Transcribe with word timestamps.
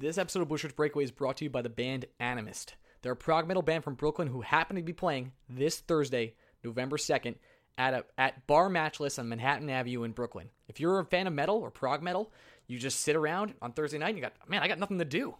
This 0.00 0.16
episode 0.16 0.48
of 0.48 0.60
Shirts 0.60 0.74
Breakaway 0.74 1.02
is 1.02 1.10
brought 1.10 1.38
to 1.38 1.44
you 1.44 1.50
by 1.50 1.60
the 1.60 1.68
band 1.68 2.06
Animist. 2.20 2.74
They're 3.02 3.10
a 3.10 3.16
prog 3.16 3.48
metal 3.48 3.64
band 3.64 3.82
from 3.82 3.96
Brooklyn 3.96 4.28
who 4.28 4.42
happen 4.42 4.76
to 4.76 4.82
be 4.82 4.92
playing 4.92 5.32
this 5.48 5.80
Thursday, 5.80 6.34
November 6.62 6.96
2nd, 6.96 7.34
at, 7.76 7.94
a, 7.94 8.04
at 8.16 8.46
Bar 8.46 8.68
Matchless 8.68 9.18
on 9.18 9.28
Manhattan 9.28 9.68
Avenue 9.68 10.04
in 10.04 10.12
Brooklyn. 10.12 10.50
If 10.68 10.78
you're 10.78 11.00
a 11.00 11.04
fan 11.04 11.26
of 11.26 11.32
metal 11.32 11.56
or 11.56 11.72
prog 11.72 12.00
metal, 12.00 12.30
you 12.68 12.78
just 12.78 13.00
sit 13.00 13.16
around 13.16 13.54
on 13.60 13.72
Thursday 13.72 13.98
night 13.98 14.10
and 14.10 14.18
you 14.18 14.22
got, 14.22 14.34
man, 14.48 14.62
I 14.62 14.68
got 14.68 14.78
nothing 14.78 15.00
to 15.00 15.04
do. 15.04 15.34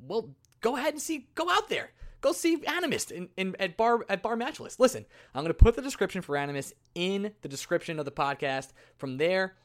Well, 0.00 0.30
go 0.62 0.78
ahead 0.78 0.94
and 0.94 1.02
see, 1.02 1.28
go 1.34 1.50
out 1.50 1.68
there. 1.68 1.90
Go 2.22 2.32
see 2.32 2.56
Animist 2.60 3.10
in, 3.10 3.28
in 3.36 3.54
at 3.60 3.76
bar 3.76 4.06
at 4.08 4.22
Bar 4.22 4.36
Matchless. 4.36 4.80
Listen, 4.80 5.04
I'm 5.34 5.42
gonna 5.42 5.52
put 5.52 5.74
the 5.74 5.82
description 5.82 6.22
for 6.22 6.36
Animist 6.36 6.72
in 6.94 7.32
the 7.42 7.48
description 7.48 7.98
of 7.98 8.04
the 8.04 8.12
podcast. 8.12 8.68
From 8.96 9.18
there, 9.18 9.56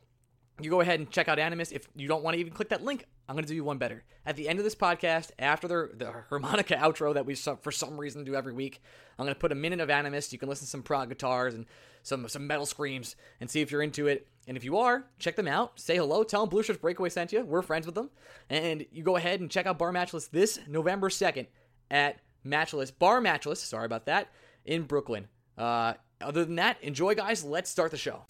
you 0.59 0.69
go 0.69 0.81
ahead 0.81 0.99
and 0.99 1.09
check 1.09 1.27
out 1.27 1.37
Animist. 1.37 1.71
If 1.71 1.87
you 1.95 2.07
don't 2.07 2.23
want 2.23 2.35
to 2.35 2.39
even 2.39 2.53
click 2.53 2.69
that 2.69 2.83
link, 2.83 3.05
I'm 3.27 3.35
going 3.35 3.43
to 3.43 3.49
do 3.49 3.55
you 3.55 3.63
one 3.63 3.77
better. 3.77 4.03
At 4.25 4.35
the 4.35 4.49
end 4.49 4.59
of 4.59 4.65
this 4.65 4.75
podcast, 4.75 5.31
after 5.37 5.67
the, 5.67 5.89
the 5.93 6.11
harmonica 6.29 6.75
outro 6.81 7.13
that 7.13 7.25
we 7.25 7.35
for 7.35 7.71
some 7.71 7.97
reason 7.97 8.23
do 8.23 8.35
every 8.35 8.53
week, 8.53 8.81
I'm 9.17 9.25
going 9.25 9.33
to 9.33 9.39
put 9.39 9.51
a 9.51 9.55
minute 9.55 9.79
of 9.79 9.89
Animist. 9.89 10.31
You 10.33 10.39
can 10.39 10.49
listen 10.49 10.65
to 10.65 10.69
some 10.69 10.83
prog 10.83 11.09
guitars 11.09 11.53
and 11.53 11.65
some 12.03 12.27
some 12.27 12.47
metal 12.47 12.65
screams 12.65 13.15
and 13.39 13.49
see 13.49 13.61
if 13.61 13.71
you're 13.71 13.81
into 13.81 14.07
it. 14.07 14.27
And 14.47 14.55
if 14.55 14.63
you 14.63 14.77
are, 14.77 15.05
check 15.19 15.35
them 15.35 15.47
out. 15.47 15.79
Say 15.79 15.97
hello. 15.97 16.23
Tell 16.23 16.41
them 16.41 16.49
Blue 16.49 16.63
Shirts 16.63 16.79
Breakaway 16.79 17.09
sent 17.09 17.33
you. 17.33 17.43
We're 17.43 17.61
friends 17.61 17.85
with 17.85 17.95
them. 17.95 18.09
And 18.49 18.85
you 18.91 19.03
go 19.03 19.17
ahead 19.17 19.41
and 19.41 19.51
check 19.51 19.65
out 19.65 19.77
Bar 19.77 19.91
Matchless 19.91 20.27
this 20.27 20.59
November 20.67 21.09
2nd 21.09 21.47
at 21.91 22.19
Matchless 22.45 22.91
Bar 22.91 23.19
Matchless. 23.19 23.61
Sorry 23.61 23.85
about 23.85 24.05
that 24.05 24.29
in 24.65 24.83
Brooklyn. 24.83 25.27
Uh, 25.57 25.93
other 26.21 26.45
than 26.45 26.55
that, 26.55 26.81
enjoy, 26.81 27.13
guys. 27.13 27.43
Let's 27.43 27.69
start 27.69 27.91
the 27.91 27.97
show. 27.97 28.23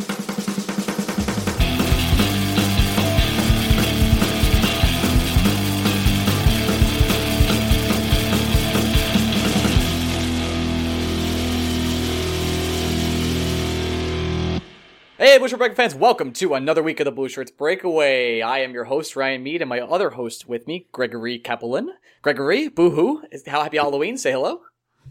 Hey, 15.19 15.39
Blue 15.39 15.47
Shirt 15.47 15.57
Breakaway 15.57 15.75
fans, 15.75 15.95
welcome 15.95 16.31
to 16.33 16.53
another 16.53 16.83
week 16.83 16.99
of 16.99 17.05
the 17.05 17.11
Blue 17.11 17.27
Shirts 17.27 17.49
Breakaway. 17.49 18.41
I 18.41 18.59
am 18.59 18.71
your 18.71 18.83
host, 18.83 19.15
Ryan 19.15 19.41
Mead, 19.41 19.63
and 19.63 19.69
my 19.69 19.79
other 19.79 20.11
host 20.11 20.47
with 20.47 20.67
me, 20.67 20.85
Gregory 20.91 21.39
Kapelin. 21.39 21.87
Gregory, 22.21 22.67
boohoo, 22.67 23.23
Is 23.31 23.43
how 23.47 23.63
happy 23.63 23.77
Halloween, 23.77 24.19
say 24.19 24.31
hello. 24.31 24.61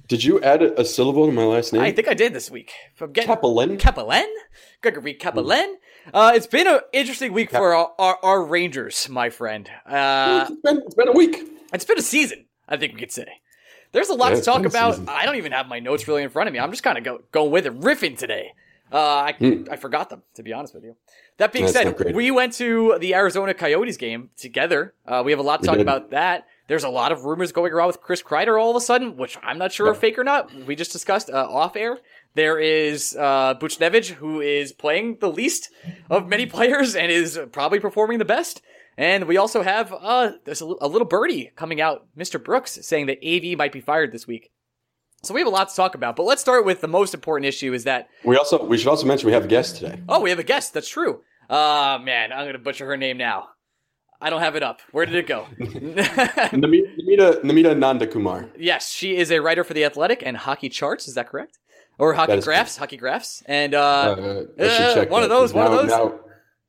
Did 0.07 0.23
you 0.23 0.41
add 0.43 0.63
a 0.63 0.85
syllable 0.85 1.27
to 1.27 1.33
my 1.33 1.43
last 1.43 1.73
name? 1.73 1.83
I 1.83 1.91
think 1.91 2.07
I 2.07 2.15
did 2.15 2.35
this 2.35 2.53
week. 2.53 2.71
From 2.95 3.11
getting 3.11 3.35
Kapelin? 3.35 3.81
Kapelin? 3.81 4.29
Gregory 4.81 5.13
Kapelin? 5.13 5.75
Uh, 6.15 6.31
it's 6.37 6.47
been 6.47 6.69
an 6.69 6.79
interesting 6.93 7.33
week 7.33 7.51
for 7.51 7.75
our, 7.75 7.93
our, 7.99 8.19
our, 8.23 8.45
Rangers, 8.45 9.09
my 9.09 9.29
friend. 9.29 9.69
Uh, 9.85 10.47
it's, 10.49 10.61
been, 10.61 10.83
it's 10.87 10.95
been 10.95 11.09
a 11.09 11.15
week. 11.15 11.37
It's 11.73 11.85
been 11.85 11.99
a 11.99 12.03
season, 12.03 12.47
I 12.69 12.77
think 12.77 12.95
we 12.95 13.01
could 13.01 13.11
say. 13.11 13.27
There's 13.91 14.11
a 14.11 14.15
lot 14.15 14.31
yeah, 14.31 14.37
to 14.37 14.43
talk 14.43 14.65
about. 14.67 15.01
I 15.09 15.27
don't 15.27 15.35
even 15.35 15.51
have 15.51 15.67
my 15.67 15.81
notes 15.81 16.07
really 16.07 16.23
in 16.23 16.31
front 16.31 16.47
of 16.47 16.53
me. 16.53 16.61
I'm 16.61 16.71
just 16.71 16.85
kind 16.85 16.97
of 16.97 17.03
go, 17.03 17.23
going 17.33 17.51
with 17.51 17.67
it, 17.67 17.81
riffing 17.81 18.17
today. 18.17 18.53
Uh, 18.93 18.99
I, 18.99 19.35
mm. 19.39 19.69
I 19.69 19.77
forgot 19.77 20.11
them, 20.11 20.23
to 20.35 20.43
be 20.43 20.53
honest 20.53 20.75
with 20.75 20.85
you. 20.85 20.97
That 21.39 21.53
being 21.53 21.67
That's 21.67 21.99
said, 21.99 22.15
we 22.15 22.31
went 22.31 22.53
to 22.55 22.97
the 23.01 23.15
Arizona 23.15 23.53
Coyotes 23.53 23.97
game 23.97 24.31
together. 24.37 24.95
Uh, 25.07 25.23
we 25.25 25.33
have 25.33 25.39
a 25.39 25.43
lot 25.43 25.61
to 25.61 25.67
talk 25.67 25.79
about 25.79 26.11
that. 26.11 26.47
There's 26.69 26.85
a 26.85 26.89
lot 26.89 27.13
of 27.13 27.25
rumors 27.25 27.53
going 27.53 27.73
around 27.73 27.89
with 27.89 28.01
Chris 28.01 28.23
Kreider 28.23 28.61
all 28.61 28.71
of 28.71 28.77
a 28.77 28.81
sudden, 28.81 29.17
which 29.17 29.39
I'm 29.43 29.59
not 29.59 29.73
sure 29.73 29.87
yeah. 29.87 29.93
are 29.93 29.95
fake 29.95 30.19
or 30.19 30.25
not. 30.25 30.53
We 30.67 30.75
just 30.75 30.93
discussed 30.93 31.31
uh, 31.31 31.47
off 31.49 31.77
air. 31.77 31.99
There 32.35 32.59
is 32.59 33.17
uh, 33.19 33.55
Buchnevich, 33.55 34.11
who 34.11 34.41
is 34.41 34.73
playing 34.73 35.19
the 35.21 35.31
least 35.31 35.71
of 36.11 36.29
many 36.29 36.47
players 36.47 36.97
and 36.97 37.11
is 37.11 37.39
probably 37.53 37.81
performing 37.81 38.19
the 38.19 38.25
best. 38.25 38.63
And 38.99 39.27
we 39.27 39.37
also 39.37 39.63
have 39.63 39.93
uh, 39.93 40.33
there's 40.45 40.63
a, 40.63 40.75
a 40.81 40.89
little 40.89 41.07
birdie 41.07 41.53
coming 41.55 41.81
out, 41.81 42.07
Mr. 42.17 42.43
Brooks, 42.43 42.79
saying 42.83 43.07
that 43.07 43.19
AV 43.25 43.57
might 43.57 43.73
be 43.73 43.81
fired 43.81 44.11
this 44.11 44.27
week. 44.27 44.51
So 45.27 45.35
we 45.35 45.41
have 45.41 45.49
a 45.49 45.51
lot 45.51 45.69
to 45.69 45.75
talk 45.75 45.95
about, 45.95 46.17
but 46.17 46.23
let's 46.23 46.41
start 46.41 46.65
with 46.65 46.81
the 46.81 46.89
most 46.89 47.15
important 47.15 47.47
issue 47.47 47.73
is 47.73 47.85
that 47.85 48.09
we 48.25 48.37
also 48.37 48.65
we 48.65 48.79
should 48.79 48.89
also 48.89 49.07
mention 49.07 49.27
we 49.27 49.33
have 49.33 49.45
a 49.45 49.49
guest 49.49 49.77
today. 49.77 50.01
Oh, 50.09 50.21
we 50.21 50.31
have 50.31 50.39
a 50.39 50.45
guest. 50.45 50.73
That's 50.73 50.89
true. 50.89 51.23
Uh 51.51 51.99
man, 52.03 52.33
I'm 52.33 52.47
gonna 52.47 52.59
butcher 52.59 52.87
her 52.87 52.97
name 52.97 53.19
now. 53.19 53.49
I 54.21 54.31
don't 54.31 54.41
have 54.41 54.57
it 54.57 54.63
up. 54.63 54.81
Where 54.93 55.05
did 55.05 55.17
it 55.17 55.27
go? 55.27 55.47
Namita 55.61 57.43
Namita 57.43 57.75
Nandakumar. 57.77 58.51
Yes, 58.59 58.91
she 58.91 59.17
is 59.17 59.31
a 59.31 59.41
writer 59.41 59.65
for 59.65 59.75
the 59.75 59.85
Athletic 59.85 60.23
and 60.25 60.37
Hockey 60.37 60.69
Charts. 60.69 61.07
Is 61.09 61.15
that 61.15 61.29
correct? 61.29 61.59
Or 61.99 62.15
Hockey 62.15 62.41
Graphs? 62.41 62.77
Hockey 62.77 62.97
Graphs, 62.97 63.43
and 63.47 63.75
uh, 63.75 64.47
uh, 64.59 64.63
uh 64.63 65.07
one 65.07 65.23
of 65.23 65.31
those. 65.31 65.55
Now, 65.55 65.63
one 65.63 65.73
of 65.73 65.79
those. 65.79 65.89
Now, 65.89 66.21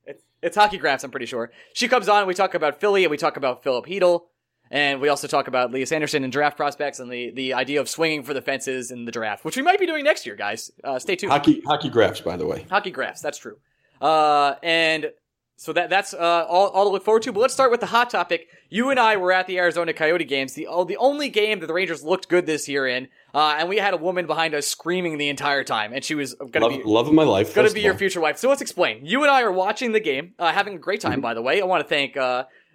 it's, 0.06 0.22
it's 0.42 0.56
Hockey 0.56 0.78
Graphs. 0.78 1.04
I'm 1.04 1.10
pretty 1.10 1.26
sure. 1.26 1.52
She 1.74 1.86
comes 1.86 2.08
on. 2.08 2.20
and 2.20 2.28
We 2.28 2.34
talk 2.34 2.54
about 2.54 2.80
Philly, 2.80 3.04
and 3.04 3.10
we 3.10 3.18
talk 3.18 3.36
about 3.36 3.62
Philip 3.62 3.86
Chytil. 3.86 4.22
And 4.70 5.00
we 5.00 5.08
also 5.08 5.26
talk 5.26 5.48
about 5.48 5.72
Lias 5.72 5.92
Andersson 5.92 6.24
and 6.24 6.32
draft 6.32 6.56
prospects 6.56 7.00
and 7.00 7.10
the, 7.10 7.30
the 7.30 7.54
idea 7.54 7.80
of 7.80 7.88
swinging 7.88 8.22
for 8.22 8.34
the 8.34 8.42
fences 8.42 8.90
in 8.90 9.04
the 9.04 9.12
draft, 9.12 9.44
which 9.44 9.56
we 9.56 9.62
might 9.62 9.78
be 9.78 9.86
doing 9.86 10.04
next 10.04 10.26
year, 10.26 10.36
guys. 10.36 10.70
Uh, 10.84 10.98
stay 10.98 11.16
tuned. 11.16 11.32
Hockey 11.32 11.62
hockey 11.64 11.88
graphs, 11.88 12.20
by 12.20 12.36
the 12.36 12.46
way. 12.46 12.66
Hockey 12.70 12.90
graphs, 12.90 13.20
that's 13.20 13.38
true. 13.38 13.56
Uh, 14.00 14.54
and 14.62 15.10
so 15.56 15.72
that 15.72 15.90
that's 15.90 16.14
uh, 16.14 16.46
all, 16.48 16.68
all 16.68 16.84
to 16.84 16.90
look 16.90 17.04
forward 17.04 17.22
to. 17.22 17.32
But 17.32 17.40
let's 17.40 17.54
start 17.54 17.72
with 17.72 17.80
the 17.80 17.86
hot 17.86 18.10
topic. 18.10 18.48
You 18.70 18.90
and 18.90 19.00
I 19.00 19.16
were 19.16 19.32
at 19.32 19.48
the 19.48 19.58
Arizona 19.58 19.92
Coyote 19.92 20.24
games, 20.24 20.54
the 20.54 20.68
oh, 20.68 20.84
the 20.84 20.96
only 20.98 21.30
game 21.30 21.58
that 21.60 21.66
the 21.66 21.74
Rangers 21.74 22.04
looked 22.04 22.28
good 22.28 22.46
this 22.46 22.68
year 22.68 22.86
in. 22.86 23.08
Uh, 23.34 23.56
and 23.58 23.68
we 23.68 23.76
had 23.76 23.92
a 23.92 23.96
woman 23.96 24.26
behind 24.26 24.54
us 24.54 24.66
screaming 24.66 25.18
the 25.18 25.28
entire 25.28 25.64
time, 25.64 25.92
and 25.92 26.04
she 26.04 26.14
was 26.14 26.34
going 26.34 26.52
to 26.52 26.68
be 26.68 26.82
love 26.84 27.08
of 27.08 27.12
my 27.12 27.24
life, 27.24 27.52
to 27.54 27.70
be 27.72 27.80
your 27.80 27.94
future 27.94 28.20
wife. 28.20 28.38
So 28.38 28.48
let's 28.48 28.62
explain. 28.62 29.04
You 29.04 29.22
and 29.22 29.30
I 29.30 29.42
are 29.42 29.52
watching 29.52 29.92
the 29.92 30.00
game, 30.00 30.34
uh, 30.38 30.52
having 30.52 30.74
a 30.76 30.78
great 30.78 31.00
time. 31.00 31.14
Mm-hmm. 31.14 31.20
By 31.22 31.34
the 31.34 31.42
way, 31.42 31.60
I 31.60 31.64
want 31.64 31.82
to 31.82 31.88
thank 31.88 32.16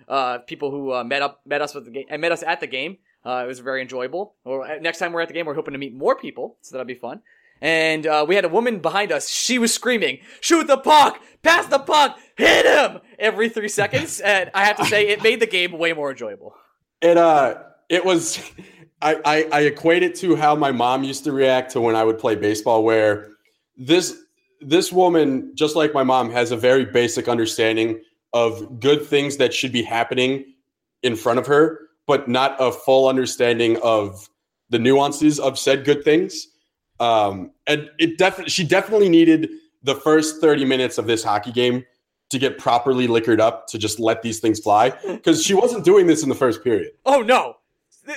uh, 0.08 0.40
people 0.40 0.72
who 0.72 0.94
uh, 0.94 1.04
met 1.04 1.22
up 1.22 1.42
met 1.46 1.62
us 1.62 1.74
with 1.74 1.86
the 1.86 1.92
game 1.92 2.06
and 2.10 2.22
met 2.22 2.32
us 2.32 2.44
at 2.44 2.60
the 2.60 2.68
game. 2.68 2.98
Uh, 3.26 3.44
it 3.44 3.48
was 3.48 3.60
very 3.60 3.82
enjoyable. 3.82 4.36
Or 4.44 4.70
uh, 4.70 4.80
next 4.80 5.00
time 5.00 5.14
we're 5.14 5.22
at 5.22 5.30
the 5.30 5.34
game, 5.34 5.46
we're 5.46 5.54
hoping 5.54 5.74
to 5.74 5.78
meet 5.78 5.94
more 5.94 6.16
people, 6.16 6.58
so 6.62 6.76
that'll 6.76 6.86
be 6.86 6.96
fun. 6.96 7.22
And 7.62 8.06
uh, 8.06 8.26
we 8.28 8.36
had 8.36 8.44
a 8.44 8.50
woman 8.50 8.80
behind 8.80 9.12
us. 9.12 9.30
She 9.30 9.58
was 9.58 9.74
screaming, 9.74 10.20
"Shoot 10.42 10.68
the 10.68 10.78
puck! 10.78 11.22
Pass 11.42 11.68
the 11.68 11.80
puck! 11.80 12.20
Hit 12.38 12.66
him!" 12.66 13.00
Every 13.18 13.50
three 13.50 13.70
seconds, 13.70 14.20
and 14.26 14.52
I 14.54 14.66
have 14.66 14.78
to 14.78 14.86
say, 14.86 15.08
it 15.08 15.24
made 15.24 15.40
the 15.40 15.48
game 15.48 15.72
way 15.72 15.94
more 15.94 16.12
enjoyable. 16.12 16.56
It 17.02 17.18
uh, 17.18 17.60
it 17.90 18.04
was. 18.04 18.40
I, 19.02 19.20
I, 19.26 19.50
I 19.52 19.62
equate 19.64 20.02
it 20.02 20.16
to 20.20 20.38
how 20.38 20.56
my 20.56 20.72
mom 20.72 21.04
used 21.04 21.26
to 21.26 21.34
react 21.34 21.74
to 21.74 21.82
when 21.82 21.94
I 21.94 22.06
would 22.06 22.18
play 22.18 22.36
baseball, 22.36 22.84
where 22.86 23.30
this 23.78 24.18
this 24.62 24.92
woman, 24.92 25.52
just 25.56 25.76
like 25.76 25.94
my 25.94 26.04
mom, 26.04 26.32
has 26.32 26.52
a 26.52 26.58
very 26.58 26.86
basic 26.86 27.28
understanding 27.28 28.02
of 28.34 28.80
good 28.80 29.06
things 29.06 29.38
that 29.38 29.54
should 29.54 29.72
be 29.72 29.84
happening 29.84 30.46
in 31.04 31.16
front 31.16 31.40
of 31.40 31.48
her, 31.48 31.80
but 32.08 32.28
not 32.28 32.56
a 32.60 32.72
full 32.72 33.08
understanding 33.08 33.78
of 33.84 34.30
the 34.70 34.80
nuances 34.80 35.40
of 35.40 35.58
said 35.60 35.86
good 35.86 36.04
things. 36.04 36.48
Um, 37.00 37.52
and 37.68 37.90
it 38.00 38.18
definitely, 38.18 38.50
she 38.50 38.64
definitely 38.64 39.10
needed 39.10 39.50
the 39.84 39.96
first 39.96 40.42
30 40.42 40.66
minutes 40.66 40.98
of 40.98 41.06
this 41.06 41.24
hockey 41.24 41.52
game 41.52 41.86
to 42.30 42.40
get 42.40 42.58
properly 42.58 43.08
liquored 43.08 43.40
up 43.40 43.68
to 43.68 43.78
just 43.78 44.00
let 44.00 44.22
these 44.22 44.40
things 44.40 44.60
fly 44.60 44.90
because 45.06 45.44
she 45.44 45.54
wasn't 45.54 45.86
doing 45.86 46.08
this 46.08 46.24
in 46.24 46.30
the 46.30 46.36
first 46.36 46.64
period. 46.64 46.92
Oh 47.06 47.22
no. 47.22 47.58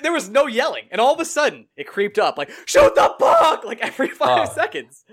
There 0.02 0.12
was 0.12 0.28
no 0.28 0.48
yelling, 0.48 0.86
and 0.90 1.00
all 1.00 1.14
of 1.14 1.20
a 1.20 1.24
sudden 1.24 1.66
it 1.76 1.86
creeped 1.86 2.18
up 2.18 2.36
like 2.36 2.50
shoot 2.64 2.92
the 2.96 3.14
puck 3.20 3.62
like 3.64 3.78
every 3.80 4.08
five 4.08 4.48
uh, 4.48 4.52
seconds. 4.52 5.04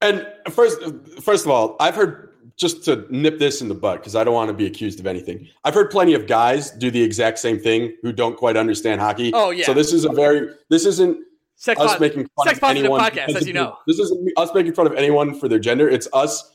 And 0.00 0.26
first, 0.50 0.80
first 1.20 1.44
of 1.44 1.50
all, 1.50 1.76
I've 1.78 1.94
heard 1.94 2.33
just 2.56 2.84
to 2.84 3.06
nip 3.10 3.38
this 3.38 3.60
in 3.60 3.68
the 3.68 3.74
butt 3.74 4.00
because 4.00 4.14
I 4.14 4.24
don't 4.24 4.34
want 4.34 4.48
to 4.48 4.54
be 4.54 4.66
accused 4.66 5.00
of 5.00 5.06
anything. 5.06 5.48
I've 5.64 5.74
heard 5.74 5.90
plenty 5.90 6.14
of 6.14 6.26
guys 6.26 6.70
do 6.70 6.90
the 6.90 7.02
exact 7.02 7.38
same 7.38 7.58
thing 7.58 7.96
who 8.02 8.12
don't 8.12 8.36
quite 8.36 8.56
understand 8.56 9.00
hockey. 9.00 9.32
Oh 9.34 9.50
yeah. 9.50 9.66
So 9.66 9.74
this 9.74 9.92
is 9.92 10.04
a 10.04 10.10
very 10.10 10.50
this 10.70 10.86
isn't 10.86 11.18
sex 11.56 11.80
us 11.80 11.94
po- 11.94 12.00
making 12.00 12.28
fun 12.36 12.46
sex 12.46 12.58
of 12.58 12.64
anyone 12.64 13.00
podcast, 13.00 13.34
as 13.34 13.46
you 13.46 13.52
know. 13.52 13.78
This 13.86 13.98
isn't 13.98 14.32
us 14.36 14.50
making 14.54 14.74
fun 14.74 14.86
of 14.86 14.94
anyone 14.94 15.38
for 15.38 15.48
their 15.48 15.58
gender. 15.58 15.88
It's 15.88 16.08
us 16.12 16.52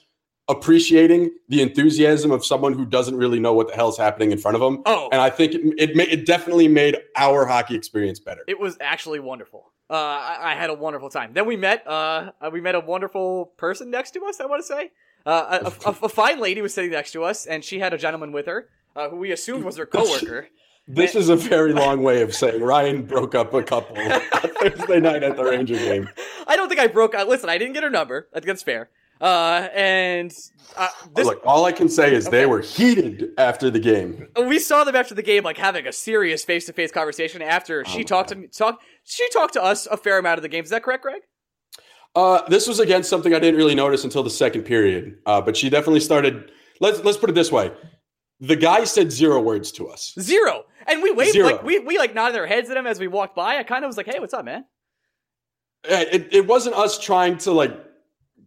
appreciating 0.48 1.30
the 1.48 1.62
enthusiasm 1.62 2.32
of 2.32 2.44
someone 2.44 2.74
who 2.74 2.86
doesn't 2.86 3.16
really 3.16 3.40
know 3.40 3.54
what 3.54 3.68
the 3.68 3.76
hell 3.76 3.90
is 3.90 3.98
happening 3.98 4.32
in 4.32 4.38
front 4.38 4.56
of 4.56 4.62
them. 4.62 4.82
Oh, 4.86 5.10
and 5.12 5.22
I 5.22 5.30
think 5.30 5.54
it 5.54 5.62
it, 5.78 5.96
ma- 5.96 6.04
it 6.04 6.26
definitely 6.26 6.68
made 6.68 6.98
our 7.18 7.46
hockey 7.46 7.76
experience 7.76 8.20
better. 8.20 8.44
It 8.48 8.60
was 8.60 8.78
actually 8.80 9.20
wonderful. 9.20 9.72
Uh, 9.92 9.96
I, 9.96 10.52
I, 10.52 10.56
had 10.56 10.70
a 10.70 10.76
wonderful 10.76 11.10
time. 11.10 11.34
Then 11.34 11.48
we 11.48 11.58
met. 11.58 11.86
Uh, 11.88 12.30
we 12.52 12.62
met 12.62 12.76
a 12.76 12.80
wonderful 12.80 13.48
person 13.58 13.90
next 13.90 14.12
to 14.12 14.24
us. 14.26 14.40
I 14.40 14.46
want 14.46 14.62
to 14.62 14.68
say. 14.68 14.92
Uh, 15.26 15.60
a, 15.86 15.90
a, 15.90 15.96
a, 16.04 16.10
fine 16.10 16.40
lady 16.40 16.62
was 16.62 16.74
sitting 16.74 16.92
next 16.92 17.12
to 17.12 17.24
us, 17.24 17.46
and 17.46 17.64
she 17.64 17.80
had 17.80 17.94
a 17.94 17.98
gentleman 17.98 18.32
with 18.32 18.46
her, 18.46 18.70
uh, 18.96 19.10
who 19.10 19.18
we 19.18 19.32
assumed 19.32 19.64
was 19.64 19.78
her 19.78 19.86
coworker. 19.88 20.48
This 20.88 21.14
and- 21.14 21.22
is 21.22 21.30
a 21.30 21.36
very 21.36 21.74
long 21.74 22.02
way 22.02 22.22
of 22.22 22.34
saying 22.34 22.62
Ryan 22.62 23.04
broke 23.04 23.36
up 23.36 23.54
a 23.54 23.62
couple 23.62 23.96
Thursday 24.60 25.00
night 25.00 25.24
at 25.24 25.36
the 25.36 25.44
Ranger 25.44 25.76
game. 25.76 26.10
I 26.48 26.56
don't 26.56 26.68
think 26.68 26.80
I 26.80 26.88
broke. 26.88 27.14
Uh, 27.14 27.26
listen, 27.26 27.50
I 27.50 27.58
didn't 27.58 27.74
get 27.74 27.84
her 27.84 27.90
number. 27.90 28.28
I 28.34 28.38
think 28.38 28.48
that's 28.48 28.64
fair. 28.64 28.90
Uh, 29.22 29.68
and 29.76 30.34
uh, 30.78 30.88
this, 31.14 31.28
Look, 31.28 31.42
all 31.46 31.66
I 31.66 31.74
can 31.74 31.90
say 31.90 32.16
is 32.16 32.28
okay. 32.28 32.38
they 32.38 32.46
were 32.46 32.62
heated 32.62 33.32
after 33.38 33.70
the 33.70 33.80
game. 33.80 34.28
We 34.38 34.60
saw 34.60 34.86
them 34.86 34.96
after 34.96 35.14
the 35.14 35.22
game, 35.22 35.44
like 35.44 35.58
having 35.58 35.86
a 35.86 35.92
serious 35.92 36.46
face-to-face 36.46 36.92
conversation. 36.94 37.42
After 37.42 37.84
she 37.84 38.00
oh 38.00 38.04
talked 38.04 38.30
God. 38.30 38.36
to 38.36 38.42
me, 38.42 38.48
talk, 38.48 38.80
she 39.04 39.30
talked 39.30 39.54
to 39.54 39.64
us 39.64 39.88
a 39.88 39.98
fair 39.98 40.18
amount 40.18 40.38
of 40.38 40.42
the 40.42 40.48
game. 40.48 40.64
Is 40.64 40.70
that 40.70 40.84
correct, 40.84 41.04
Greg? 41.04 41.22
Uh, 42.16 42.42
this 42.50 42.68
was 42.68 42.80
again 42.80 43.04
something 43.04 43.34
I 43.34 43.40
didn't 43.40 43.58
really 43.58 43.76
notice 43.76 44.04
until 44.04 44.24
the 44.24 44.30
second 44.30 44.64
period. 44.64 45.20
Uh, 45.26 45.42
but 45.42 45.56
she 45.56 45.70
definitely 45.70 46.00
started. 46.00 46.52
Let's 46.80 47.04
let's 47.04 47.18
put 47.18 47.30
it 47.30 47.34
this 47.34 47.52
way: 47.52 47.72
The 48.40 48.56
guy 48.56 48.84
said 48.84 49.12
zero 49.12 49.42
words 49.42 49.72
to 49.74 49.88
us. 49.90 50.14
Zero. 50.20 50.64
And 50.88 51.04
we 51.04 51.12
waved 51.12 51.34
Zero. 51.34 51.48
like 51.52 51.64
we 51.64 51.80
we 51.80 51.98
like 51.98 52.16
nodded 52.16 52.38
our 52.38 52.48
heads 52.48 52.70
at 52.70 52.78
him 52.78 52.88
as 52.88 53.00
we 53.00 53.08
walked 53.08 53.36
by. 53.36 53.58
I 53.58 53.64
kind 53.64 53.84
of 53.84 53.90
was 53.90 53.98
like, 53.98 54.08
"Hey, 54.08 54.20
what's 54.20 54.34
up, 54.34 54.44
man?" 54.46 54.66
Uh, 55.90 56.06
It, 56.12 56.34
it 56.34 56.48
wasn't 56.48 56.76
us 56.76 56.98
trying 56.98 57.38
to 57.40 57.52
like 57.52 57.72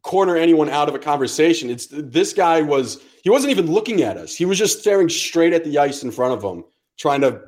corner 0.02 0.36
anyone 0.36 0.68
out 0.68 0.88
of 0.88 0.94
a 0.96 0.98
conversation. 0.98 1.70
It's 1.70 1.86
this 1.90 2.32
guy 2.32 2.62
was 2.62 3.00
he 3.22 3.30
wasn't 3.30 3.52
even 3.52 3.70
looking 3.70 4.02
at 4.02 4.16
us. 4.16 4.34
He 4.34 4.44
was 4.44 4.58
just 4.58 4.80
staring 4.80 5.08
straight 5.08 5.52
at 5.52 5.62
the 5.64 5.78
ice 5.78 6.02
in 6.02 6.10
front 6.10 6.34
of 6.34 6.42
him, 6.42 6.64
trying 6.98 7.20
to. 7.20 7.40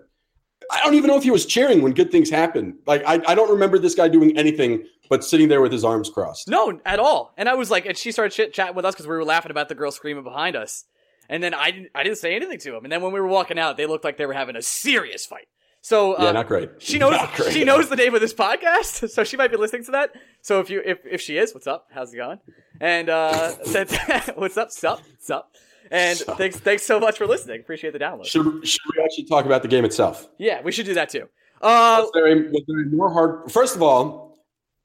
I 0.70 0.80
don't 0.82 0.94
even 0.94 1.08
know 1.08 1.16
if 1.16 1.24
he 1.24 1.30
was 1.30 1.44
cheering 1.44 1.82
when 1.82 1.92
good 1.92 2.10
things 2.12 2.30
happened. 2.30 2.74
Like 2.86 3.02
I, 3.04 3.20
I 3.26 3.34
don't 3.34 3.50
remember 3.50 3.78
this 3.78 3.94
guy 3.96 4.08
doing 4.08 4.36
anything 4.38 4.84
but 5.08 5.24
sitting 5.24 5.48
there 5.48 5.60
with 5.60 5.72
his 5.72 5.84
arms 5.84 6.08
crossed. 6.10 6.48
No, 6.48 6.80
at 6.84 6.98
all. 6.98 7.32
And 7.36 7.48
I 7.48 7.54
was 7.54 7.70
like, 7.70 7.86
and 7.86 7.96
she 7.96 8.12
started 8.12 8.32
chit 8.34 8.52
chatting 8.52 8.74
with 8.76 8.84
us 8.84 8.94
because 8.94 9.06
we 9.06 9.14
were 9.14 9.24
laughing 9.24 9.50
about 9.50 9.68
the 9.68 9.74
girl 9.74 9.90
screaming 9.90 10.24
behind 10.24 10.56
us. 10.56 10.84
And 11.28 11.42
then 11.42 11.54
I 11.54 11.70
didn't, 11.70 11.90
I 11.94 12.02
didn't 12.02 12.18
say 12.18 12.34
anything 12.36 12.58
to 12.60 12.76
him. 12.76 12.84
And 12.84 12.92
then 12.92 13.00
when 13.02 13.12
we 13.12 13.20
were 13.20 13.26
walking 13.26 13.58
out, 13.58 13.76
they 13.76 13.86
looked 13.86 14.04
like 14.04 14.16
they 14.18 14.26
were 14.26 14.34
having 14.34 14.56
a 14.56 14.62
serious 14.62 15.24
fight. 15.24 15.46
So 15.80 16.14
uh, 16.14 16.24
Yeah, 16.24 16.32
not 16.32 16.48
great. 16.48 16.70
She 16.78 16.98
knows 16.98 17.14
great. 17.36 17.52
she 17.52 17.64
knows 17.64 17.88
the 17.90 17.96
name 17.96 18.14
of 18.14 18.20
this 18.22 18.32
podcast, 18.32 19.08
so 19.10 19.22
she 19.24 19.36
might 19.36 19.50
be 19.50 19.56
listening 19.58 19.84
to 19.84 19.90
that. 19.92 20.12
So 20.40 20.60
if 20.60 20.70
you 20.70 20.80
if, 20.84 20.98
if 21.04 21.20
she 21.20 21.36
is, 21.36 21.52
what's 21.52 21.66
up? 21.66 21.88
How's 21.92 22.12
it 22.14 22.16
going? 22.16 22.38
And 22.80 23.10
uh 23.10 23.52
what's 24.36 24.56
up? 24.56 24.70
Sup? 24.70 25.02
Sup? 25.18 25.50
And 25.90 26.16
Sup. 26.18 26.38
thanks 26.38 26.58
thanks 26.58 26.84
so 26.84 26.98
much 26.98 27.18
for 27.18 27.26
listening. 27.26 27.60
Appreciate 27.60 27.92
the 27.92 27.98
download. 27.98 28.24
Should, 28.24 28.66
should 28.66 28.80
we 28.96 29.02
actually 29.04 29.24
talk 29.24 29.44
about 29.44 29.60
the 29.60 29.68
game 29.68 29.84
itself? 29.84 30.26
Yeah, 30.38 30.62
we 30.62 30.72
should 30.72 30.86
do 30.86 30.94
that 30.94 31.10
too. 31.10 31.28
Uh 31.60 32.00
Was 32.00 32.10
there, 32.14 32.26
a, 32.28 32.34
was 32.50 32.62
there 32.66 32.80
a 32.80 32.86
more 32.86 33.10
hard? 33.12 33.52
First 33.52 33.76
of 33.76 33.82
all, 33.82 34.23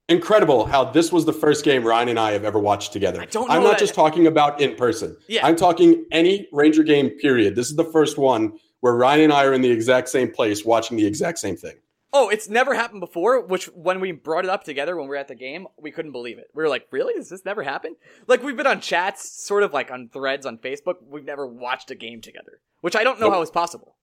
incredible 0.09 0.65
how 0.65 0.83
this 0.83 1.11
was 1.11 1.25
the 1.25 1.33
first 1.33 1.63
game 1.63 1.83
Ryan 1.83 2.09
and 2.09 2.19
I 2.19 2.31
have 2.31 2.43
ever 2.43 2.59
watched 2.59 2.91
together. 2.93 3.21
I 3.21 3.25
don't 3.25 3.49
I'm 3.49 3.63
not 3.63 3.71
that- 3.71 3.79
just 3.79 3.93
talking 3.93 4.27
about 4.27 4.59
in 4.59 4.75
person. 4.75 5.15
Yeah. 5.27 5.45
I'm 5.45 5.55
talking 5.55 6.05
any 6.11 6.47
Ranger 6.51 6.83
game. 6.83 7.09
Period. 7.11 7.55
This 7.55 7.69
is 7.69 7.75
the 7.75 7.85
first 7.85 8.17
one 8.17 8.53
where 8.81 8.93
Ryan 8.93 9.21
and 9.25 9.33
I 9.33 9.45
are 9.45 9.53
in 9.53 9.61
the 9.61 9.71
exact 9.71 10.09
same 10.09 10.31
place 10.31 10.65
watching 10.65 10.97
the 10.97 11.05
exact 11.05 11.39
same 11.39 11.55
thing. 11.55 11.75
oh, 12.11 12.27
it's 12.29 12.49
never 12.49 12.73
happened 12.73 13.01
before, 13.01 13.45
which 13.45 13.65
when 13.67 13.99
we 13.99 14.11
brought 14.11 14.43
it 14.43 14.49
up 14.49 14.63
together 14.63 14.95
when 14.95 15.05
we 15.05 15.09
were 15.09 15.15
at 15.15 15.27
the 15.27 15.35
game, 15.35 15.67
we 15.77 15.91
couldn't 15.91 16.11
believe 16.11 16.39
it. 16.39 16.47
We 16.55 16.63
were 16.63 16.69
like, 16.69 16.87
Really? 16.91 17.13
Has 17.15 17.29
this 17.29 17.45
never 17.45 17.61
happened? 17.63 17.97
Like 18.27 18.41
we've 18.41 18.57
been 18.57 18.65
on 18.67 18.81
chats, 18.81 19.29
sort 19.43 19.61
of 19.63 19.73
like 19.73 19.91
on 19.91 20.09
threads 20.11 20.45
on 20.45 20.57
Facebook, 20.57 20.95
we've 21.07 21.23
never 21.25 21.45
watched 21.45 21.91
a 21.91 21.95
game 21.95 22.19
together. 22.21 22.61
Which 22.81 22.95
I 22.95 23.03
don't 23.03 23.19
know 23.19 23.27
Nope. 23.27 23.35
how 23.35 23.41
is 23.41 23.51
possible. 23.51 23.95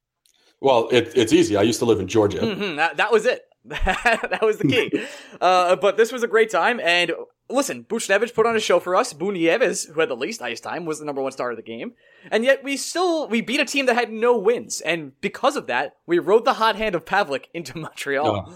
Well, 0.60 0.88
it, 0.90 1.12
it's 1.16 1.32
easy. 1.32 1.56
I 1.56 1.62
used 1.62 1.80
to 1.80 1.84
live 1.84 1.98
in 2.00 2.06
Georgia. 2.08 2.40
hmm 2.54 2.76
that, 2.76 2.96
that 2.98 3.10
was 3.12 3.26
it. 3.26 3.42
that 3.84 4.40
was 4.42 4.58
the 4.58 4.68
key. 4.68 5.06
uh, 5.40 5.76
but 5.76 5.96
this 5.96 6.12
was 6.12 6.22
a 6.22 6.28
great 6.28 6.50
time. 6.50 6.80
And 6.80 7.12
listen, 7.48 7.84
Buchnevich 7.84 8.34
put 8.34 8.46
on 8.46 8.56
a 8.56 8.60
show 8.60 8.80
for 8.80 8.94
us. 8.94 9.12
Bunieves, 9.12 9.92
who 9.92 10.00
had 10.00 10.08
the 10.08 10.16
least 10.16 10.42
ice 10.42 10.60
time, 10.60 10.84
was 10.84 10.98
the 10.98 11.04
number 11.04 11.22
one 11.22 11.32
star 11.32 11.50
of 11.50 11.56
the 11.56 11.62
game. 11.62 11.92
And 12.30 12.44
yet 12.44 12.62
we 12.64 12.76
still, 12.76 13.28
we 13.28 13.40
beat 13.40 13.60
a 13.60 13.64
team 13.64 13.86
that 13.86 13.94
had 13.94 14.12
no 14.12 14.36
wins. 14.36 14.80
And 14.80 15.18
because 15.20 15.56
of 15.56 15.66
that, 15.66 15.96
we 16.06 16.18
rode 16.18 16.44
the 16.44 16.54
hot 16.54 16.76
hand 16.76 16.94
of 16.94 17.04
Pavlik 17.04 17.44
into 17.54 17.78
Montreal. 17.78 18.46
Oh. 18.48 18.54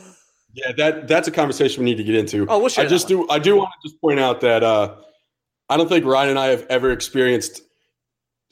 Yeah, 0.52 0.72
that 0.78 1.06
that's 1.06 1.28
a 1.28 1.30
conversation 1.30 1.84
we 1.84 1.90
need 1.90 1.98
to 1.98 2.02
get 2.02 2.16
into. 2.16 2.44
Oh, 2.48 2.58
we'll 2.58 2.70
I 2.76 2.84
just 2.86 3.06
do. 3.06 3.28
I 3.30 3.38
do 3.38 3.56
want 3.56 3.70
to 3.70 3.88
just 3.88 4.00
point 4.00 4.18
out 4.18 4.40
that 4.40 4.64
uh, 4.64 4.96
I 5.68 5.76
don't 5.76 5.88
think 5.88 6.04
Ryan 6.04 6.30
and 6.30 6.38
I 6.40 6.46
have 6.48 6.66
ever 6.68 6.90
experienced 6.90 7.62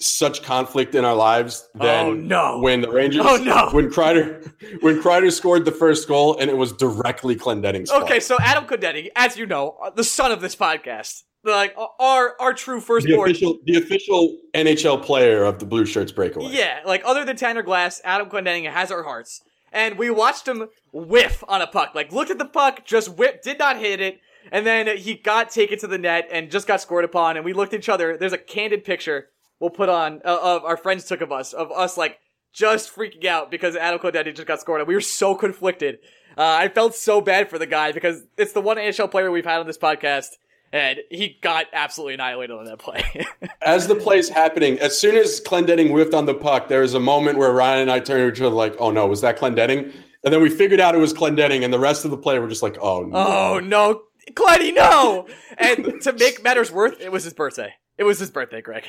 such 0.00 0.42
conflict 0.42 0.94
in 0.94 1.04
our 1.04 1.14
lives 1.14 1.68
than 1.74 2.06
Oh, 2.06 2.12
no. 2.14 2.58
when 2.60 2.80
the 2.80 2.90
Rangers. 2.90 3.22
Oh, 3.24 3.36
no. 3.36 3.68
When 3.72 3.90
Kreider, 3.90 4.52
when 4.80 5.02
Kreider 5.02 5.32
scored 5.32 5.64
the 5.64 5.72
first 5.72 6.06
goal 6.06 6.38
and 6.38 6.48
it 6.50 6.56
was 6.56 6.72
directly 6.72 7.34
Clendening's 7.36 7.90
fault. 7.90 8.04
Okay, 8.04 8.20
so 8.20 8.36
Adam 8.40 8.64
Clendening, 8.64 9.08
as 9.16 9.36
you 9.36 9.46
know, 9.46 9.76
uh, 9.82 9.90
the 9.90 10.04
son 10.04 10.30
of 10.30 10.40
this 10.40 10.54
podcast, 10.54 11.22
like 11.44 11.74
our 11.98 12.34
our 12.40 12.52
true 12.54 12.80
first 12.80 13.06
The 13.06 13.20
official, 13.20 13.58
the 13.64 13.76
official 13.78 14.38
NHL 14.54 15.02
player 15.02 15.44
of 15.44 15.58
the 15.58 15.66
Blue 15.66 15.84
Shirts 15.86 16.12
breakaway. 16.12 16.50
Yeah, 16.52 16.80
like 16.84 17.02
other 17.04 17.24
than 17.24 17.36
Tanner 17.36 17.62
Glass, 17.62 18.00
Adam 18.04 18.28
Clendening 18.28 18.70
has 18.70 18.90
our 18.90 19.02
hearts. 19.02 19.40
And 19.72 19.98
we 19.98 20.08
watched 20.10 20.48
him 20.48 20.68
whiff 20.92 21.44
on 21.46 21.60
a 21.60 21.66
puck. 21.66 21.94
Like, 21.94 22.10
looked 22.10 22.30
at 22.30 22.38
the 22.38 22.46
puck, 22.46 22.86
just 22.86 23.10
whip, 23.18 23.42
did 23.42 23.58
not 23.58 23.78
hit 23.78 24.00
it. 24.00 24.18
And 24.50 24.66
then 24.66 24.96
he 24.96 25.14
got 25.14 25.50
taken 25.50 25.78
to 25.80 25.86
the 25.86 25.98
net 25.98 26.26
and 26.32 26.50
just 26.50 26.66
got 26.66 26.80
scored 26.80 27.04
upon. 27.04 27.36
And 27.36 27.44
we 27.44 27.52
looked 27.52 27.74
at 27.74 27.80
each 27.80 27.88
other. 27.90 28.16
There's 28.16 28.32
a 28.32 28.38
candid 28.38 28.82
picture 28.82 29.28
we'll 29.60 29.70
put 29.70 29.88
on 29.88 30.20
uh, 30.25 30.38
of 30.43 30.64
our 30.64 30.76
friends 30.76 31.05
took 31.05 31.20
of 31.20 31.32
us, 31.32 31.52
of 31.52 31.70
us 31.72 31.96
like 31.96 32.19
just 32.52 32.94
freaking 32.94 33.25
out 33.26 33.50
because 33.50 33.76
Adam 33.76 33.99
Clendening 33.99 34.34
just 34.34 34.49
got 34.49 34.60
scored 34.60 34.81
on. 34.81 34.87
We 34.87 34.94
were 34.94 35.00
so 35.00 35.34
conflicted. 35.34 35.99
Uh, 36.37 36.43
I 36.43 36.69
felt 36.69 36.94
so 36.94 37.20
bad 37.20 37.50
for 37.50 37.58
the 37.58 37.66
guy 37.66 37.93
because 37.93 38.22
it's 38.37 38.52
the 38.52 38.60
one 38.60 38.76
NHL 38.76 39.10
player 39.10 39.31
we've 39.31 39.44
had 39.44 39.60
on 39.60 39.66
this 39.66 39.78
podcast. 39.78 40.28
And 40.70 40.99
he 41.10 41.38
got 41.43 41.66
absolutely 41.72 42.14
annihilated 42.14 42.55
on 42.55 42.66
that 42.66 42.78
play. 42.78 43.26
As 43.62 43.88
the 43.88 43.94
play's 43.94 44.28
happening, 44.28 44.78
as 44.81 44.99
soon 44.99 45.16
as 45.16 45.40
Clendening 45.40 45.90
whiffed 45.90 46.12
on 46.12 46.26
the 46.26 46.34
puck, 46.34 46.69
there 46.69 46.82
was 46.82 46.93
a 46.93 47.00
moment 47.00 47.38
where 47.38 47.50
Ryan 47.52 47.82
and 47.82 47.90
I 47.90 48.00
turned 48.00 48.20
to 48.20 48.37
each 48.37 48.44
other 48.44 48.54
like, 48.54 48.75
"Oh 48.78 48.90
no, 48.90 49.06
was 49.06 49.22
that 49.22 49.38
Clendening?" 49.38 49.94
And 50.25 50.34
then 50.34 50.43
we 50.43 50.50
figured 50.50 50.78
out 50.78 50.94
it 50.94 50.99
was 50.99 51.14
Clendening, 51.14 51.64
and 51.64 51.72
the 51.72 51.78
rest 51.78 52.04
of 52.04 52.11
the 52.11 52.19
play 52.19 52.38
were 52.38 52.49
just 52.49 52.62
like, 52.62 52.76
"Oh 52.82 53.00
no." 53.00 53.16
Oh 53.16 53.61
no, 53.61 54.02
Clenny, 54.34 54.72
no! 54.72 55.26
And 55.56 56.02
to 56.02 56.12
make 56.12 56.43
matters 56.44 56.70
worse, 56.70 56.96
it 57.00 57.11
was 57.11 57.25
his 57.25 57.32
birthday. 57.32 57.72
It 57.98 58.04
was 58.04 58.18
his 58.18 58.30
birthday, 58.30 58.60
Greg. 58.62 58.84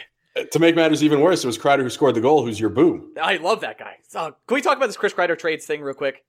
To 0.52 0.60
make 0.60 0.76
matters 0.76 1.04
even 1.04 1.20
worse, 1.22 1.44
it 1.44 1.48
was 1.48 1.58
Kreider 1.58 1.82
who 1.82 1.90
scored 1.90 2.16
the 2.16 2.22
goal, 2.22 2.46
who's 2.46 2.60
your 2.60 2.70
boo. 2.70 3.10
I 3.22 3.38
love 3.38 3.62
that 3.62 3.78
guy. 3.80 3.96
So, 4.08 4.36
can 4.48 4.56
we 4.56 4.62
talk 4.62 4.78
about 4.78 4.86
this 4.86 4.96
Chris 4.96 5.12
Kreider 5.14 5.38
trades 5.38 5.66
thing 5.66 5.82
real 5.82 5.96
quick? 5.96 6.24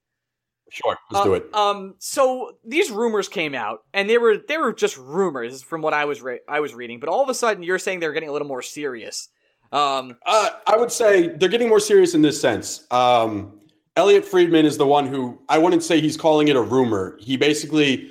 Sure, 0.70 0.96
let's 1.10 1.20
Uh, 1.20 1.24
do 1.24 1.34
it. 1.34 1.54
Um, 1.54 1.94
so 1.98 2.52
these 2.64 2.90
rumors 2.90 3.28
came 3.28 3.54
out, 3.54 3.84
and 3.92 4.08
they 4.08 4.18
were 4.18 4.38
they 4.38 4.56
were 4.56 4.72
just 4.72 4.96
rumors 4.96 5.62
from 5.62 5.82
what 5.82 5.92
I 5.94 6.04
was 6.06 6.22
re- 6.22 6.40
I 6.48 6.60
was 6.60 6.74
reading. 6.74 6.98
But 6.98 7.08
all 7.08 7.22
of 7.22 7.28
a 7.28 7.34
sudden, 7.34 7.62
you're 7.62 7.78
saying 7.78 8.00
they're 8.00 8.12
getting 8.12 8.28
a 8.28 8.32
little 8.32 8.48
more 8.48 8.62
serious. 8.62 9.28
Um, 9.72 10.16
Uh, 10.24 10.50
I 10.66 10.76
would 10.76 10.90
say 10.90 11.28
they're 11.28 11.48
getting 11.48 11.68
more 11.68 11.80
serious 11.80 12.14
in 12.14 12.22
this 12.22 12.40
sense. 12.40 12.86
Um, 12.90 13.60
Elliot 13.96 14.24
Friedman 14.24 14.64
is 14.64 14.78
the 14.78 14.86
one 14.86 15.06
who 15.06 15.40
I 15.48 15.58
wouldn't 15.58 15.82
say 15.82 16.00
he's 16.00 16.16
calling 16.16 16.48
it 16.48 16.56
a 16.56 16.62
rumor. 16.62 17.18
He 17.20 17.36
basically 17.36 18.10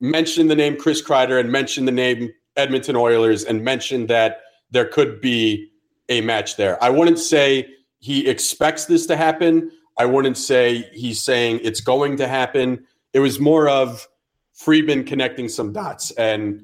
mentioned 0.00 0.50
the 0.50 0.56
name 0.56 0.76
Chris 0.76 1.00
Kreider 1.02 1.38
and 1.38 1.52
mentioned 1.52 1.86
the 1.86 1.92
name 1.92 2.32
Edmonton 2.58 2.96
Oilers 2.96 3.44
and 3.44 3.64
mentioned 3.64 4.08
that 4.08 4.40
there 4.70 4.84
could 4.84 5.20
be 5.20 5.70
a 6.08 6.20
match 6.20 6.56
there. 6.56 6.82
I 6.82 6.90
wouldn't 6.90 7.18
say 7.18 7.68
he 8.00 8.28
expects 8.28 8.84
this 8.86 9.06
to 9.06 9.16
happen. 9.16 9.70
I 9.96 10.04
wouldn't 10.04 10.36
say 10.36 10.88
he's 10.92 11.22
saying 11.22 11.60
it's 11.62 11.80
going 11.80 12.16
to 12.18 12.28
happen. 12.28 12.84
It 13.12 13.20
was 13.20 13.40
more 13.40 13.68
of 13.68 14.06
Friedman 14.52 15.04
connecting 15.04 15.48
some 15.48 15.72
dots. 15.72 16.10
And 16.12 16.62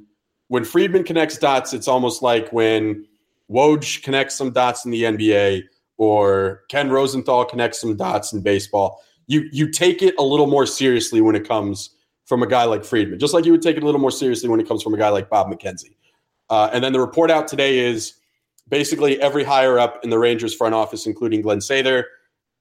when 0.48 0.64
Friedman 0.64 1.04
connects 1.04 1.38
dots, 1.38 1.72
it's 1.72 1.88
almost 1.88 2.22
like 2.22 2.52
when 2.52 3.06
Woj 3.50 4.02
connects 4.02 4.34
some 4.34 4.52
dots 4.52 4.84
in 4.84 4.90
the 4.90 5.04
NBA 5.04 5.64
or 5.96 6.62
Ken 6.68 6.90
Rosenthal 6.90 7.44
connects 7.44 7.80
some 7.80 7.96
dots 7.96 8.32
in 8.32 8.40
baseball. 8.40 9.02
You 9.26 9.48
you 9.52 9.70
take 9.70 10.02
it 10.02 10.14
a 10.18 10.22
little 10.22 10.46
more 10.46 10.66
seriously 10.66 11.20
when 11.20 11.34
it 11.34 11.46
comes 11.46 11.90
from 12.24 12.42
a 12.42 12.46
guy 12.46 12.64
like 12.64 12.84
Friedman, 12.84 13.18
just 13.18 13.34
like 13.34 13.44
you 13.44 13.52
would 13.52 13.62
take 13.62 13.76
it 13.76 13.82
a 13.82 13.86
little 13.86 14.00
more 14.00 14.10
seriously 14.10 14.48
when 14.48 14.60
it 14.60 14.66
comes 14.66 14.82
from 14.82 14.94
a 14.94 14.98
guy 14.98 15.08
like 15.08 15.28
Bob 15.28 15.48
McKenzie. 15.48 15.96
Uh, 16.50 16.70
and 16.72 16.82
then 16.82 16.92
the 16.92 17.00
report 17.00 17.30
out 17.30 17.48
today 17.48 17.78
is 17.78 18.14
basically 18.68 19.20
every 19.20 19.44
higher 19.44 19.78
up 19.78 20.00
in 20.02 20.10
the 20.10 20.18
Rangers 20.18 20.54
front 20.54 20.74
office, 20.74 21.06
including 21.06 21.42
Glen 21.42 21.58
Sather 21.58 22.04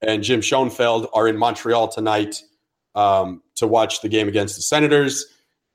and 0.01 0.23
Jim 0.23 0.41
Schoenfeld, 0.41 1.07
are 1.13 1.27
in 1.27 1.37
Montreal 1.37 1.87
tonight 1.87 2.41
um, 2.95 3.41
to 3.55 3.67
watch 3.67 4.01
the 4.01 4.09
game 4.09 4.27
against 4.27 4.55
the 4.55 4.61
Senators. 4.61 5.25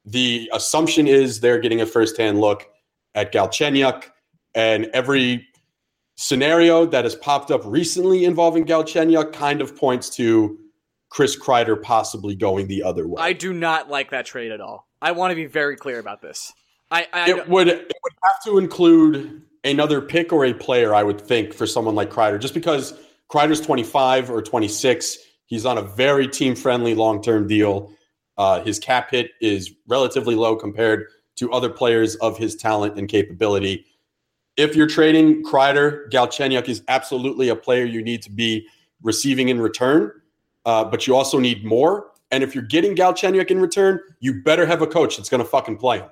The 0.05 0.51
assumption 0.53 1.07
is 1.07 1.41
they're 1.41 1.61
getting 1.61 1.81
a 1.81 1.87
firsthand 1.87 2.41
look 2.41 2.69
at 3.15 3.33
Galchenyuk 3.33 4.05
and 4.55 4.87
every 4.95 5.47
scenario 6.17 6.85
that 6.87 7.05
has 7.05 7.15
popped 7.15 7.51
up 7.51 7.61
recently 7.65 8.25
involving 8.25 8.65
Galchenyuk 8.65 9.33
kind 9.33 9.61
of 9.61 9.77
points 9.77 10.11
to 10.11 10.59
Chris 11.11 11.39
Kreider 11.39 11.81
possibly 11.81 12.35
going 12.35 12.67
the 12.67 12.83
other 12.83 13.07
way. 13.09 13.21
I 13.21 13.33
do 13.33 13.53
not 13.53 13.89
like 13.89 14.11
that 14.11 14.27
trade 14.27 14.53
at 14.53 14.61
all. 14.61 14.89
I 15.01 15.13
want 15.13 15.31
to 15.31 15.35
be 15.35 15.47
very 15.47 15.77
clear 15.77 15.99
about 15.99 16.21
this. 16.21 16.53
I, 16.91 17.07
I 17.13 17.31
it 17.31 17.49
would 17.49 17.69
it 17.69 17.93
would 18.03 18.13
have 18.25 18.43
to 18.45 18.59
include 18.59 19.43
another 19.65 20.01
pick 20.01 20.33
or 20.33 20.45
a 20.45 20.55
player, 20.55 20.95
I 20.95 21.03
would 21.03 21.21
think, 21.21 21.53
for 21.53 21.67
someone 21.67 21.95
like 21.95 22.11
Kreider, 22.11 22.41
just 22.41 22.55
because 22.55 22.95
Kreider's 23.31 23.61
25 23.61 24.31
or 24.31 24.43
26. 24.43 25.19
He's 25.47 25.65
on 25.65 25.79
a 25.79 25.83
very 25.83 26.29
team 26.29 26.55
friendly 26.55 26.95
long 26.95 27.23
term 27.23 27.47
deal. 27.47 27.93
Uh, 28.37 28.63
his 28.63 28.79
cap 28.79 29.11
hit 29.11 29.31
is 29.41 29.73
relatively 29.87 30.35
low 30.35 30.57
compared 30.57 31.07
to 31.37 31.53
other 31.53 31.69
players 31.69 32.17
of 32.17 32.39
his 32.39 32.55
talent 32.55 32.99
and 32.99 33.09
capability. 33.09 33.85
If 34.57 34.75
you're 34.75 34.89
trading 34.89 35.45
Kreider, 35.45 36.11
Galchenyuk 36.11 36.69
is 36.69 36.83
absolutely 36.89 37.49
a 37.49 37.57
player 37.57 37.85
you 37.85 38.03
need 38.03 38.23
to 38.23 38.31
be 38.31 38.67
receiving 39.03 39.49
in 39.49 39.61
return, 39.61 40.13
uh, 40.69 40.85
but 40.85 41.07
you 41.07 41.17
also 41.17 41.39
need 41.39 41.65
more. 41.65 42.11
And 42.31 42.45
if 42.45 42.55
you're 42.55 42.63
getting 42.63 42.95
Galchenyuk 42.95 43.51
in 43.51 43.59
return, 43.59 44.01
you 44.21 44.43
better 44.43 44.67
have 44.67 44.83
a 44.83 44.87
coach 44.87 45.17
that's 45.17 45.31
going 45.31 45.43
to 45.43 45.49
fucking 45.49 45.79
play 45.79 46.01
him. 46.01 46.11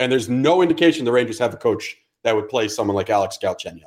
And 0.00 0.10
there's 0.10 0.28
no 0.28 0.60
indication 0.60 1.04
the 1.04 1.12
Rangers 1.12 1.38
have 1.38 1.54
a 1.54 1.56
coach 1.56 1.96
that 2.24 2.34
would 2.34 2.48
play 2.48 2.66
someone 2.66 2.96
like 2.96 3.10
Alex 3.10 3.38
Galchenyuk. 3.40 3.84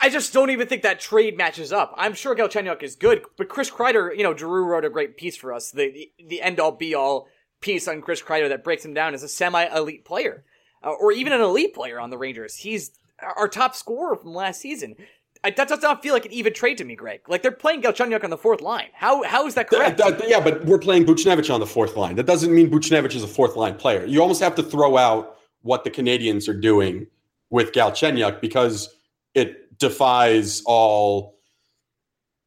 I 0.00 0.08
just 0.10 0.32
don't 0.32 0.50
even 0.50 0.66
think 0.66 0.82
that 0.82 0.98
trade 0.98 1.36
matches 1.36 1.72
up. 1.72 1.94
I'm 1.96 2.14
sure 2.14 2.34
Galchenyuk 2.34 2.82
is 2.82 2.96
good, 2.96 3.22
but 3.36 3.48
Chris 3.48 3.70
Kreider, 3.70 4.14
you 4.16 4.24
know, 4.24 4.34
Drew 4.34 4.64
wrote 4.64 4.84
a 4.84 4.90
great 4.90 5.16
piece 5.16 5.36
for 5.36 5.52
us, 5.52 5.70
the 5.70 6.10
the, 6.26 6.42
end 6.42 6.58
all 6.58 6.72
be 6.72 6.96
all 6.96 7.28
piece 7.60 7.86
on 7.86 8.02
Chris 8.02 8.20
Kreider 8.20 8.48
that 8.48 8.64
breaks 8.64 8.84
him 8.84 8.92
down 8.92 9.14
as 9.14 9.22
a 9.22 9.28
semi 9.28 9.64
elite 9.66 10.04
player, 10.04 10.44
uh, 10.82 10.90
or 10.90 11.12
even 11.12 11.32
an 11.32 11.40
elite 11.40 11.74
player 11.74 12.00
on 12.00 12.10
the 12.10 12.18
Rangers. 12.18 12.56
He's 12.56 12.98
our 13.36 13.48
top 13.48 13.76
scorer 13.76 14.16
from 14.16 14.34
last 14.34 14.60
season. 14.60 14.96
I, 15.42 15.50
that 15.50 15.68
does 15.68 15.80
not 15.80 16.02
feel 16.02 16.12
like 16.12 16.26
an 16.26 16.32
even 16.32 16.52
trade 16.52 16.76
to 16.78 16.84
me, 16.84 16.94
Greg. 16.94 17.22
Like 17.28 17.42
they're 17.42 17.50
playing 17.50 17.82
Galchenyuk 17.82 18.22
on 18.24 18.30
the 18.30 18.36
fourth 18.36 18.60
line. 18.60 18.88
How 18.92 19.22
how 19.22 19.46
is 19.46 19.54
that 19.54 19.68
correct? 19.68 19.98
Th- 19.98 20.18
th- 20.18 20.30
yeah, 20.30 20.40
but 20.40 20.64
we're 20.66 20.78
playing 20.78 21.06
Buchnevich 21.06 21.52
on 21.52 21.60
the 21.60 21.66
fourth 21.66 21.96
line. 21.96 22.16
That 22.16 22.26
doesn't 22.26 22.54
mean 22.54 22.70
Buchnevich 22.70 23.14
is 23.14 23.22
a 23.22 23.28
fourth 23.28 23.56
line 23.56 23.74
player. 23.76 24.04
You 24.04 24.20
almost 24.20 24.42
have 24.42 24.54
to 24.56 24.62
throw 24.62 24.96
out 24.96 25.38
what 25.62 25.84
the 25.84 25.90
Canadiens 25.90 26.48
are 26.48 26.58
doing 26.58 27.06
with 27.48 27.72
Galchenyuk 27.72 28.40
because 28.40 28.94
it 29.34 29.78
defies 29.78 30.62
all 30.66 31.38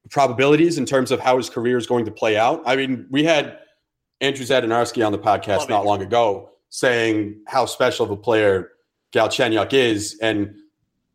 probabilities 0.10 0.78
in 0.78 0.86
terms 0.86 1.12
of 1.12 1.20
how 1.20 1.38
his 1.38 1.50
career 1.50 1.78
is 1.78 1.88
going 1.88 2.06
to 2.06 2.12
play 2.12 2.38
out. 2.38 2.62
I 2.66 2.76
mean, 2.76 3.08
we 3.10 3.24
had 3.24 3.60
Andrew 4.22 4.46
Zadarnowski 4.46 5.06
on 5.06 5.12
the 5.12 5.20
podcast 5.20 5.60
Love 5.60 5.70
not 5.70 5.78
Andrew. 5.80 5.90
long 5.90 6.02
ago 6.02 6.50
saying 6.70 7.42
how 7.48 7.66
special 7.66 8.06
of 8.06 8.12
a 8.12 8.18
player 8.18 8.70
Galchenyuk 9.14 9.74
is, 9.74 10.18
and 10.22 10.56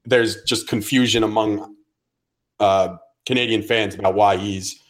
there's 0.09 0.43
just 0.45 0.69
confusion 0.69 1.23
among 1.23 1.75
uh, 2.61 2.97
Canadian 3.27 3.62
fans 3.62 3.95
about 3.95 4.15
why 4.15 4.37
he's 4.37 4.83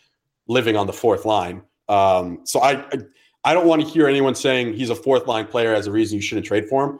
living 0.46 0.76
on 0.76 0.86
the 0.86 0.92
fourth 0.92 1.24
line. 1.24 1.62
Um, 1.88 2.40
so 2.44 2.60
I, 2.60 2.84
I 2.92 2.98
I 3.44 3.54
don't 3.54 3.66
want 3.66 3.82
to 3.82 3.88
hear 3.88 4.08
anyone 4.08 4.34
saying 4.34 4.74
he's 4.74 4.90
a 4.90 4.94
fourth 4.94 5.26
line 5.26 5.46
player 5.46 5.74
as 5.74 5.86
a 5.86 5.92
reason 5.92 6.16
you 6.16 6.22
shouldn't 6.22 6.46
trade 6.46 6.68
for 6.68 6.84
him. 6.84 6.98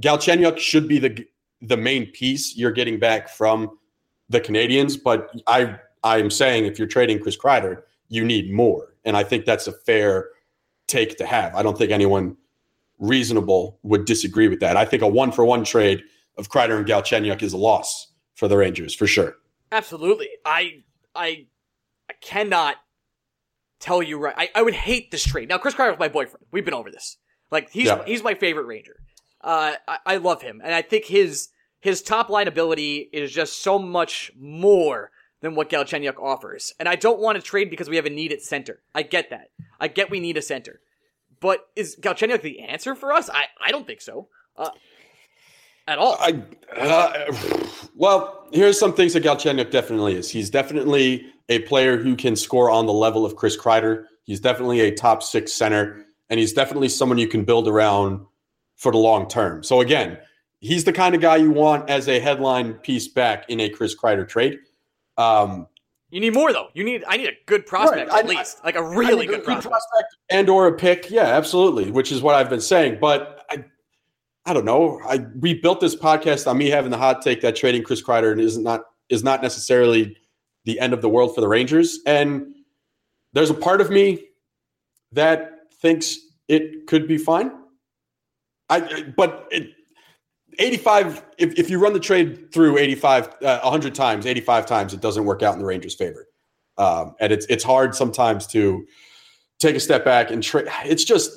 Galchenyuk 0.00 0.58
should 0.58 0.88
be 0.88 0.98
the 0.98 1.26
the 1.60 1.76
main 1.76 2.06
piece 2.12 2.56
you're 2.56 2.72
getting 2.72 2.98
back 2.98 3.28
from 3.28 3.78
the 4.28 4.40
Canadiens, 4.40 4.96
but 5.02 5.30
I 5.46 5.76
I'm 6.04 6.30
saying 6.30 6.66
if 6.66 6.78
you're 6.78 6.88
trading 6.88 7.20
Chris 7.20 7.36
Kreider, 7.36 7.82
you 8.08 8.24
need 8.24 8.52
more, 8.52 8.94
and 9.04 9.16
I 9.16 9.24
think 9.24 9.44
that's 9.44 9.66
a 9.66 9.72
fair 9.72 10.28
take 10.86 11.18
to 11.18 11.26
have. 11.26 11.54
I 11.54 11.62
don't 11.62 11.76
think 11.76 11.90
anyone 11.90 12.36
reasonable 12.98 13.78
would 13.82 14.04
disagree 14.04 14.48
with 14.48 14.60
that. 14.60 14.76
I 14.76 14.84
think 14.84 15.02
a 15.02 15.08
one 15.08 15.32
for 15.32 15.44
one 15.44 15.64
trade 15.64 16.02
of 16.38 16.48
Kreider 16.48 16.76
and 16.78 16.86
Galchenyuk 16.86 17.42
is 17.42 17.52
a 17.52 17.56
loss 17.58 18.12
for 18.34 18.48
the 18.48 18.56
Rangers 18.56 18.94
for 18.94 19.06
sure. 19.06 19.36
Absolutely. 19.72 20.28
I 20.44 20.84
I 21.14 21.46
I 22.08 22.14
cannot 22.20 22.76
tell 23.80 24.02
you 24.02 24.18
right. 24.18 24.34
I, 24.36 24.50
I 24.54 24.62
would 24.62 24.74
hate 24.74 25.10
this 25.10 25.24
trade. 25.24 25.48
Now 25.48 25.58
Chris 25.58 25.74
Kreider 25.74 25.92
is 25.94 25.98
my 25.98 26.08
boyfriend. 26.08 26.46
We've 26.50 26.64
been 26.64 26.74
over 26.74 26.90
this. 26.90 27.16
Like 27.50 27.70
he's 27.70 27.86
Yeah. 27.86 28.04
he's 28.06 28.22
my 28.22 28.34
favorite 28.34 28.66
Ranger. 28.66 28.96
Uh, 29.40 29.74
I, 29.86 29.98
I 30.06 30.16
love 30.16 30.42
him, 30.42 30.60
and 30.64 30.74
I 30.74 30.82
think 30.82 31.04
his 31.04 31.48
his 31.80 32.02
top 32.02 32.28
line 32.28 32.48
ability 32.48 33.08
is 33.12 33.30
just 33.30 33.62
so 33.62 33.78
much 33.78 34.32
more 34.36 35.10
than 35.40 35.54
what 35.54 35.70
Galchenyuk 35.70 36.18
offers. 36.20 36.72
And 36.80 36.88
I 36.88 36.96
don't 36.96 37.20
want 37.20 37.36
to 37.36 37.42
trade 37.42 37.70
because 37.70 37.88
we 37.88 37.94
have 37.96 38.06
a 38.06 38.10
need 38.10 38.32
at 38.32 38.42
center. 38.42 38.82
I 38.94 39.02
get 39.02 39.30
that. 39.30 39.50
I 39.78 39.86
get 39.86 40.10
we 40.10 40.18
need 40.18 40.36
a 40.36 40.42
center. 40.42 40.80
But 41.40 41.68
is 41.76 41.94
Galchenyuk 42.00 42.42
the 42.42 42.58
answer 42.60 42.96
for 42.96 43.12
us? 43.12 43.30
I, 43.30 43.44
I 43.64 43.70
don't 43.70 43.86
think 43.86 44.00
so. 44.00 44.26
Uh, 44.56 44.70
at 45.88 45.98
all. 45.98 46.16
I 46.20 46.42
uh, 46.76 47.32
well, 47.96 48.46
here's 48.52 48.78
some 48.78 48.92
things 48.92 49.14
that 49.14 49.24
Galchenyuk 49.24 49.70
definitely 49.70 50.14
is. 50.14 50.30
He's 50.30 50.50
definitely 50.50 51.26
a 51.48 51.60
player 51.60 51.96
who 51.96 52.14
can 52.14 52.36
score 52.36 52.70
on 52.70 52.86
the 52.86 52.92
level 52.92 53.24
of 53.24 53.36
Chris 53.36 53.56
Kreider. 53.56 54.04
He's 54.24 54.40
definitely 54.40 54.80
a 54.80 54.94
top 54.94 55.22
six 55.22 55.52
center, 55.52 56.04
and 56.28 56.38
he's 56.38 56.52
definitely 56.52 56.90
someone 56.90 57.18
you 57.18 57.28
can 57.28 57.44
build 57.44 57.66
around 57.66 58.24
for 58.76 58.92
the 58.92 58.98
long 58.98 59.28
term. 59.28 59.62
So 59.64 59.80
again, 59.80 60.18
he's 60.60 60.84
the 60.84 60.92
kind 60.92 61.14
of 61.14 61.20
guy 61.20 61.36
you 61.36 61.50
want 61.50 61.88
as 61.88 62.06
a 62.08 62.20
headline 62.20 62.74
piece 62.74 63.08
back 63.08 63.48
in 63.48 63.58
a 63.60 63.68
Chris 63.70 63.96
Kreider 63.96 64.28
trade. 64.28 64.58
Um, 65.16 65.66
You 66.10 66.20
need 66.20 66.34
more 66.34 66.52
though. 66.52 66.68
You 66.74 66.84
need 66.84 67.02
I 67.08 67.16
need 67.16 67.28
a 67.28 67.36
good 67.46 67.66
prospect 67.66 68.10
Right, 68.10 68.18
at 68.20 68.24
I- 68.26 68.28
least, 68.28 68.62
like 68.64 68.76
a 68.76 68.82
really 68.82 69.26
mean, 69.26 69.38
good 69.38 69.44
prospect. 69.44 69.82
and 70.30 70.48
or 70.50 70.66
a 70.68 70.72
pick. 70.74 71.10
Yeah, 71.10 71.22
absolutely. 71.24 71.90
Which 71.90 72.12
is 72.12 72.20
what 72.22 72.34
I've 72.34 72.50
been 72.50 72.60
saying. 72.60 72.98
But 73.00 73.37
I, 74.48 74.52
don't 74.52 74.64
know. 74.64 75.00
I 75.04 75.26
we 75.38 75.54
built 75.54 75.80
this 75.80 75.94
podcast 75.94 76.46
on 76.46 76.58
me 76.58 76.70
having 76.70 76.90
the 76.90 76.98
hot 76.98 77.22
take 77.22 77.40
that 77.42 77.56
trading 77.56 77.82
Chris 77.82 78.02
Kreider 78.02 78.38
is 78.40 78.58
not 78.58 78.82
is 79.08 79.22
not 79.22 79.42
necessarily 79.42 80.16
the 80.64 80.78
end 80.80 80.92
of 80.92 81.02
the 81.02 81.08
world 81.08 81.34
for 81.34 81.40
the 81.40 81.48
Rangers. 81.48 82.00
And 82.06 82.54
there's 83.32 83.50
a 83.50 83.54
part 83.54 83.80
of 83.80 83.90
me 83.90 84.28
that 85.12 85.72
thinks 85.80 86.18
it 86.48 86.86
could 86.86 87.06
be 87.06 87.18
fine. 87.18 87.52
I 88.70 89.04
but 89.16 89.48
it, 89.50 89.70
85 90.58 91.24
if, 91.38 91.58
if 91.58 91.70
you 91.70 91.78
run 91.78 91.92
the 91.92 92.00
trade 92.00 92.52
through 92.52 92.78
85 92.78 93.28
uh, 93.42 93.60
100 93.60 93.94
times 93.94 94.26
85 94.26 94.66
times 94.66 94.92
it 94.92 95.00
doesn't 95.00 95.24
work 95.24 95.42
out 95.42 95.54
in 95.54 95.60
the 95.60 95.64
rangers 95.64 95.94
favor 95.94 96.26
um, 96.76 97.14
and 97.20 97.32
it's 97.32 97.46
it's 97.46 97.62
hard 97.62 97.94
sometimes 97.94 98.46
to 98.48 98.84
take 99.58 99.76
a 99.76 99.80
step 99.80 100.04
back 100.04 100.30
and 100.30 100.42
trade 100.42 100.66
it's 100.84 101.04
just 101.04 101.30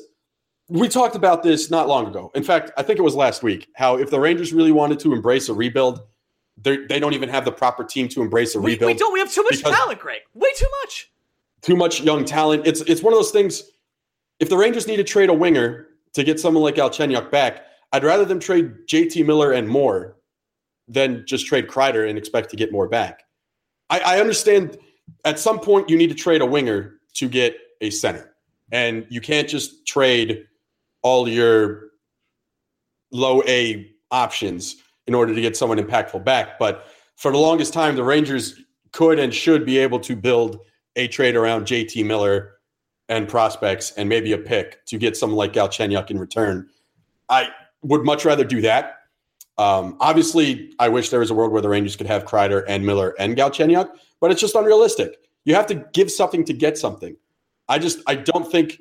we 0.79 0.87
talked 0.87 1.15
about 1.15 1.43
this 1.43 1.69
not 1.69 1.87
long 1.87 2.07
ago 2.07 2.31
in 2.33 2.43
fact 2.43 2.71
i 2.77 2.83
think 2.83 2.97
it 2.97 3.01
was 3.01 3.15
last 3.15 3.43
week 3.43 3.67
how 3.75 3.97
if 3.97 4.09
the 4.09 4.19
rangers 4.19 4.53
really 4.53 4.71
wanted 4.71 4.99
to 4.99 5.13
embrace 5.13 5.49
a 5.49 5.53
rebuild 5.53 6.01
they 6.63 6.77
they 6.85 6.99
don't 6.99 7.13
even 7.13 7.29
have 7.29 7.45
the 7.45 7.51
proper 7.51 7.83
team 7.83 8.07
to 8.09 8.21
embrace 8.21 8.55
a 8.55 8.59
We, 8.59 8.73
rebuild 8.73 8.91
we 8.91 8.97
don't. 8.97 9.13
We 9.13 9.19
have 9.19 9.31
too 9.31 9.43
much 9.43 9.61
talent, 9.61 9.99
Greg. 9.99 10.21
Way 10.33 10.49
too 10.55 10.67
much. 10.81 11.11
too 11.61 11.75
much 11.75 12.01
young 12.01 12.25
talent. 12.25 12.67
It's 12.67 12.81
it's 12.81 13.01
one 13.01 13.13
of 13.13 13.19
those 13.19 13.31
things. 13.31 13.63
If 14.39 14.49
the 14.49 14.57
Rangers 14.57 14.87
need 14.87 14.97
to 14.97 15.03
trade 15.03 15.29
a 15.29 15.33
winger 15.33 15.87
to 16.13 16.23
get 16.23 16.39
someone 16.39 16.63
like 16.63 16.75
Galchenyuk 16.75 17.29
back, 17.29 17.65
I'd 17.91 18.03
rather 18.03 18.25
them 18.25 18.39
trade 18.39 18.73
JT 18.87 19.25
Miller 19.25 19.51
and 19.51 19.67
more 19.67 20.17
than 20.87 21.23
just 21.27 21.45
trade 21.45 21.67
Kreider 21.67 22.09
and 22.09 22.17
expect 22.17 22.49
to 22.49 22.55
get 22.55 22.71
more 22.71 22.87
back. 22.87 23.23
I, 23.89 23.99
I 23.99 24.19
understand 24.19 24.77
at 25.25 25.39
some 25.39 25.59
point 25.59 25.89
you 25.89 25.97
need 25.97 26.09
to 26.09 26.15
trade 26.15 26.41
a 26.41 26.45
winger 26.45 26.95
to 27.13 27.29
get 27.29 27.55
a 27.81 27.89
center, 27.91 28.33
and 28.71 29.05
you 29.09 29.21
can't 29.21 29.47
just 29.47 29.85
trade 29.85 30.47
all 31.01 31.27
your 31.27 31.89
low 33.12 33.43
A 33.43 33.91
options 34.12 34.77
in 35.08 35.13
order 35.13 35.34
to 35.34 35.41
get 35.41 35.58
someone 35.58 35.77
impactful 35.77 36.24
back. 36.24 36.60
But 36.60 36.86
for 37.15 37.31
the 37.31 37.38
longest 37.38 37.74
time, 37.74 37.96
the 37.96 38.03
Rangers 38.03 38.60
could 38.91 39.20
and 39.20 39.34
should 39.34 39.65
be 39.65 39.77
able 39.77 40.00
to 40.01 40.15
build 40.15 40.60
a 40.96 41.08
trade 41.08 41.36
around 41.36 41.65
JT 41.65 42.05
Miller 42.05 42.53
and 43.10 43.27
prospects 43.27 43.91
and 43.98 44.08
maybe 44.08 44.34
a 44.34 44.38
pick 44.38 44.86
to 44.86 44.98
get 44.98 45.17
someone 45.17 45.38
like 45.38 45.53
Galchenyuk 45.53 46.12
in 46.12 46.20
return. 46.20 46.70
I 47.29 47.50
would 47.81 48.03
much 48.03 48.25
rather 48.25 48.43
do 48.43 48.62
that. 48.62 48.96
Um, 49.58 49.98
obviously, 50.00 50.74
I 50.79 50.89
wish 50.89 51.10
there 51.10 51.20
was 51.20 51.29
a 51.29 51.34
world 51.34 51.51
where 51.51 51.62
the 51.62 51.70
Rangers 51.70 51.96
could 51.96 52.08
have 52.08 52.25
Kreider 52.25 52.63
and 52.67 52.86
Miller 52.86 53.13
and 53.20 53.36
Galchenyuk, 53.36 53.89
but 54.20 54.31
it's 54.31 54.41
just 54.41 54.55
unrealistic. 54.55 55.17
You 55.46 55.55
have 55.55 55.67
to 55.67 55.75
give 55.93 56.12
something 56.12 56.43
to 56.46 56.53
get 56.53 56.77
something. 56.77 57.15
I 57.67 57.79
just 57.79 58.00
I 58.08 58.15
don't 58.15 58.50
think 58.50 58.79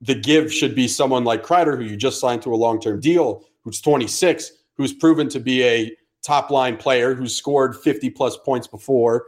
the 0.00 0.14
give 0.14 0.52
should 0.52 0.74
be 0.74 0.88
someone 0.88 1.24
like 1.24 1.42
Kreider, 1.42 1.76
who 1.76 1.84
you 1.84 1.96
just 1.96 2.20
signed 2.20 2.42
to 2.42 2.54
a 2.54 2.56
long 2.56 2.80
term 2.80 3.00
deal, 3.00 3.44
who's 3.62 3.80
26, 3.80 4.52
who's 4.76 4.92
proven 4.92 5.28
to 5.28 5.40
be 5.40 5.62
a 5.64 5.94
top 6.22 6.50
line 6.50 6.76
player, 6.76 7.14
who's 7.14 7.36
scored 7.36 7.76
50 7.76 8.10
plus 8.10 8.36
points 8.38 8.66
before. 8.66 9.26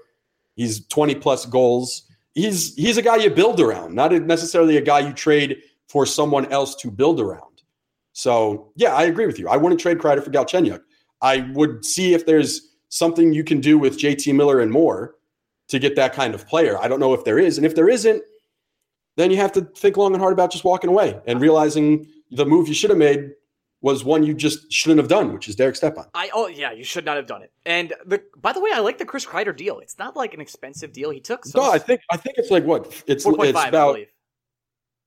He's 0.54 0.86
20 0.86 1.14
plus 1.16 1.46
goals. 1.46 2.02
He's 2.34 2.74
he's 2.74 2.96
a 2.96 3.02
guy 3.02 3.16
you 3.16 3.30
build 3.30 3.60
around, 3.60 3.94
not 3.94 4.12
necessarily 4.12 4.78
a 4.78 4.82
guy 4.82 5.00
you 5.00 5.12
trade 5.12 5.58
for 5.88 6.06
someone 6.06 6.50
else 6.50 6.74
to 6.76 6.90
build 6.90 7.20
around. 7.20 7.62
So 8.14 8.72
yeah, 8.76 8.94
I 8.94 9.04
agree 9.04 9.26
with 9.26 9.38
you. 9.38 9.48
I 9.48 9.56
wouldn't 9.56 9.80
trade 9.80 9.98
Kreider 9.98 10.24
for 10.24 10.30
Galchenyuk. 10.30 10.80
I 11.20 11.50
would 11.52 11.84
see 11.84 12.14
if 12.14 12.24
there's 12.24 12.70
something 12.88 13.32
you 13.32 13.44
can 13.44 13.60
do 13.60 13.78
with 13.78 13.98
JT 13.98 14.34
Miller 14.34 14.60
and 14.60 14.70
more 14.70 15.14
to 15.68 15.78
get 15.78 15.96
that 15.96 16.12
kind 16.12 16.34
of 16.34 16.46
player. 16.46 16.78
I 16.78 16.88
don't 16.88 17.00
know 17.00 17.14
if 17.14 17.24
there 17.24 17.38
is, 17.38 17.58
and 17.58 17.66
if 17.66 17.74
there 17.74 17.88
isn't, 17.88 18.22
then 19.16 19.30
you 19.30 19.36
have 19.36 19.52
to 19.52 19.62
think 19.62 19.96
long 19.96 20.12
and 20.12 20.20
hard 20.20 20.32
about 20.32 20.50
just 20.50 20.64
walking 20.64 20.90
away 20.90 21.20
and 21.26 21.40
realizing 21.40 22.06
the 22.30 22.46
move 22.46 22.68
you 22.68 22.74
should 22.74 22.90
have 22.90 22.98
made 22.98 23.32
was 23.82 24.04
one 24.04 24.22
you 24.22 24.32
just 24.32 24.72
shouldn't 24.72 24.98
have 24.98 25.08
done, 25.08 25.32
which 25.32 25.48
is 25.48 25.56
Derek 25.56 25.74
Stepan. 25.76 26.04
I 26.14 26.30
oh 26.32 26.46
yeah, 26.46 26.72
you 26.72 26.84
should 26.84 27.04
not 27.04 27.16
have 27.16 27.26
done 27.26 27.42
it. 27.42 27.52
And 27.66 27.92
the 28.06 28.22
by 28.36 28.52
the 28.52 28.60
way, 28.60 28.70
I 28.72 28.78
like 28.78 28.98
the 28.98 29.04
Chris 29.04 29.26
Kreider 29.26 29.54
deal. 29.56 29.80
It's 29.80 29.98
not 29.98 30.16
like 30.16 30.34
an 30.34 30.40
expensive 30.40 30.92
deal. 30.92 31.10
He 31.10 31.20
took 31.20 31.44
some 31.44 31.62
No, 31.62 31.70
I 31.70 31.78
think 31.78 32.00
I 32.10 32.16
think 32.16 32.38
it's 32.38 32.50
like 32.50 32.64
what 32.64 33.02
it's 33.06 33.24
four 33.24 33.34
point 33.34 33.50
it's 33.50 33.58
five, 33.58 33.66
I 33.66 33.68
about 33.68 33.94
believe. 33.94 34.08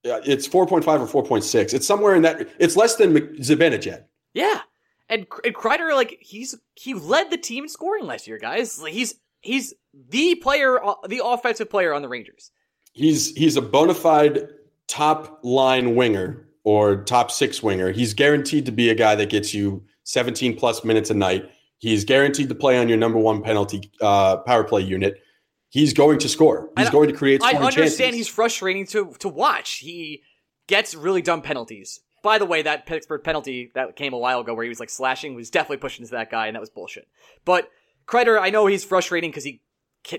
yeah, 0.04 0.20
it's 0.24 0.46
four 0.46 0.66
point 0.66 0.84
five 0.84 1.00
or 1.00 1.06
four 1.06 1.24
point 1.24 1.44
six. 1.44 1.72
It's 1.72 1.86
somewhere 1.86 2.14
in 2.14 2.22
that. 2.22 2.48
It's 2.58 2.76
less 2.76 2.96
than 2.96 3.14
Zibanejad. 3.38 4.04
Yeah, 4.34 4.60
and, 5.08 5.26
and 5.44 5.54
Kreider 5.54 5.94
like 5.94 6.18
he's 6.20 6.54
he 6.74 6.92
led 6.92 7.30
the 7.30 7.38
team 7.38 7.64
in 7.64 7.68
scoring 7.70 8.06
last 8.06 8.26
year, 8.26 8.38
guys. 8.38 8.78
Like, 8.78 8.92
he's 8.92 9.14
he's 9.40 9.72
the 10.10 10.34
player, 10.34 10.84
uh, 10.84 10.94
the 11.08 11.22
offensive 11.24 11.70
player 11.70 11.94
on 11.94 12.02
the 12.02 12.08
Rangers. 12.08 12.50
He's 12.96 13.34
he's 13.36 13.56
a 13.56 13.62
bona 13.62 13.94
fide 13.94 14.48
top 14.88 15.40
line 15.42 15.94
winger 15.94 16.48
or 16.64 17.04
top 17.04 17.30
six 17.30 17.62
winger. 17.62 17.92
He's 17.92 18.14
guaranteed 18.14 18.64
to 18.66 18.72
be 18.72 18.88
a 18.88 18.94
guy 18.94 19.14
that 19.14 19.28
gets 19.28 19.52
you 19.52 19.84
17 20.04 20.56
plus 20.56 20.82
minutes 20.82 21.10
a 21.10 21.14
night. 21.14 21.50
He's 21.78 22.06
guaranteed 22.06 22.48
to 22.48 22.54
play 22.54 22.78
on 22.78 22.88
your 22.88 22.96
number 22.96 23.18
one 23.18 23.42
penalty 23.42 23.90
uh, 24.00 24.38
power 24.38 24.64
play 24.64 24.80
unit. 24.80 25.22
He's 25.68 25.92
going 25.92 26.18
to 26.20 26.28
score. 26.28 26.70
He's 26.78 26.88
going 26.88 27.08
to 27.08 27.14
create. 27.14 27.42
I 27.42 27.52
understand 27.52 27.90
chances. 27.98 28.16
he's 28.16 28.28
frustrating 28.28 28.86
to 28.86 29.14
to 29.18 29.28
watch. 29.28 29.74
He 29.74 30.22
gets 30.66 30.94
really 30.94 31.20
dumb 31.20 31.42
penalties. 31.42 32.00
By 32.22 32.38
the 32.38 32.46
way, 32.46 32.62
that 32.62 32.86
Pittsburgh 32.86 33.22
penalty 33.22 33.70
that 33.74 33.94
came 33.94 34.14
a 34.14 34.18
while 34.18 34.40
ago 34.40 34.54
where 34.54 34.64
he 34.64 34.70
was 34.70 34.80
like 34.80 34.88
slashing 34.88 35.34
was 35.34 35.50
definitely 35.50 35.76
pushing 35.76 36.06
to 36.06 36.12
that 36.12 36.30
guy, 36.30 36.46
and 36.46 36.56
that 36.56 36.60
was 36.60 36.70
bullshit. 36.70 37.06
But 37.44 37.68
Kreider, 38.06 38.40
I 38.40 38.48
know 38.48 38.66
he's 38.66 38.84
frustrating 38.84 39.30
because 39.30 39.44
he 39.44 39.60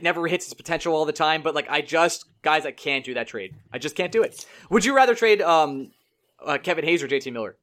never 0.01 0.27
hits 0.27 0.45
his 0.45 0.53
potential 0.53 0.93
all 0.93 1.05
the 1.05 1.13
time. 1.13 1.41
But 1.41 1.55
like, 1.55 1.69
I 1.69 1.81
just 1.81 2.25
guys, 2.41 2.65
I 2.65 2.71
can't 2.71 3.03
do 3.05 3.13
that 3.15 3.27
trade. 3.27 3.55
I 3.71 3.77
just 3.79 3.95
can't 3.95 4.11
do 4.11 4.23
it. 4.23 4.45
Would 4.69 4.85
you 4.85 4.95
rather 4.95 5.15
trade 5.15 5.41
um 5.41 5.91
uh, 6.45 6.57
Kevin 6.57 6.85
Hayes 6.85 7.01
or 7.03 7.07
JT 7.07 7.31
Miller? 7.33 7.57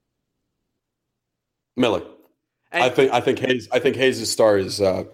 Miller. 1.76 2.02
And- 2.73 2.85
I 2.85 2.88
think 2.88 3.12
I 3.12 3.21
think 3.21 3.38
Hayes 3.40 3.69
I 3.73 3.78
think 3.78 3.97
Hayes' 3.97 4.31
star 4.31 4.59
is 4.59 4.81
uh, 4.81 5.04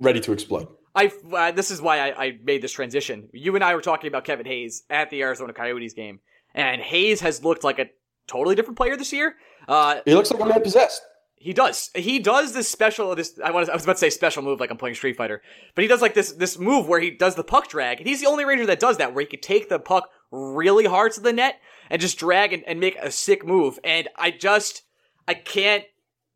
ready 0.00 0.20
to 0.20 0.32
explode. 0.32 0.68
I 0.94 1.10
uh, 1.32 1.50
this 1.50 1.70
is 1.72 1.82
why 1.82 1.98
I, 1.98 2.24
I 2.26 2.38
made 2.44 2.62
this 2.62 2.72
transition. 2.72 3.28
You 3.32 3.54
and 3.56 3.64
I 3.64 3.74
were 3.74 3.80
talking 3.80 4.06
about 4.08 4.24
Kevin 4.24 4.46
Hayes 4.46 4.84
at 4.90 5.10
the 5.10 5.22
Arizona 5.22 5.52
Coyotes 5.52 5.92
game, 5.94 6.20
and 6.54 6.80
Hayes 6.80 7.20
has 7.22 7.42
looked 7.42 7.64
like 7.64 7.80
a 7.80 7.86
totally 8.28 8.54
different 8.54 8.76
player 8.76 8.96
this 8.96 9.12
year. 9.12 9.34
Uh, 9.66 10.00
He 10.04 10.14
looks 10.14 10.30
like 10.30 10.40
a 10.40 10.46
man 10.46 10.62
possessed. 10.62 11.02
He 11.44 11.52
does. 11.52 11.90
He 11.94 12.18
does 12.20 12.54
this 12.54 12.70
special. 12.70 13.14
This 13.14 13.38
I 13.44 13.50
was 13.50 13.68
I 13.68 13.74
was 13.74 13.84
about 13.84 13.92
to 13.92 13.98
say 13.98 14.08
special 14.08 14.42
move 14.42 14.60
like 14.60 14.70
I'm 14.70 14.78
playing 14.78 14.94
Street 14.94 15.14
Fighter, 15.14 15.42
but 15.74 15.82
he 15.82 15.88
does 15.88 16.00
like 16.00 16.14
this 16.14 16.32
this 16.32 16.58
move 16.58 16.88
where 16.88 17.00
he 17.00 17.10
does 17.10 17.34
the 17.34 17.44
puck 17.44 17.68
drag, 17.68 17.98
and 17.98 18.08
he's 18.08 18.22
the 18.22 18.26
only 18.26 18.46
Ranger 18.46 18.64
that 18.64 18.80
does 18.80 18.96
that, 18.96 19.12
where 19.12 19.20
he 19.20 19.26
could 19.26 19.42
take 19.42 19.68
the 19.68 19.78
puck 19.78 20.08
really 20.30 20.86
hard 20.86 21.12
to 21.12 21.20
the 21.20 21.34
net 21.34 21.60
and 21.90 22.00
just 22.00 22.16
drag 22.16 22.54
and, 22.54 22.64
and 22.66 22.80
make 22.80 22.96
a 22.96 23.10
sick 23.10 23.44
move. 23.46 23.78
And 23.84 24.08
I 24.16 24.30
just 24.30 24.84
I 25.28 25.34
can't. 25.34 25.84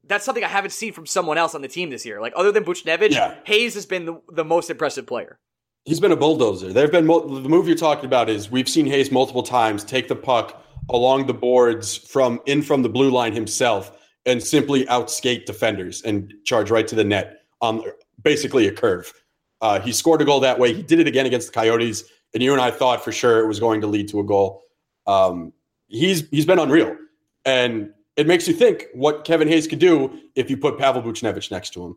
That's 0.04 0.26
something 0.26 0.44
I 0.44 0.48
haven't 0.48 0.72
seen 0.72 0.92
from 0.92 1.06
someone 1.06 1.38
else 1.38 1.54
on 1.54 1.62
the 1.62 1.68
team 1.68 1.88
this 1.88 2.04
year. 2.04 2.20
Like 2.20 2.34
other 2.36 2.52
than 2.52 2.64
Buchnevich, 2.64 3.12
Yeah. 3.12 3.36
Hayes 3.44 3.72
has 3.76 3.86
been 3.86 4.04
the, 4.04 4.20
the 4.30 4.44
most 4.44 4.68
impressive 4.68 5.06
player. 5.06 5.38
He's 5.86 6.00
been 6.00 6.12
a 6.12 6.16
bulldozer. 6.16 6.70
There 6.70 6.82
have 6.82 6.92
been 6.92 7.06
the 7.06 7.48
move 7.48 7.66
you're 7.66 7.78
talking 7.78 8.04
about 8.04 8.28
is 8.28 8.50
we've 8.50 8.68
seen 8.68 8.84
Hayes 8.84 9.10
multiple 9.10 9.42
times 9.42 9.84
take 9.84 10.06
the 10.08 10.16
puck 10.16 10.62
along 10.90 11.28
the 11.28 11.34
boards 11.34 11.96
from 11.96 12.40
in 12.44 12.60
from 12.60 12.82
the 12.82 12.90
blue 12.90 13.10
line 13.10 13.32
himself 13.32 13.90
and 14.28 14.42
simply 14.42 14.84
outskate 14.86 15.46
defenders 15.46 16.02
and 16.02 16.32
charge 16.44 16.70
right 16.70 16.86
to 16.86 16.94
the 16.94 17.04
net 17.04 17.42
on 17.60 17.82
basically 18.22 18.68
a 18.68 18.72
curve. 18.72 19.12
Uh, 19.60 19.80
he 19.80 19.92
scored 19.92 20.22
a 20.22 20.24
goal 20.24 20.40
that 20.40 20.58
way. 20.58 20.72
He 20.72 20.82
did 20.82 21.00
it 21.00 21.08
again 21.08 21.26
against 21.26 21.48
the 21.48 21.52
Coyotes, 21.52 22.04
and 22.34 22.42
you 22.42 22.52
and 22.52 22.60
I 22.60 22.70
thought 22.70 23.02
for 23.02 23.10
sure 23.10 23.40
it 23.40 23.48
was 23.48 23.58
going 23.58 23.80
to 23.80 23.86
lead 23.86 24.08
to 24.08 24.20
a 24.20 24.24
goal. 24.24 24.62
Um, 25.06 25.52
he's 25.88 26.28
he's 26.28 26.46
been 26.46 26.58
unreal, 26.58 26.96
and 27.44 27.90
it 28.16 28.26
makes 28.26 28.46
you 28.46 28.54
think 28.54 28.86
what 28.94 29.24
Kevin 29.24 29.48
Hayes 29.48 29.66
could 29.66 29.78
do 29.78 30.20
if 30.34 30.50
you 30.50 30.56
put 30.56 30.78
Pavel 30.78 31.02
Buchnevich 31.02 31.50
next 31.50 31.70
to 31.70 31.84
him. 31.84 31.96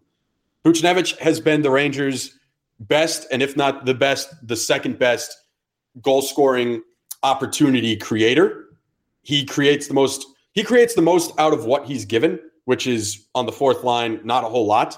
Buchnevich 0.63 1.17
has 1.19 1.39
been 1.39 1.61
the 1.61 1.71
Rangers' 1.71 2.39
best, 2.79 3.27
and 3.31 3.41
if 3.41 3.57
not 3.57 3.85
the 3.85 3.93
best, 3.93 4.33
the 4.47 4.55
second 4.55 4.97
best 4.97 5.35
goal 6.01 6.21
scoring 6.21 6.81
opportunity 7.23 7.95
creator. 7.95 8.65
He 9.21 9.45
creates 9.45 9.87
the 9.87 9.93
most. 9.93 10.25
He 10.53 10.63
creates 10.63 10.93
the 10.95 11.01
most 11.01 11.31
out 11.39 11.53
of 11.53 11.65
what 11.65 11.85
he's 11.85 12.05
given, 12.05 12.39
which 12.65 12.87
is 12.87 13.27
on 13.35 13.45
the 13.45 13.51
fourth 13.51 13.83
line, 13.83 14.19
not 14.23 14.43
a 14.43 14.47
whole 14.47 14.65
lot. 14.65 14.97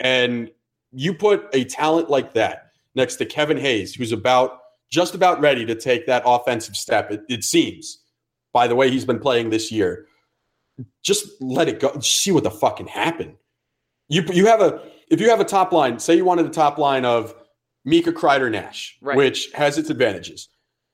And 0.00 0.50
you 0.92 1.14
put 1.14 1.46
a 1.52 1.64
talent 1.64 2.08
like 2.10 2.34
that 2.34 2.72
next 2.94 3.16
to 3.16 3.26
Kevin 3.26 3.56
Hayes, 3.58 3.94
who's 3.94 4.12
about 4.12 4.60
just 4.90 5.14
about 5.14 5.40
ready 5.40 5.66
to 5.66 5.74
take 5.74 6.06
that 6.06 6.22
offensive 6.24 6.76
step. 6.76 7.10
It, 7.10 7.22
it 7.28 7.44
seems 7.44 8.02
by 8.52 8.66
the 8.66 8.74
way 8.74 8.90
he's 8.90 9.04
been 9.04 9.18
playing 9.18 9.50
this 9.50 9.70
year. 9.70 10.06
Just 11.02 11.28
let 11.40 11.68
it 11.68 11.80
go. 11.80 11.98
See 12.00 12.32
what 12.32 12.44
the 12.44 12.50
fucking 12.50 12.86
happen. 12.86 13.36
You 14.08 14.22
you 14.32 14.46
have 14.46 14.60
a 14.60 14.82
if 15.10 15.20
you 15.20 15.28
have 15.30 15.40
a 15.40 15.44
top 15.44 15.72
line. 15.72 15.98
Say 15.98 16.16
you 16.16 16.24
wanted 16.24 16.46
a 16.46 16.50
top 16.50 16.78
line 16.78 17.04
of 17.04 17.34
Mika 17.84 18.12
Kreider 18.12 18.50
Nash, 18.50 18.96
Right. 19.00 19.16
which 19.16 19.50
has 19.52 19.78
its 19.78 19.90
advantages. 19.90 20.48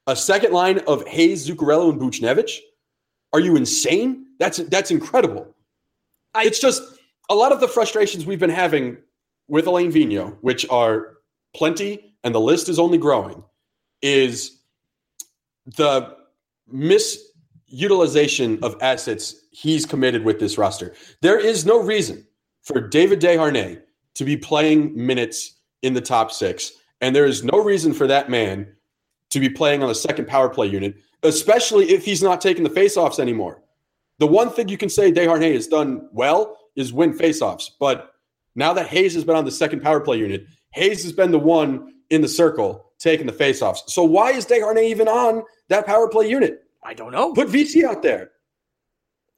A 0.07 0.17
second 0.17 0.53
line 0.53 0.79
of 0.87 1.07
Hayes, 1.07 1.49
Zuccarello, 1.49 1.91
and 1.91 2.01
Buchnevich. 2.01 2.59
Are 3.33 3.41
you 3.41 3.57
insane? 3.57 4.27
That's 4.39 4.59
that's 4.59 4.91
incredible. 4.91 5.55
I- 6.35 6.45
it's 6.45 6.61
just 6.61 6.83
a 7.31 7.35
lot 7.35 7.53
of 7.53 7.61
the 7.61 7.69
frustrations 7.69 8.27
we've 8.27 8.41
been 8.41 8.51
having 8.51 8.99
with 9.49 9.67
Alain 9.67 9.93
Vigneault, 9.93 10.37
which 10.41 10.69
are 10.71 11.19
plenty, 11.55 12.15
and 12.25 12.35
the 12.35 12.41
list 12.41 12.69
is 12.69 12.79
only 12.79 12.99
growing, 12.99 13.43
is 14.01 14.61
the 15.77 16.17
misutilization 16.73 18.62
of 18.62 18.77
assets 18.81 19.47
he's 19.51 19.87
committed 19.87 20.25
with 20.25 20.41
this 20.41 20.59
roster. 20.59 20.95
There 21.21 21.39
is 21.39 21.65
no 21.65 21.81
reason 21.81 22.27
for 22.62 22.81
David 22.81 23.21
Desharnais 23.21 23.83
to 24.15 24.25
be 24.25 24.37
playing 24.37 24.95
minutes 24.95 25.61
in 25.83 25.95
the 25.95 26.01
top 26.01 26.33
six, 26.33 26.73
and 27.01 27.15
there 27.15 27.27
is 27.27 27.45
no 27.45 27.62
reason 27.62 27.93
for 27.93 28.07
that 28.07 28.31
man 28.31 28.75
to 29.31 29.41
be 29.41 29.49
playing 29.49 29.83
on 29.83 29.91
a 29.91 29.95
second 29.95 30.27
power 30.29 30.49
play 30.49 30.67
unit, 30.67 30.97
especially 31.23 31.91
if 31.91 32.05
he's 32.05 32.23
not 32.23 32.40
taking 32.40 32.64
the 32.64 32.70
faceoffs 32.70 33.18
anymore. 33.18 33.62
The 34.18 34.27
one 34.27 34.51
thing 34.51 34.68
you 34.68 34.79
can 34.79 34.88
say 34.88 35.11
Desharnais 35.11 35.55
has 35.55 35.66
done 35.66 36.09
well 36.12 36.57
is 36.77 36.92
win 36.92 37.12
faceoffs, 37.12 37.70
but 37.81 38.12
now 38.55 38.73
that 38.75 38.87
Hayes 38.88 39.14
has 39.14 39.25
been 39.25 39.37
on 39.37 39.44
the 39.44 39.51
second 39.51 39.83
power 39.83 40.01
play 40.01 40.18
unit, 40.18 40.47
Hayes 40.70 41.03
has 41.03 41.12
been 41.12 41.31
the 41.31 41.38
one 41.38 41.94
in 42.11 42.20
the 42.20 42.29
circle 42.29 42.92
taking 42.99 43.27
the 43.27 43.33
faceoffs. 43.33 43.79
So 43.88 44.05
why 44.05 44.33
is 44.33 44.47
Desharnais 44.47 44.85
even 44.85 45.09
on 45.09 45.42
that 45.68 45.87
power 45.87 46.09
play 46.09 46.29
unit? 46.29 46.62
I 46.83 46.94
don't 46.94 47.12
know. 47.12 47.33
Put 47.33 47.49
VC 47.49 47.85
out 47.85 48.03
there. 48.03 48.31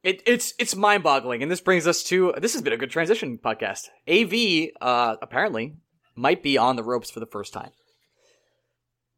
It, 0.02 0.22
it's 0.26 0.52
it's 0.58 0.76
mind 0.76 1.02
boggling, 1.02 1.42
and 1.42 1.50
this 1.50 1.62
brings 1.62 1.86
us 1.86 2.02
to 2.04 2.34
this 2.36 2.52
has 2.52 2.60
been 2.60 2.74
a 2.74 2.76
good 2.76 2.90
transition 2.90 3.38
podcast. 3.38 3.88
Av 4.06 4.70
uh, 4.82 5.16
apparently 5.22 5.76
might 6.14 6.42
be 6.42 6.58
on 6.58 6.76
the 6.76 6.82
ropes 6.82 7.10
for 7.10 7.20
the 7.20 7.26
first 7.26 7.54
time. 7.54 7.70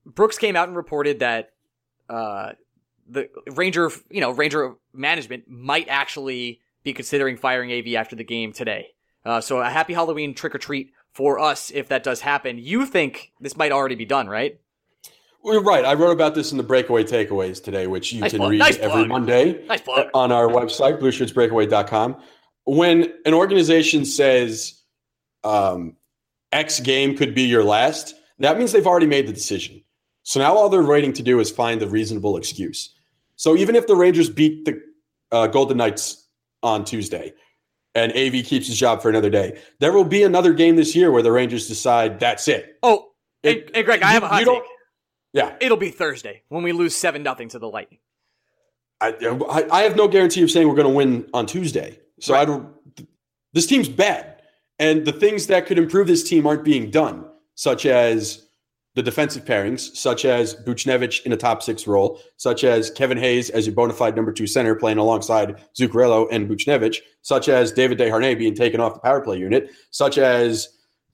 Brooks 0.05 0.39
came 0.39 0.55
out 0.55 0.69
and 0.69 0.77
reported 0.77 1.19
that 1.19 1.51
uh, 2.09 2.53
the 3.09 3.29
Ranger, 3.53 3.91
you 4.11 4.21
know, 4.21 4.31
Ranger 4.31 4.75
management 4.93 5.49
might 5.49 5.89
actually 5.89 6.61
be 6.83 6.93
considering 6.93 7.37
firing 7.37 7.73
Av 7.73 7.95
after 7.95 8.17
the 8.17 8.25
game 8.25 8.53
today. 8.53 8.89
Uh, 9.25 9.41
so 9.41 9.59
a 9.59 9.69
happy 9.69 9.93
Halloween 9.93 10.35
trick 10.35 10.55
or 10.55 10.59
treat 10.59 10.93
for 11.13 11.39
us 11.39 11.71
if 11.75 11.89
that 11.89 12.03
does 12.03 12.21
happen. 12.21 12.59
You 12.59 12.87
think 12.87 13.33
this 13.41 13.57
might 13.57 13.73
already 13.73 13.95
be 13.95 14.05
done, 14.05 14.29
right? 14.29 14.61
Well, 15.43 15.55
you're 15.55 15.63
right. 15.63 15.85
I 15.85 15.95
wrote 15.95 16.13
about 16.13 16.35
this 16.35 16.51
in 16.51 16.59
the 16.59 16.65
breakaway 16.65 17.05
takeaways 17.05 17.63
today, 17.63 17.87
which 17.87 18.13
you 18.13 18.21
Nice 18.21 18.33
can 18.33 18.41
plug. 18.41 18.51
read 18.51 18.59
Nice 18.59 18.77
every 18.79 19.07
plug. 19.07 19.09
Monday 19.09 19.65
Nice 19.67 19.83
on 20.13 20.33
our 20.33 20.49
website, 20.49 21.01
blueshirtsbreakaway.com. 21.01 22.17
When 22.65 23.13
an 23.25 23.33
organization 23.33 24.05
says 24.05 24.83
um, 25.45 25.97
X 26.51 26.81
game 26.81 27.17
could 27.17 27.35
be 27.35 27.43
your 27.43 27.63
last, 27.63 28.15
that 28.41 28.59
means 28.59 28.73
they've 28.73 28.87
already 28.87 29.07
made 29.07 29.29
the 29.29 29.33
decision. 29.33 29.83
So 30.27 30.41
now 30.41 30.57
all 30.57 30.69
they're 30.69 30.83
waiting 30.83 31.13
to 31.13 31.23
do 31.23 31.39
is 31.39 31.53
find 31.53 31.81
a 31.83 31.89
reasonable 31.89 32.37
excuse. 32.37 32.93
So 33.37 33.57
even 33.57 33.77
if 33.77 33.87
the 33.87 33.95
Rangers 33.95 34.29
beat 34.29 34.65
the 34.65 34.83
uh, 35.31 35.47
Golden 35.47 35.77
Knights 35.77 36.27
on 36.65 36.85
Tuesday 36.85 37.33
and 37.95 38.11
AV 38.13 38.45
keeps 38.45 38.67
his 38.67 38.77
job 38.77 39.01
for 39.01 39.09
another 39.09 39.31
day, 39.31 39.61
there 39.79 39.93
will 39.93 40.03
be 40.05 40.25
another 40.25 40.53
game 40.53 40.75
this 40.75 40.97
year 40.97 41.13
where 41.13 41.23
the 41.23 41.31
Rangers 41.31 41.69
decide 41.69 42.19
that's 42.19 42.49
it. 42.49 42.77
Oh, 42.83 43.11
and, 43.45 43.59
It- 43.59 43.71
and 43.73 43.85
Greg, 43.85 44.03
I 44.03 44.11
have 44.11 44.25
a 44.25 44.27
you- 44.27 44.31
hot 44.31 44.45
take. 44.45 44.63
Yeah. 45.33 45.55
It'll 45.61 45.77
be 45.77 45.91
Thursday 45.91 46.43
when 46.49 46.65
we 46.65 46.73
lose 46.73 46.97
seven 46.97 47.23
nothing 47.23 47.49
to 47.51 47.61
the 47.61 47.69
Lightning. 47.69 48.01
I, 49.01 49.15
I, 49.49 49.65
I 49.71 49.83
have 49.83 49.95
no 49.95 50.09
guarantee 50.09 50.43
of 50.43 50.51
saying 50.51 50.67
we're 50.67 50.75
going 50.75 50.89
to 50.89 50.93
win 50.95 51.29
on 51.35 51.47
Tuesday. 51.47 52.01
So 52.21 52.35
I 52.35 52.45
don't. 52.47 52.75
This 53.53 53.67
team's 53.67 53.89
bad, 53.89 54.41
and 54.81 55.05
the 55.05 55.13
things 55.13 55.47
that 55.49 55.67
could 55.67 55.79
improve 55.79 56.07
this 56.09 56.29
team 56.29 56.47
aren't 56.49 56.65
being 56.65 56.91
done, 56.91 57.27
such 57.55 57.85
as 57.87 58.46
the 58.97 59.03
defensive 59.03 59.45
pairings, 59.45 59.95
such 59.95 60.25
as 60.25 60.57
Buchnevich 60.57 61.27
in 61.27 61.33
a 61.33 61.37
top 61.37 61.63
six 61.63 61.87
role, 61.87 62.19
such 62.39 62.65
as 62.65 62.91
Kevin 62.91 63.19
Hayes 63.19 63.51
as 63.51 63.67
your 63.67 63.75
bona 63.75 63.93
fide 63.93 64.17
number 64.17 64.33
two 64.33 64.47
center 64.47 64.75
playing 64.75 64.97
alongside 64.97 65.63
Zuccarello 65.79 66.27
and 66.33 66.49
Buchnevich, 66.49 67.01
such 67.21 67.51
as 67.51 67.73
David 67.73 67.99
Desharnais 67.99 68.39
being 68.39 68.55
taken 68.55 68.81
off 68.81 68.95
the 68.95 69.01
power 69.01 69.21
play 69.21 69.39
unit, 69.39 69.71
such 69.91 70.19
as 70.19 70.71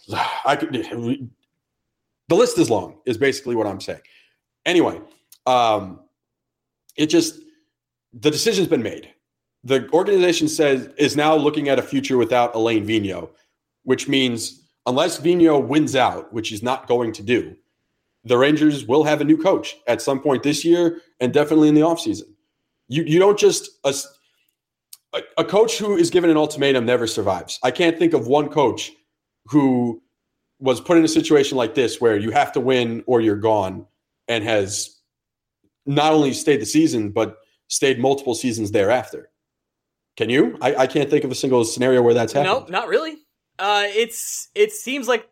I 0.46 0.56
could. 0.56 1.28
The 2.28 2.36
list 2.38 2.56
is 2.56 2.70
long, 2.70 3.00
is 3.04 3.18
basically 3.18 3.56
what 3.56 3.66
I'm 3.66 3.80
saying. 3.80 4.00
Anyway, 4.64 4.98
um, 5.44 6.00
it 6.96 7.08
just 7.08 7.40
the 8.14 8.30
decision's 8.30 8.68
been 8.68 8.82
made. 8.82 9.10
The 9.64 9.90
organization 9.90 10.48
says 10.48 10.88
is 10.96 11.14
now 11.14 11.34
looking 11.34 11.68
at 11.68 11.78
a 11.78 11.82
future 11.82 12.16
without 12.16 12.54
Alain 12.54 12.86
Vigneault, 12.86 13.30
which 13.82 14.08
means 14.08 14.66
unless 14.86 15.20
Vigneault 15.20 15.66
wins 15.66 15.94
out, 15.94 16.32
which 16.32 16.48
he's 16.48 16.62
not 16.62 16.86
going 16.86 17.12
to 17.12 17.22
do, 17.22 17.54
the 18.24 18.38
Rangers 18.38 18.86
will 18.86 19.04
have 19.04 19.20
a 19.20 19.24
new 19.24 19.36
coach 19.36 19.76
at 19.86 20.00
some 20.00 20.20
point 20.20 20.42
this 20.42 20.64
year 20.64 21.00
and 21.20 21.32
definitely 21.32 21.68
in 21.68 21.74
the 21.74 21.80
offseason. 21.80 22.24
You 22.88 23.02
you 23.04 23.18
don't 23.18 23.38
just 23.38 23.70
a, 23.84 23.94
a 25.38 25.44
coach 25.44 25.78
who 25.78 25.96
is 25.96 26.10
given 26.10 26.30
an 26.30 26.36
ultimatum 26.36 26.84
never 26.84 27.06
survives. 27.06 27.58
I 27.62 27.70
can't 27.70 27.98
think 27.98 28.12
of 28.12 28.26
one 28.26 28.48
coach 28.48 28.92
who 29.46 30.02
was 30.58 30.80
put 30.80 30.96
in 30.96 31.04
a 31.04 31.08
situation 31.08 31.56
like 31.56 31.74
this 31.74 32.00
where 32.00 32.16
you 32.16 32.30
have 32.30 32.52
to 32.52 32.60
win 32.60 33.02
or 33.06 33.20
you're 33.20 33.36
gone 33.36 33.86
and 34.28 34.44
has 34.44 35.00
not 35.86 36.12
only 36.12 36.32
stayed 36.32 36.60
the 36.60 36.66
season 36.66 37.10
but 37.10 37.38
stayed 37.68 37.98
multiple 37.98 38.34
seasons 38.34 38.70
thereafter. 38.70 39.30
Can 40.16 40.30
you? 40.30 40.58
I, 40.60 40.74
I 40.76 40.86
can't 40.86 41.10
think 41.10 41.24
of 41.24 41.30
a 41.30 41.34
single 41.34 41.64
scenario 41.64 42.02
where 42.02 42.14
that's 42.14 42.32
happened. 42.32 42.66
No, 42.68 42.80
not 42.80 42.88
really. 42.88 43.16
Uh, 43.58 43.84
it's 43.86 44.48
it 44.54 44.72
seems 44.72 45.08
like 45.08 45.28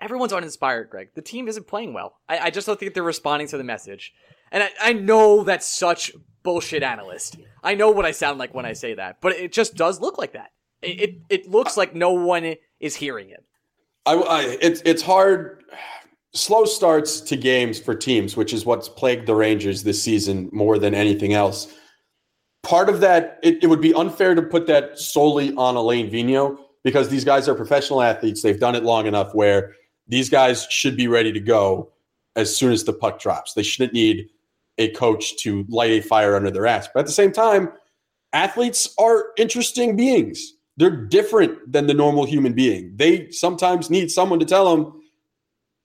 everyone's 0.00 0.32
uninspired, 0.32 0.90
Greg. 0.90 1.08
The 1.14 1.22
team 1.22 1.48
isn't 1.48 1.66
playing 1.66 1.92
well. 1.92 2.16
I, 2.28 2.38
I 2.38 2.50
just 2.50 2.66
don't 2.66 2.78
think 2.78 2.94
they're 2.94 3.02
responding 3.02 3.48
to 3.48 3.58
the 3.58 3.64
message. 3.64 4.12
And 4.52 4.62
I, 4.62 4.70
I 4.80 4.92
know 4.92 5.44
that's 5.44 5.66
such 5.66 6.12
bullshit 6.42 6.82
analyst. 6.82 7.36
I 7.62 7.74
know 7.74 7.90
what 7.90 8.04
I 8.04 8.12
sound 8.12 8.38
like 8.38 8.54
when 8.54 8.64
I 8.64 8.72
say 8.72 8.94
that, 8.94 9.20
but 9.20 9.32
it 9.32 9.52
just 9.52 9.74
does 9.74 10.00
look 10.00 10.18
like 10.18 10.32
that. 10.32 10.52
It 10.82 11.00
it, 11.00 11.14
it 11.28 11.50
looks 11.50 11.76
like 11.76 11.94
no 11.94 12.12
one 12.12 12.54
is 12.80 12.94
hearing 12.94 13.30
it. 13.30 13.44
I, 14.06 14.14
I 14.14 14.58
it's 14.60 14.82
it's 14.84 15.02
hard. 15.02 15.64
Slow 16.32 16.64
starts 16.64 17.20
to 17.22 17.36
games 17.36 17.80
for 17.80 17.94
teams, 17.94 18.36
which 18.36 18.52
is 18.52 18.66
what's 18.66 18.88
plagued 18.88 19.26
the 19.26 19.34
Rangers 19.34 19.82
this 19.82 20.02
season 20.02 20.50
more 20.52 20.78
than 20.78 20.94
anything 20.94 21.32
else. 21.32 21.72
Part 22.62 22.88
of 22.88 23.00
that, 23.00 23.38
it, 23.42 23.62
it 23.62 23.68
would 23.68 23.80
be 23.80 23.94
unfair 23.94 24.34
to 24.34 24.42
put 24.42 24.66
that 24.66 24.98
solely 24.98 25.54
on 25.54 25.76
Alain 25.76 26.10
Vigneault 26.10 26.58
because 26.84 27.08
these 27.08 27.24
guys 27.24 27.48
are 27.48 27.54
professional 27.54 28.02
athletes. 28.02 28.42
They've 28.42 28.60
done 28.60 28.74
it 28.74 28.84
long 28.84 29.06
enough 29.06 29.34
where 29.34 29.72
these 30.08 30.30
guys 30.30 30.66
should 30.70 30.96
be 30.96 31.08
ready 31.08 31.32
to 31.32 31.40
go 31.40 31.92
as 32.34 32.54
soon 32.54 32.72
as 32.72 32.84
the 32.84 32.92
puck 32.92 33.20
drops. 33.20 33.54
They 33.54 33.62
shouldn't 33.62 33.92
need 33.92 34.28
a 34.78 34.90
coach 34.90 35.36
to 35.38 35.64
light 35.68 35.90
a 35.90 36.00
fire 36.00 36.36
under 36.36 36.50
their 36.50 36.66
ass. 36.66 36.88
But 36.92 37.00
at 37.00 37.06
the 37.06 37.12
same 37.12 37.32
time, 37.32 37.70
athletes 38.32 38.94
are 38.98 39.28
interesting 39.36 39.96
beings. 39.96 40.52
They're 40.76 40.90
different 40.90 41.72
than 41.72 41.86
the 41.86 41.94
normal 41.94 42.26
human 42.26 42.52
being. 42.52 42.92
They 42.96 43.30
sometimes 43.30 43.88
need 43.88 44.10
someone 44.10 44.38
to 44.40 44.44
tell 44.44 44.76
them, 44.76 45.00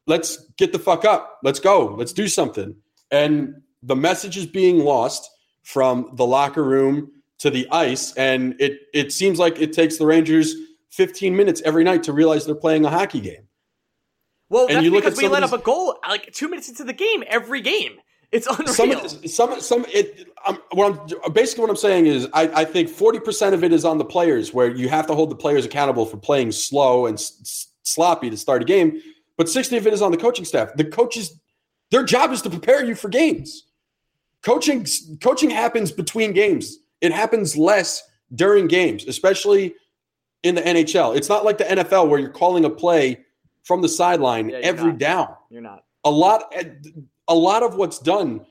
let's 0.07 0.45
get 0.57 0.73
the 0.73 0.79
fuck 0.79 1.05
up. 1.05 1.39
Let's 1.43 1.60
go. 1.60 1.95
Let's 1.97 2.12
do 2.12 2.27
something. 2.27 2.75
And 3.10 3.62
the 3.81 3.95
message 3.95 4.36
is 4.36 4.45
being 4.45 4.79
lost 4.79 5.29
from 5.63 6.12
the 6.15 6.25
locker 6.25 6.63
room 6.63 7.12
to 7.39 7.49
the 7.49 7.67
ice. 7.71 8.13
And 8.15 8.55
it, 8.60 8.81
it 8.93 9.13
seems 9.13 9.39
like 9.39 9.60
it 9.60 9.71
takes 9.71 9.97
the 9.97 10.05
Rangers 10.05 10.53
15 10.89 11.36
minutes 11.36 11.62
every 11.63 11.86
night 11.86 12.03
to 12.03 12.13
realize 12.13 12.45
they're 12.45 12.55
playing 12.55 12.84
a 12.84 12.89
hockey 12.89 13.21
game. 13.21 13.47
Well, 14.51 14.67
and 14.67 14.85
that's 14.85 14.89
because 14.89 15.17
we 15.17 15.29
let 15.29 15.43
up 15.43 15.53
a 15.53 15.57
goal 15.57 15.97
like 16.05 16.33
two 16.33 16.49
minutes 16.49 16.67
into 16.67 16.83
the 16.83 16.91
game 16.91 17.23
every 17.27 17.61
game. 17.61 17.93
It's 18.33 18.47
unreal. 18.47 19.07
Some, 19.07 19.27
some, 19.27 19.61
some. 19.61 19.85
It. 19.87 20.27
I'm, 20.45 20.57
what 20.73 21.09
I'm 21.25 21.31
basically 21.31 21.61
what 21.61 21.69
I'm 21.69 21.77
saying 21.77 22.07
is, 22.07 22.27
I, 22.33 22.61
I 22.61 22.65
think 22.65 22.89
40 22.89 23.21
percent 23.21 23.55
of 23.55 23.63
it 23.63 23.71
is 23.71 23.85
on 23.85 23.97
the 23.97 24.03
players, 24.03 24.53
where 24.53 24.69
you 24.69 24.89
have 24.89 25.07
to 25.07 25.15
hold 25.15 25.31
the 25.31 25.37
players 25.37 25.65
accountable 25.65 26.05
for 26.05 26.17
playing 26.17 26.51
slow 26.51 27.05
and 27.05 27.17
s- 27.17 27.67
sloppy 27.83 28.29
to 28.29 28.35
start 28.35 28.61
a 28.61 28.65
game. 28.65 29.01
But 29.37 29.47
60 29.47 29.77
of 29.77 29.87
it 29.87 29.93
is 29.93 30.01
on 30.01 30.11
the 30.11 30.17
coaching 30.17 30.43
staff. 30.43 30.75
The 30.75 30.83
coaches, 30.83 31.39
their 31.89 32.03
job 32.03 32.33
is 32.33 32.41
to 32.41 32.49
prepare 32.49 32.83
you 32.83 32.93
for 32.93 33.07
games. 33.07 33.67
Coaching, 34.43 34.85
coaching 35.21 35.49
happens 35.49 35.93
between 35.93 36.33
games. 36.33 36.77
It 36.99 37.13
happens 37.13 37.55
less 37.55 38.03
during 38.35 38.67
games, 38.67 39.05
especially 39.07 39.75
in 40.43 40.55
the 40.55 40.61
NHL. 40.61 41.15
It's 41.15 41.29
not 41.29 41.45
like 41.45 41.57
the 41.57 41.63
NFL 41.63 42.09
where 42.09 42.19
you're 42.19 42.29
calling 42.29 42.65
a 42.65 42.69
play 42.69 43.23
from 43.63 43.82
the 43.82 43.89
sideline 43.89 44.50
yeah, 44.50 44.58
every 44.58 44.91
not. 44.91 45.00
down. 45.00 45.36
You're 45.50 45.62
not. 45.62 45.84
A 46.04 46.12
lot 46.12 46.52
eh, 46.54 46.63
a 47.28 47.36
lot 47.36 47.63
of 47.63 47.76
what's 47.76 48.00
done 48.00 48.45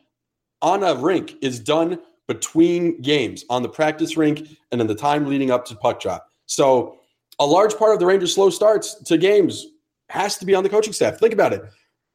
on 0.62 0.82
a 0.82 0.94
rink 0.94 1.34
is 1.42 1.58
done 1.58 1.98
between 2.28 3.00
games 3.00 3.44
on 3.50 3.62
the 3.62 3.68
practice 3.68 4.16
rink 4.16 4.46
and 4.70 4.80
in 4.80 4.86
the 4.86 4.94
time 4.94 5.26
leading 5.26 5.50
up 5.50 5.64
to 5.66 5.74
puck 5.74 6.00
drop. 6.00 6.26
So 6.46 6.98
a 7.40 7.46
large 7.46 7.76
part 7.76 7.92
of 7.92 7.98
the 7.98 8.06
Rangers' 8.06 8.34
slow 8.34 8.50
starts 8.50 8.94
to 9.02 9.18
games 9.18 9.66
has 10.10 10.38
to 10.38 10.46
be 10.46 10.54
on 10.54 10.62
the 10.62 10.68
coaching 10.68 10.92
staff. 10.92 11.18
Think 11.18 11.32
about 11.32 11.52
it. 11.52 11.62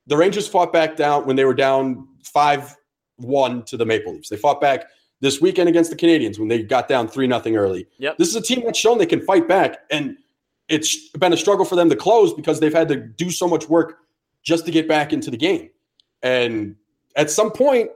The 0.07 0.15
Rangers 0.15 0.47
fought 0.47 0.71
back 0.71 0.95
down 0.95 1.25
when 1.25 1.35
they 1.35 1.45
were 1.45 1.53
down 1.53 2.07
5 2.23 2.75
1 3.17 3.63
to 3.63 3.77
the 3.77 3.85
Maple 3.85 4.13
Leafs. 4.13 4.29
They 4.29 4.37
fought 4.37 4.61
back 4.61 4.85
this 5.21 5.41
weekend 5.41 5.69
against 5.69 5.89
the 5.89 5.95
Canadiens 5.95 6.37
when 6.37 6.47
they 6.47 6.63
got 6.63 6.87
down 6.87 7.07
3 7.07 7.27
0 7.27 7.41
early. 7.55 7.87
Yep. 7.97 8.17
This 8.17 8.29
is 8.29 8.35
a 8.35 8.41
team 8.41 8.63
that's 8.65 8.77
shown 8.77 8.97
they 8.97 9.05
can 9.05 9.21
fight 9.21 9.47
back. 9.47 9.79
And 9.89 10.17
it's 10.69 11.09
been 11.09 11.33
a 11.33 11.37
struggle 11.37 11.65
for 11.65 11.75
them 11.75 11.89
to 11.89 11.95
close 11.95 12.33
because 12.33 12.59
they've 12.59 12.73
had 12.73 12.87
to 12.89 12.95
do 12.95 13.29
so 13.29 13.47
much 13.47 13.69
work 13.69 13.99
just 14.43 14.65
to 14.65 14.71
get 14.71 14.87
back 14.87 15.13
into 15.13 15.31
the 15.31 15.37
game. 15.37 15.69
And 16.23 16.75
at 17.15 17.29
some 17.29 17.51
point, 17.51 17.91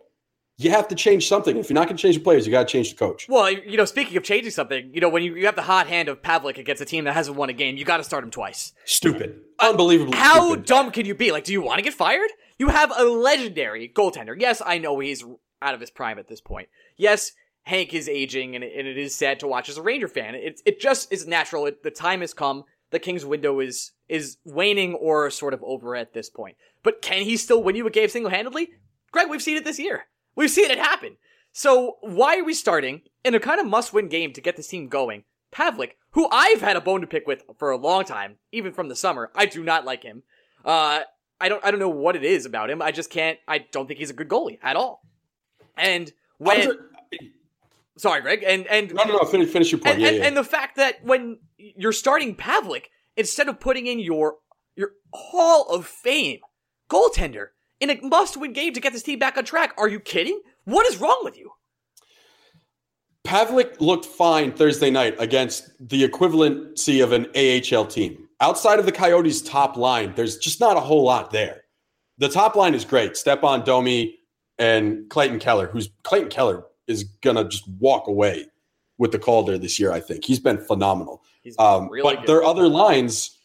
you 0.58 0.70
have 0.72 0.90
to 0.90 0.96
change 0.96 1.28
something. 1.28 1.56
If 1.58 1.70
you're 1.70 1.76
not 1.76 1.88
going 1.88 1.96
to 1.96 2.02
change 2.02 2.16
the 2.18 2.22
players, 2.22 2.46
you 2.46 2.52
got 2.52 2.68
to 2.68 2.72
change 2.72 2.90
the 2.90 2.98
coach. 2.98 3.28
Well, 3.30 3.50
you 3.50 3.78
know, 3.78 3.86
speaking 3.86 4.18
of 4.18 4.24
changing 4.24 4.52
something, 4.52 4.92
you 4.94 5.00
know, 5.00 5.08
when 5.08 5.24
you, 5.24 5.36
you 5.36 5.46
have 5.46 5.56
the 5.56 5.62
hot 5.62 5.88
hand 5.88 6.10
of 6.10 6.22
Pavlik 6.22 6.58
against 6.58 6.82
a 6.82 6.86
team 6.86 7.06
that 7.06 7.14
hasn't 7.14 7.38
won 7.38 7.50
a 7.50 7.54
game, 7.54 7.78
you 7.78 7.86
got 7.86 7.98
to 7.98 8.04
start 8.04 8.26
him 8.26 8.30
twice. 8.30 8.74
Stupid. 8.84 9.40
Unbelievably 9.60 10.18
How 10.18 10.48
stupid. 10.48 10.66
dumb 10.66 10.92
can 10.92 11.06
you 11.06 11.16
be? 11.16 11.32
Like, 11.32 11.46
do 11.46 11.54
you 11.54 11.62
want 11.62 11.78
to 11.80 11.84
get 11.84 11.94
fired? 11.94 12.30
You 12.58 12.68
have 12.68 12.92
a 12.96 13.06
legendary 13.06 13.88
goaltender. 13.88 14.36
Yes, 14.38 14.62
I 14.66 14.80
know 14.80 15.00
he's 15.00 15.24
out 15.62 15.74
of 15.74 15.80
his 15.80 15.90
prime 15.90 16.20
at 16.20 16.28
this 16.28 16.42
point. 16.42 16.68
Yes, 16.98 17.32
Hank 17.70 17.94
is 17.94 18.10
aging, 18.10 18.56
and 18.56 18.64
it, 18.64 18.74
and 18.76 18.88
it 18.88 18.98
is 18.98 19.14
sad 19.14 19.40
to 19.42 19.48
watch 19.48 19.70
as 19.70 19.78
a 19.78 19.84
Ranger 19.84 20.08
fan. 20.08 20.34
It, 20.34 20.60
it 20.66 20.80
just 20.80 21.14
is 21.14 21.28
natural. 21.28 21.68
It, 21.68 21.84
the 21.84 21.92
time 21.92 22.22
has 22.22 22.34
come. 22.34 22.64
The 22.90 22.98
King's 22.98 23.24
window 23.24 23.60
is 23.60 23.92
is 24.08 24.38
waning 24.44 24.96
or 24.96 25.30
sort 25.30 25.54
of 25.54 25.64
over 25.64 25.96
at 25.96 26.14
this 26.14 26.32
point. 26.32 26.58
But 26.82 27.04
can 27.04 27.22
he 27.22 27.38
still 27.38 27.62
win 27.62 27.76
you 27.76 27.86
a 27.86 27.92
game 27.92 28.10
single 28.10 28.32
handedly? 28.32 28.72
Greg, 29.12 29.30
we've 29.30 29.44
seen 29.44 29.56
it 29.56 29.66
this 29.66 29.78
year. 29.78 30.06
We've 30.36 30.50
seen 30.50 30.72
it 30.72 30.80
happen. 30.80 31.18
So 31.52 31.98
why 32.02 32.40
are 32.40 32.44
we 32.44 32.56
starting 32.56 33.02
in 33.24 33.36
a 33.36 33.40
kind 33.40 33.60
of 33.60 33.68
must-win 33.68 34.08
game 34.08 34.34
to 34.34 34.42
get 34.42 34.56
this 34.56 34.68
team 34.68 34.88
going? 34.88 35.26
Pavlik, 35.52 35.92
who 36.12 36.28
I've 36.32 36.62
had 36.62 36.76
a 36.76 36.82
bone 36.82 37.02
to 37.02 37.08
pick 37.08 37.28
with 37.28 37.44
for 37.60 37.70
a 37.70 37.78
long 37.78 38.04
time, 38.04 38.38
even 38.52 38.74
from 38.74 38.90
the 38.90 38.96
summer. 38.96 39.30
I 39.36 39.46
do 39.46 39.64
not 39.64 39.86
like 39.86 40.02
him. 40.02 40.24
Uh, 40.66 41.02
I 41.40 41.50
don't, 41.50 41.64
I 41.64 41.70
don't 41.70 41.80
know 41.80 41.90
what 41.90 42.16
it 42.16 42.24
is 42.24 42.48
about 42.48 42.72
him. 42.72 42.82
I 42.82 42.92
just 42.92 43.12
can't, 43.12 43.38
I 43.48 43.60
don't 43.60 43.86
think 43.88 44.00
he's 44.00 44.10
a 44.10 44.14
good 44.14 44.30
goalie 44.30 44.58
at 44.64 44.76
all. 44.76 45.04
And 45.78 46.12
when, 46.40 46.72
sorry, 48.00 48.22
Greg, 48.22 48.44
and, 48.46 48.66
and, 48.68 48.94
no, 48.94 49.04
no, 49.04 49.18
no, 49.18 49.24
finish, 49.26 49.50
finish 49.50 49.72
your 49.72 49.80
point. 49.80 49.96
And, 49.96 50.02
yeah, 50.02 50.08
and, 50.10 50.18
yeah. 50.18 50.28
and 50.28 50.38
the 50.38 50.44
fact 50.44 50.78
that 50.78 51.04
when 51.04 51.40
you're 51.58 51.92
starting 51.92 52.36
Pavlik, 52.36 52.86
instead 53.16 53.50
of 53.50 53.60
putting 53.60 53.88
in 53.88 54.00
your, 54.00 54.36
your 54.76 54.92
Hall 55.14 55.68
of 55.70 55.86
Fame 55.86 56.40
goaltender, 56.90 57.48
in 57.80 57.90
a 57.90 58.02
must-win 58.02 58.54
game 58.54 58.74
to 58.74 58.82
get 58.82 58.94
this 58.94 59.04
team 59.04 59.20
back 59.20 59.38
on 59.38 59.46
track. 59.46 59.74
Are 59.78 59.88
you 59.88 60.00
kidding? 60.00 60.42
What 60.66 60.86
is 60.88 60.98
wrong 60.98 61.22
with 61.24 61.38
you? 61.38 61.52
Pavlik 63.26 63.80
looked 63.80 64.06
fine 64.06 64.52
Thursday 64.52 64.90
night 64.90 65.16
against 65.20 65.70
the 65.80 66.08
equivalency 66.08 67.04
of 67.04 67.12
an 67.12 67.28
AHL 67.36 67.86
team. 67.86 68.28
Outside 68.42 68.80
of 68.80 68.86
the 68.86 68.92
Coyotes' 68.92 69.42
top 69.42 69.78
line, 69.78 70.14
there's 70.16 70.38
just 70.38 70.60
not 70.60 70.78
a 70.78 70.80
whole 70.80 71.04
lot 71.04 71.32
there. 71.32 71.62
The 72.18 72.30
top 72.30 72.56
line 72.56 72.74
is 72.74 72.86
great. 72.86 73.18
Stepan 73.18 73.64
Domi 73.64 74.16
and 74.58 75.10
Clayton 75.10 75.40
Keller, 75.40 75.68
who's 75.68 75.90
Clayton 76.04 76.30
Keller 76.30 76.64
is 76.90 77.04
gonna 77.04 77.48
just 77.48 77.68
walk 77.80 78.08
away 78.08 78.48
with 78.98 79.12
the 79.12 79.20
Calder 79.20 79.58
this 79.58 79.80
year. 79.80 79.92
I 79.92 80.02
think 80.02 80.26
he's 80.26 80.40
been 80.40 80.58
phenomenal. 80.58 81.24
He's 81.42 81.56
been 81.56 81.66
um, 81.66 81.90
really 81.90 82.04
but 82.04 82.20
good. 82.22 82.28
there 82.28 82.38
are 82.38 82.44
other 82.44 82.68
lines. 82.68 83.38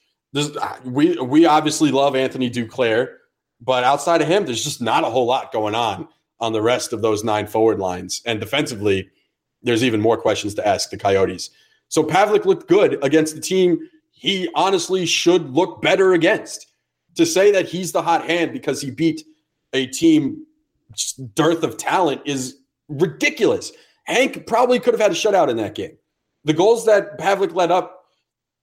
we 0.85 1.17
we 1.21 1.47
obviously 1.47 1.93
love 1.93 2.17
Anthony 2.17 2.51
Duclair. 2.51 3.19
But 3.61 3.85
outside 3.85 4.21
of 4.21 4.29
him, 4.29 4.45
there's 4.45 4.65
just 4.65 4.83
not 4.83 5.05
a 5.05 5.07
whole 5.07 5.27
lot 5.27 5.53
going 5.53 5.75
on 5.75 6.09
on 6.41 6.53
the 6.53 6.61
rest 6.61 6.93
of 6.93 7.01
those 7.01 7.23
nine 7.23 7.47
forward 7.47 7.79
lines. 7.79 8.21
And 8.27 8.41
defensively, 8.41 9.09
there's 9.63 9.85
even 9.85 10.01
more 10.01 10.19
questions 10.19 10.55
to 10.55 10.67
ask 10.67 10.91
the 10.91 10.99
Coyotes. 10.99 11.51
So 11.89 12.03
Pavlik 12.03 12.45
looked 12.45 12.69
good 12.69 13.03
against 13.03 13.37
the 13.37 13.41
team 13.41 13.79
he 14.25 14.49
honestly 14.55 15.05
should 15.05 15.51
look 15.51 15.83
better 15.83 16.15
against. 16.15 16.69
To 17.17 17.27
say 17.27 17.51
that 17.53 17.67
he's 17.69 17.93
the 17.93 18.01
hot 18.01 18.25
hand 18.25 18.53
because 18.53 18.81
he 18.81 18.91
beat 18.91 19.23
a 19.75 19.87
team 19.87 20.47
dearth 21.35 21.63
of 21.63 21.77
talent 21.77 22.23
is 22.25 22.57
ridiculous. 22.89 23.73
Hank 24.05 24.47
probably 24.47 24.79
could 24.79 24.95
have 24.95 25.01
had 25.01 25.11
a 25.11 25.15
shutout 25.15 25.49
in 25.49 25.57
that 25.57 25.75
game. 25.75 25.97
The 26.45 26.53
goals 26.53 26.85
that 26.87 27.19
Pavlik 27.19 27.55
let 27.55 27.71
up, 27.71 28.05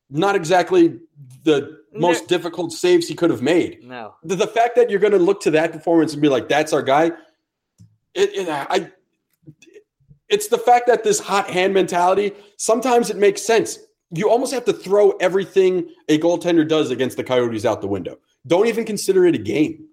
not 0.09 0.35
exactly 0.35 0.99
the 1.43 1.79
most 1.93 2.23
no. 2.23 2.27
difficult 2.27 2.71
saves 2.71 3.07
he 3.07 3.15
could 3.15 3.29
have 3.29 3.41
made. 3.41 3.83
No. 3.83 4.15
The, 4.23 4.35
the 4.35 4.47
fact 4.47 4.75
that 4.75 4.89
you're 4.89 4.99
going 4.99 5.13
to 5.13 5.19
look 5.19 5.41
to 5.41 5.51
that 5.51 5.71
performance 5.71 6.13
and 6.13 6.21
be 6.21 6.29
like, 6.29 6.47
that's 6.47 6.73
our 6.73 6.83
guy. 6.83 7.11
It, 8.13 8.35
it, 8.35 8.49
I, 8.49 8.91
it's 10.29 10.47
the 10.47 10.57
fact 10.57 10.87
that 10.87 11.03
this 11.03 11.19
hot 11.19 11.49
hand 11.49 11.73
mentality, 11.73 12.33
sometimes 12.57 13.09
it 13.09 13.17
makes 13.17 13.41
sense. 13.41 13.79
You 14.11 14.29
almost 14.29 14.53
have 14.53 14.65
to 14.65 14.73
throw 14.73 15.11
everything 15.21 15.89
a 16.09 16.19
goaltender 16.19 16.67
does 16.67 16.91
against 16.91 17.17
the 17.17 17.23
Coyotes 17.23 17.65
out 17.65 17.81
the 17.81 17.87
window. 17.87 18.17
Don't 18.45 18.67
even 18.67 18.85
consider 18.85 19.25
it 19.25 19.35
a 19.35 19.39
game. 19.39 19.87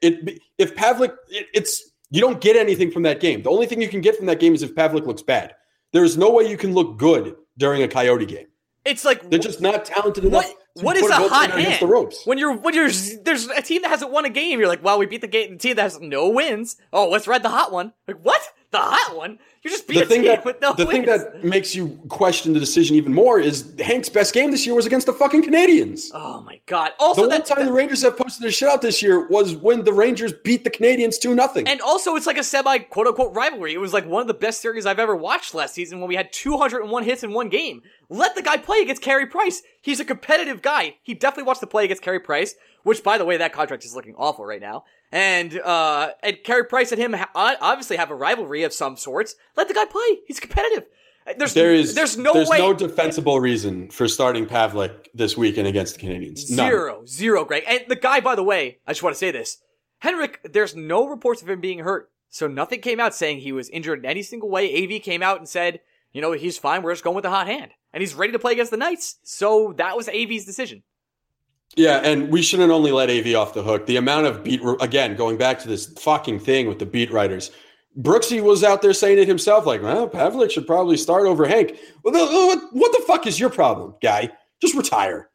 It, 0.00 0.40
if 0.58 0.74
Pavlik, 0.74 1.14
it, 1.28 1.46
it's 1.54 1.91
you 2.12 2.20
don't 2.20 2.40
get 2.40 2.56
anything 2.56 2.90
from 2.90 3.02
that 3.02 3.20
game. 3.20 3.42
The 3.42 3.50
only 3.50 3.66
thing 3.66 3.82
you 3.82 3.88
can 3.88 4.00
get 4.00 4.16
from 4.16 4.26
that 4.26 4.38
game 4.38 4.54
is 4.54 4.62
if 4.62 4.74
Pavlik 4.74 5.06
looks 5.06 5.22
bad. 5.22 5.54
There 5.92 6.04
is 6.04 6.16
no 6.16 6.30
way 6.30 6.48
you 6.48 6.56
can 6.56 6.72
look 6.72 6.98
good 6.98 7.34
during 7.58 7.82
a 7.82 7.88
Coyote 7.88 8.26
game. 8.26 8.46
It's 8.84 9.04
like 9.04 9.28
they're 9.30 9.38
just 9.38 9.60
not 9.60 9.84
talented 9.84 10.24
enough. 10.24 10.44
What? 10.44 10.56
What 10.74 10.96
is 10.96 11.08
a 11.08 11.28
hot 11.28 11.50
hand? 11.50 11.80
The 11.80 11.86
ropes. 11.86 12.24
When 12.26 12.38
you're 12.38 12.56
when 12.56 12.74
you're 12.74 12.90
there's 12.90 13.46
a 13.46 13.60
team 13.62 13.82
that 13.82 13.88
hasn't 13.88 14.10
won 14.10 14.24
a 14.24 14.30
game, 14.30 14.58
you're 14.58 14.68
like, 14.68 14.82
well, 14.82 14.98
we 14.98 15.06
beat 15.06 15.20
the 15.20 15.26
game. 15.26 15.52
The 15.52 15.58
team 15.58 15.76
that 15.76 15.82
has 15.82 16.00
no 16.00 16.28
wins. 16.28 16.76
Oh, 16.92 17.08
let's 17.08 17.26
ride 17.26 17.42
the 17.42 17.50
hot 17.50 17.72
one. 17.72 17.92
Like 18.08 18.18
what? 18.22 18.40
The 18.72 18.78
hot 18.78 19.16
one? 19.16 19.38
You're 19.62 19.70
just 19.70 19.86
beat 19.86 19.98
the 20.00 20.06
thing 20.06 20.22
team 20.22 20.30
that, 20.30 20.44
with 20.44 20.60
no 20.60 20.72
The 20.72 20.86
wins. 20.86 20.90
thing 20.90 21.06
that 21.06 21.44
makes 21.44 21.74
you 21.74 22.00
question 22.08 22.52
the 22.54 22.58
decision 22.58 22.96
even 22.96 23.12
more 23.14 23.38
is 23.38 23.74
Hank's 23.78 24.08
best 24.08 24.32
game 24.34 24.50
this 24.50 24.64
year 24.66 24.74
was 24.74 24.86
against 24.86 25.06
the 25.06 25.12
fucking 25.12 25.42
Canadiens. 25.44 26.10
Oh 26.14 26.40
my 26.40 26.58
god! 26.66 26.92
Also, 26.98 27.22
the 27.22 27.28
that, 27.28 27.40
one 27.40 27.46
time 27.46 27.58
that, 27.58 27.66
the 27.66 27.72
Rangers 27.72 28.02
have 28.02 28.16
posted 28.16 28.42
their 28.42 28.50
shit 28.50 28.68
out 28.68 28.82
this 28.82 29.02
year 29.02 29.28
was 29.28 29.54
when 29.54 29.84
the 29.84 29.92
Rangers 29.92 30.32
beat 30.32 30.64
the 30.64 30.70
Canadiens 30.70 31.20
two 31.20 31.34
nothing. 31.34 31.68
And 31.68 31.80
also, 31.82 32.16
it's 32.16 32.26
like 32.26 32.38
a 32.38 32.42
semi 32.42 32.78
quote 32.78 33.06
unquote 33.06 33.36
rivalry. 33.36 33.74
It 33.74 33.78
was 33.78 33.92
like 33.92 34.06
one 34.06 34.22
of 34.22 34.26
the 34.26 34.34
best 34.34 34.62
series 34.62 34.86
I've 34.86 34.98
ever 34.98 35.14
watched 35.14 35.54
last 35.54 35.74
season 35.74 36.00
when 36.00 36.08
we 36.08 36.16
had 36.16 36.32
201 36.32 37.04
hits 37.04 37.22
in 37.22 37.32
one 37.32 37.50
game. 37.50 37.82
Let 38.08 38.34
the 38.34 38.42
guy 38.42 38.56
play 38.56 38.78
against 38.80 39.02
Carey 39.02 39.26
Price. 39.26 39.62
He's 39.82 40.00
a 40.00 40.04
competitive 40.04 40.62
guy. 40.62 40.96
He 41.02 41.14
definitely 41.14 41.44
wants 41.44 41.60
to 41.60 41.66
play 41.66 41.84
against 41.84 42.02
Carey 42.02 42.20
Price, 42.20 42.54
which, 42.84 43.04
by 43.04 43.18
the 43.18 43.24
way, 43.26 43.36
that 43.36 43.52
contract 43.52 43.84
is 43.84 43.94
looking 43.94 44.14
awful 44.16 44.44
right 44.46 44.60
now. 44.60 44.84
And 45.12 45.58
uh, 45.60 46.12
and 46.22 46.38
Carey 46.42 46.64
Price 46.64 46.90
and 46.90 47.00
him 47.00 47.12
ha- 47.12 47.30
obviously 47.34 47.98
have 47.98 48.10
a 48.10 48.14
rivalry 48.14 48.62
of 48.62 48.72
some 48.72 48.96
sorts. 48.96 49.34
Let 49.56 49.68
the 49.68 49.74
guy 49.74 49.84
play. 49.84 50.20
He's 50.26 50.40
competitive. 50.40 50.86
There's 51.36 51.54
there 51.54 51.72
is 51.72 51.94
there's 51.94 52.16
no 52.16 52.32
there's 52.32 52.48
way 52.48 52.58
no 52.58 52.72
defensible 52.72 53.38
reason 53.38 53.90
for 53.90 54.08
starting 54.08 54.46
Pavlik 54.46 55.08
this 55.14 55.36
weekend 55.36 55.68
against 55.68 55.96
the 56.00 56.06
Canadiens. 56.06 56.50
None. 56.50 56.68
Zero, 56.68 57.02
zero, 57.06 57.44
Greg. 57.44 57.62
And 57.68 57.82
the 57.88 57.94
guy, 57.94 58.20
by 58.20 58.34
the 58.34 58.42
way, 58.42 58.78
I 58.86 58.92
just 58.92 59.02
want 59.02 59.14
to 59.14 59.18
say 59.18 59.30
this: 59.30 59.58
Henrik. 59.98 60.40
There's 60.50 60.74
no 60.74 61.06
reports 61.06 61.42
of 61.42 61.48
him 61.50 61.60
being 61.60 61.80
hurt, 61.80 62.10
so 62.30 62.48
nothing 62.48 62.80
came 62.80 62.98
out 62.98 63.14
saying 63.14 63.38
he 63.40 63.52
was 63.52 63.68
injured 63.68 64.00
in 64.00 64.06
any 64.06 64.22
single 64.22 64.48
way. 64.48 64.82
AV 64.82 65.00
came 65.02 65.22
out 65.22 65.38
and 65.38 65.48
said, 65.48 65.80
you 66.12 66.20
know, 66.20 66.32
he's 66.32 66.58
fine. 66.58 66.82
We're 66.82 66.92
just 66.92 67.04
going 67.04 67.14
with 67.16 67.22
the 67.24 67.30
hot 67.30 67.46
hand. 67.46 67.70
and 67.92 68.00
he's 68.00 68.14
ready 68.14 68.32
to 68.32 68.38
play 68.38 68.52
against 68.52 68.70
the 68.70 68.76
Knights. 68.78 69.18
So 69.22 69.74
that 69.76 69.96
was 69.96 70.08
AV's 70.08 70.44
decision. 70.46 70.82
Yeah, 71.76 72.00
and 72.04 72.30
we 72.30 72.42
shouldn't 72.42 72.70
only 72.70 72.92
let 72.92 73.08
AV 73.08 73.34
off 73.34 73.54
the 73.54 73.62
hook. 73.62 73.86
The 73.86 73.96
amount 73.96 74.26
of 74.26 74.44
beat, 74.44 74.60
again, 74.80 75.16
going 75.16 75.38
back 75.38 75.58
to 75.60 75.68
this 75.68 75.86
fucking 76.00 76.40
thing 76.40 76.68
with 76.68 76.78
the 76.78 76.86
beat 76.86 77.10
writers. 77.10 77.50
Brooksy 78.00 78.42
was 78.42 78.64
out 78.64 78.82
there 78.82 78.92
saying 78.92 79.18
it 79.18 79.28
himself, 79.28 79.66
like, 79.66 79.82
well, 79.82 80.08
Pavelec 80.08 80.50
should 80.50 80.66
probably 80.66 80.96
start 80.96 81.26
over 81.26 81.46
Hank. 81.46 81.78
What 82.02 82.12
the 82.12 83.04
fuck 83.06 83.26
is 83.26 83.40
your 83.40 83.50
problem, 83.50 83.94
guy? 84.02 84.30
Just 84.60 84.74
retire. 84.74 85.30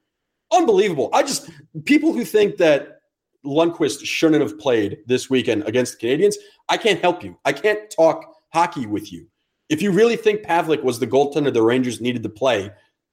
Unbelievable. 0.52 1.10
I 1.14 1.24
just, 1.24 1.50
people 1.86 2.14
who 2.14 2.24
think 2.24 2.58
that 2.58 3.00
Lundqvist 3.46 4.06
shouldn't 4.06 4.42
have 4.42 4.60
played 4.60 5.00
this 5.06 5.30
weekend 5.30 5.64
against 5.64 6.00
the 6.00 6.08
Canadiens. 6.08 6.36
I 6.70 6.78
can't 6.78 7.00
help 7.00 7.24
you. 7.24 7.38
I 7.46 7.54
can't 7.54 7.90
talk 7.90 8.26
hockey 8.54 8.86
with 8.86 9.12
you. 9.12 9.28
If 9.70 9.82
you 9.82 9.92
really 9.92 10.16
think 10.16 10.44
Pavlik 10.44 10.84
was 10.84 11.00
the 11.00 11.08
goaltender 11.08 11.54
the 11.54 11.62
Rangers 11.62 12.00
needed 12.00 12.24
to 12.24 12.30
play 12.30 12.72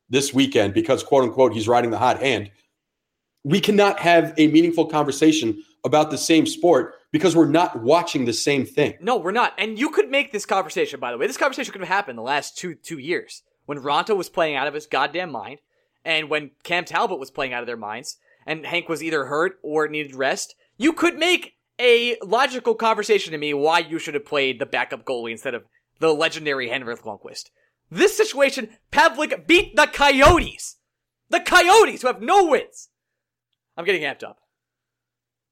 this 0.09 0.33
weekend 0.33 0.75
because, 0.75 1.03
quote 1.03 1.25
unquote, 1.25 1.53
he's 1.53 1.69
riding 1.69 1.91
the 1.91 1.99
hot 1.99 2.21
hand, 2.21 2.51
we 3.45 3.61
cannot 3.61 4.01
have 4.01 4.35
a 4.37 4.49
meaningful 4.49 4.87
conversation 4.87 5.63
about 5.85 6.11
the 6.11 6.19
same 6.19 6.47
sport 6.47 6.95
because 7.13 7.37
we're 7.37 7.47
not 7.47 7.83
watching 7.83 8.25
the 8.25 8.33
same 8.33 8.65
thing. 8.65 8.95
No, 9.01 9.17
we're 9.17 9.31
not. 9.31 9.53
And 9.59 9.79
you 9.79 9.91
could 9.91 10.11
make 10.11 10.33
this 10.33 10.47
conversation, 10.47 10.99
by 10.99 11.13
the 11.13 11.19
way. 11.19 11.27
This 11.27 11.37
conversation 11.37 11.73
could 11.73 11.83
have 11.83 11.89
happened 11.89 12.19
the 12.19 12.23
last 12.23 12.57
two 12.57 12.75
two 12.75 12.99
years 12.99 13.43
when 13.67 13.79
Raanta 13.79 14.17
was 14.17 14.29
playing 14.29 14.57
out 14.57 14.67
of 14.67 14.75
his 14.75 14.87
goddamn 14.87 15.31
mind, 15.31 15.61
and 16.05 16.29
when 16.29 16.51
Cam 16.65 16.85
Talbot 16.85 17.19
was 17.19 17.31
playing 17.31 17.53
out 17.53 17.63
of 17.63 17.67
their 17.67 17.77
minds, 17.77 18.17
and 18.47 18.67
Hank 18.67 18.89
was 18.89 19.03
either 19.03 19.27
hurt 19.27 19.59
or 19.63 19.89
needed 19.89 20.15
rest. 20.15 20.55
You 20.77 20.93
could 20.93 21.17
make 21.17 21.55
a 21.79 22.17
logical 22.23 22.75
conversation 22.75 23.33
to 23.33 23.39
me 23.39 23.55
why 23.55 23.79
you 23.79 23.99
should 23.99 24.15
have 24.15 24.27
played 24.27 24.59
the 24.59 24.67
backup 24.67 25.05
goalie 25.05 25.33
instead 25.33 25.55
of 25.55 25.65
the 25.99 26.13
legendary 26.13 26.69
Henrik 26.69 27.03
Lundqvist. 27.03 27.51
This 27.91 28.17
situation, 28.17 28.71
Pavlik 28.91 29.47
beat 29.47 29.77
the 29.77 29.87
Coyotes. 29.87 30.77
The 31.31 31.41
Coyotes, 31.41 32.03
who 32.03 32.09
have 32.09 32.21
no 32.21 32.47
wins. 32.47 32.89
I'm 33.77 33.85
getting 33.85 34.03
amped 34.03 34.23
up. 34.23 34.39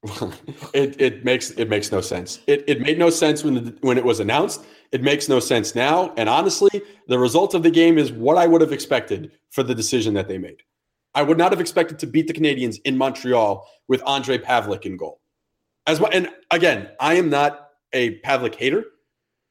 it 0.73 0.99
it 0.99 1.23
makes 1.23 1.51
it 1.51 1.69
makes 1.69 1.91
no 1.91 2.01
sense. 2.01 2.41
It 2.45 2.63
it 2.67 2.81
made 2.81 2.99
no 2.99 3.09
sense 3.09 3.43
when 3.43 3.53
the, 3.53 3.77
when 3.81 3.97
it 3.97 4.03
was 4.03 4.19
announced. 4.19 4.65
It 4.91 5.01
makes 5.01 5.29
no 5.29 5.39
sense 5.39 5.75
now. 5.75 6.13
And 6.17 6.27
honestly, 6.27 6.81
the 7.07 7.17
result 7.17 7.53
of 7.53 7.63
the 7.63 7.71
game 7.71 7.97
is 7.97 8.11
what 8.11 8.37
I 8.37 8.45
would 8.45 8.61
have 8.61 8.73
expected 8.73 9.31
for 9.49 9.63
the 9.63 9.73
decision 9.73 10.13
that 10.15 10.27
they 10.27 10.37
made. 10.37 10.61
I 11.15 11.23
would 11.23 11.37
not 11.37 11.51
have 11.51 11.61
expected 11.61 11.99
to 11.99 12.07
beat 12.07 12.27
the 12.27 12.33
Canadiens 12.33 12.79
in 12.85 12.97
Montreal 12.97 13.67
with 13.87 14.03
Andre 14.05 14.37
Pavelec 14.37 14.85
in 14.85 14.97
goal. 14.97 15.21
As 15.87 15.99
well, 15.99 16.11
and 16.13 16.29
again, 16.51 16.89
I 16.99 17.15
am 17.15 17.29
not 17.29 17.69
a 17.91 18.19
Pavelec 18.19 18.55
hater. 18.55 18.85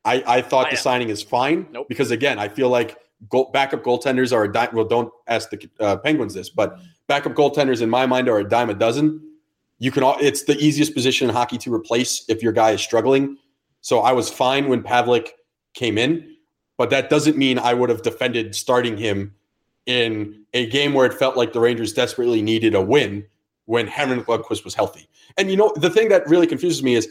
I, 0.05 0.23
I 0.27 0.43
thought 0.43 0.67
I 0.67 0.71
the 0.71 0.77
signing 0.77 1.09
is 1.09 1.23
fine 1.23 1.67
nope. 1.71 1.89
because 1.89 2.11
again, 2.11 2.39
I 2.39 2.49
feel 2.49 2.69
like 2.69 2.99
goal, 3.29 3.51
backup 3.53 3.83
goaltenders 3.83 4.33
are 4.33 4.45
a 4.45 4.53
dime. 4.53 4.71
Well, 4.73 4.85
don't 4.85 5.13
ask 5.27 5.51
the 5.51 5.69
uh, 5.81 5.97
Penguins 5.97 6.35
this, 6.35 6.49
but 6.49 6.79
backup 7.07 7.35
goaltenders 7.35 7.83
in 7.83 7.91
my 7.91 8.07
mind 8.07 8.29
are 8.29 8.39
a 8.39 8.49
dime 8.49 8.71
a 8.71 8.75
dozen. 8.75 9.21
You 9.79 9.91
can 9.91 10.03
all, 10.03 10.17
it's 10.21 10.45
the 10.45 10.57
easiest 10.59 10.95
position 10.95 11.29
in 11.29 11.35
hockey 11.35 11.59
to 11.59 11.75
replace 11.75 12.25
if 12.29 12.43
your 12.43 12.53
guy 12.53 12.71
is 12.73 12.81
struggling. 12.81 13.37
So 13.81 14.01
I 14.01 14.13
was 14.13 14.31
fine 14.31 14.69
when 14.69 14.83
Pavlik 14.83 15.31
came 15.75 15.99
in, 15.99 16.37
but 16.77 16.91
that 16.91 17.11
doesn't 17.11 17.37
mean 17.37 17.59
I 17.59 17.75
would 17.75 17.91
have 17.91 18.03
defended 18.03 18.55
starting 18.55 18.97
him 18.97 19.35
in 19.87 20.45
a 20.55 20.69
game 20.69 20.95
where 20.95 21.07
it 21.07 21.15
felt 21.15 21.37
like 21.37 21.53
the 21.53 21.61
Rangers 21.61 21.93
desperately 21.93 22.43
needed 22.43 22.75
a 22.75 22.81
win 22.81 23.27
when 23.65 23.87
Henrik 23.87 24.27
Lundqvist 24.27 24.65
was 24.65 24.75
healthy. 24.75 25.09
And 25.37 25.51
you 25.51 25.57
know, 25.57 25.73
the 25.77 25.91
thing 25.91 26.09
that 26.11 26.29
really 26.29 26.47
confuses 26.47 26.83
me 26.83 26.95
is 26.95 27.09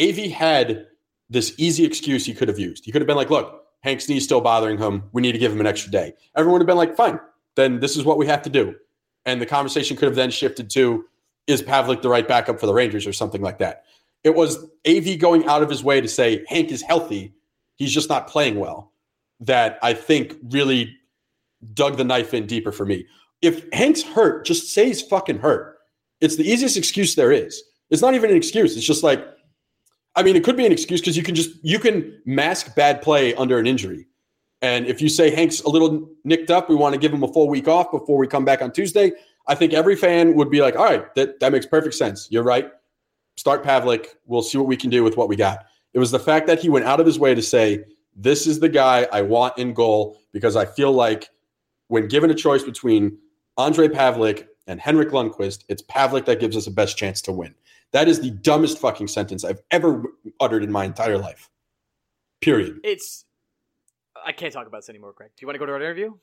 AV 0.00 0.30
had 0.30 0.86
this 1.28 1.54
easy 1.58 1.84
excuse 1.84 2.24
he 2.24 2.34
could 2.34 2.48
have 2.48 2.58
used. 2.58 2.84
He 2.84 2.92
could 2.92 3.02
have 3.02 3.06
been 3.06 3.16
like, 3.16 3.30
look, 3.30 3.63
Hank's 3.84 4.08
knee's 4.08 4.24
still 4.24 4.40
bothering 4.40 4.78
him. 4.78 5.04
We 5.12 5.20
need 5.20 5.32
to 5.32 5.38
give 5.38 5.52
him 5.52 5.60
an 5.60 5.66
extra 5.66 5.92
day. 5.92 6.14
Everyone 6.34 6.58
would 6.58 6.62
have 6.62 6.66
been 6.66 6.78
like, 6.78 6.96
fine, 6.96 7.20
then 7.54 7.80
this 7.80 7.98
is 7.98 8.04
what 8.04 8.16
we 8.16 8.26
have 8.26 8.40
to 8.42 8.50
do. 8.50 8.74
And 9.26 9.40
the 9.40 9.46
conversation 9.46 9.94
could 9.94 10.06
have 10.06 10.16
then 10.16 10.30
shifted 10.30 10.70
to, 10.70 11.04
is 11.46 11.62
Pavelec 11.62 12.00
the 12.00 12.08
right 12.08 12.26
backup 12.26 12.58
for 12.58 12.66
the 12.66 12.72
Rangers 12.72 13.06
or 13.06 13.12
something 13.12 13.42
like 13.42 13.58
that? 13.58 13.84
It 14.24 14.34
was 14.34 14.64
AV 14.88 15.18
going 15.18 15.44
out 15.44 15.62
of 15.62 15.68
his 15.68 15.84
way 15.84 16.00
to 16.00 16.08
say 16.08 16.46
Hank 16.48 16.70
is 16.70 16.80
healthy. 16.80 17.34
He's 17.76 17.92
just 17.92 18.08
not 18.08 18.26
playing 18.26 18.58
well. 18.58 18.90
That 19.40 19.78
I 19.82 19.92
think 19.92 20.36
really 20.50 20.96
dug 21.74 21.98
the 21.98 22.04
knife 22.04 22.32
in 22.32 22.46
deeper 22.46 22.72
for 22.72 22.86
me. 22.86 23.06
If 23.42 23.70
Hank's 23.74 24.02
hurt, 24.02 24.46
just 24.46 24.72
say 24.72 24.86
he's 24.86 25.02
fucking 25.02 25.40
hurt. 25.40 25.76
It's 26.22 26.36
the 26.36 26.50
easiest 26.50 26.78
excuse 26.78 27.14
there 27.14 27.32
is. 27.32 27.62
It's 27.90 28.00
not 28.00 28.14
even 28.14 28.30
an 28.30 28.36
excuse. 28.36 28.78
It's 28.78 28.86
just 28.86 29.02
like, 29.02 29.26
I 30.16 30.22
mean, 30.22 30.36
it 30.36 30.44
could 30.44 30.56
be 30.56 30.64
an 30.64 30.72
excuse 30.72 31.00
because 31.00 31.16
you 31.16 31.22
can 31.22 31.34
just 31.34 31.50
you 31.62 31.78
can 31.78 32.20
mask 32.24 32.74
bad 32.74 33.02
play 33.02 33.34
under 33.34 33.58
an 33.58 33.66
injury. 33.66 34.06
And 34.62 34.86
if 34.86 35.02
you 35.02 35.08
say 35.08 35.30
Hank's 35.30 35.60
a 35.62 35.68
little 35.68 36.08
nicked 36.24 36.50
up, 36.50 36.68
we 36.68 36.74
want 36.74 36.94
to 36.94 36.98
give 36.98 37.12
him 37.12 37.22
a 37.22 37.28
full 37.32 37.48
week 37.48 37.68
off 37.68 37.90
before 37.90 38.16
we 38.16 38.26
come 38.26 38.44
back 38.44 38.62
on 38.62 38.72
Tuesday. 38.72 39.12
I 39.46 39.54
think 39.54 39.74
every 39.74 39.94
fan 39.94 40.34
would 40.34 40.50
be 40.50 40.62
like, 40.62 40.76
all 40.76 40.84
right, 40.84 41.14
that, 41.16 41.38
that 41.40 41.52
makes 41.52 41.66
perfect 41.66 41.94
sense. 41.94 42.28
You're 42.30 42.44
right. 42.44 42.70
Start 43.36 43.62
Pavlik. 43.62 44.06
We'll 44.24 44.42
see 44.42 44.56
what 44.56 44.66
we 44.66 44.76
can 44.76 44.88
do 44.88 45.04
with 45.04 45.16
what 45.18 45.28
we 45.28 45.36
got. 45.36 45.66
It 45.92 45.98
was 45.98 46.10
the 46.10 46.18
fact 46.18 46.46
that 46.46 46.60
he 46.60 46.70
went 46.70 46.86
out 46.86 46.98
of 46.98 47.04
his 47.04 47.18
way 47.18 47.34
to 47.34 47.42
say, 47.42 47.84
this 48.16 48.46
is 48.46 48.60
the 48.60 48.68
guy 48.68 49.06
I 49.12 49.22
want 49.22 49.58
in 49.58 49.74
goal 49.74 50.16
because 50.32 50.56
I 50.56 50.64
feel 50.64 50.92
like 50.92 51.28
when 51.88 52.08
given 52.08 52.30
a 52.30 52.34
choice 52.34 52.62
between 52.62 53.18
Andre 53.56 53.88
Pavlik 53.88 54.46
and 54.66 54.80
Henrik 54.80 55.10
Lundqvist, 55.10 55.64
it's 55.68 55.82
Pavlik 55.82 56.24
that 56.24 56.40
gives 56.40 56.56
us 56.56 56.64
the 56.64 56.70
best 56.70 56.96
chance 56.96 57.20
to 57.22 57.32
win. 57.32 57.54
That 57.94 58.08
is 58.08 58.20
the 58.20 58.30
dumbest 58.30 58.78
fucking 58.78 59.06
sentence 59.06 59.44
I've 59.44 59.62
ever 59.70 60.02
uttered 60.40 60.64
in 60.64 60.72
my 60.72 60.84
entire 60.84 61.16
life. 61.16 61.48
Period. 62.40 62.80
It's 62.82 63.24
I 64.26 64.32
can't 64.32 64.52
talk 64.52 64.66
about 64.66 64.78
this 64.78 64.88
anymore, 64.88 65.12
Greg. 65.16 65.30
Do 65.36 65.42
you 65.42 65.46
want 65.46 65.54
to 65.54 65.58
go 65.60 65.66
to 65.66 65.72
our 65.72 65.80
interview? 65.80 66.14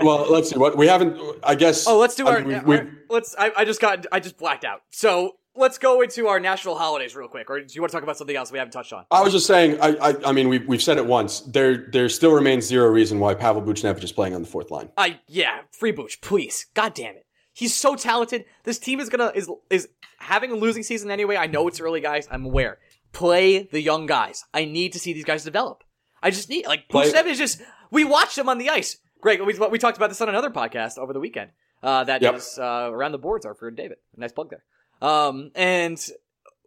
well, 0.04 0.30
let's 0.30 0.50
see. 0.50 0.58
What 0.58 0.76
we 0.76 0.86
haven't, 0.86 1.18
I 1.42 1.54
guess. 1.54 1.86
Oh, 1.86 1.98
let's 1.98 2.14
do 2.14 2.26
our. 2.26 2.38
I 2.38 2.44
mean, 2.44 2.56
our 2.56 2.90
let's. 3.08 3.34
I, 3.38 3.52
I, 3.56 3.64
just 3.64 3.80
got. 3.80 4.06
I 4.12 4.20
just 4.20 4.36
blacked 4.36 4.64
out. 4.64 4.82
So 4.90 5.36
let's 5.54 5.78
go 5.78 6.02
into 6.02 6.26
our 6.26 6.40
national 6.40 6.76
holidays 6.76 7.16
real 7.16 7.28
quick. 7.28 7.48
Or 7.48 7.60
do 7.60 7.66
you 7.72 7.80
want 7.80 7.90
to 7.90 7.96
talk 7.96 8.02
about 8.02 8.18
something 8.18 8.36
else 8.36 8.52
we 8.52 8.58
haven't 8.58 8.72
touched 8.72 8.92
on? 8.92 9.06
I 9.10 9.22
was 9.22 9.32
just 9.32 9.46
saying. 9.46 9.80
I. 9.80 9.96
I, 9.96 10.14
I 10.26 10.32
mean, 10.32 10.48
we've 10.48 10.66
we've 10.66 10.82
said 10.82 10.98
it 10.98 11.06
once. 11.06 11.40
There 11.40 11.88
there 11.90 12.08
still 12.08 12.32
remains 12.32 12.66
zero 12.66 12.88
reason 12.88 13.18
why 13.18 13.34
Pavel 13.34 13.62
Buchnevich 13.62 14.04
is 14.04 14.12
playing 14.12 14.34
on 14.34 14.42
the 14.42 14.48
fourth 14.48 14.70
line. 14.70 14.90
I 14.96 15.20
yeah, 15.26 15.60
free 15.70 15.92
Buch, 15.92 16.20
please. 16.20 16.66
God 16.74 16.92
damn 16.92 17.14
it. 17.16 17.25
He's 17.56 17.74
so 17.74 17.96
talented. 17.96 18.44
This 18.64 18.78
team 18.78 19.00
is 19.00 19.08
gonna 19.08 19.32
is 19.34 19.50
is 19.70 19.88
having 20.18 20.52
a 20.52 20.54
losing 20.54 20.82
season 20.82 21.10
anyway. 21.10 21.36
I 21.36 21.46
know 21.46 21.66
it's 21.68 21.80
early, 21.80 22.02
guys. 22.02 22.28
I'm 22.30 22.44
aware. 22.44 22.78
Play 23.12 23.62
the 23.62 23.80
young 23.80 24.04
guys. 24.04 24.44
I 24.52 24.66
need 24.66 24.92
to 24.92 24.98
see 24.98 25.14
these 25.14 25.24
guys 25.24 25.42
develop. 25.42 25.82
I 26.22 26.28
just 26.28 26.50
need 26.50 26.66
like 26.66 26.86
Buchnevich 26.90 27.24
is 27.24 27.38
just 27.38 27.62
we 27.90 28.04
watched 28.04 28.36
him 28.36 28.50
on 28.50 28.58
the 28.58 28.68
ice. 28.68 28.98
Greg, 29.22 29.40
we, 29.40 29.54
we 29.70 29.78
talked 29.78 29.96
about 29.96 30.10
this 30.10 30.20
on 30.20 30.28
another 30.28 30.50
podcast 30.50 30.98
over 30.98 31.14
the 31.14 31.18
weekend. 31.18 31.50
Uh, 31.82 32.04
that 32.04 32.20
yep. 32.20 32.34
is 32.34 32.58
uh, 32.58 32.90
around 32.92 33.12
the 33.12 33.18
boards 33.18 33.46
are 33.46 33.54
for 33.54 33.70
David. 33.70 33.96
Nice 34.14 34.32
plug 34.32 34.50
there. 34.50 34.64
Um, 35.00 35.50
and 35.54 35.96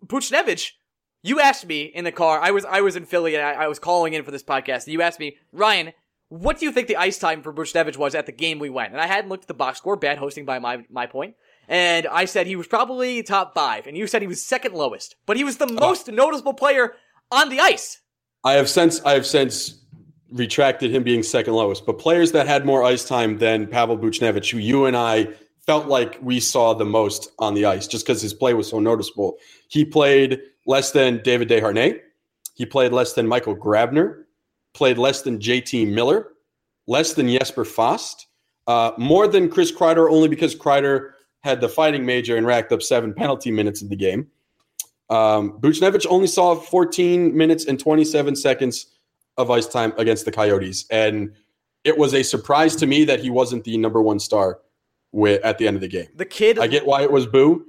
Buchnevich, 0.03 0.71
you 1.21 1.39
asked 1.39 1.67
me 1.67 1.83
in 1.83 2.03
the 2.03 2.11
car. 2.11 2.39
I 2.41 2.49
was 2.49 2.65
I 2.65 2.81
was 2.81 2.95
in 2.95 3.05
Philly 3.05 3.35
and 3.35 3.45
I, 3.45 3.65
I 3.65 3.67
was 3.67 3.77
calling 3.77 4.13
in 4.13 4.23
for 4.23 4.31
this 4.31 4.43
podcast. 4.43 4.85
And 4.85 4.93
you 4.93 5.03
asked 5.03 5.19
me, 5.19 5.37
Ryan, 5.51 5.93
what 6.29 6.59
do 6.59 6.65
you 6.65 6.71
think 6.71 6.87
the 6.87 6.95
ice 6.95 7.17
time 7.17 7.41
for 7.41 7.51
Buchnevich 7.51 7.97
was 7.97 8.15
at 8.15 8.25
the 8.25 8.31
game 8.31 8.59
we 8.59 8.69
went? 8.69 8.93
And 8.93 9.01
I 9.01 9.07
hadn't 9.07 9.29
looked 9.29 9.45
at 9.45 9.47
the 9.47 9.53
box 9.53 9.79
score. 9.79 9.95
Bad 9.95 10.17
hosting 10.17 10.45
by 10.45 10.59
my 10.59 10.85
my 10.89 11.05
point. 11.05 11.35
And 11.67 12.07
I 12.07 12.25
said 12.25 12.47
he 12.47 12.55
was 12.55 12.67
probably 12.67 13.21
top 13.21 13.53
five, 13.53 13.85
and 13.85 13.95
you 13.95 14.07
said 14.07 14.21
he 14.21 14.27
was 14.27 14.41
second 14.41 14.73
lowest, 14.73 15.15
but 15.27 15.37
he 15.37 15.43
was 15.43 15.57
the 15.57 15.65
uh-huh. 15.65 15.79
most 15.79 16.07
noticeable 16.07 16.53
player 16.53 16.93
on 17.31 17.49
the 17.49 17.59
ice. 17.59 18.01
I 18.43 18.53
have 18.53 18.69
since 18.69 19.01
I 19.01 19.13
have 19.13 19.25
since 19.25 19.79
retracted 20.31 20.91
him 20.91 21.03
being 21.03 21.23
second 21.23 21.53
lowest, 21.53 21.85
but 21.85 21.99
players 21.99 22.31
that 22.31 22.47
had 22.47 22.65
more 22.65 22.83
ice 22.83 23.03
time 23.03 23.39
than 23.39 23.67
Pavel 23.67 23.97
Buchnevich, 23.97 24.51
who 24.51 24.59
you 24.59 24.85
and 24.85 24.95
I 24.95 25.27
felt 25.65 25.87
like 25.87 26.17
we 26.21 26.39
saw 26.39 26.73
the 26.73 26.85
most 26.85 27.31
on 27.39 27.53
the 27.53 27.65
ice, 27.65 27.87
just 27.87 28.05
because 28.05 28.21
his 28.21 28.33
play 28.33 28.53
was 28.53 28.67
so 28.67 28.79
noticeable. 28.79 29.37
He 29.67 29.85
played 29.85 30.39
less 30.65 30.91
than 30.91 31.21
David 31.23 31.49
Desharnais. 31.49 31.99
He 32.55 32.65
played 32.65 32.91
less 32.91 33.13
than 33.13 33.27
Michael 33.27 33.55
Grabner. 33.55 34.23
Played 34.73 34.97
less 34.97 35.21
than 35.21 35.39
JT 35.39 35.91
Miller. 35.91 36.29
Less 36.87 37.13
than 37.13 37.29
Jesper 37.29 37.65
Fast. 37.65 38.27
Uh, 38.67 38.91
more 38.97 39.27
than 39.27 39.49
Chris 39.49 39.71
Kreider, 39.71 40.09
only 40.09 40.27
because 40.27 40.55
Kreider 40.55 41.11
had 41.41 41.61
the 41.61 41.69
fighting 41.69 42.05
major 42.05 42.37
and 42.37 42.45
racked 42.45 42.71
up 42.71 42.81
seven 42.81 43.13
penalty 43.13 43.51
minutes 43.51 43.81
in 43.81 43.89
the 43.89 43.95
game. 43.95 44.27
Um, 45.09 45.59
Buchnevich 45.59 46.05
only 46.09 46.27
saw 46.27 46.55
14 46.55 47.35
minutes 47.35 47.65
and 47.65 47.79
27 47.79 48.35
seconds 48.35 48.87
of 49.37 49.49
ice 49.49 49.65
time 49.65 49.93
against 49.97 50.25
the 50.25 50.31
Coyotes, 50.31 50.85
and 50.91 51.33
it 51.83 51.97
was 51.97 52.13
a 52.13 52.21
surprise 52.21 52.75
to 52.75 52.85
me 52.85 53.05
that 53.05 53.19
he 53.19 53.29
wasn't 53.29 53.63
the 53.63 53.77
number 53.77 54.01
one 54.01 54.19
star 54.19 54.59
with, 55.11 55.43
at 55.43 55.57
the 55.57 55.67
end 55.67 55.75
of 55.75 55.81
the 55.81 55.87
game. 55.87 56.07
The 56.15 56.25
kid, 56.25 56.59
I 56.59 56.67
get 56.67 56.85
why 56.85 57.01
it 57.01 57.11
was 57.11 57.25
Boo, 57.25 57.65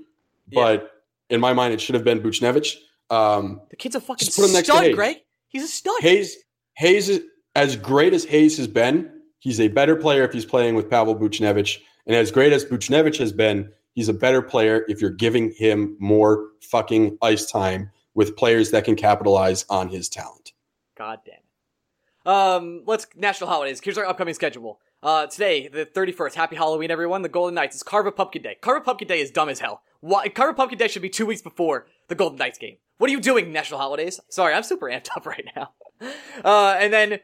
but 0.53 0.83
yeah. 0.83 1.37
in 1.37 1.41
my 1.41 1.53
mind, 1.53 1.73
it 1.73 1.81
should 1.81 1.95
have 1.95 2.05
been 2.05 2.21
Buchnevich. 2.21 2.77
Um, 3.09 3.63
the 3.71 3.77
kid's 3.77 3.95
a 3.95 4.01
fucking 4.01 4.29
stud, 4.29 4.95
Greg. 4.95 5.17
He's 5.49 5.65
a 5.65 5.69
stud. 5.69 6.01
Hayes, 6.01 6.37
Hayes, 6.81 7.09
is, 7.09 7.23
as 7.55 7.77
great 7.77 8.13
as 8.13 8.25
Hayes 8.25 8.57
has 8.59 8.67
been, 8.67 9.11
he's 9.39 9.61
a 9.61 9.69
better 9.69 9.97
player 9.97 10.25
if 10.25 10.33
he's 10.33 10.45
playing 10.45 10.75
with 10.75 10.91
Pavel 10.91 11.15
Buchnevich, 11.15 11.79
and 12.07 12.17
as 12.17 12.31
great 12.31 12.53
as 12.53 12.65
Buchnevich 12.65 13.19
has 13.19 13.33
been, 13.33 13.71
He's 13.95 14.09
a 14.09 14.15
better 14.15 14.41
player 14.41 14.85
if 14.89 15.01
you're 15.01 15.11
giving 15.11 15.53
him 15.53 15.97
more 15.99 16.49
fucking 16.63 17.19
ice 17.23 17.51
time 17.51 17.91
with 18.15 18.37
players 18.37 18.71
that 18.71 18.85
can 18.85 18.97
capitalize 18.97 19.65
on 19.69 19.89
his 19.89 20.09
talent. 20.09 20.53
God 20.97 21.19
damn 21.25 21.35
it. 21.35 22.27
Um, 22.27 22.83
let's 22.87 23.07
national 23.17 23.51
holidays. 23.51 23.81
Here's 23.83 23.99
our 23.99 24.07
upcoming 24.07 24.35
schedule. 24.35 24.81
Uh, 25.03 25.27
today, 25.27 25.69
the 25.69 25.87
31st. 25.87 26.35
Happy 26.35 26.57
Halloween, 26.57 26.91
everyone. 26.91 27.23
The 27.23 27.29
Golden 27.29 27.55
Knights. 27.55 27.77
is 27.77 27.83
Carve 27.83 28.07
a 28.07 28.13
Pumpkin 28.13 28.43
Day. 28.43 28.57
Carve 28.61 28.83
a 28.83 28.85
Pumpkin 28.85 29.09
Day 29.09 29.21
is 29.21 29.31
dumb 29.31 29.49
as 29.49 29.59
hell. 29.59 29.83
Why? 30.01 30.29
Carve 30.29 30.51
a 30.51 30.55
Pumpkin 30.55 30.79
Day 30.79 30.89
should 30.89 31.03
be 31.03 31.09
two 31.09 31.27
weeks 31.27 31.43
before 31.43 31.87
the 32.09 32.15
Golden 32.15 32.39
Knights 32.39 32.59
game. 32.59 32.77
What 32.99 33.09
are 33.09 33.13
you 33.13 33.21
doing, 33.21 33.53
national 33.53 33.81
holidays? 33.81 34.21
Sorry, 34.29 34.53
I'm 34.55 34.63
super 34.63 34.87
amped 34.87 35.09
up 35.17 35.27
right 35.27 35.49
now. 35.57 35.73
Uh, 36.43 36.75
and 36.79 36.91
then 36.91 37.21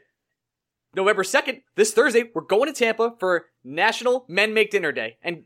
November 0.95 1.23
2nd, 1.23 1.63
this 1.75 1.93
Thursday, 1.93 2.25
we're 2.35 2.43
going 2.43 2.73
to 2.73 2.79
Tampa 2.79 3.15
for 3.19 3.47
National 3.65 4.25
Men 4.29 4.55
Make 4.55 4.71
Dinner 4.71 4.93
Day. 4.93 5.17
And 5.23 5.45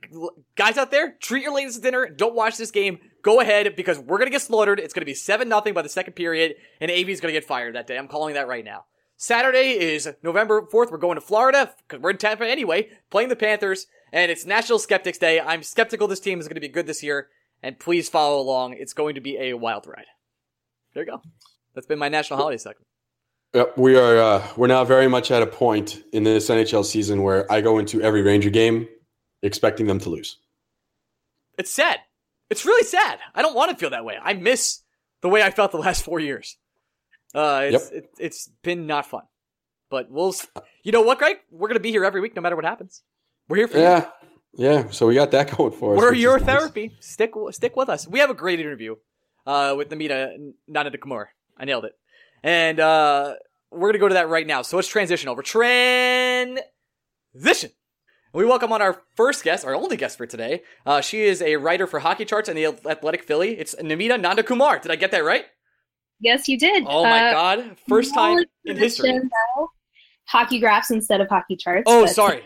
guys 0.57 0.77
out 0.77 0.91
there, 0.91 1.17
treat 1.21 1.43
your 1.43 1.55
ladies 1.55 1.77
to 1.77 1.81
dinner. 1.81 2.09
Don't 2.09 2.35
watch 2.35 2.57
this 2.57 2.71
game. 2.71 2.99
Go 3.23 3.41
ahead 3.41 3.75
because 3.77 3.99
we're 3.99 4.19
going 4.19 4.29
to 4.29 4.33
get 4.33 4.43
slaughtered. 4.43 4.79
It's 4.81 4.95
going 4.95 5.03
to 5.03 5.07
be 5.07 5.15
7 5.15 5.49
nothing 5.49 5.75
by 5.75 5.83
the 5.83 5.89
second 5.89 6.15
period, 6.15 6.55
and 6.81 6.91
AV 6.91 7.09
is 7.11 7.21
going 7.21 7.33
to 7.33 7.39
get 7.41 7.47
fired 7.47 7.75
that 7.75 7.87
day. 7.87 7.99
I'm 7.99 8.09
calling 8.09 8.35
that 8.35 8.49
right 8.49 8.65
now. 8.65 8.85
Saturday 9.17 9.79
is 9.79 10.09
November 10.23 10.63
4th. 10.63 10.91
We're 10.91 10.99
going 10.99 11.17
to 11.17 11.21
Florida 11.21 11.75
because 11.87 12.01
we're 12.01 12.11
in 12.11 12.17
Tampa 12.17 12.49
anyway, 12.49 12.89
playing 13.11 13.29
the 13.29 13.37
Panthers, 13.37 13.87
and 14.13 14.31
it's 14.31 14.47
National 14.47 14.79
Skeptics 14.79 15.19
Day. 15.19 15.41
I'm 15.41 15.63
skeptical 15.63 16.09
this 16.09 16.21
team 16.21 16.41
is 16.41 16.49
going 16.49 16.55
to 16.55 16.61
be 16.61 16.69
good 16.69 16.87
this 16.87 17.03
year, 17.03 17.29
and 17.63 17.79
please 17.79 18.09
follow 18.09 18.41
along. 18.41 18.75
It's 18.75 18.95
going 18.95 19.17
to 19.17 19.21
be 19.21 19.37
a 19.37 19.55
wild 19.55 19.87
ride. 19.87 20.07
There 20.95 21.05
you 21.05 21.11
go. 21.11 21.23
That's 21.75 21.87
been 21.87 21.99
my 21.99 22.09
national 22.09 22.39
holiday 22.39 22.57
segment. 22.57 22.87
Yep, 23.53 23.79
we 23.79 23.97
are. 23.97 24.17
Uh, 24.17 24.49
we're 24.57 24.69
now 24.69 24.85
very 24.85 25.09
much 25.09 25.31
at 25.31 25.43
a 25.43 25.47
point 25.47 26.03
in 26.13 26.23
this 26.23 26.49
NHL 26.49 26.85
season 26.85 27.23
where 27.23 27.51
I 27.51 27.61
go 27.61 27.79
into 27.79 28.01
every 28.01 28.23
Ranger 28.23 28.51
game 28.51 28.89
expecting 29.43 29.87
them 29.87 29.99
to 30.01 30.11
lose. 30.11 30.39
It's 31.59 31.71
sad. 31.71 31.99
It's 32.49 32.65
really 32.65 32.85
sad. 32.85 33.19
I 33.35 33.43
don't 33.43 33.55
want 33.55 33.71
to 33.71 33.77
feel 33.77 33.91
that 33.91 34.05
way. 34.05 34.17
I 34.23 34.35
miss 34.35 34.83
the 35.21 35.29
way 35.29 35.43
I 35.43 35.51
felt 35.51 35.73
the 35.73 35.79
last 35.79 36.05
four 36.05 36.21
years. 36.21 36.57
Uh, 37.35 37.63
it's, 37.65 37.93
yep. 37.93 38.05
it, 38.05 38.11
it's 38.19 38.49
been 38.63 38.87
not 38.87 39.07
fun, 39.07 39.23
but 39.89 40.11
we'll. 40.11 40.35
You 40.83 40.93
know 40.93 41.03
what, 41.03 41.19
Greg? 41.19 41.39
We're 41.51 41.69
gonna 41.69 41.81
be 41.81 41.91
here 41.91 42.05
every 42.05 42.21
week, 42.21 42.35
no 42.35 42.43
matter 42.43 42.57
what 42.57 42.65
happens. 42.65 43.03
We're 43.49 43.57
here 43.57 43.69
for 43.69 43.79
yeah. 43.79 44.09
you. 44.55 44.65
Yeah, 44.65 44.73
yeah. 44.85 44.91
So 44.91 45.07
we 45.07 45.15
got 45.15 45.31
that 45.33 45.51
going 45.57 45.73
for 45.73 45.95
us. 45.95 45.99
We're 45.99 46.15
your 46.15 46.39
therapy. 46.39 46.89
Nice. 46.89 46.97
Stick, 47.01 47.33
stick 47.51 47.77
with 47.77 47.89
us. 47.89 48.07
We 48.07 48.21
have 48.21 48.31
a 48.31 48.35
great 48.35 48.61
interview, 48.61 48.97
uh, 49.47 49.75
with 49.77 49.91
Namita 49.91 50.37
Nandinakumar. 50.71 51.27
I 51.57 51.67
nailed 51.67 51.85
it, 51.85 51.99
and 52.43 52.81
uh, 52.81 53.35
we're 53.71 53.89
gonna 53.89 53.99
go 53.99 54.09
to 54.09 54.15
that 54.15 54.29
right 54.29 54.47
now. 54.47 54.63
So 54.63 54.77
let's 54.77 54.89
transition 54.89 55.29
over. 55.29 55.43
Transition. 55.43 56.63
We 58.33 58.45
welcome 58.45 58.73
on 58.73 58.81
our 58.81 59.03
first 59.17 59.43
guest, 59.43 59.65
our 59.65 59.75
only 59.75 59.97
guest 59.97 60.17
for 60.17 60.25
today. 60.25 60.63
Uh, 60.87 61.01
she 61.01 61.23
is 61.23 61.43
a 61.43 61.57
writer 61.57 61.89
for 61.89 61.99
Hockey 61.99 62.25
Charts 62.25 62.49
and 62.49 62.57
the 62.57 62.67
Athletic 62.67 63.25
Philly. 63.25 63.59
It's 63.59 63.75
Namita 63.75 64.23
Nandakumar. 64.23 64.81
Did 64.81 64.93
I 64.93 64.97
get 64.97 65.11
that 65.11 65.25
right? 65.25 65.47
Yes, 66.21 66.49
you 66.49 66.59
did. 66.59 66.85
Oh 66.87 67.03
my 67.03 67.29
uh, 67.29 67.33
god! 67.33 67.77
First 67.89 68.15
time 68.15 68.45
in 68.65 68.77
history. 68.77 69.21
Hockey 70.27 70.61
graphs 70.61 70.93
instead 70.93 71.21
of 71.21 71.29
hockey 71.29 71.57
charts. 71.57 71.85
Oh, 71.87 72.07
sorry. 72.07 72.45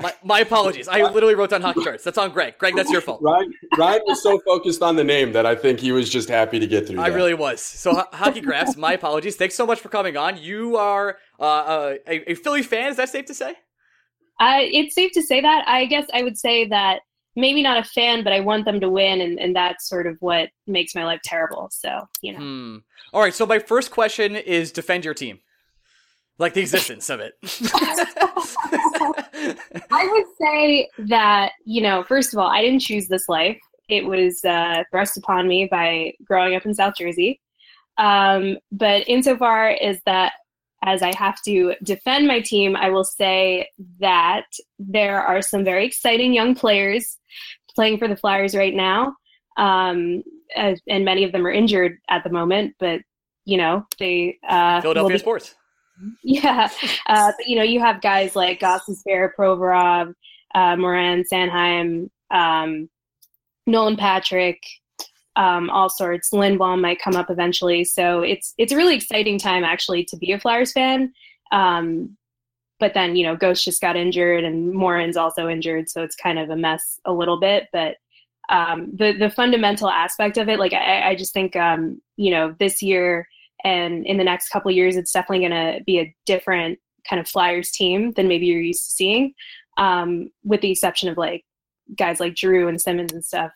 My, 0.00 0.14
my 0.24 0.40
apologies. 0.40 0.88
I 0.88 1.02
literally 1.02 1.34
wrote 1.34 1.50
down 1.50 1.62
hockey 1.62 1.84
charts. 1.84 2.04
That's 2.04 2.18
on 2.18 2.30
Greg. 2.30 2.58
Greg, 2.58 2.74
that's 2.74 2.90
your 2.90 3.00
fault. 3.00 3.20
Ryan, 3.22 3.52
Ryan 3.76 4.00
was 4.06 4.22
so 4.22 4.40
focused 4.40 4.82
on 4.82 4.96
the 4.96 5.04
name 5.04 5.32
that 5.32 5.46
I 5.46 5.54
think 5.54 5.80
he 5.80 5.92
was 5.92 6.08
just 6.08 6.28
happy 6.28 6.58
to 6.58 6.66
get 6.66 6.86
through. 6.86 7.00
I 7.00 7.08
really 7.08 7.34
was. 7.34 7.60
So 7.60 7.92
ho- 7.92 8.08
hockey 8.12 8.40
graphs. 8.40 8.76
My 8.76 8.94
apologies. 8.94 9.36
Thanks 9.36 9.54
so 9.54 9.66
much 9.66 9.80
for 9.80 9.88
coming 9.88 10.16
on. 10.16 10.38
You 10.38 10.76
are 10.76 11.18
uh, 11.38 11.42
uh 11.42 11.94
a, 12.06 12.32
a, 12.32 12.34
Philly 12.34 12.62
fan. 12.62 12.90
Is 12.90 12.96
that 12.96 13.08
safe 13.08 13.26
to 13.26 13.34
say? 13.34 13.50
Uh, 14.40 14.60
it's 14.60 14.94
safe 14.94 15.12
to 15.12 15.22
say 15.22 15.40
that. 15.40 15.64
I 15.66 15.84
guess 15.86 16.06
I 16.14 16.22
would 16.22 16.38
say 16.38 16.66
that 16.68 17.00
maybe 17.36 17.62
not 17.62 17.78
a 17.78 17.84
fan, 17.84 18.24
but 18.24 18.32
I 18.32 18.40
want 18.40 18.64
them 18.64 18.80
to 18.80 18.88
win, 18.88 19.20
and, 19.20 19.38
and 19.38 19.54
that's 19.54 19.88
sort 19.88 20.06
of 20.06 20.16
what 20.20 20.48
makes 20.66 20.94
my 20.94 21.04
life 21.04 21.20
terrible. 21.22 21.68
So, 21.70 22.08
you 22.22 22.32
know. 22.32 22.38
Hmm. 22.38 22.76
All 23.12 23.20
right. 23.20 23.34
So 23.34 23.44
my 23.44 23.58
first 23.58 23.90
question 23.90 24.36
is 24.36 24.72
defend 24.72 25.04
your 25.04 25.14
team. 25.14 25.40
Like 26.40 26.54
the 26.54 26.62
existence 26.62 27.10
of 27.10 27.20
it. 27.20 27.34
I 29.90 30.08
would 30.10 30.24
say 30.40 30.88
that, 31.00 31.52
you 31.66 31.82
know, 31.82 32.02
first 32.02 32.32
of 32.32 32.38
all, 32.38 32.48
I 32.48 32.62
didn't 32.62 32.80
choose 32.80 33.08
this 33.08 33.28
life. 33.28 33.58
It 33.90 34.06
was 34.06 34.42
uh, 34.42 34.84
thrust 34.90 35.18
upon 35.18 35.46
me 35.46 35.68
by 35.70 36.14
growing 36.24 36.56
up 36.56 36.64
in 36.64 36.72
South 36.72 36.94
Jersey. 36.96 37.42
Um, 37.98 38.56
but 38.72 39.06
insofar 39.06 39.76
as 39.82 40.00
that 40.06 40.32
as 40.82 41.02
I 41.02 41.14
have 41.14 41.42
to 41.42 41.74
defend 41.82 42.26
my 42.26 42.40
team, 42.40 42.74
I 42.74 42.88
will 42.88 43.04
say 43.04 43.68
that 43.98 44.46
there 44.78 45.20
are 45.20 45.42
some 45.42 45.62
very 45.62 45.84
exciting 45.84 46.32
young 46.32 46.54
players 46.54 47.18
playing 47.74 47.98
for 47.98 48.08
the 48.08 48.16
Flyers 48.16 48.54
right 48.54 48.74
now. 48.74 49.14
Um, 49.58 50.22
and 50.56 51.04
many 51.04 51.22
of 51.24 51.32
them 51.32 51.46
are 51.46 51.52
injured 51.52 51.98
at 52.08 52.24
the 52.24 52.30
moment, 52.30 52.76
but 52.80 53.02
you 53.44 53.58
know, 53.58 53.84
they, 53.98 54.38
uh, 54.48 54.80
Philadelphia 54.80 55.16
be, 55.16 55.18
sports. 55.18 55.54
Yeah. 56.22 56.68
Uh, 57.06 57.32
but 57.36 57.46
you 57.46 57.56
know, 57.56 57.62
you 57.62 57.80
have 57.80 58.00
guys 58.00 58.36
like 58.36 58.60
Gostisbehere, 58.60 59.30
Provorov, 59.38 60.14
uh, 60.54 60.76
Morin, 60.76 61.24
Sanheim, 61.30 62.10
um, 62.30 62.88
Nolan 63.66 63.96
Patrick, 63.96 64.62
um, 65.36 65.70
all 65.70 65.88
sorts. 65.88 66.30
Lindblom 66.30 66.80
might 66.80 67.00
come 67.00 67.16
up 67.16 67.30
eventually, 67.30 67.84
so 67.84 68.20
it's 68.20 68.54
it's 68.58 68.72
a 68.72 68.76
really 68.76 68.96
exciting 68.96 69.38
time 69.38 69.64
actually 69.64 70.04
to 70.04 70.16
be 70.16 70.32
a 70.32 70.40
Flyers 70.40 70.72
fan. 70.72 71.12
Um, 71.52 72.16
but 72.78 72.94
then 72.94 73.16
you 73.16 73.24
know, 73.24 73.36
Ghost 73.36 73.64
just 73.64 73.80
got 73.80 73.96
injured, 73.96 74.44
and 74.44 74.72
Morin's 74.72 75.16
also 75.16 75.48
injured, 75.48 75.88
so 75.88 76.02
it's 76.02 76.16
kind 76.16 76.38
of 76.38 76.50
a 76.50 76.56
mess 76.56 76.98
a 77.04 77.12
little 77.12 77.38
bit. 77.38 77.68
But 77.72 77.96
um, 78.48 78.90
the 78.94 79.12
the 79.12 79.30
fundamental 79.30 79.88
aspect 79.88 80.36
of 80.36 80.48
it, 80.48 80.58
like 80.58 80.72
I, 80.72 81.10
I 81.10 81.14
just 81.14 81.32
think 81.32 81.56
um, 81.56 82.00
you 82.16 82.30
know 82.30 82.54
this 82.58 82.82
year 82.82 83.26
and 83.64 84.06
in 84.06 84.16
the 84.16 84.24
next 84.24 84.48
couple 84.48 84.70
years, 84.70 84.96
it's 84.96 85.12
definitely 85.12 85.48
going 85.48 85.76
to 85.78 85.84
be 85.84 85.98
a 86.00 86.14
different 86.26 86.78
kind 87.08 87.20
of 87.20 87.28
Flyers 87.28 87.70
team 87.70 88.12
than 88.12 88.28
maybe 88.28 88.46
you're 88.46 88.60
used 88.60 88.86
to 88.86 88.92
seeing, 88.92 89.32
um, 89.78 90.30
with 90.44 90.60
the 90.60 90.70
exception 90.70 91.08
of 91.08 91.16
like 91.16 91.44
guys 91.96 92.20
like 92.20 92.36
Giroux 92.36 92.68
and 92.68 92.80
Simmonds 92.80 93.12
and 93.12 93.24
stuff 93.24 93.50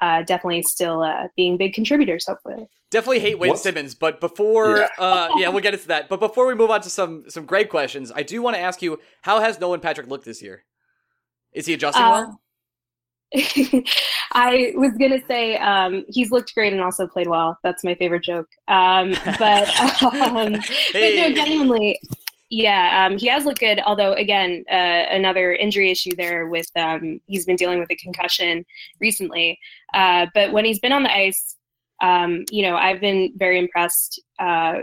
uh, 0.00 0.22
definitely 0.22 0.62
still 0.62 1.02
uh, 1.02 1.28
being 1.36 1.56
big 1.56 1.74
contributors. 1.74 2.26
Hopefully, 2.26 2.68
definitely 2.90 3.20
hate 3.20 3.38
Wayne 3.38 3.50
what? 3.50 3.58
Simmonds. 3.58 3.94
But 3.94 4.20
before, 4.20 4.78
yeah. 4.78 4.88
Uh, 4.98 5.28
yeah, 5.36 5.48
we'll 5.48 5.62
get 5.62 5.74
into 5.74 5.88
that. 5.88 6.08
But 6.08 6.20
before 6.20 6.46
we 6.46 6.54
move 6.54 6.70
on 6.70 6.80
to 6.82 6.90
some 6.90 7.24
some 7.28 7.46
great 7.46 7.68
questions, 7.68 8.12
I 8.14 8.22
do 8.22 8.40
want 8.40 8.56
to 8.56 8.60
ask 8.60 8.82
you: 8.82 9.00
How 9.22 9.40
has 9.40 9.58
Nolan 9.58 9.80
Patrick 9.80 10.08
looked 10.08 10.24
this 10.24 10.42
year? 10.42 10.64
Is 11.52 11.66
he 11.66 11.74
adjusting 11.74 12.02
well? 12.02 12.40
I 14.32 14.72
was 14.74 14.92
gonna 14.98 15.20
say 15.26 15.56
um, 15.58 16.04
he's 16.08 16.30
looked 16.30 16.54
great 16.54 16.72
and 16.72 16.82
also 16.82 17.06
played 17.06 17.28
well. 17.28 17.58
That's 17.62 17.84
my 17.84 17.94
favorite 17.94 18.24
joke. 18.24 18.48
Um, 18.68 19.14
but, 19.38 19.68
um, 20.02 20.54
hey. 20.54 20.92
but 20.92 21.28
no, 21.28 21.34
genuinely, 21.34 22.00
yeah, 22.50 23.06
um, 23.06 23.18
he 23.18 23.26
has 23.28 23.44
looked 23.44 23.60
good. 23.60 23.80
Although, 23.84 24.14
again, 24.14 24.64
uh, 24.70 25.04
another 25.10 25.52
injury 25.52 25.90
issue 25.90 26.16
there 26.16 26.46
with 26.46 26.70
um, 26.76 27.20
he's 27.26 27.44
been 27.44 27.56
dealing 27.56 27.78
with 27.78 27.90
a 27.90 27.96
concussion 27.96 28.64
recently. 29.00 29.58
Uh, 29.92 30.26
but 30.34 30.52
when 30.52 30.64
he's 30.64 30.78
been 30.78 30.92
on 30.92 31.02
the 31.02 31.14
ice, 31.14 31.56
um, 32.00 32.44
you 32.50 32.62
know, 32.62 32.76
I've 32.76 33.00
been 33.00 33.32
very 33.36 33.58
impressed. 33.58 34.22
Uh, 34.38 34.80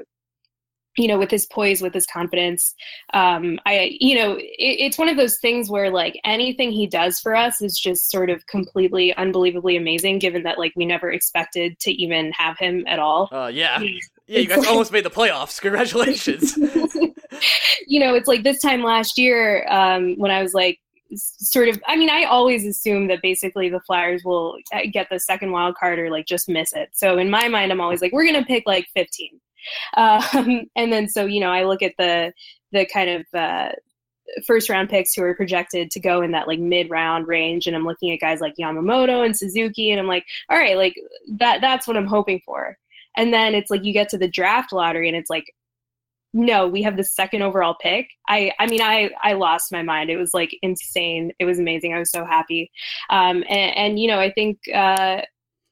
you 0.98 1.08
know, 1.08 1.18
with 1.18 1.32
his 1.32 1.46
poise, 1.46 1.82
with 1.82 1.94
his 1.94 2.06
confidence. 2.06 2.74
Um, 3.14 3.60
I, 3.66 3.98
you 4.00 4.16
know, 4.16 4.38
it, 4.38 4.46
it's 4.58 4.98
one 4.98 5.10
of 5.10 5.18
those 5.18 5.38
things 5.38 5.70
where 5.70 5.90
like 5.90 6.20
anything 6.24 6.72
he 6.72 6.88
does 6.88 7.20
for 7.20 7.36
us 7.36 7.62
is 7.62 7.78
just 7.78 8.10
sort 8.10 8.30
of 8.30 8.46
completely 8.48 9.14
unbelievably 9.16 9.78
amazing, 9.78 10.20
given 10.20 10.44
that 10.44 10.58
like 10.58 10.74
we 10.76 10.86
never 10.86 11.12
expected 11.12 11.80
to 11.80 11.92
even 11.92 12.32
have 12.32 12.58
him 12.58 12.84
at 12.88 13.00
all. 13.00 13.30
Uh, 13.32 13.48
yeah. 13.48 13.82
Yeah, 14.28 14.40
you 14.40 14.48
guys 14.48 14.66
almost 14.66 14.92
made 14.92 15.06
the 15.06 15.12
playoffs. 15.12 15.62
Congratulations. 15.62 16.58
you 17.88 18.00
know, 18.00 18.16
it's 18.16 18.28
like 18.28 18.44
this 18.44 18.60
time 18.60 18.82
last 18.82 19.20
year 19.20 19.68
um, 19.70 20.16
when 20.18 20.32
I 20.32 20.42
was 20.42 20.54
like, 20.54 20.80
sort 21.16 21.70
of 21.70 21.80
i 21.88 21.96
mean 21.96 22.10
i 22.10 22.24
always 22.24 22.66
assume 22.66 23.08
that 23.08 23.22
basically 23.22 23.70
the 23.70 23.80
flyers 23.82 24.24
will 24.26 24.58
uh, 24.74 24.80
get 24.92 25.08
the 25.10 25.20
second 25.20 25.52
wild 25.52 25.76
card 25.76 26.00
or 26.00 26.10
like 26.10 26.26
just 26.26 26.50
miss 26.50 26.74
it 26.74 26.90
so 26.94 27.18
in 27.20 27.30
my 27.30 27.48
mind 27.48 27.72
i'm 27.72 27.80
always 27.80 28.02
like 28.02 28.12
we're 28.12 28.26
gonna 28.26 28.44
pick 28.44 28.64
like 28.66 28.88
15 28.96 29.40
um, 29.98 30.64
and 30.76 30.92
then 30.92 31.08
so 31.08 31.26
you 31.26 31.40
know 31.40 31.52
i 31.52 31.64
look 31.64 31.82
at 31.82 31.94
the 31.98 32.32
the 32.72 32.86
kind 32.86 33.10
of 33.10 33.26
uh, 33.34 33.70
first 34.46 34.70
round 34.70 34.90
picks 34.90 35.14
who 35.14 35.24
are 35.24 35.36
projected 35.36 35.92
to 35.92 36.00
go 36.00 36.22
in 36.22 36.32
that 36.32 36.48
like 36.48 36.60
mid 36.60 36.90
round 36.90 37.28
range 37.28 37.68
and 37.68 37.76
i'm 37.76 37.86
looking 37.86 38.12
at 38.12 38.20
guys 38.20 38.42
like 38.42 38.56
yamamoto 38.60 39.26
and 39.26 39.38
suzuki 39.38 39.92
and 39.92 40.00
i'm 40.00 40.08
like 40.08 40.26
all 40.50 40.58
right 40.58 40.78
like 40.78 40.96
that 41.28 41.62
that's 41.62 41.88
what 41.88 41.96
i'm 41.96 42.08
hoping 42.08 42.42
for 42.46 42.78
and 43.16 43.34
then 43.34 43.56
it's 43.56 43.72
like 43.72 43.84
you 43.84 43.94
get 43.94 44.10
to 44.10 44.18
the 44.18 44.28
draft 44.28 44.74
lottery 44.74 45.08
and 45.08 45.18
it's 45.18 45.30
like, 45.30 45.54
no, 46.34 46.68
we 46.68 46.84
have 46.84 46.98
the 46.98 47.04
second 47.04 47.44
overall 47.44 47.76
pick. 47.80 48.10
I, 48.28 48.52
I 48.60 48.68
mean, 48.68 48.82
I, 48.82 49.10
I 49.24 49.34
lost 49.34 49.72
my 49.72 49.84
mind. 49.84 50.10
It 50.10 50.18
was 50.18 50.34
like 50.34 50.56
insane. 50.62 51.32
It 51.40 51.46
was 51.46 51.60
amazing. 51.60 51.94
I 51.94 52.00
was 52.00 52.12
so 52.12 52.26
happy. 52.26 52.72
Um, 53.10 53.44
and, 53.48 53.78
and 53.78 54.00
you 54.00 54.08
know, 54.10 54.20
I 54.20 54.32
think, 54.32 54.60
uh, 54.74 55.22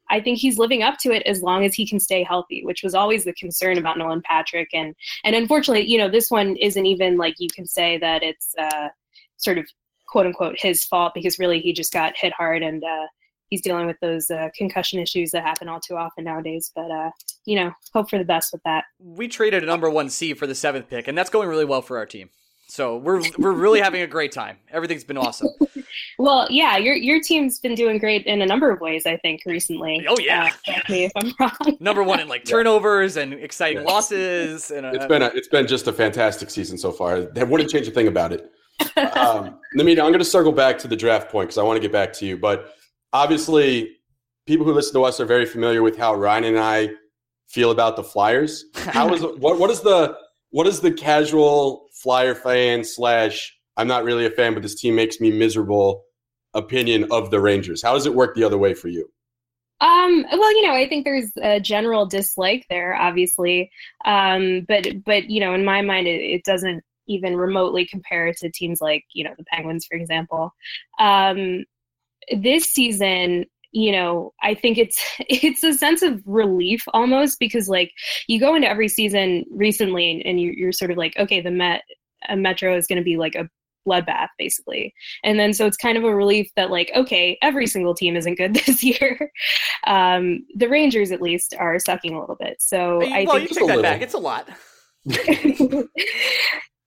I 0.09 0.19
think 0.19 0.37
he's 0.39 0.57
living 0.57 0.83
up 0.83 0.97
to 0.99 1.11
it 1.11 1.23
as 1.23 1.41
long 1.41 1.65
as 1.65 1.73
he 1.73 1.87
can 1.87 1.99
stay 1.99 2.23
healthy, 2.23 2.63
which 2.63 2.83
was 2.83 2.93
always 2.93 3.23
the 3.23 3.33
concern 3.33 3.77
about 3.77 3.97
Nolan 3.97 4.21
Patrick. 4.21 4.69
And 4.73 4.95
and 5.23 5.35
unfortunately, 5.35 5.89
you 5.89 5.97
know, 5.97 6.09
this 6.09 6.29
one 6.29 6.55
isn't 6.57 6.85
even 6.85 7.17
like 7.17 7.35
you 7.39 7.49
can 7.53 7.65
say 7.65 7.97
that 7.97 8.23
it's 8.23 8.53
uh, 8.57 8.89
sort 9.37 9.57
of 9.57 9.65
quote 10.07 10.25
unquote 10.25 10.55
his 10.59 10.83
fault 10.83 11.13
because 11.13 11.39
really 11.39 11.59
he 11.59 11.73
just 11.73 11.91
got 11.91 12.13
hit 12.17 12.33
hard 12.33 12.61
and 12.61 12.83
uh, 12.83 13.07
he's 13.49 13.61
dealing 13.61 13.87
with 13.87 13.97
those 14.01 14.29
uh, 14.29 14.49
concussion 14.55 14.99
issues 14.99 15.31
that 15.31 15.43
happen 15.43 15.69
all 15.69 15.79
too 15.79 15.95
often 15.95 16.25
nowadays. 16.25 16.71
But 16.75 16.91
uh, 16.91 17.11
you 17.45 17.55
know, 17.55 17.71
hope 17.93 18.09
for 18.09 18.17
the 18.17 18.25
best 18.25 18.51
with 18.51 18.61
that. 18.63 18.85
We 18.99 19.27
traded 19.27 19.63
a 19.63 19.65
number 19.65 19.89
one 19.89 20.09
seed 20.09 20.37
for 20.37 20.47
the 20.47 20.55
seventh 20.55 20.89
pick, 20.89 21.07
and 21.07 21.17
that's 21.17 21.29
going 21.29 21.47
really 21.49 21.65
well 21.65 21.81
for 21.81 21.97
our 21.97 22.05
team. 22.05 22.29
So 22.67 22.97
we're 22.97 23.21
we're 23.37 23.51
really 23.51 23.79
having 23.79 24.01
a 24.01 24.07
great 24.07 24.31
time. 24.31 24.57
Everything's 24.71 25.03
been 25.03 25.17
awesome. 25.17 25.49
well, 26.17 26.47
yeah, 26.49 26.77
your 26.77 26.95
your 26.95 27.21
team's 27.21 27.59
been 27.59 27.75
doing 27.75 27.99
great 27.99 28.25
in 28.25 28.41
a 28.41 28.45
number 28.45 28.71
of 28.71 28.81
ways. 28.81 29.05
I 29.05 29.17
think 29.17 29.41
recently. 29.45 30.05
Oh 30.07 30.17
yeah, 30.19 30.51
uh, 30.67 30.79
me 30.89 31.05
if 31.05 31.11
I'm 31.15 31.33
wrong. 31.39 31.77
number 31.79 32.03
one 32.03 32.19
in 32.19 32.27
like 32.27 32.45
turnovers 32.45 33.17
and 33.17 33.33
exciting 33.33 33.83
losses, 33.83 34.71
and 34.71 34.85
uh, 34.85 34.91
it's 34.93 35.05
been 35.05 35.21
a, 35.21 35.27
it's 35.35 35.47
been 35.47 35.67
just 35.67 35.87
a 35.87 35.93
fantastic 35.93 36.49
season 36.49 36.77
so 36.77 36.91
far. 36.91 37.21
They 37.21 37.43
wouldn't 37.43 37.69
change 37.69 37.87
a 37.87 37.91
thing 37.91 38.07
about 38.07 38.33
it. 38.33 38.49
um, 38.97 39.59
I 39.79 39.83
mean, 39.83 39.99
I'm 39.99 40.07
going 40.07 40.19
to 40.19 40.25
circle 40.25 40.51
back 40.51 40.79
to 40.79 40.87
the 40.87 40.95
draft 40.95 41.29
point 41.29 41.49
because 41.49 41.57
I 41.59 41.63
want 41.63 41.77
to 41.77 41.81
get 41.81 41.91
back 41.91 42.11
to 42.13 42.25
you, 42.25 42.37
but 42.37 42.73
obviously, 43.11 43.97
people 44.47 44.65
who 44.65 44.73
listen 44.73 44.93
to 44.93 45.03
us 45.03 45.19
are 45.19 45.25
very 45.25 45.45
familiar 45.45 45.83
with 45.83 45.97
how 45.97 46.15
Ryan 46.15 46.45
and 46.45 46.59
I 46.59 46.89
feel 47.49 47.69
about 47.69 47.95
the 47.95 48.03
Flyers. 48.03 48.65
How 48.73 49.13
is 49.13 49.21
what 49.21 49.59
what 49.59 49.69
is 49.69 49.81
the 49.81 50.17
what 50.49 50.65
is 50.65 50.79
the 50.79 50.91
casual 50.91 51.82
Flyer 52.03 52.35
fan 52.35 52.83
slash 52.83 53.57
I'm 53.77 53.87
not 53.87 54.03
really 54.03 54.25
a 54.25 54.29
fan, 54.29 54.53
but 54.53 54.61
this 54.61 54.75
team 54.75 54.95
makes 54.95 55.19
me 55.19 55.31
miserable 55.31 56.03
opinion 56.53 57.07
of 57.11 57.31
the 57.31 57.39
Rangers? 57.39 57.81
How 57.81 57.93
does 57.93 58.05
it 58.05 58.13
work 58.13 58.35
the 58.35 58.43
other 58.43 58.57
way 58.57 58.73
for 58.73 58.87
you? 58.87 59.09
Um, 59.81 60.25
well, 60.31 60.55
you 60.55 60.67
know, 60.67 60.73
I 60.73 60.87
think 60.87 61.03
there's 61.03 61.31
a 61.41 61.59
general 61.59 62.05
dislike 62.05 62.65
there, 62.69 62.95
obviously, 62.95 63.69
um, 64.05 64.65
but 64.67 65.03
but 65.03 65.29
you 65.29 65.39
know, 65.39 65.53
in 65.53 65.65
my 65.65 65.81
mind, 65.81 66.07
it, 66.07 66.21
it, 66.21 66.43
doesn't 66.45 66.83
even 67.07 67.35
remotely 67.35 67.85
compare 67.85 68.33
to 68.33 68.49
teams 68.49 68.79
like 68.79 69.03
you 69.13 69.25
know 69.25 69.33
the 69.37 69.43
Penguins, 69.43 69.85
for 69.85 69.95
example. 69.95 70.53
Um, 70.99 71.65
this 72.31 72.65
season, 72.65 73.45
you 73.73 73.91
know 73.91 74.31
i 74.41 74.53
think 74.53 74.77
it's 74.77 75.01
it's 75.19 75.63
a 75.63 75.73
sense 75.73 76.01
of 76.01 76.21
relief 76.25 76.83
almost 76.93 77.39
because 77.39 77.67
like 77.67 77.91
you 78.27 78.39
go 78.39 78.55
into 78.55 78.67
every 78.67 78.87
season 78.87 79.43
recently 79.51 80.21
and 80.25 80.39
you're, 80.39 80.53
you're 80.53 80.71
sort 80.71 80.91
of 80.91 80.97
like 80.97 81.17
okay 81.17 81.41
the 81.41 81.51
met 81.51 81.81
a 82.29 82.37
metro 82.37 82.77
is 82.77 82.87
going 82.87 82.97
to 82.97 83.03
be 83.03 83.17
like 83.17 83.35
a 83.35 83.49
bloodbath 83.87 84.29
basically. 84.37 84.93
And 85.23 85.39
then 85.39 85.53
so 85.53 85.65
it's 85.65 85.77
kind 85.77 85.97
of 85.97 86.03
a 86.03 86.15
relief 86.15 86.49
that 86.55 86.71
like 86.71 86.89
okay 86.95 87.37
every 87.41 87.67
single 87.67 87.93
team 87.93 88.15
isn't 88.15 88.35
good 88.35 88.53
this 88.65 88.83
year. 88.83 89.29
Um 89.85 90.45
the 90.55 90.69
rangers 90.69 91.11
at 91.11 91.21
least 91.21 91.53
are 91.59 91.77
sucking 91.79 92.15
a 92.15 92.19
little 92.19 92.37
bit. 92.39 92.57
So 92.61 93.01
i 93.03 93.25
well, 93.25 93.35
think 93.37 93.49
you 93.51 93.57
take 93.57 93.67
that 93.67 93.81
back. 93.81 94.01
it's 94.01 94.13
a 94.13 94.19
lot 94.19 94.49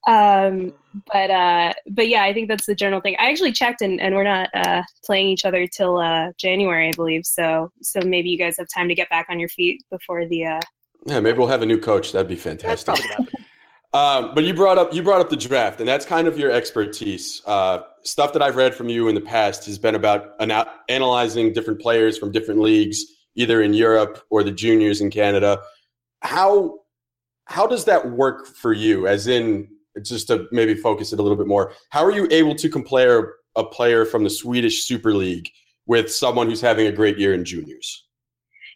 um 0.06 0.72
but 1.12 1.30
uh 1.30 1.72
but 1.90 2.08
yeah 2.08 2.22
i 2.22 2.32
think 2.32 2.48
that's 2.48 2.66
the 2.66 2.74
general 2.74 3.00
thing. 3.00 3.16
I 3.18 3.30
actually 3.30 3.52
checked 3.52 3.82
and, 3.82 4.00
and 4.00 4.14
we're 4.14 4.24
not 4.24 4.48
uh 4.54 4.82
playing 5.04 5.28
each 5.28 5.44
other 5.44 5.66
till 5.66 5.98
uh 5.98 6.32
january 6.38 6.88
i 6.88 6.92
believe. 6.92 7.26
So 7.26 7.70
so 7.82 8.00
maybe 8.00 8.30
you 8.30 8.38
guys 8.38 8.56
have 8.58 8.68
time 8.72 8.88
to 8.88 8.94
get 8.94 9.08
back 9.10 9.26
on 9.28 9.38
your 9.38 9.48
feet 9.48 9.84
before 9.90 10.26
the 10.26 10.46
uh 10.46 10.60
yeah 11.06 11.20
maybe 11.20 11.38
we'll 11.38 11.48
have 11.48 11.62
a 11.62 11.66
new 11.66 11.78
coach. 11.78 12.12
That'd 12.12 12.28
be 12.28 12.36
fantastic. 12.36 12.94
um 13.94 14.32
but 14.34 14.44
you 14.44 14.54
brought 14.54 14.78
up 14.78 14.94
you 14.94 15.02
brought 15.02 15.20
up 15.20 15.28
the 15.28 15.36
draft 15.36 15.80
and 15.80 15.88
that's 15.88 16.06
kind 16.06 16.28
of 16.28 16.38
your 16.38 16.50
expertise. 16.50 17.42
Uh 17.46 17.80
stuff 18.02 18.32
that 18.32 18.42
i've 18.42 18.56
read 18.56 18.74
from 18.74 18.88
you 18.88 19.08
in 19.08 19.16
the 19.16 19.20
past 19.20 19.66
has 19.66 19.78
been 19.78 19.96
about 19.96 20.34
ana- 20.38 20.70
analyzing 20.88 21.52
different 21.52 21.80
players 21.80 22.16
from 22.16 22.30
different 22.30 22.60
leagues 22.60 23.04
either 23.34 23.60
in 23.60 23.74
europe 23.74 24.24
or 24.30 24.44
the 24.44 24.52
juniors 24.52 25.00
in 25.00 25.10
canada. 25.10 25.60
How 26.22 26.78
how 27.46 27.66
does 27.66 27.84
that 27.84 28.10
work 28.10 28.46
for 28.46 28.72
you? 28.72 29.06
As 29.06 29.26
in 29.26 29.68
just 30.02 30.28
to 30.28 30.46
maybe 30.52 30.74
focus 30.74 31.12
it 31.12 31.18
a 31.18 31.22
little 31.22 31.36
bit 31.36 31.46
more, 31.46 31.72
how 31.90 32.04
are 32.04 32.12
you 32.12 32.28
able 32.30 32.54
to 32.54 32.68
compare 32.68 33.34
a 33.56 33.64
player 33.64 34.04
from 34.04 34.24
the 34.24 34.30
Swedish 34.30 34.84
Super 34.84 35.14
League 35.14 35.50
with 35.86 36.12
someone 36.12 36.48
who's 36.48 36.60
having 36.60 36.86
a 36.86 36.92
great 36.92 37.18
year 37.18 37.34
in 37.34 37.44
juniors? 37.44 38.04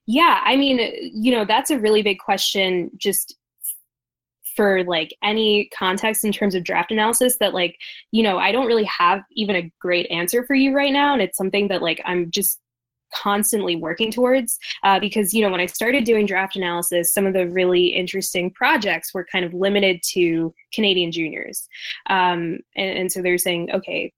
Yeah, 0.07 0.41
I 0.45 0.57
mean, 0.57 0.81
you 1.15 1.33
know, 1.33 1.45
that's 1.45 1.71
a 1.71 1.79
really 1.79 2.03
big 2.03 2.19
question 2.19 2.91
just 2.97 3.37
for 4.57 4.83
like 4.85 5.15
any 5.23 5.69
context 5.77 6.25
in 6.25 6.33
terms 6.33 6.55
of 6.55 6.65
draft 6.65 6.91
analysis 6.91 7.37
that 7.39 7.55
like, 7.55 7.77
you 8.11 8.23
know, 8.23 8.39
I 8.39 8.53
don't 8.53 8.67
really 8.67 8.85
have 8.85 9.23
even 9.33 9.57
a 9.57 9.73
great 9.81 10.11
answer 10.11 10.45
for 10.45 10.55
you 10.55 10.75
right 10.75 10.93
now 10.93 11.13
and 11.13 11.23
it's 11.23 11.39
something 11.39 11.69
that 11.69 11.83
like 11.83 12.01
I'm 12.05 12.31
just 12.31 12.59
constantly 13.15 13.77
working 13.77 14.11
towards 14.11 14.59
uh, 14.85 14.99
because 14.99 15.33
you 15.35 15.43
know 15.43 15.51
when 15.51 15.61
i 15.61 15.67
started 15.67 16.05
doing 16.05 16.27
draft 16.27 16.57
analysis 16.57 17.13
some 17.13 17.27
of 17.27 17.33
the 17.33 17.49
really 17.49 17.87
interesting 17.87 18.51
projects 18.51 19.13
were 19.15 19.27
kind 19.31 19.45
of 19.45 19.55
limited 19.55 20.01
to 20.03 20.55
canadian 20.73 21.11
juniors. 21.11 21.69
Um, 22.09 22.59
and, 22.77 22.99
and, 22.99 23.13
so 23.13 23.23
they're 23.23 23.39
saying 23.39 23.71
okay 23.73 24.13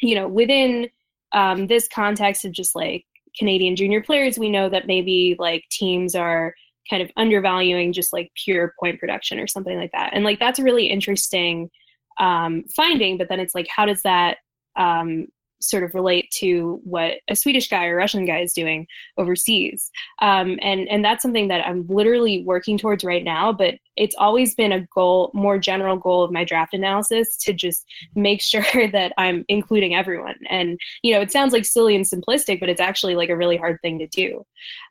you 0.00 0.14
know 0.14 0.28
within 0.28 0.88
um, 1.32 1.66
this 1.66 1.88
context 1.88 2.44
of 2.44 2.52
just 2.52 2.74
like 2.74 3.04
canadian 3.38 3.76
junior 3.76 4.02
players 4.02 4.38
we 4.38 4.48
know 4.48 4.68
that 4.68 4.86
maybe 4.86 5.36
like 5.38 5.64
teams 5.70 6.14
are 6.14 6.54
kind 6.88 7.02
of 7.02 7.10
undervaluing 7.16 7.92
just 7.92 8.12
like 8.12 8.30
pure 8.34 8.74
point 8.78 8.98
production 8.98 9.38
or 9.38 9.46
something 9.46 9.76
like 9.76 9.92
that. 9.92 10.10
And 10.12 10.24
like 10.24 10.38
that's 10.38 10.58
a 10.58 10.62
really 10.62 10.86
interesting 10.86 11.70
um, 12.18 12.64
finding 12.74 13.18
but 13.18 13.28
then 13.28 13.40
it's 13.40 13.54
like 13.54 13.68
how 13.68 13.84
does 13.84 14.02
that 14.02 14.38
um, 14.76 15.26
sort 15.60 15.82
of 15.82 15.94
relate 15.94 16.30
to 16.30 16.80
what 16.84 17.14
a 17.28 17.36
Swedish 17.36 17.68
guy 17.68 17.86
or 17.86 17.96
Russian 17.96 18.24
guy 18.24 18.40
is 18.40 18.52
doing 18.52 18.86
overseas. 19.16 19.90
Um, 20.20 20.58
and 20.62 20.88
and 20.88 21.04
that's 21.04 21.22
something 21.22 21.48
that 21.48 21.66
I'm 21.66 21.86
literally 21.88 22.44
working 22.44 22.78
towards 22.78 23.04
right 23.04 23.24
now. 23.24 23.52
But 23.52 23.74
it's 23.96 24.16
always 24.16 24.54
been 24.54 24.72
a 24.72 24.86
goal, 24.94 25.30
more 25.34 25.58
general 25.58 25.96
goal 25.96 26.22
of 26.22 26.32
my 26.32 26.44
draft 26.44 26.74
analysis 26.74 27.36
to 27.38 27.52
just 27.52 27.86
make 28.14 28.42
sure 28.46 28.64
that 28.92 29.12
I'm 29.18 29.44
including 29.48 29.94
everyone. 29.94 30.36
And 30.48 30.78
you 31.02 31.12
know, 31.14 31.20
it 31.20 31.32
sounds 31.32 31.52
like 31.52 31.64
silly 31.64 31.96
and 31.96 32.04
simplistic, 32.04 32.60
but 32.60 32.68
it's 32.68 32.80
actually 32.80 33.14
like 33.14 33.30
a 33.30 33.36
really 33.36 33.56
hard 33.56 33.78
thing 33.82 33.98
to 33.98 34.06
do. 34.06 34.44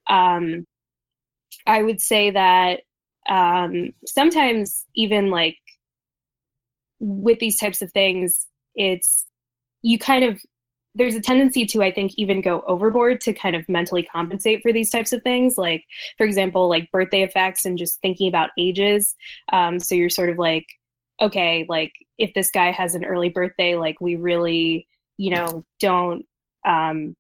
Um, 0.08 0.66
I 1.68 1.82
would 1.82 2.02
say 2.02 2.32
that 2.32 2.82
um, 3.28 3.94
sometimes 4.06 4.86
even 4.96 5.32
like 5.32 5.58
with 7.00 7.40
these 7.40 7.58
types 7.58 7.82
of 7.82 7.92
things, 7.92 8.48
it's 8.76 9.26
you 9.82 9.98
kind 10.00 10.24
of 10.24 10.42
there's 10.96 11.16
a 11.16 11.22
tendency 11.22 11.66
to 11.66 11.84
i 11.84 11.92
think 11.92 12.14
even 12.18 12.42
go 12.42 12.64
overboard 12.68 13.22
to 13.22 13.34
kind 13.34 13.56
of 13.56 13.68
mentally 13.70 14.04
compensate 14.04 14.62
for 14.62 14.74
these 14.74 14.90
types 14.90 15.14
of 15.14 15.22
things. 15.22 15.58
Like 15.58 15.86
for 16.18 16.26
example 16.26 16.70
like 16.70 16.92
birthday 16.92 17.22
effects 17.24 17.66
and 17.66 17.78
just 17.78 18.00
thinking 18.02 18.28
about 18.28 18.50
ages. 18.58 19.16
Um, 19.52 19.80
so 19.80 19.96
you're 19.96 20.10
sort 20.10 20.30
of 20.30 20.38
like 20.38 20.66
okay 21.22 21.66
like 21.70 21.94
if 22.18 22.34
this 22.34 22.52
guy 22.52 22.72
has 22.72 22.94
an 22.94 23.06
early 23.06 23.30
birthday 23.30 23.76
like 23.76 24.02
we 24.02 24.18
really 24.18 24.86
you 25.18 25.32
know 25.32 25.64
don't 25.80 26.26
um, 26.66 27.16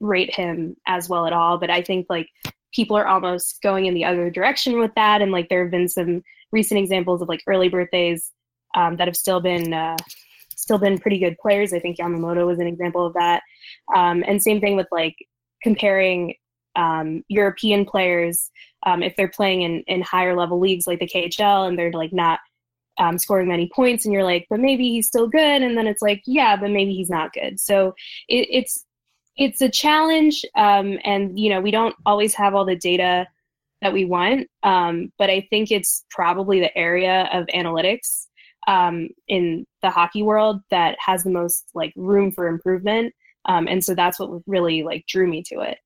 rate 0.00 0.34
him 0.34 0.76
as 0.86 1.08
well 1.08 1.26
at 1.26 1.32
all. 1.32 1.58
But 1.58 1.70
i 1.70 1.82
think 1.82 2.06
like 2.08 2.28
people 2.76 2.96
are 2.96 3.06
almost 3.06 3.62
going 3.62 3.86
in 3.86 3.94
the 3.94 4.04
other 4.04 4.30
direction 4.30 4.78
with 4.78 4.94
that. 4.94 5.22
And 5.22 5.32
like 5.32 5.48
there 5.48 5.62
have 5.62 5.70
been 5.70 5.88
some 5.88 6.22
recent 6.52 6.78
examples 6.78 7.22
of 7.22 7.28
like 7.28 7.42
early 7.46 7.68
birthdays 7.68 8.30
um, 8.74 8.96
that 8.96 9.08
have 9.08 9.16
still 9.16 9.40
been 9.40 9.72
uh, 9.72 9.96
still 10.66 10.78
been 10.78 10.98
pretty 10.98 11.20
good 11.20 11.38
players. 11.38 11.72
I 11.72 11.78
think 11.78 11.98
Yamamoto 11.98 12.44
was 12.44 12.58
an 12.58 12.66
example 12.66 13.06
of 13.06 13.14
that. 13.14 13.42
Um, 13.94 14.24
and 14.26 14.42
same 14.42 14.60
thing 14.60 14.74
with 14.74 14.88
like 14.90 15.14
comparing 15.62 16.34
um, 16.74 17.22
European 17.28 17.84
players 17.84 18.50
um, 18.84 19.00
if 19.00 19.14
they're 19.14 19.28
playing 19.28 19.62
in, 19.62 19.84
in 19.86 20.02
higher 20.02 20.36
level 20.36 20.58
leagues 20.58 20.88
like 20.88 20.98
the 20.98 21.06
KHL 21.06 21.68
and 21.68 21.78
they're 21.78 21.92
like 21.92 22.12
not 22.12 22.40
um, 22.98 23.16
scoring 23.16 23.48
many 23.48 23.70
points, 23.72 24.04
and 24.04 24.12
you're 24.12 24.24
like, 24.24 24.46
but 24.50 24.58
maybe 24.58 24.88
he's 24.90 25.06
still 25.06 25.28
good, 25.28 25.62
and 25.62 25.76
then 25.76 25.86
it's 25.86 26.02
like, 26.02 26.22
yeah, 26.26 26.56
but 26.56 26.70
maybe 26.70 26.94
he's 26.94 27.10
not 27.10 27.32
good. 27.32 27.60
So 27.60 27.94
it, 28.26 28.48
it's 28.50 28.84
it's 29.36 29.60
a 29.60 29.68
challenge, 29.68 30.44
um, 30.56 30.98
and 31.04 31.38
you 31.38 31.50
know 31.50 31.60
we 31.60 31.70
don't 31.70 31.94
always 32.06 32.34
have 32.34 32.54
all 32.54 32.64
the 32.64 32.74
data 32.74 33.28
that 33.82 33.92
we 33.92 34.06
want, 34.06 34.48
um, 34.62 35.12
but 35.18 35.28
I 35.28 35.46
think 35.50 35.70
it's 35.70 36.06
probably 36.10 36.58
the 36.58 36.76
area 36.76 37.28
of 37.32 37.46
analytics 37.54 38.26
um, 38.66 39.08
in 39.28 39.66
the 39.82 39.90
hockey 39.90 40.22
world 40.22 40.60
that 40.70 40.96
has 40.98 41.22
the 41.22 41.30
most 41.30 41.66
like 41.74 41.92
room 41.96 42.32
for 42.32 42.48
improvement. 42.48 43.14
Um, 43.44 43.68
and 43.68 43.84
so 43.84 43.94
that's 43.94 44.18
what 44.18 44.42
really 44.46 44.82
like 44.82 45.06
drew 45.06 45.26
me 45.26 45.42
to 45.44 45.60
it. 45.60 45.78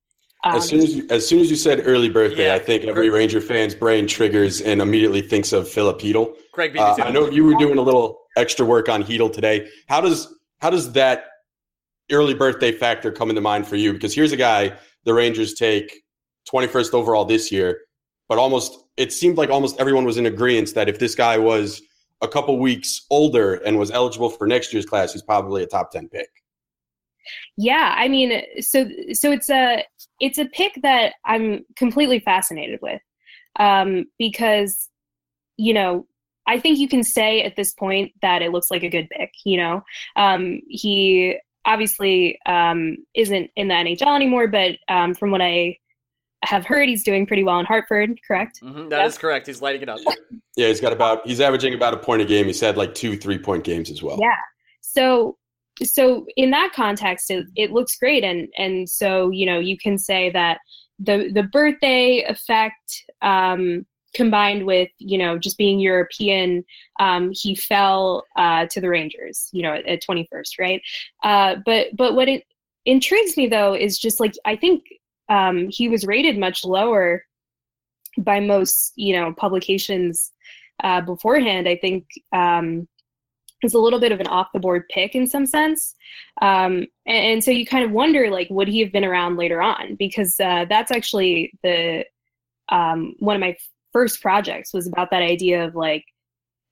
Um, 0.43 0.57
as 0.57 0.69
soon 0.69 0.81
as 0.81 0.95
you, 0.95 1.07
as 1.11 1.27
soon 1.27 1.41
as 1.41 1.51
you 1.51 1.57
said 1.57 1.83
early 1.85 2.09
birthday, 2.09 2.47
yeah, 2.47 2.55
I 2.55 2.59
think 2.59 2.85
every 2.85 3.11
Ranger 3.11 3.43
fan's 3.43 3.75
brain 3.75 4.07
triggers 4.07 4.63
and 4.63 4.81
immediately 4.81 5.21
thinks 5.21 5.53
of 5.53 5.69
Filip 5.69 5.99
Chytil. 5.99 6.35
Craig, 6.53 6.77
uh, 6.79 6.97
I 6.99 7.11
know 7.11 7.29
you 7.29 7.45
were 7.45 7.55
doing 7.57 7.77
a 7.77 7.83
little 7.83 8.21
extra 8.39 8.65
work 8.65 8.89
on 8.89 9.03
Chytil 9.03 9.31
today. 9.31 9.69
How 9.89 10.01
does 10.01 10.35
how 10.61 10.71
does 10.71 10.93
that 10.93 11.27
early 12.11 12.33
birthday 12.33 12.73
factor 12.73 13.13
come 13.13 13.29
into 13.29 13.43
mind 13.43 13.67
for 13.67 13.77
you? 13.77 13.93
Because 13.93 14.15
here's 14.15 14.33
a 14.33 14.37
guy 14.37 14.73
the 15.05 15.13
Rangers 15.13 15.55
take 15.55 16.03
21st 16.51 16.95
overall 16.95 17.27
this 17.27 17.53
year, 17.53 17.81
but 18.27 18.39
almost 18.39 18.79
it 18.97 19.13
seemed 19.13 19.37
like 19.37 19.51
almost 19.51 19.79
everyone 19.79 20.05
was 20.07 20.17
in 20.17 20.25
agreement 20.25 20.75
that 20.75 20.89
if 20.89 20.99
this 20.99 21.15
guy 21.15 21.37
was 21.37 21.83
a 22.23 22.29
couple 22.29 22.59
weeks 22.59 23.07
older 23.11 23.55
and 23.55 23.79
was 23.79 23.91
eligible 23.91 24.31
for 24.31 24.47
next 24.47 24.73
year's 24.73 24.87
class, 24.87 25.13
he's 25.13 25.23
probably 25.23 25.63
a 25.63 25.67
top 25.67 25.91
10 25.91 26.09
pick. 26.09 26.29
Yeah, 27.57 27.95
I 27.97 28.09
mean, 28.09 28.43
so 28.61 28.89
so 29.13 29.31
it's 29.31 29.51
a 29.51 29.85
it's 30.21 30.39
a 30.39 30.47
pick 30.47 30.73
that 30.83 31.15
I'm 31.25 31.65
completely 31.77 32.19
fascinated 32.21 32.81
with 32.83 33.01
um, 33.59 34.07
because 34.19 34.89
you 35.57 35.75
know 35.75 36.07
I 36.47 36.59
think 36.59 36.79
you 36.79 36.89
can 36.89 37.05
say 37.05 37.43
at 37.43 37.57
this 37.57 37.73
point 37.73 38.13
that 38.23 38.43
it 38.43 38.53
looks 38.53 38.71
like 38.71 38.83
a 38.83 38.89
good 38.89 39.09
pick. 39.11 39.31
You 39.45 39.59
know, 39.59 39.83
um, 40.17 40.61
he 40.69 41.37
obviously 41.65 42.39
um, 42.47 42.97
isn't 43.15 43.51
in 43.55 43.69
the 43.69 43.75
NHL 43.75 44.17
anymore, 44.17 44.49
but 44.49 44.77
um, 44.89 45.15
from 45.15 45.31
what 45.31 45.43
I 45.43 45.77
have 46.43 46.65
heard, 46.65 46.89
he's 46.89 47.05
doing 47.05 47.27
pretty 47.27 47.45
well 47.45 47.59
in 47.61 47.67
Hartford. 47.67 48.19
Correct? 48.27 48.61
Mm-hmm, 48.63 48.89
that 48.89 49.07
is 49.07 49.19
correct. 49.19 49.47
He's 49.47 49.61
lighting 49.61 49.83
it 49.83 49.89
up. 49.89 49.99
yeah, 50.57 50.69
he's 50.69 50.81
got 50.81 50.93
about 50.93 51.27
he's 51.27 51.41
averaging 51.41 51.75
about 51.75 51.95
a 51.95 51.99
point 51.99 52.23
a 52.23 52.25
game. 52.25 52.47
He's 52.47 52.61
had 52.61 52.77
like 52.77 52.95
two 52.95 53.17
three 53.17 53.39
point 53.39 53.65
games 53.65 53.91
as 53.91 54.03
well. 54.03 54.19
Yeah. 54.21 54.37
So 54.81 55.37
so 55.83 56.27
in 56.37 56.51
that 56.51 56.73
context, 56.75 57.31
it, 57.31 57.47
it 57.57 57.73
looks 57.73 57.97
great, 57.97 58.25
and 58.25 58.49
and 58.57 58.89
so 58.89 59.31
you 59.31 59.47
know 59.47 59.59
you 59.59 59.77
can 59.79 59.99
say 59.99 60.31
that 60.31 60.59
the 60.99 61.31
the 61.33 61.45
birthday 61.45 62.25
effect 62.29 63.05
um, 63.23 63.87
combined 64.15 64.67
with 64.67 64.89
you 64.99 65.19
know 65.19 65.39
just 65.39 65.59
being 65.59 65.81
European, 65.81 66.65
um, 66.99 67.31
he 67.33 67.55
fell 67.55 68.25
uh, 68.37 68.67
to 68.71 68.81
the 68.81 68.89
Rangers, 68.89 69.49
you 69.53 69.63
know, 69.63 69.75
at 69.87 70.03
twenty 70.03 70.27
first, 70.31 70.59
right? 70.59 70.83
Uh, 71.23 71.57
but 71.65 71.89
but 71.97 72.15
what 72.15 72.29
it 72.29 72.45
intrigues 72.87 73.37
me 73.37 73.47
though 73.47 73.75
is 73.75 73.99
just 73.99 74.21
like 74.21 74.35
I 74.45 74.57
think 74.57 74.85
um, 75.31 75.69
he 75.71 75.89
was 75.89 76.05
rated 76.05 76.37
much 76.37 76.65
lower 76.65 77.25
by 78.19 78.41
most 78.41 78.93
you 78.97 79.15
know 79.15 79.33
publications 79.33 80.33
uh, 80.83 81.01
beforehand. 81.01 81.69
I 81.69 81.77
think 81.77 82.07
um, 82.33 82.87
it's 83.63 83.75
a 83.75 83.79
little 83.79 84.01
bit 84.01 84.13
of 84.13 84.21
an 84.21 84.27
off 84.27 84.49
the 84.53 84.61
board 84.61 84.85
pick 84.91 85.15
in 85.15 85.27
some 85.27 85.47
sense. 85.47 85.95
Um, 86.41 86.87
and, 87.07 87.27
and, 87.27 87.45
so 87.45 87.51
you 87.51 87.67
kind 87.67 87.85
of 87.85 87.91
wonder, 87.91 88.31
like, 88.31 88.49
would 88.51 88.69
he 88.69 88.81
have 88.81 88.93
been 88.93 89.05
around 89.05 89.37
later 89.37 89.61
on? 89.61 89.97
Because 89.97 90.39
uh, 90.41 90.65
that's 90.69 90.91
actually 90.91 91.53
the 91.63 92.05
um, 92.71 93.15
one 93.19 93.37
of 93.37 93.41
my 93.41 93.57
first 93.93 94.23
projects 94.23 94.73
was 94.73 94.87
about 94.87 95.11
that 95.11 95.23
idea 95.23 95.65
of 95.65 95.75
like, 95.75 96.05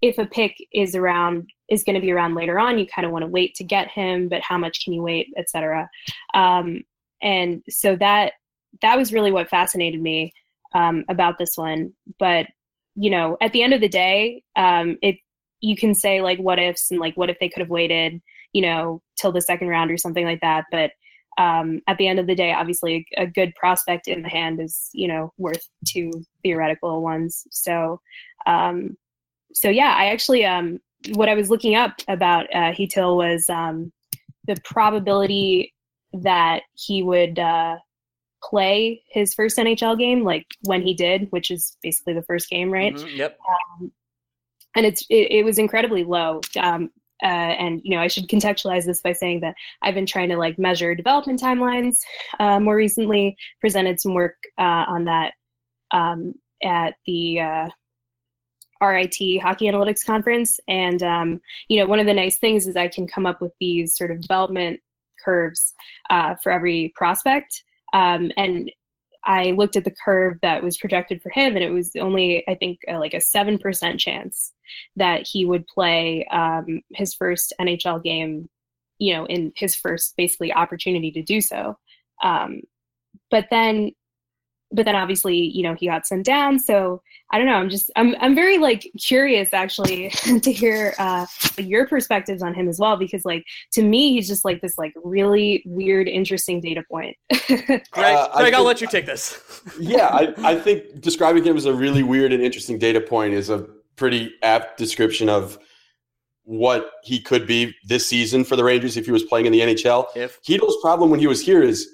if 0.00 0.16
a 0.18 0.26
pick 0.26 0.56
is 0.72 0.94
around 0.94 1.50
is 1.68 1.82
going 1.82 1.96
to 1.96 2.00
be 2.00 2.12
around 2.12 2.34
later 2.34 2.59
on, 2.59 2.78
you 2.78 2.86
kind 2.86 3.04
of 3.04 3.12
want 3.12 3.22
to 3.22 3.28
wait 3.28 3.54
to 3.56 3.64
get 3.64 3.88
him, 3.88 4.28
but 4.28 4.40
how 4.40 4.56
much 4.56 4.84
can 4.84 4.92
you 4.92 5.02
wait, 5.02 5.26
etc. 5.36 5.90
Um, 6.34 6.82
and 7.20 7.62
so 7.68 7.96
that 7.96 8.34
that 8.82 8.96
was 8.96 9.12
really 9.12 9.32
what 9.32 9.48
fascinated 9.48 10.00
me 10.00 10.32
um, 10.74 11.04
about 11.08 11.38
this 11.38 11.52
one. 11.56 11.92
But 12.18 12.46
you 12.94 13.10
know, 13.10 13.36
at 13.40 13.52
the 13.52 13.62
end 13.62 13.74
of 13.74 13.80
the 13.80 13.88
day, 13.88 14.42
um, 14.56 14.98
it 15.02 15.16
you 15.60 15.76
can 15.76 15.94
say 15.94 16.20
like 16.20 16.38
what 16.38 16.58
ifs 16.58 16.90
and 16.90 17.00
like 17.00 17.16
what 17.16 17.30
if 17.30 17.38
they 17.38 17.48
could 17.48 17.60
have 17.60 17.70
waited, 17.70 18.20
you 18.52 18.62
know, 18.62 19.02
till 19.20 19.32
the 19.32 19.40
second 19.40 19.68
round 19.68 19.90
or 19.90 19.96
something 19.96 20.24
like 20.24 20.40
that. 20.40 20.64
But 20.70 20.92
um, 21.38 21.80
at 21.86 21.96
the 21.98 22.08
end 22.08 22.18
of 22.18 22.26
the 22.26 22.34
day, 22.34 22.52
obviously 22.52 23.06
a, 23.16 23.26
good 23.26 23.54
prospect 23.54 24.08
in 24.08 24.22
the 24.22 24.28
hand 24.28 24.60
is, 24.60 24.90
you 24.92 25.06
know, 25.06 25.32
worth 25.38 25.68
two 25.86 26.10
theoretical 26.42 27.00
ones. 27.00 27.44
So, 27.50 28.00
um, 28.46 28.96
so 29.52 29.68
yeah, 29.68 29.94
I 29.96 30.06
actually, 30.06 30.44
um, 30.44 30.80
what 31.12 31.28
I 31.28 31.34
was 31.34 31.48
looking 31.48 31.76
up 31.76 31.92
about 32.08 32.46
uh, 32.52 32.72
Chytil 32.72 33.16
was 33.16 33.48
um, 33.48 33.92
the 34.46 34.56
probability 34.64 35.72
that 36.12 36.62
he 36.74 37.04
would 37.04 37.38
uh, 37.38 37.76
play 38.43 39.03
his 39.09 39.34
first 39.34 39.59
NHL 39.59 39.99
game, 39.99 40.24
like 40.24 40.47
when 40.62 40.82
he 40.82 40.95
did, 40.95 41.28
which 41.30 41.51
is 41.51 41.76
basically 41.82 42.14
the 42.14 42.22
first 42.22 42.49
game, 42.49 42.70
right? 42.70 42.95
Mm-hmm, 42.95 43.16
yep. 43.16 43.39
Um, 43.80 43.93
and 44.76 44.86
it's 44.86 45.05
it, 45.11 45.30
it 45.30 45.45
was 45.45 45.59
incredibly 45.59 46.05
low. 46.05 46.41
Um, 46.59 46.91
uh, 47.22 47.26
and 47.26 47.80
you 47.82 47.97
know, 47.97 48.03
I 48.03 48.07
should 48.07 48.28
contextualize 48.28 48.84
this 48.84 49.01
by 49.01 49.12
saying 49.12 49.41
that 49.41 49.57
I've 49.82 49.95
been 49.95 50.07
trying 50.07 50.28
to 50.28 50.36
like 50.36 50.59
measure 50.59 50.95
development 50.95 51.41
timelines 51.41 51.99
uh, 52.39 52.61
more 52.61 52.76
recently. 52.76 53.36
Presented 53.61 54.01
some 54.01 54.14
work 54.14 54.36
uh, 54.57 54.84
on 54.89 55.05
that 55.07 55.32
um, 55.91 56.34
at 56.62 56.95
the 57.07 57.41
uh, 57.41 57.68
RIT 58.80 59.16
Hockey 59.43 59.66
Analytics 59.66 60.05
Conference, 60.05 60.61
and 60.68 61.03
um, 61.03 61.41
you 61.68 61.80
know, 61.80 61.86
one 61.86 61.99
of 61.99 62.07
the 62.07 62.14
nice 62.14 62.39
things 62.39 62.68
is 62.68 62.76
I 62.76 62.89
can 62.89 63.09
come 63.09 63.26
up 63.26 63.41
with 63.41 63.53
these 63.59 63.97
sort 63.97 64.12
of 64.12 64.20
development 64.20 64.80
curves 65.24 65.74
uh, 66.11 66.36
for 66.36 66.53
every 66.53 66.93
prospect. 66.95 67.64
Um, 67.93 68.30
and 68.36 68.70
I 69.24 69.51
looked 69.53 69.76
at 69.76 69.84
the 69.84 69.95
curve 70.05 70.39
that 70.43 70.62
was 70.62 70.78
projected 70.78 71.22
for 71.22 71.30
him, 71.30 71.55
and 71.55 71.64
it 71.64 71.70
was 71.70 71.93
only, 71.97 72.45
I 72.49 72.55
think, 72.55 72.78
uh, 72.91 72.99
like 72.99 73.14
a 73.14 73.18
7% 73.18 73.99
chance 73.99 74.53
that 74.97 75.26
he 75.26 75.45
would 75.45 75.66
play 75.66 76.26
um, 76.30 76.80
his 76.95 77.14
first 77.14 77.53
NHL 77.61 78.03
game, 78.03 78.49
you 78.99 79.14
know, 79.14 79.26
in 79.26 79.53
his 79.57 79.74
first 79.74 80.14
basically 80.16 80.53
opportunity 80.53 81.11
to 81.12 81.22
do 81.22 81.41
so. 81.41 81.76
Um, 82.22 82.62
but 83.30 83.49
then 83.51 83.93
but 84.70 84.84
then 84.84 84.96
obviously 84.96 85.36
you 85.36 85.62
know 85.62 85.74
he 85.74 85.86
got 85.86 86.06
sent 86.06 86.24
down. 86.24 86.58
So 86.58 87.02
i 87.30 87.38
don't 87.38 87.46
know. 87.46 87.54
I'm 87.54 87.68
just 87.68 87.90
i'm, 87.96 88.14
I'm 88.20 88.34
very 88.34 88.58
like 88.58 88.90
curious 88.98 89.52
actually 89.52 90.08
to 90.42 90.52
hear 90.52 90.94
uh 90.98 91.26
your 91.56 91.86
perspectives 91.86 92.42
on 92.42 92.54
him 92.54 92.68
as 92.68 92.78
well 92.78 92.96
because 92.96 93.24
like 93.24 93.44
to 93.72 93.82
me 93.82 94.12
he's 94.12 94.28
just 94.28 94.44
like 94.44 94.60
this 94.60 94.78
like 94.78 94.92
really 95.02 95.62
weird 95.66 96.08
interesting 96.08 96.60
data 96.60 96.82
point. 96.90 97.16
Greg, 97.46 97.80
uh, 97.92 98.36
greg 98.36 98.54
i'll 98.54 98.64
let 98.64 98.80
you 98.80 98.86
take 98.86 99.06
this. 99.06 99.40
Yeah 99.78 100.08
I, 100.08 100.34
I 100.52 100.54
think 100.58 101.00
describing 101.00 101.44
him 101.44 101.56
as 101.56 101.66
a 101.66 101.72
really 101.72 102.02
weird 102.02 102.32
and 102.32 102.42
interesting 102.42 102.78
data 102.78 103.00
point 103.00 103.34
is 103.34 103.50
a 103.50 103.66
pretty 103.96 104.32
apt 104.42 104.78
description 104.78 105.28
of 105.28 105.58
what 106.44 106.92
he 107.02 107.20
could 107.20 107.46
be 107.46 107.74
this 107.84 108.06
season 108.06 108.44
for 108.44 108.56
the 108.56 108.64
rangers 108.64 108.96
if 108.96 109.04
he 109.04 109.12
was 109.12 109.22
playing 109.24 109.46
in 109.46 109.52
the 109.52 109.60
nhl 109.60 110.06
if 110.16 110.40
Chytil's 110.42 110.76
problem 110.80 111.10
when 111.10 111.20
he 111.20 111.26
was 111.26 111.44
here 111.44 111.62
is 111.62 111.86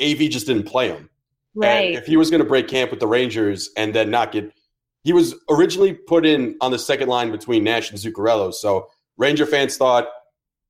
av 0.00 0.18
just 0.30 0.46
didn't 0.46 0.64
play 0.64 0.88
him 0.88 1.10
Right. 1.54 1.88
And 1.88 1.96
if 1.96 2.06
he 2.06 2.16
was 2.16 2.30
going 2.30 2.42
to 2.42 2.48
break 2.48 2.68
camp 2.68 2.90
with 2.90 3.00
the 3.00 3.06
Rangers 3.06 3.70
and 3.76 3.94
then 3.94 4.10
not 4.10 4.32
get, 4.32 4.52
he 5.02 5.12
was 5.12 5.34
originally 5.48 5.94
put 5.94 6.24
in 6.24 6.56
on 6.60 6.70
the 6.70 6.78
second 6.78 7.08
line 7.08 7.30
between 7.30 7.64
Nash 7.64 7.90
and 7.90 7.98
Zuccarello. 7.98 8.54
So 8.54 8.88
Ranger 9.16 9.46
fans 9.46 9.76
thought, 9.76 10.08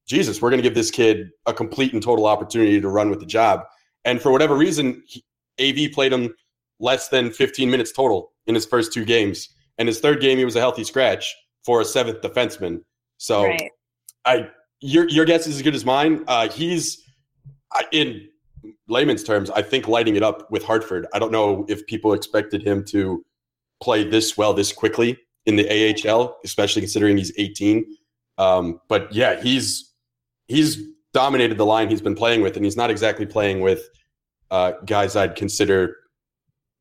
Jesus, 0.07 0.41
we're 0.41 0.51
going 0.51 0.63
to 0.63 0.67
give 0.67 0.75
this 0.75 0.91
kid 0.91 1.31
a 1.47 1.53
complete 1.53 1.93
and 1.93 2.03
total 2.03 2.27
opportunity 2.27 2.81
to 2.81 2.89
run 2.89 3.11
with 3.11 3.21
the 3.21 3.27
job. 3.27 3.65
And 4.05 4.21
for 4.21 4.33
whatever 4.33 4.57
reason, 4.57 5.03
he, 5.07 5.23
AV 5.61 5.93
played 5.93 6.13
him 6.13 6.35
less 6.81 7.09
than 7.09 7.31
15 7.31 7.71
minutes 7.71 7.93
total 7.93 8.33
in 8.47 8.55
his 8.55 8.67
first 8.67 8.93
two 8.93 9.05
games. 9.05 9.49
And 9.79 9.87
his 9.87 10.01
third 10.01 10.21
game, 10.21 10.39
he 10.39 10.45
was 10.45 10.57
a 10.57 10.61
healthy 10.61 10.85
scratch 10.85 11.35
for 11.65 11.81
a 11.81 11.85
seventh 11.85 12.23
defenseman. 12.23 12.83
So 13.19 13.45
right. 13.45 13.71
I, 14.25 14.49
your 14.81 15.09
your 15.09 15.27
guess 15.27 15.47
is 15.47 15.57
as 15.57 15.63
good 15.63 15.75
as 15.75 15.85
mine. 15.85 16.25
Uh, 16.27 16.49
he's 16.49 17.03
in 17.93 18.29
layman's 18.89 19.23
terms, 19.23 19.51
I 19.51 19.63
think 19.63 19.89
lighting 19.89 20.17
it 20.17 20.23
up 20.23 20.51
with 20.51 20.65
Hartford. 20.65 21.07
I 21.15 21.19
don't 21.19 21.33
know 21.33 21.65
if 21.69 21.87
people 21.87 22.13
expected 22.13 22.63
him 22.63 22.85
to 22.87 23.25
play 23.83 24.05
this 24.05 24.37
well 24.37 24.53
this 24.53 24.73
quickly 24.73 25.19
in 25.47 25.57
the 25.57 25.69
AHL, 26.07 26.39
especially 26.45 26.83
considering 26.83 27.17
he's 27.17 27.33
18. 27.39 27.85
Um, 28.39 28.81
but 28.89 29.13
yeah, 29.13 29.41
he's 29.41 29.93
he's 30.49 30.83
dominated 31.13 31.59
the 31.59 31.67
line 31.67 31.89
he's 31.89 32.03
been 32.03 32.15
playing 32.15 32.43
with, 32.43 32.57
and 32.57 32.65
he's 32.65 32.77
not 32.77 32.91
exactly 32.91 33.27
playing 33.27 33.61
with 33.61 33.89
uh, 34.51 34.73
guys 34.85 35.17
I'd 35.17 35.37
consider 35.37 35.97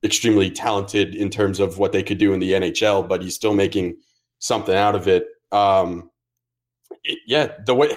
extremely 0.03 0.49
talented 0.49 1.15
in 1.15 1.29
terms 1.29 1.59
of 1.59 1.77
what 1.77 1.91
they 1.91 2.03
could 2.03 2.17
do 2.17 2.33
in 2.33 2.39
the 2.39 2.53
NHL. 2.53 3.07
But 3.07 3.21
he's 3.21 3.35
still 3.35 3.53
making 3.53 3.97
something 4.39 4.75
out 4.75 4.95
of 4.95 5.07
it. 5.07 5.27
Um, 5.51 6.09
it 7.03 7.19
yeah, 7.25 7.53
the 7.65 7.75
way 7.75 7.95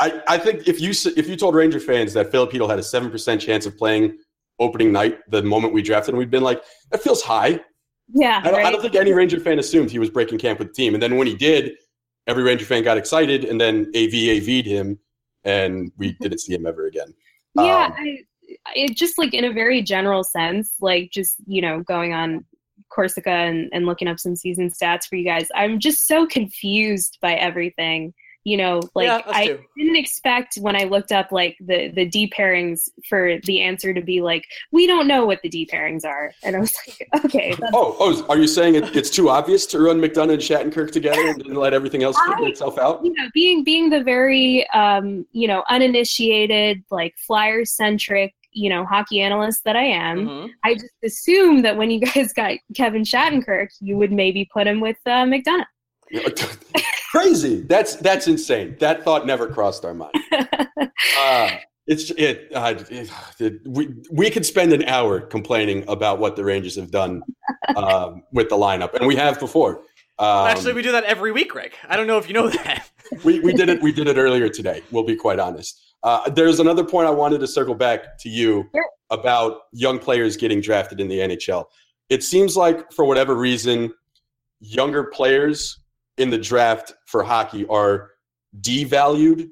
I, 0.00 0.22
I 0.28 0.38
think 0.38 0.68
if 0.68 0.80
you 0.80 0.90
if 1.16 1.28
you 1.28 1.36
told 1.36 1.54
Ranger 1.54 1.80
fans 1.80 2.12
that 2.12 2.30
Filip 2.30 2.52
Chytil 2.52 2.68
had 2.68 2.78
a 2.78 2.82
seven 2.82 3.10
percent 3.10 3.40
chance 3.40 3.66
of 3.66 3.76
playing 3.76 4.18
opening 4.60 4.92
night 4.92 5.18
the 5.28 5.42
moment 5.42 5.72
we 5.72 5.82
drafted 5.82 6.14
him, 6.14 6.18
we'd 6.18 6.30
been 6.30 6.42
like, 6.42 6.62
that 6.90 7.02
feels 7.02 7.22
high. 7.22 7.60
Yeah, 8.12 8.40
I 8.42 8.44
don't, 8.44 8.54
right? 8.54 8.66
I 8.66 8.70
don't 8.70 8.80
think 8.80 8.94
any 8.94 9.12
Ranger 9.12 9.40
fan 9.40 9.58
assumed 9.58 9.90
he 9.90 9.98
was 9.98 10.10
breaking 10.10 10.38
camp 10.38 10.58
with 10.58 10.68
the 10.68 10.74
team, 10.74 10.94
and 10.94 11.02
then 11.02 11.16
when 11.16 11.26
he 11.26 11.34
did, 11.34 11.72
every 12.26 12.42
Ranger 12.42 12.64
fan 12.64 12.82
got 12.82 12.96
excited, 12.96 13.44
and 13.44 13.60
then 13.60 13.90
AV 13.94 14.12
AV'd 14.12 14.66
him, 14.66 14.98
and 15.44 15.92
we 15.98 16.12
didn't 16.20 16.38
see 16.38 16.54
him 16.54 16.66
ever 16.66 16.86
again. 16.86 17.12
Yeah, 17.54 17.86
um, 17.86 17.94
I, 17.98 18.18
it 18.74 18.96
just 18.96 19.18
like 19.18 19.34
in 19.34 19.44
a 19.44 19.52
very 19.52 19.82
general 19.82 20.24
sense, 20.24 20.74
like 20.80 21.10
just 21.12 21.36
you 21.46 21.60
know 21.60 21.80
going 21.80 22.14
on 22.14 22.44
Corsica 22.88 23.30
and, 23.30 23.68
and 23.72 23.84
looking 23.84 24.08
up 24.08 24.18
some 24.18 24.36
season 24.36 24.70
stats 24.70 25.06
for 25.06 25.16
you 25.16 25.24
guys. 25.24 25.48
I'm 25.54 25.78
just 25.78 26.06
so 26.06 26.26
confused 26.26 27.18
by 27.20 27.34
everything 27.34 28.14
you 28.48 28.56
know 28.56 28.80
like 28.94 29.06
yeah, 29.06 29.20
i 29.26 29.46
too. 29.46 29.60
didn't 29.76 29.96
expect 29.96 30.56
when 30.56 30.74
i 30.74 30.84
looked 30.84 31.12
up 31.12 31.30
like 31.30 31.56
the 31.60 31.88
the 31.88 32.06
d 32.06 32.32
pairings 32.34 32.88
for 33.06 33.38
the 33.44 33.60
answer 33.60 33.92
to 33.92 34.00
be 34.00 34.22
like 34.22 34.44
we 34.72 34.86
don't 34.86 35.06
know 35.06 35.26
what 35.26 35.40
the 35.42 35.48
d 35.48 35.68
pairings 35.70 36.04
are 36.04 36.32
and 36.42 36.56
i 36.56 36.58
was 36.58 36.74
like 36.86 37.08
okay 37.24 37.54
oh 37.74 37.94
oh 38.00 38.26
are 38.30 38.38
you 38.38 38.46
saying 38.46 38.74
it, 38.74 38.96
it's 38.96 39.10
too 39.10 39.28
obvious 39.28 39.66
to 39.66 39.78
run 39.78 40.00
mcdonagh 40.00 40.32
and 40.32 40.42
shattenkirk 40.42 40.90
together 40.90 41.28
and 41.28 41.56
let 41.56 41.74
everything 41.74 42.02
else 42.02 42.18
figure 42.26 42.48
itself 42.48 42.78
out 42.78 43.04
you 43.04 43.12
know 43.14 43.28
being 43.34 43.62
being 43.62 43.90
the 43.90 44.02
very 44.02 44.68
um 44.70 45.26
you 45.32 45.46
know 45.46 45.62
uninitiated 45.68 46.82
like 46.90 47.14
flyer 47.18 47.66
centric 47.66 48.34
you 48.50 48.70
know 48.70 48.84
hockey 48.84 49.20
analyst 49.20 49.62
that 49.64 49.76
I 49.76 49.84
am, 49.84 50.26
mm-hmm. 50.26 50.46
I 50.64 50.74
just 50.74 50.86
assumed 51.04 51.64
that 51.64 51.76
when 51.76 51.90
you 51.90 52.00
guys 52.00 52.32
got 52.32 52.56
Kevin 52.74 53.02
Shattenkirk, 53.02 53.68
you 53.80 53.96
would 53.98 54.10
maybe 54.10 54.48
put 54.52 54.66
him 54.66 54.80
with 54.80 54.96
uh, 55.06 55.24
McDonagh. 55.24 55.66
crazy. 57.10 57.62
That's 57.62 57.96
that's 57.96 58.28
insane. 58.28 58.76
That 58.80 59.02
thought 59.04 59.26
never 59.26 59.46
crossed 59.48 59.84
our 59.84 59.94
mind. 59.94 60.14
Uh, 61.20 61.50
it's 61.86 62.10
it, 62.10 62.50
uh, 62.54 62.74
it, 62.90 63.10
it, 63.40 63.60
We 63.66 63.94
we 64.10 64.30
could 64.30 64.44
spend 64.44 64.72
an 64.72 64.84
hour 64.84 65.20
complaining 65.20 65.84
about 65.88 66.18
what 66.18 66.36
the 66.36 66.44
Rangers 66.44 66.76
have 66.76 66.90
done 66.90 67.22
um, 67.76 68.22
with 68.32 68.48
the 68.48 68.56
lineup, 68.56 68.94
and 68.94 69.06
we 69.06 69.16
have 69.16 69.40
before. 69.40 69.78
Um, 70.18 70.48
Actually, 70.48 70.74
we 70.74 70.82
do 70.82 70.92
that 70.92 71.04
every 71.04 71.32
week, 71.32 71.54
Rick. 71.54 71.76
I 71.88 71.96
don't 71.96 72.06
know 72.06 72.18
if 72.18 72.28
you 72.28 72.34
know 72.34 72.48
that. 72.50 72.88
we 73.24 73.40
we 73.40 73.52
did 73.52 73.68
it. 73.68 73.80
We 73.80 73.92
did 73.92 74.06
it 74.06 74.16
earlier 74.16 74.48
today. 74.48 74.82
We'll 74.90 75.04
be 75.04 75.16
quite 75.16 75.38
honest. 75.38 75.80
Uh, 76.02 76.28
there's 76.30 76.60
another 76.60 76.84
point 76.84 77.06
I 77.08 77.10
wanted 77.10 77.40
to 77.40 77.46
circle 77.46 77.74
back 77.74 78.18
to 78.20 78.28
you 78.28 78.68
sure. 78.74 78.84
about 79.10 79.62
young 79.72 79.98
players 79.98 80.36
getting 80.36 80.60
drafted 80.60 81.00
in 81.00 81.08
the 81.08 81.18
NHL. 81.18 81.64
It 82.08 82.22
seems 82.22 82.56
like 82.56 82.92
for 82.92 83.04
whatever 83.04 83.34
reason, 83.34 83.92
younger 84.60 85.04
players 85.04 85.80
in 86.18 86.30
the 86.30 86.38
draft 86.38 86.94
for 87.06 87.22
hockey 87.22 87.66
are 87.68 88.10
devalued 88.60 89.48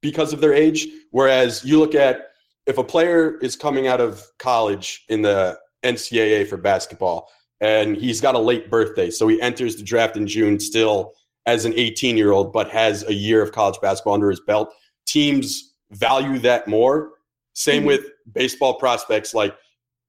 because 0.00 0.32
of 0.32 0.40
their 0.40 0.54
age. 0.54 0.86
Whereas 1.10 1.64
you 1.64 1.78
look 1.78 1.94
at 1.94 2.28
if 2.66 2.78
a 2.78 2.84
player 2.84 3.38
is 3.38 3.56
coming 3.56 3.86
out 3.86 4.00
of 4.00 4.26
college 4.38 5.04
in 5.08 5.22
the 5.22 5.58
NCAA 5.82 6.46
for 6.46 6.56
basketball 6.56 7.28
and 7.60 7.96
he's 7.96 8.20
got 8.20 8.34
a 8.34 8.38
late 8.38 8.70
birthday, 8.70 9.10
so 9.10 9.26
he 9.28 9.40
enters 9.40 9.76
the 9.76 9.82
draft 9.82 10.16
in 10.16 10.26
June 10.26 10.60
still 10.60 11.12
as 11.46 11.64
an 11.64 11.72
18 11.74 12.16
year 12.16 12.32
old, 12.32 12.52
but 12.52 12.70
has 12.70 13.02
a 13.04 13.14
year 13.14 13.42
of 13.42 13.52
college 13.52 13.80
basketball 13.80 14.14
under 14.14 14.30
his 14.30 14.40
belt, 14.40 14.72
teams 15.06 15.74
value 15.90 16.38
that 16.38 16.68
more. 16.68 17.12
Same 17.54 17.80
mm-hmm. 17.80 17.86
with 17.88 18.06
baseball 18.32 18.74
prospects. 18.74 19.34
Like 19.34 19.56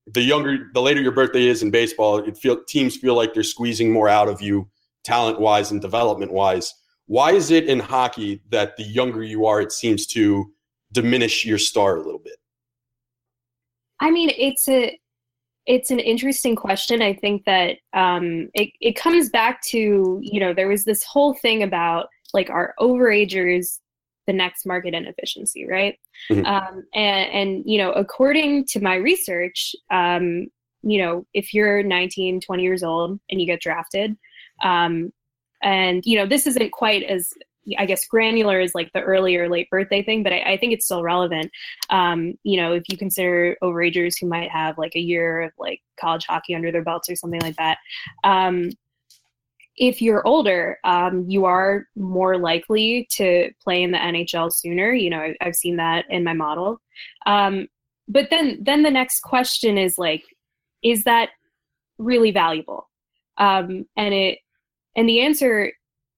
the 0.07 0.21
younger, 0.21 0.69
the 0.73 0.81
later 0.81 1.01
your 1.01 1.11
birthday 1.11 1.47
is 1.47 1.63
in 1.63 1.71
baseball, 1.71 2.19
it 2.19 2.37
feel 2.37 2.63
teams 2.67 2.95
feel 2.95 3.15
like 3.15 3.33
they're 3.33 3.43
squeezing 3.43 3.91
more 3.91 4.09
out 4.09 4.27
of 4.27 4.41
you, 4.41 4.69
talent 5.03 5.39
wise 5.39 5.71
and 5.71 5.81
development 5.81 6.31
wise. 6.31 6.73
Why 7.07 7.31
is 7.31 7.51
it 7.51 7.65
in 7.65 7.79
hockey 7.79 8.41
that 8.49 8.77
the 8.77 8.83
younger 8.83 9.23
you 9.23 9.45
are, 9.45 9.61
it 9.61 9.71
seems 9.71 10.05
to 10.07 10.51
diminish 10.91 11.45
your 11.45 11.57
star 11.57 11.97
a 11.97 12.01
little 12.01 12.19
bit? 12.19 12.37
I 13.99 14.11
mean, 14.11 14.31
it's 14.37 14.67
a 14.67 14.97
it's 15.67 15.91
an 15.91 15.99
interesting 15.99 16.55
question. 16.55 17.01
I 17.01 17.13
think 17.13 17.45
that 17.45 17.77
um, 17.93 18.49
it 18.53 18.69
it 18.79 18.95
comes 18.95 19.29
back 19.29 19.61
to 19.69 20.19
you 20.21 20.39
know 20.39 20.53
there 20.53 20.67
was 20.67 20.85
this 20.85 21.03
whole 21.03 21.33
thing 21.35 21.63
about 21.63 22.07
like 22.33 22.49
our 22.49 22.73
overagers 22.79 23.79
the 24.27 24.33
next 24.33 24.65
market 24.65 24.93
inefficiency, 24.93 25.67
right? 25.67 25.97
Mm-hmm. 26.29 26.45
Um, 26.45 26.83
and, 26.93 27.31
and, 27.31 27.63
you 27.65 27.77
know, 27.77 27.91
according 27.91 28.65
to 28.67 28.79
my 28.79 28.95
research, 28.95 29.75
um, 29.91 30.47
you 30.83 30.99
know, 30.99 31.25
if 31.33 31.53
you're 31.53 31.83
19, 31.83 32.41
20 32.41 32.63
years 32.63 32.83
old 32.83 33.19
and 33.29 33.41
you 33.41 33.47
get 33.47 33.61
drafted, 33.61 34.15
um, 34.61 35.11
and, 35.61 36.03
you 36.05 36.17
know, 36.17 36.25
this 36.25 36.47
isn't 36.47 36.71
quite 36.71 37.03
as, 37.03 37.33
I 37.77 37.85
guess, 37.85 38.07
granular 38.07 38.59
as 38.59 38.73
like 38.73 38.91
the 38.93 39.01
early 39.01 39.35
or 39.35 39.49
late 39.49 39.69
birthday 39.69 40.03
thing, 40.03 40.23
but 40.23 40.33
I, 40.33 40.53
I 40.53 40.57
think 40.57 40.73
it's 40.73 40.85
still 40.85 41.03
relevant. 41.03 41.51
Um, 41.89 42.33
you 42.43 42.57
know, 42.57 42.73
if 42.73 42.83
you 42.89 42.97
consider 42.97 43.55
overagers 43.61 44.15
who 44.19 44.27
might 44.27 44.49
have 44.49 44.77
like 44.77 44.95
a 44.95 44.99
year 44.99 45.41
of 45.41 45.51
like 45.59 45.81
college 45.99 46.25
hockey 46.27 46.55
under 46.55 46.71
their 46.71 46.83
belts 46.83 47.09
or 47.09 47.15
something 47.15 47.41
like 47.41 47.57
that, 47.57 47.77
um, 48.23 48.71
if 49.77 50.01
you're 50.01 50.25
older, 50.27 50.77
um, 50.83 51.25
you 51.27 51.45
are 51.45 51.87
more 51.95 52.37
likely 52.37 53.07
to 53.11 53.51
play 53.63 53.83
in 53.83 53.91
the 53.91 53.97
NHL 53.97 54.51
sooner. 54.51 54.93
You 54.93 55.09
know, 55.09 55.19
I, 55.19 55.35
have 55.41 55.55
seen 55.55 55.77
that 55.77 56.05
in 56.09 56.23
my 56.23 56.33
model. 56.33 56.81
Um, 57.25 57.67
but 58.07 58.29
then, 58.29 58.59
then 58.61 58.83
the 58.83 58.91
next 58.91 59.21
question 59.21 59.77
is 59.77 59.97
like, 59.97 60.23
is 60.83 61.03
that 61.05 61.29
really 61.97 62.31
valuable? 62.31 62.89
Um, 63.37 63.85
and 63.95 64.13
it, 64.13 64.39
and 64.95 65.07
the 65.07 65.21
answer 65.21 65.71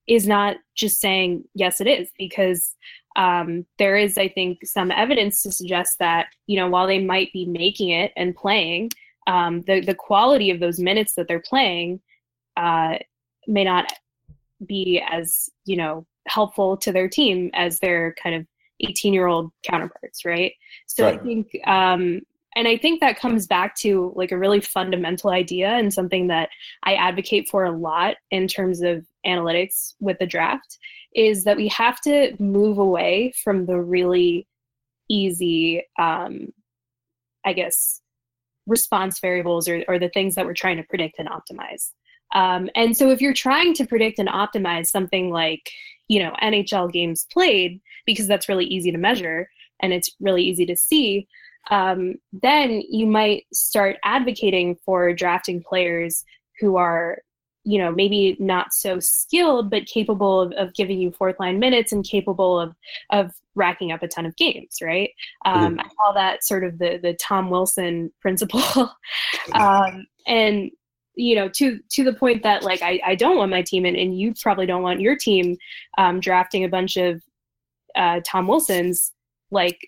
is 0.07 0.28
not 0.28 0.57
just 0.76 0.99
saying 0.99 1.45
yes, 1.53 1.80
it 1.80 1.88
is, 1.88 2.09
because 2.17 2.76
um, 3.15 3.65
there 3.78 3.95
is, 3.95 4.17
I 4.17 4.28
think, 4.28 4.59
some 4.65 4.91
evidence 4.91 5.43
to 5.43 5.51
suggest 5.51 5.99
that 5.99 6.28
you 6.47 6.57
know 6.57 6.67
while 6.67 6.88
they 6.88 7.03
might 7.03 7.32
be 7.34 7.45
making 7.45 7.89
it 7.89 8.11
and 8.15 8.36
playing, 8.36 8.89
um, 9.28 9.61
the 9.61 9.82
the 9.82 9.95
quality 9.95 10.49
of 10.49 10.59
those 10.59 10.80
minutes 10.80 11.15
that 11.15 11.28
they're 11.28 11.43
playing 11.47 12.01
uh, 12.57 12.97
may 13.47 13.63
not 13.63 13.91
be 14.65 15.01
as 15.09 15.49
you 15.65 15.76
know 15.76 16.05
helpful 16.28 16.78
to 16.78 16.91
their 16.91 17.09
team 17.09 17.49
as 17.53 17.80
their 17.80 18.15
kind 18.21 18.36
of 18.36 18.47
18 18.80 19.13
year 19.13 19.28
old 19.28 19.51
counterparts 19.63 20.24
right 20.26 20.53
so 20.88 21.05
right. 21.05 21.19
i 21.19 21.24
think 21.24 21.47
um 21.67 22.21
and 22.56 22.68
i 22.68 22.78
think 22.78 22.99
that 22.99 23.20
comes 23.20 23.47
back 23.47 23.76
to 23.76 24.12
like 24.16 24.32
a 24.32 24.38
really 24.38 24.62
fundamental 24.62 25.30
idea 25.30 25.70
and 25.70 25.93
something 25.93 26.28
that 26.28 26.49
i 26.84 26.93
advocate 26.93 27.47
for 27.49 27.64
a 27.64 27.72
lot 27.72 28.16
in 28.32 28.47
terms 28.47 28.82
of 28.82 29.06
analytics 29.26 29.93
with 29.99 30.18
the 30.20 30.26
draft 30.26 30.78
is 31.16 31.43
that 31.43 31.58
we 31.58 31.68
have 31.68 31.99
to 32.01 32.36
move 32.39 32.78
away 32.78 33.32
from 33.43 33.66
the 33.66 33.80
really 33.80 34.47
easy 35.10 35.84
um 35.99 36.47
i 37.45 37.54
guess 37.54 38.01
response 38.68 39.20
variables 39.20 39.68
or, 39.68 39.84
or 39.88 39.99
the 39.99 40.10
things 40.10 40.36
that 40.36 40.45
we're 40.45 40.54
trying 40.54 40.78
to 40.78 40.84
predict 40.84 41.20
and 41.20 41.30
optimize. 41.30 41.91
Um, 42.34 42.70
and 42.76 42.95
so 42.95 43.10
if 43.10 43.22
you're 43.22 43.34
trying 43.34 43.74
to 43.76 43.86
predict 43.86 44.20
and 44.20 44.30
optimize 44.30 44.88
something 44.88 45.30
like, 45.30 45.70
you 46.08 46.20
know, 46.20 46.34
NHL 46.41 46.91
games 46.91 47.28
played, 47.32 47.82
because 48.06 48.28
that's 48.28 48.49
really 48.49 48.66
easy 48.66 48.91
to 48.91 48.97
measure 48.97 49.49
and 49.82 49.93
it's 49.93 50.10
really 50.20 50.43
easy 50.43 50.66
to 50.66 50.76
see, 50.76 51.28
um, 51.72 52.16
then 52.34 52.84
you 52.89 53.05
might 53.05 53.45
start 53.53 53.97
advocating 54.03 54.76
for 54.86 55.14
drafting 55.14 55.64
players 55.64 56.24
who 56.59 56.76
are 56.76 57.20
you 57.64 57.78
know 57.78 57.91
maybe 57.91 58.36
not 58.39 58.74
so 58.74 58.99
skilled 58.99 59.70
but 59.70 59.86
capable 59.86 60.41
of, 60.41 60.51
of 60.53 60.74
giving 60.74 60.99
you 60.99 61.11
fourth 61.11 61.39
line 61.39 61.59
minutes 61.59 61.91
and 61.91 62.03
capable 62.03 62.59
of 62.59 62.76
of 63.11 63.32
racking 63.55 63.91
up 63.91 64.03
a 64.03 64.07
ton 64.07 64.26
of 64.26 64.36
games 64.36 64.80
right? 64.82 65.11
Um, 65.45 65.78
mm-hmm. 65.78 65.80
i 65.80 65.89
call 65.97 66.14
that 66.14 66.43
sort 66.43 66.64
of 66.64 66.78
the 66.78 66.99
the 67.01 67.14
tom 67.16 67.49
wilson 67.49 68.11
principle. 68.22 68.91
Um, 69.53 70.05
and 70.28 70.72
you 71.16 71.36
know 71.36 71.47
to 71.49 71.80
to 71.91 72.03
the 72.03 72.14
point 72.14 72.43
that 72.43 72.64
like 72.64 72.82
i, 72.82 72.99
I 73.05 73.16
don't 73.16 73.38
want 73.38 73.51
my 73.51 73.61
team 73.61 73.86
and, 73.86 73.95
and 73.95 74.18
you 74.18 74.34
probably 74.41 74.66
don't 74.66 74.84
want 74.84 75.01
your 75.01 75.16
team 75.16 75.57
um, 75.97 76.20
drafting 76.20 76.64
a 76.64 76.70
bunch 76.70 76.97
of 76.97 77.22
uh, 77.95 78.20
tom 78.26 78.47
wilsons 78.47 79.11
like 79.51 79.80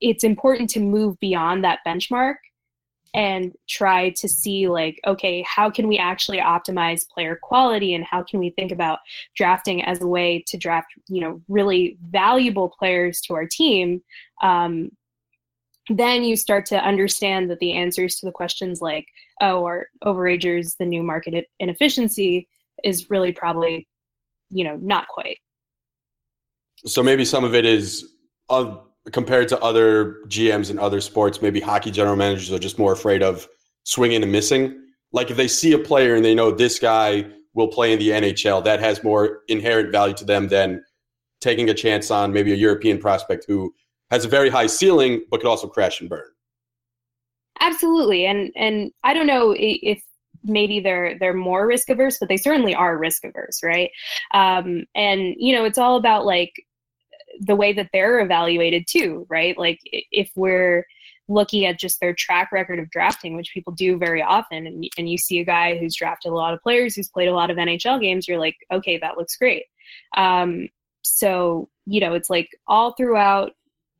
it's 0.00 0.24
important 0.24 0.70
to 0.70 0.80
move 0.80 1.18
beyond 1.20 1.64
that 1.64 1.80
benchmark 1.86 2.36
and 3.14 3.54
try 3.68 4.10
to 4.10 4.28
see 4.28 4.68
like 4.68 5.00
okay 5.06 5.42
how 5.48 5.70
can 5.70 5.88
we 5.88 5.96
actually 5.96 6.38
optimize 6.38 7.08
player 7.08 7.38
quality 7.42 7.94
and 7.94 8.04
how 8.04 8.22
can 8.22 8.38
we 8.38 8.50
think 8.50 8.70
about 8.70 8.98
drafting 9.34 9.82
as 9.82 10.02
a 10.02 10.06
way 10.06 10.44
to 10.46 10.58
draft 10.58 10.88
you 11.08 11.20
know 11.20 11.40
really 11.48 11.96
valuable 12.10 12.68
players 12.78 13.20
to 13.22 13.32
our 13.32 13.46
team 13.46 14.02
um, 14.42 14.90
then 15.88 16.24
you 16.24 16.36
start 16.36 16.66
to 16.66 16.76
understand 16.76 17.50
that 17.50 17.58
the 17.60 17.72
answers 17.72 18.16
to 18.16 18.26
the 18.26 18.32
questions 18.32 18.80
like, 18.80 19.06
oh, 19.40 19.64
are 19.64 19.86
overagers 20.04 20.76
the 20.78 20.84
new 20.84 21.02
market 21.02 21.46
inefficiency 21.58 22.48
is 22.84 23.10
really 23.10 23.32
probably, 23.32 23.88
you 24.50 24.64
know, 24.64 24.76
not 24.76 25.08
quite. 25.08 25.38
So 26.84 27.02
maybe 27.02 27.24
some 27.24 27.44
of 27.44 27.54
it 27.54 27.64
is 27.64 28.12
uh, 28.50 28.76
compared 29.12 29.48
to 29.48 29.60
other 29.60 30.16
GMs 30.28 30.70
in 30.70 30.78
other 30.78 31.00
sports, 31.00 31.42
maybe 31.42 31.60
hockey 31.60 31.90
general 31.90 32.16
managers 32.16 32.52
are 32.52 32.58
just 32.58 32.78
more 32.78 32.92
afraid 32.92 33.22
of 33.22 33.48
swinging 33.84 34.22
and 34.22 34.32
missing. 34.32 34.78
Like 35.12 35.30
if 35.30 35.36
they 35.36 35.48
see 35.48 35.72
a 35.72 35.78
player 35.78 36.14
and 36.14 36.24
they 36.24 36.34
know 36.34 36.50
this 36.50 36.78
guy 36.78 37.26
will 37.54 37.68
play 37.68 37.92
in 37.92 37.98
the 37.98 38.10
NHL, 38.10 38.62
that 38.64 38.80
has 38.80 39.02
more 39.02 39.40
inherent 39.48 39.90
value 39.90 40.14
to 40.14 40.24
them 40.24 40.48
than 40.48 40.84
taking 41.40 41.70
a 41.70 41.74
chance 41.74 42.10
on 42.10 42.32
maybe 42.32 42.52
a 42.52 42.56
European 42.56 42.98
prospect 42.98 43.44
who 43.46 43.74
has 44.10 44.24
a 44.24 44.28
very 44.28 44.50
high 44.50 44.66
ceiling, 44.66 45.24
but 45.30 45.40
could 45.40 45.48
also 45.48 45.68
crash 45.68 46.00
and 46.00 46.08
burn. 46.08 46.24
Absolutely, 47.60 48.26
and 48.26 48.52
and 48.56 48.92
I 49.02 49.14
don't 49.14 49.26
know 49.26 49.54
if 49.56 50.00
maybe 50.44 50.80
they're 50.80 51.18
they're 51.18 51.34
more 51.34 51.66
risk 51.66 51.88
averse, 51.90 52.18
but 52.18 52.28
they 52.28 52.36
certainly 52.36 52.74
are 52.74 52.96
risk 52.96 53.24
averse, 53.24 53.60
right? 53.62 53.90
Um, 54.32 54.84
and 54.94 55.34
you 55.36 55.54
know, 55.54 55.64
it's 55.64 55.78
all 55.78 55.96
about 55.96 56.24
like 56.24 56.52
the 57.40 57.56
way 57.56 57.72
that 57.72 57.90
they're 57.92 58.20
evaluated 58.20 58.86
too, 58.88 59.26
right? 59.28 59.56
Like 59.56 59.80
if 59.84 60.30
we're 60.36 60.86
looking 61.28 61.66
at 61.66 61.78
just 61.78 62.00
their 62.00 62.14
track 62.14 62.50
record 62.52 62.78
of 62.78 62.90
drafting, 62.90 63.36
which 63.36 63.52
people 63.52 63.72
do 63.72 63.98
very 63.98 64.22
often, 64.22 64.66
and, 64.66 64.88
and 64.96 65.10
you 65.10 65.18
see 65.18 65.38
a 65.40 65.44
guy 65.44 65.76
who's 65.76 65.94
drafted 65.94 66.32
a 66.32 66.34
lot 66.34 66.54
of 66.54 66.62
players, 66.62 66.94
who's 66.94 67.10
played 67.10 67.28
a 67.28 67.34
lot 67.34 67.50
of 67.50 67.58
NHL 67.58 68.00
games, 68.00 68.26
you're 68.26 68.38
like, 68.38 68.56
okay, 68.72 68.98
that 68.98 69.18
looks 69.18 69.36
great. 69.36 69.64
Um, 70.16 70.68
so 71.02 71.68
you 71.86 72.00
know, 72.00 72.14
it's 72.14 72.30
like 72.30 72.50
all 72.66 72.92
throughout 72.92 73.52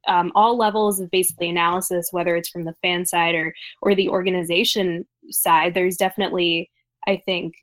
um, 0.06 0.30
all 0.34 0.56
levels 0.56 1.00
of 1.00 1.10
basically 1.10 1.48
analysis, 1.48 2.08
whether 2.12 2.36
it's 2.36 2.48
from 2.48 2.64
the 2.64 2.74
fan 2.82 3.04
side 3.04 3.34
or 3.34 3.54
or 3.82 3.94
the 3.94 4.08
organization 4.08 5.06
side, 5.30 5.74
there's 5.74 5.96
definitely, 5.96 6.70
I 7.06 7.22
think, 7.24 7.54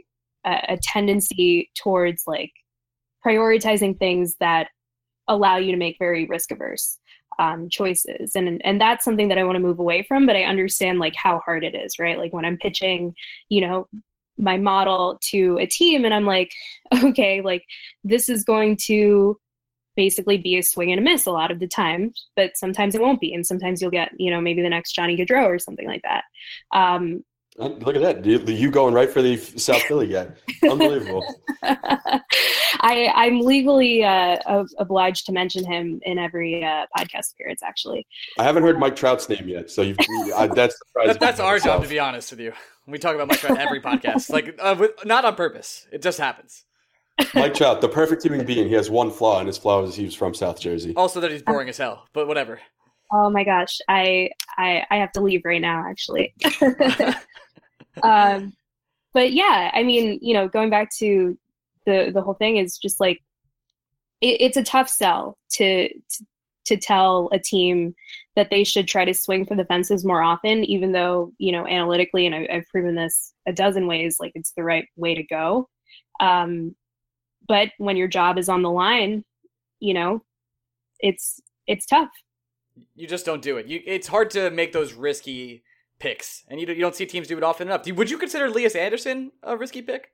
a, 0.46 0.60
a 0.70 0.78
tendency 0.82 1.72
towards 1.76 2.24
like 2.28 2.52
prioritizing 3.26 3.98
things 3.98 4.36
that 4.40 4.68
allow 5.28 5.58
you 5.58 5.72
to 5.72 5.78
make 5.78 5.98
very 6.00 6.26
risk 6.26 6.52
averse 6.52 6.98
um, 7.40 7.70
choices 7.70 8.36
and 8.36 8.62
and 8.64 8.80
that's 8.80 9.04
something 9.04 9.28
that 9.28 9.38
i 9.38 9.44
want 9.44 9.56
to 9.56 9.62
move 9.62 9.80
away 9.80 10.04
from 10.04 10.26
but 10.26 10.36
i 10.36 10.44
understand 10.44 11.00
like 11.00 11.16
how 11.16 11.40
hard 11.40 11.64
it 11.64 11.76
is 11.76 12.00
right 12.00 12.18
like 12.18 12.32
when 12.32 12.46
i'm 12.46 12.58
pitching 12.58 13.14
you 13.50 13.62
know 13.62 13.88
my 14.38 14.58
model 14.58 15.18
to 15.22 15.58
a 15.60 15.66
team 15.66 16.06
and 16.06 16.14
i'm 16.14 16.26
like 16.26 16.52
okay 17.04 17.42
like 17.42 17.66
this 18.04 18.30
is 18.30 18.44
going 18.44 18.78
to 18.78 19.38
basically 19.96 20.38
be 20.38 20.58
a 20.58 20.64
swing 20.64 20.92
and 20.92 21.00
a 21.00 21.04
miss 21.04 21.26
a 21.26 21.32
lot 21.32 21.52
of 21.52 21.60
the 21.60 21.68
time, 21.68 22.14
but 22.36 22.56
sometimes 22.56 22.96
it 22.96 23.02
won't 23.02 23.22
be. 23.22 23.34
And 23.34 23.46
sometimes 23.46 23.82
you'll 23.82 23.92
get, 23.92 24.12
you 24.18 24.30
know, 24.30 24.42
maybe 24.42 24.62
the 24.62 24.70
next 24.70 24.94
Johnny 24.94 25.16
Gaudreau 25.18 25.46
or 25.46 25.60
something 25.60 25.88
like 25.88 26.02
that. 26.04 26.24
Um, 26.74 27.24
Look 27.58 27.96
at 27.96 28.02
that. 28.02 28.26
You 28.26 28.70
going 28.70 28.94
right 28.94 29.10
for 29.10 29.22
the 29.22 29.38
South 29.38 29.82
Philly 29.84 30.08
guy. 30.08 30.28
Unbelievable. 30.70 31.26
I, 31.64 33.12
I'm 33.16 33.40
legally 33.40 34.04
uh, 34.04 34.66
obliged 34.78 35.26
to 35.28 35.32
mention 35.32 35.66
him 35.66 36.02
in 36.04 36.20
every 36.20 36.64
uh, 36.66 36.86
podcast 36.98 37.32
appearance, 37.32 37.64
actually. 37.64 38.06
I 38.38 38.44
haven't 38.44 38.64
heard 38.64 38.78
Mike 38.78 38.98
Trout's 38.98 39.30
name 39.30 39.48
yet. 39.48 39.72
So 39.72 39.84
you've, 39.84 39.98
uh, 40.36 40.48
that's 40.48 40.78
that, 41.06 41.20
That's 41.20 41.40
our 41.40 41.58
job, 41.60 41.82
to 41.84 41.88
be 41.90 41.98
honest 41.98 42.30
with 42.32 42.42
you. 42.42 42.52
We 42.88 43.00
talk 43.00 43.16
about 43.16 43.30
Mike 43.30 43.40
Trout 43.40 43.58
every 43.58 43.82
podcast. 43.82 44.30
Like, 44.30 44.60
uh, 44.60 44.76
with, 44.78 44.92
not 45.06 45.24
on 45.24 45.36
purpose. 45.36 45.88
It 45.94 46.02
just 46.02 46.20
happens. 46.20 46.66
Mike 47.34 47.54
Trout, 47.54 47.80
the 47.80 47.88
perfect 47.88 48.24
human 48.24 48.46
being. 48.46 48.68
He 48.68 48.74
has 48.74 48.90
one 48.90 49.10
flaw, 49.10 49.40
and 49.40 49.48
his 49.48 49.58
flaw 49.58 49.82
is 49.84 49.96
he's 49.96 50.14
from 50.14 50.34
South 50.34 50.60
Jersey. 50.60 50.94
Also, 50.98 51.22
that 51.22 51.32
he's 51.32 51.42
boring 51.42 51.70
as 51.70 51.78
hell, 51.78 52.06
but 52.12 52.28
whatever. 52.28 52.60
Oh 53.14 53.30
my 53.30 53.46
gosh, 53.46 53.80
I 53.88 54.32
I, 54.58 54.84
I 54.90 54.98
have 54.98 55.14
to 55.14 55.22
leave 55.22 55.44
right 55.46 55.62
now, 55.62 55.86
actually. 55.88 56.34
um, 58.04 58.54
but 59.14 59.34
yeah, 59.34 59.72
I 59.74 59.84
mean, 59.84 60.20
you 60.22 60.34
know, 60.34 60.48
going 60.48 60.70
back 60.70 60.90
to 60.98 61.38
the 61.86 62.12
the 62.14 62.22
whole 62.22 62.34
thing 62.34 62.58
is 62.58 62.78
just 62.78 63.00
like 63.00 63.22
it, 64.22 64.42
it's 64.42 64.58
a 64.58 64.64
tough 64.64 64.90
sell 64.90 65.38
to, 65.54 65.90
to 65.90 66.26
to 66.66 66.78
tell 66.78 67.30
a 67.32 67.38
team 67.40 67.94
that 68.36 68.50
they 68.50 68.64
should 68.64 68.88
try 68.88 69.06
to 69.06 69.14
swing 69.14 69.46
for 69.46 69.56
the 69.56 69.66
fences 69.66 70.04
more 70.04 70.22
often, 70.22 70.64
even 70.66 70.92
though 70.92 71.32
you 71.38 71.52
know 71.52 71.66
analytically, 71.68 72.26
and 72.26 72.36
I, 72.36 72.48
have 72.50 72.68
proven 72.68 72.96
this 72.96 73.34
a 73.48 73.54
dozen 73.54 73.88
ways, 73.88 74.18
like 74.20 74.32
it's 74.36 74.52
the 74.52 74.64
right 74.64 74.88
way 74.96 75.16
to 75.16 75.24
go. 75.24 75.70
Um, 76.20 76.76
but 77.48 77.70
when 77.78 77.98
your 77.98 78.08
job 78.08 78.38
is 78.38 78.50
on 78.50 78.64
the 78.64 78.72
line, 78.72 79.24
you 79.80 79.94
know, 79.94 80.24
it's 81.00 81.40
it's 81.68 81.86
tough. 81.86 82.10
You 82.96 83.08
just 83.08 83.26
don't 83.26 83.42
do 83.42 83.58
it. 83.58 83.68
You, 83.68 83.82
it's 83.86 84.08
hard 84.08 84.32
to 84.32 84.50
make 84.50 84.74
those 84.74 84.94
risky 84.94 85.64
picks, 86.06 86.44
and 86.48 86.62
you, 86.62 86.68
you 86.68 86.82
don't 86.82 86.96
see 86.96 87.08
teams 87.08 87.28
do 87.28 87.36
it 87.36 87.44
often 87.44 87.68
enough. 87.68 87.90
Would 87.90 88.12
you 88.12 88.20
consider 88.20 88.48
Lias 88.48 88.76
Andersson 88.76 89.32
a 89.42 89.58
risky 89.58 89.82
pick? 89.82 90.12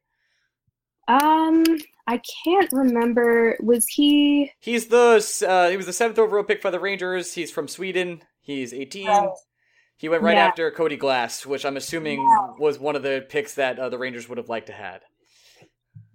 Um, 1.09 1.65
I 2.07 2.21
can't 2.45 2.71
remember. 2.71 3.57
Was 3.59 3.85
he? 3.87 4.51
He's 4.61 4.87
the 4.87 5.45
uh, 5.45 5.69
he 5.69 5.75
was 5.75 5.87
the 5.87 5.93
seventh 5.93 6.17
overall 6.17 6.45
pick 6.45 6.61
for 6.61 6.71
the 6.71 6.79
Rangers. 6.79 7.33
He's 7.33 7.51
from 7.51 7.67
Sweden. 7.67 8.21
He's 8.39 8.73
eighteen. 8.73 9.09
Oh. 9.09 9.35
He 9.97 10.07
went 10.07 10.23
right 10.23 10.37
yeah. 10.37 10.47
after 10.47 10.71
Cody 10.71 10.95
Glass, 10.95 11.45
which 11.45 11.65
I'm 11.65 11.75
assuming 11.75 12.21
yeah. 12.21 12.53
was 12.57 12.79
one 12.79 12.95
of 12.95 13.03
the 13.03 13.25
picks 13.27 13.55
that 13.55 13.77
uh, 13.77 13.89
the 13.89 13.97
Rangers 13.97 14.29
would 14.29 14.37
have 14.37 14.49
liked 14.49 14.67
to 14.67 14.73
had. 14.73 15.01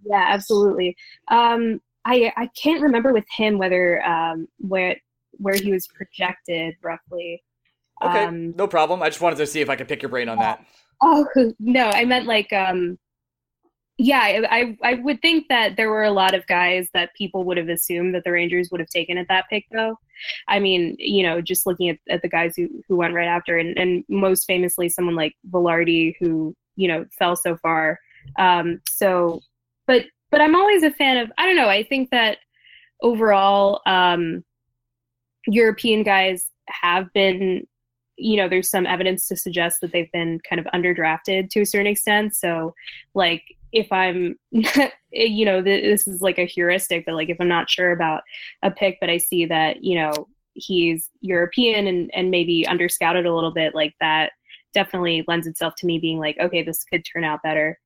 Yeah, 0.04 0.24
absolutely. 0.26 0.96
Um, 1.28 1.82
I 2.06 2.32
I 2.36 2.48
can't 2.60 2.80
remember 2.80 3.12
with 3.12 3.26
him 3.36 3.58
whether 3.58 4.02
um 4.04 4.48
where 4.58 4.96
where 5.32 5.54
he 5.54 5.70
was 5.70 5.86
projected 5.88 6.76
roughly. 6.82 7.42
Okay, 8.04 8.24
um, 8.24 8.52
no 8.56 8.66
problem. 8.66 9.02
I 9.02 9.08
just 9.08 9.20
wanted 9.20 9.36
to 9.36 9.46
see 9.46 9.60
if 9.60 9.70
I 9.70 9.76
could 9.76 9.88
pick 9.88 10.02
your 10.02 10.10
brain 10.10 10.28
on 10.28 10.38
that. 10.38 10.64
Oh 11.00 11.26
no, 11.58 11.90
I 11.90 12.04
meant 12.04 12.26
like 12.26 12.52
um, 12.52 12.98
yeah, 13.98 14.42
I 14.50 14.76
I 14.82 14.94
would 14.94 15.22
think 15.22 15.48
that 15.48 15.76
there 15.76 15.88
were 15.88 16.04
a 16.04 16.10
lot 16.10 16.34
of 16.34 16.46
guys 16.46 16.88
that 16.92 17.14
people 17.14 17.44
would 17.44 17.56
have 17.56 17.70
assumed 17.70 18.14
that 18.14 18.24
the 18.24 18.32
Rangers 18.32 18.68
would 18.70 18.80
have 18.80 18.90
taken 18.90 19.16
at 19.16 19.28
that 19.28 19.46
pick 19.48 19.64
though. 19.72 19.98
I 20.48 20.58
mean, 20.58 20.96
you 20.98 21.22
know, 21.22 21.40
just 21.40 21.66
looking 21.66 21.88
at, 21.88 21.98
at 22.08 22.22
the 22.22 22.28
guys 22.28 22.54
who, 22.56 22.68
who 22.88 22.96
went 22.96 23.14
right 23.14 23.28
after 23.28 23.58
and, 23.58 23.76
and 23.78 24.04
most 24.08 24.44
famously 24.46 24.88
someone 24.88 25.14
like 25.14 25.34
Vilardi 25.50 26.14
who, 26.20 26.54
you 26.74 26.88
know, 26.88 27.04
fell 27.18 27.36
so 27.36 27.56
far. 27.56 27.98
Um, 28.38 28.80
so 28.88 29.40
but 29.86 30.04
but 30.30 30.40
I'm 30.40 30.56
always 30.56 30.82
a 30.82 30.90
fan 30.90 31.16
of 31.16 31.32
I 31.38 31.46
don't 31.46 31.56
know, 31.56 31.68
I 31.68 31.82
think 31.82 32.10
that 32.10 32.38
overall, 33.02 33.80
um, 33.86 34.44
European 35.46 36.02
guys 36.02 36.48
have 36.68 37.12
been 37.12 37.66
you 38.16 38.36
know, 38.36 38.48
there's 38.48 38.70
some 38.70 38.86
evidence 38.86 39.28
to 39.28 39.36
suggest 39.36 39.80
that 39.80 39.92
they've 39.92 40.10
been 40.12 40.40
kind 40.48 40.58
of 40.58 40.66
underdrafted 40.74 41.50
to 41.50 41.60
a 41.60 41.66
certain 41.66 41.86
extent. 41.86 42.34
So, 42.34 42.74
like, 43.14 43.42
if 43.72 43.92
I'm, 43.92 44.36
you 45.12 45.44
know, 45.44 45.60
this 45.60 46.06
is 46.06 46.22
like 46.22 46.38
a 46.38 46.46
heuristic, 46.46 47.04
but 47.04 47.14
like 47.14 47.28
if 47.28 47.36
I'm 47.40 47.48
not 47.48 47.68
sure 47.68 47.92
about 47.92 48.22
a 48.62 48.70
pick, 48.70 48.98
but 49.00 49.10
I 49.10 49.18
see 49.18 49.44
that, 49.46 49.84
you 49.84 49.96
know, 49.96 50.28
he's 50.54 51.10
European 51.20 51.86
and, 51.86 52.10
and 52.14 52.30
maybe 52.30 52.66
underscouted 52.66 53.26
a 53.26 53.34
little 53.34 53.52
bit, 53.52 53.74
like 53.74 53.94
that 54.00 54.32
definitely 54.72 55.24
lends 55.28 55.46
itself 55.46 55.74
to 55.78 55.86
me 55.86 55.98
being 55.98 56.18
like, 56.18 56.38
okay, 56.40 56.62
this 56.62 56.84
could 56.84 57.04
turn 57.04 57.24
out 57.24 57.42
better 57.42 57.78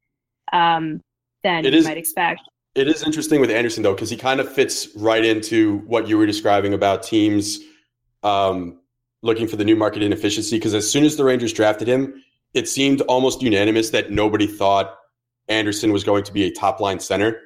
um, 0.52 1.00
than 1.42 1.64
it 1.64 1.72
you 1.72 1.78
is, 1.78 1.84
might 1.84 1.98
expect. 1.98 2.42
It 2.74 2.86
is 2.86 3.02
interesting 3.02 3.40
with 3.40 3.50
Andersson, 3.50 3.82
though, 3.82 3.94
because 3.94 4.10
he 4.10 4.16
kind 4.16 4.38
of 4.38 4.52
fits 4.52 4.88
right 4.96 5.24
into 5.24 5.78
what 5.78 6.06
you 6.06 6.16
were 6.18 6.26
describing 6.26 6.74
about 6.74 7.02
teams 7.02 7.58
um, 8.22 8.78
looking 9.22 9.46
for 9.46 9.56
the 9.56 9.64
new 9.64 9.76
market 9.76 10.02
inefficiency 10.02 10.56
because 10.56 10.74
as 10.74 10.90
soon 10.90 11.04
as 11.04 11.16
the 11.16 11.24
Rangers 11.24 11.52
drafted 11.52 11.88
him, 11.88 12.22
it 12.54 12.68
seemed 12.68 13.00
almost 13.02 13.42
unanimous 13.42 13.90
that 13.90 14.10
nobody 14.10 14.46
thought 14.46 14.96
Andersson 15.48 15.92
was 15.92 16.04
going 16.04 16.24
to 16.24 16.32
be 16.32 16.44
a 16.44 16.50
top 16.50 16.80
line 16.80 17.00
center. 17.00 17.40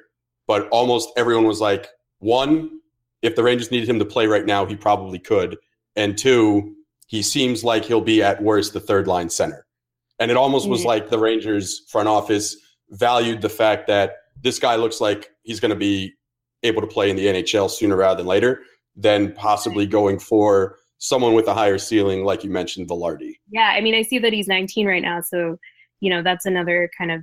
But 0.47 0.67
almost 0.69 1.09
everyone 1.17 1.45
was 1.45 1.59
like, 1.59 1.87
one, 2.19 2.79
if 3.21 3.35
the 3.35 3.43
Rangers 3.43 3.71
needed 3.71 3.89
him 3.89 3.99
to 3.99 4.05
play 4.05 4.27
right 4.27 4.45
now, 4.45 4.65
he 4.65 4.75
probably 4.75 5.19
could. 5.19 5.57
And 5.95 6.17
two, 6.17 6.75
he 7.07 7.21
seems 7.21 7.63
like 7.63 7.85
he'll 7.85 8.01
be 8.01 8.21
at 8.21 8.41
worst 8.41 8.73
the 8.73 8.79
third 8.79 9.07
line 9.07 9.29
center. 9.29 9.65
And 10.19 10.31
it 10.31 10.37
almost 10.37 10.69
was 10.69 10.81
mm-hmm. 10.81 10.87
like 10.87 11.09
the 11.09 11.19
Rangers 11.19 11.81
front 11.89 12.07
office 12.07 12.55
valued 12.91 13.41
the 13.41 13.49
fact 13.49 13.87
that 13.87 14.13
this 14.41 14.59
guy 14.59 14.75
looks 14.75 15.01
like 15.01 15.31
he's 15.43 15.59
going 15.59 15.69
to 15.69 15.75
be 15.75 16.13
able 16.63 16.81
to 16.81 16.87
play 16.87 17.09
in 17.09 17.15
the 17.15 17.25
NHL 17.25 17.69
sooner 17.69 17.95
rather 17.95 18.17
than 18.17 18.27
later, 18.27 18.61
than 18.95 19.33
possibly 19.33 19.85
going 19.85 20.19
for 20.19 20.77
someone 20.97 21.33
with 21.33 21.47
a 21.47 21.53
higher 21.53 21.77
ceiling, 21.77 22.23
like 22.23 22.43
you 22.43 22.49
mentioned, 22.49 22.87
Vilardi. 22.87 23.35
Yeah, 23.49 23.73
I 23.75 23.81
mean, 23.81 23.95
I 23.95 24.01
see 24.01 24.19
that 24.19 24.33
he's 24.33 24.47
19 24.47 24.87
right 24.87 25.01
now, 25.01 25.21
so 25.21 25.57
you 25.99 26.09
know 26.09 26.21
that's 26.21 26.45
another 26.45 26.89
kind 26.97 27.11
of 27.11 27.21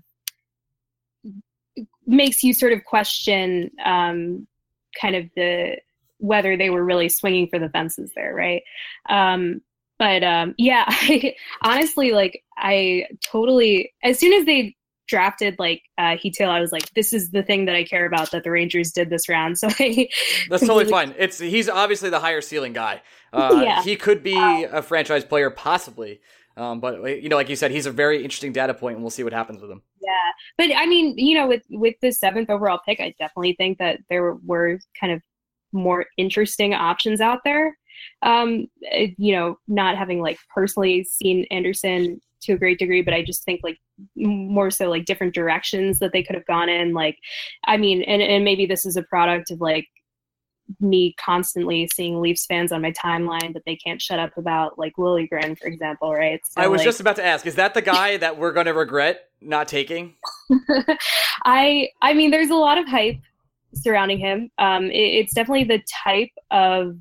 makes 2.06 2.42
you 2.42 2.52
sort 2.52 2.72
of 2.72 2.84
question 2.84 3.70
um, 3.84 4.46
kind 5.00 5.16
of 5.16 5.26
the 5.36 5.76
whether 6.18 6.56
they 6.56 6.70
were 6.70 6.84
really 6.84 7.08
swinging 7.08 7.48
for 7.48 7.58
the 7.58 7.68
fences 7.68 8.12
there, 8.14 8.32
right? 8.32 8.62
Um, 9.08 9.60
but 9.98 10.22
um, 10.22 10.54
yeah, 10.58 10.84
I, 10.86 11.34
honestly, 11.62 12.12
like 12.12 12.42
I 12.56 13.06
totally 13.24 13.92
as 14.02 14.18
soon 14.18 14.32
as 14.32 14.46
they 14.46 14.76
drafted 15.08 15.56
like 15.58 15.82
uh, 15.98 16.16
Chytil, 16.16 16.48
I 16.48 16.60
was 16.60 16.72
like, 16.72 16.92
this 16.94 17.12
is 17.12 17.30
the 17.30 17.42
thing 17.42 17.66
that 17.66 17.74
I 17.74 17.84
care 17.84 18.06
about 18.06 18.30
that 18.30 18.44
the 18.44 18.50
Rangers 18.50 18.92
did 18.92 19.10
this 19.10 19.28
round. 19.28 19.58
So 19.58 19.68
I 19.78 20.08
that's 20.48 20.66
totally 20.66 20.86
fine. 20.86 21.14
It's 21.18 21.38
he's 21.38 21.68
obviously 21.68 22.10
the 22.10 22.20
higher 22.20 22.40
ceiling 22.40 22.72
guy. 22.72 23.02
Uh, 23.32 23.60
yeah. 23.62 23.82
He 23.82 23.96
could 23.96 24.22
be 24.22 24.36
a 24.36 24.82
franchise 24.82 25.24
player 25.24 25.50
possibly. 25.50 26.20
Um, 26.56 26.80
but 26.80 27.22
you 27.22 27.28
know, 27.28 27.36
like 27.36 27.48
you 27.48 27.56
said, 27.56 27.70
he's 27.70 27.86
a 27.86 27.90
very 27.90 28.22
interesting 28.22 28.52
data 28.52 28.74
point, 28.74 28.96
and 28.96 29.02
we'll 29.02 29.10
see 29.10 29.24
what 29.24 29.32
happens 29.32 29.62
with 29.62 29.70
him. 29.70 29.82
Yeah, 30.02 30.10
but 30.58 30.76
I 30.76 30.86
mean, 30.86 31.16
you 31.16 31.34
know, 31.34 31.46
with 31.46 31.62
with 31.70 31.94
the 32.02 32.12
seventh 32.12 32.50
overall 32.50 32.80
pick, 32.84 33.00
I 33.00 33.14
definitely 33.18 33.54
think 33.54 33.78
that 33.78 34.00
there 34.10 34.34
were 34.44 34.78
kind 34.98 35.12
of 35.12 35.22
more 35.72 36.06
interesting 36.18 36.74
options 36.74 37.20
out 37.20 37.40
there. 37.44 37.76
Um, 38.20 38.66
you 39.16 39.32
know, 39.32 39.58
not 39.68 39.96
having 39.96 40.20
like 40.20 40.38
personally 40.54 41.04
seen 41.04 41.46
Andersson 41.50 42.20
to 42.42 42.54
a 42.54 42.58
great 42.58 42.78
degree, 42.78 43.02
but 43.02 43.14
I 43.14 43.22
just 43.22 43.44
think 43.44 43.60
like 43.62 43.78
more 44.16 44.70
so 44.70 44.90
like 44.90 45.04
different 45.04 45.34
directions 45.34 46.00
that 46.00 46.12
they 46.12 46.22
could 46.22 46.34
have 46.34 46.46
gone 46.46 46.68
in. 46.68 46.92
Like, 46.92 47.16
I 47.64 47.76
mean, 47.76 48.02
and, 48.02 48.20
and 48.20 48.44
maybe 48.44 48.66
this 48.66 48.84
is 48.84 48.96
a 48.96 49.02
product 49.04 49.50
of 49.50 49.60
like 49.60 49.86
me 50.80 51.14
constantly 51.18 51.88
seeing 51.92 52.20
Leafs 52.20 52.46
fans 52.46 52.72
on 52.72 52.82
my 52.82 52.92
timeline 52.92 53.52
that 53.54 53.62
they 53.66 53.76
can't 53.76 54.00
shut 54.00 54.18
up 54.18 54.36
about, 54.36 54.78
like 54.78 54.92
Liljegren, 54.98 55.58
for 55.58 55.66
example, 55.66 56.12
right? 56.12 56.40
So, 56.50 56.60
I 56.60 56.68
was 56.68 56.78
like, 56.78 56.86
just 56.86 57.00
about 57.00 57.16
to 57.16 57.24
ask, 57.24 57.46
is 57.46 57.56
that 57.56 57.74
the 57.74 57.82
guy 57.82 58.16
that 58.16 58.38
we're 58.38 58.52
going 58.52 58.66
to 58.66 58.74
regret 58.74 59.28
not 59.40 59.68
taking? 59.68 60.14
I, 61.44 61.88
I 62.00 62.14
mean, 62.14 62.30
there's 62.30 62.50
a 62.50 62.54
lot 62.54 62.78
of 62.78 62.86
hype 62.88 63.18
surrounding 63.74 64.18
him. 64.18 64.50
Um, 64.58 64.84
it, 64.86 64.96
it's 64.96 65.34
definitely 65.34 65.64
the 65.64 65.82
type 66.04 66.30
of 66.50 66.96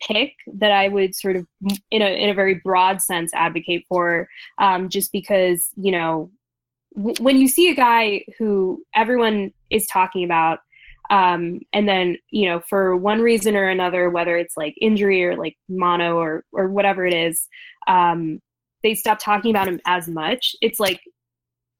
pick 0.00 0.34
that 0.54 0.70
I 0.70 0.88
would 0.88 1.14
sort 1.14 1.36
of, 1.36 1.46
in 1.90 2.02
a 2.02 2.06
in 2.06 2.28
a 2.28 2.34
very 2.34 2.54
broad 2.54 3.02
sense, 3.02 3.32
advocate 3.34 3.84
for, 3.88 4.28
um, 4.58 4.88
just 4.88 5.12
because 5.12 5.68
you 5.76 5.92
know, 5.92 6.30
w- 6.96 7.16
when 7.20 7.38
you 7.38 7.48
see 7.48 7.70
a 7.70 7.74
guy 7.74 8.24
who 8.38 8.84
everyone 8.94 9.52
is 9.70 9.86
talking 9.86 10.24
about, 10.24 10.60
um, 11.10 11.60
and 11.72 11.88
then 11.88 12.16
you 12.30 12.48
know, 12.48 12.60
for 12.60 12.96
one 12.96 13.20
reason 13.20 13.56
or 13.56 13.68
another, 13.68 14.10
whether 14.10 14.36
it's 14.36 14.56
like 14.56 14.74
injury 14.80 15.24
or 15.24 15.36
like 15.36 15.56
mono 15.68 16.16
or 16.16 16.44
or 16.52 16.68
whatever 16.68 17.06
it 17.06 17.14
is, 17.14 17.48
um, 17.86 18.40
they 18.82 18.94
stop 18.94 19.18
talking 19.18 19.50
about 19.50 19.68
him 19.68 19.80
as 19.86 20.08
much. 20.08 20.54
It's 20.60 20.80
like 20.80 21.00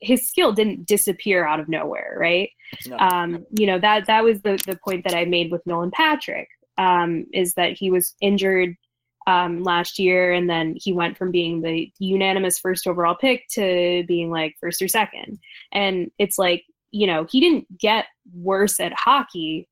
his 0.00 0.28
skill 0.28 0.52
didn't 0.52 0.86
disappear 0.86 1.44
out 1.44 1.60
of 1.60 1.68
nowhere, 1.68 2.16
right? 2.18 2.50
No. 2.86 2.96
Um, 2.98 3.44
you 3.50 3.66
know 3.66 3.78
that 3.78 4.06
that 4.06 4.24
was 4.24 4.40
the 4.42 4.62
the 4.66 4.78
point 4.84 5.04
that 5.04 5.14
I 5.14 5.24
made 5.24 5.50
with 5.50 5.66
Nolan 5.66 5.90
Patrick 5.90 6.48
um, 6.78 7.26
is 7.32 7.54
that 7.54 7.72
he 7.72 7.90
was 7.90 8.14
injured 8.20 8.76
um, 9.26 9.62
last 9.62 9.98
year, 9.98 10.32
and 10.32 10.48
then 10.48 10.74
he 10.78 10.92
went 10.92 11.18
from 11.18 11.30
being 11.30 11.60
the 11.60 11.92
unanimous 11.98 12.58
first 12.58 12.86
overall 12.86 13.14
pick 13.14 13.46
to 13.50 14.02
being 14.08 14.30
like 14.30 14.56
first 14.58 14.80
or 14.80 14.88
second. 14.88 15.38
And 15.70 16.10
it's 16.18 16.38
like, 16.38 16.64
you 16.90 17.06
know, 17.06 17.26
he 17.30 17.40
didn't 17.40 17.78
get 17.78 18.06
worse 18.32 18.80
at 18.80 18.92
hockey. 18.92 19.68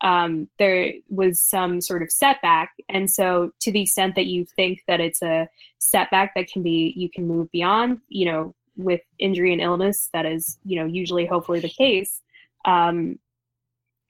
Um, 0.00 0.48
there 0.58 0.92
was 1.08 1.40
some 1.40 1.80
sort 1.80 2.02
of 2.02 2.12
setback. 2.12 2.70
And 2.88 3.10
so, 3.10 3.50
to 3.60 3.72
the 3.72 3.82
extent 3.82 4.14
that 4.14 4.26
you 4.26 4.46
think 4.56 4.82
that 4.86 5.00
it's 5.00 5.22
a 5.22 5.48
setback 5.78 6.34
that 6.34 6.48
can 6.48 6.62
be, 6.62 6.92
you 6.96 7.10
can 7.10 7.26
move 7.26 7.50
beyond, 7.50 7.98
you 8.08 8.26
know, 8.26 8.54
with 8.76 9.00
injury 9.18 9.52
and 9.52 9.60
illness, 9.60 10.08
that 10.12 10.24
is, 10.24 10.58
you 10.64 10.78
know, 10.78 10.86
usually 10.86 11.26
hopefully 11.26 11.60
the 11.60 11.68
case. 11.68 12.22
Um, 12.64 13.18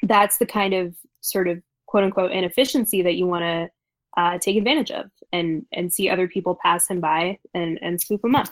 that's 0.03 0.39
the 0.39 0.47
kind 0.47 0.75
of 0.75 0.95
sort 1.21 1.49
of 1.49 1.63
quote 1.87 2.05
unquote 2.05 2.33
inefficiency 2.33 3.03
that 3.03 3.15
you 3.15 3.27
want 3.27 3.43
to 3.43 3.71
uh, 4.17 4.39
take 4.39 4.57
advantage 4.57 4.91
of 4.91 5.11
and 5.33 5.65
and 5.73 5.93
see 5.93 6.09
other 6.09 6.29
people 6.29 6.59
pass 6.63 6.89
him 6.89 7.01
by 7.01 7.39
and 7.55 7.79
and 7.83 8.01
scoop 8.01 8.23
him 8.25 8.37
up. 8.37 8.49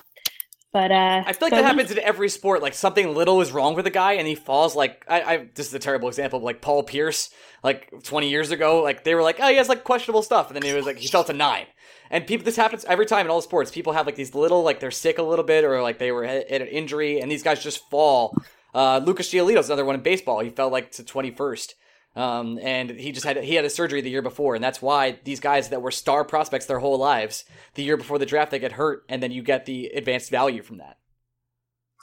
But 0.77 0.93
uh, 0.93 1.23
I 1.25 1.33
feel 1.33 1.47
like 1.47 1.55
that 1.55 1.65
happens 1.65 1.91
in 1.91 1.99
every 2.01 2.29
sport. 2.29 2.61
Like 2.61 2.75
something 2.75 3.15
little 3.15 3.41
is 3.41 3.51
wrong 3.51 3.75
with 3.75 3.87
a 3.87 3.91
guy, 3.91 4.13
and 4.13 4.29
he 4.29 4.35
falls. 4.35 4.77
Like 4.77 5.07
I, 5.09 5.23
I 5.23 5.49
this 5.55 5.69
is 5.69 5.73
a 5.73 5.79
terrible 5.79 6.07
example. 6.07 6.39
But 6.39 6.45
like 6.45 6.61
Paul 6.61 6.83
Pierce, 6.83 7.31
like 7.65 7.91
20 8.03 8.29
years 8.29 8.51
ago, 8.51 8.83
like 8.83 9.03
they 9.03 9.15
were 9.15 9.23
like, 9.23 9.39
oh, 9.41 9.49
he 9.49 9.57
has 9.57 9.71
like 9.71 9.85
questionable 9.85 10.23
stuff, 10.23 10.49
and 10.49 10.55
then 10.55 10.63
he 10.63 10.75
was 10.75 10.85
like, 10.85 10.99
he 10.99 11.09
fell 11.09 11.25
to 11.25 11.33
nine. 11.33 11.65
And 12.11 12.27
people, 12.27 12.45
this 12.45 12.57
happens 12.57 12.85
every 12.85 13.07
time 13.07 13.25
in 13.25 13.31
all 13.31 13.41
sports. 13.41 13.71
People 13.71 13.95
have 13.95 14.05
like 14.05 14.17
these 14.17 14.35
little, 14.35 14.63
like 14.63 14.79
they're 14.79 14.91
sick 14.91 15.17
a 15.17 15.23
little 15.23 15.47
bit, 15.47 15.65
or 15.65 15.81
like 15.81 15.99
they 15.99 16.13
were 16.13 16.27
at 16.27 16.51
an 16.51 16.69
injury, 16.69 17.23
and 17.23 17.31
these 17.31 17.43
guys 17.43 17.63
just 17.63 17.89
fall. 17.89 18.37
Uh, 18.75 19.01
Lucas 19.03 19.31
Giolito's 19.31 19.71
another 19.71 19.87
one 19.87 19.95
in 19.95 20.03
baseball. 20.03 20.41
He 20.41 20.51
fell 20.51 20.69
like 20.69 20.91
to 20.91 21.03
21st. 21.03 21.73
Um, 22.17 22.59
and 22.63 22.89
he 22.91 23.13
just 23.13 23.27
had 23.27 23.37
he 23.45 23.55
had 23.55 23.67
a 23.67 23.71
surgery 23.71 24.01
the 24.01 24.09
year 24.09 24.23
before, 24.23 24.55
and 24.55 24.65
that's 24.65 24.81
why 24.81 25.19
these 25.25 25.39
guys 25.39 25.69
that 25.69 25.83
were 25.83 25.91
star 25.91 26.25
prospects 26.25 26.65
their 26.65 26.79
whole 26.79 26.97
lives, 26.99 27.45
the 27.75 27.83
year 27.83 27.99
before 27.99 28.19
the 28.19 28.25
draft, 28.25 28.51
they 28.51 28.59
get 28.59 28.73
hurt, 28.73 29.05
and 29.11 29.23
then 29.23 29.31
you 29.31 29.43
get 29.43 29.67
the 29.67 29.89
advanced 29.89 30.31
value 30.31 30.63
from 30.63 30.79
that. 30.79 30.97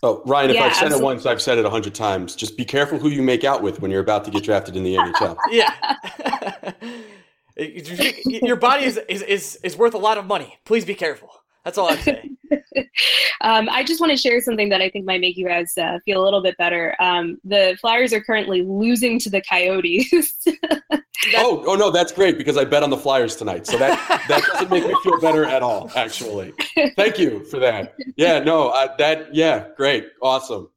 Oh, 0.03 0.22
Ryan, 0.26 0.51
if 0.51 0.55
Yeah, 0.57 0.66
I've 0.66 0.74
said 0.76 0.84
absolutely. 0.86 1.01
it 1.01 1.05
once, 1.16 1.26
I've 1.26 1.41
said 1.41 1.57
it 1.57 1.66
a 1.66 1.70
hundred 1.70 1.95
times. 1.95 2.36
Just 2.36 2.57
be 2.57 2.66
careful 2.66 2.99
who 2.99 3.09
you 3.09 3.24
make 3.24 3.43
out 3.43 3.64
with 3.64 3.82
when 3.82 3.89
you're 3.89 4.01
about 4.01 4.24
to 4.26 4.32
get 4.32 4.43
drafted 4.43 4.76
in 4.76 4.84
the 4.84 4.95
NHL. 4.95 5.36
Yeah. 5.51 6.74
Your 8.26 8.55
body 8.55 8.86
is, 8.86 8.99
is, 9.07 9.22
is, 9.22 9.55
is 9.64 9.78
worth 9.78 9.93
a 9.93 9.99
lot 9.99 10.18
of 10.18 10.26
money. 10.26 10.57
Please 10.66 10.86
be 10.86 10.95
careful. 10.95 11.30
That's 11.64 11.78
all 11.78 11.89
I'm 11.89 11.99
saying. 11.99 12.33
um, 13.41 13.69
I 13.69 13.84
just 13.84 13.99
want 13.99 14.11
to 14.11 14.17
share 14.17 14.39
something 14.41 14.69
that 14.69 14.82
I 14.82 14.89
think 14.89 15.05
might 15.05 15.21
make 15.21 15.38
you 15.38 15.47
guys 15.47 15.78
uh, 15.78 15.99
feel 16.05 16.21
a 16.21 16.24
little 16.24 16.41
bit 16.41 16.57
better. 16.57 16.95
Um, 16.99 17.39
the 17.43 17.78
Flyers 17.80 18.13
are 18.13 18.21
currently 18.21 18.63
losing 18.63 19.19
to 19.19 19.30
the 19.30 19.41
Coyotes. 19.41 20.11
oh, 21.36 21.63
oh 21.67 21.76
no, 21.76 21.91
that's 21.91 22.11
great 22.11 22.38
because 22.38 22.57
I 22.57 22.65
bet 22.65 22.84
on 22.84 22.89
the 22.89 22.97
Flyers 22.97 23.36
tonight. 23.36 23.67
So 23.67 23.78
that 23.78 24.26
that 24.28 24.43
doesn't 24.45 24.69
make 24.69 24.88
me 24.88 24.95
feel 25.03 25.19
better 25.19 25.45
at 25.45 25.61
all. 25.61 25.91
Actually, 25.95 26.53
thank 26.95 27.19
you 27.19 27.43
for 27.45 27.59
that. 27.59 27.95
Yeah, 28.15 28.39
no, 28.39 28.69
uh, 28.69 28.95
that 28.97 29.34
yeah, 29.34 29.67
great, 29.76 30.07
awesome. 30.21 30.69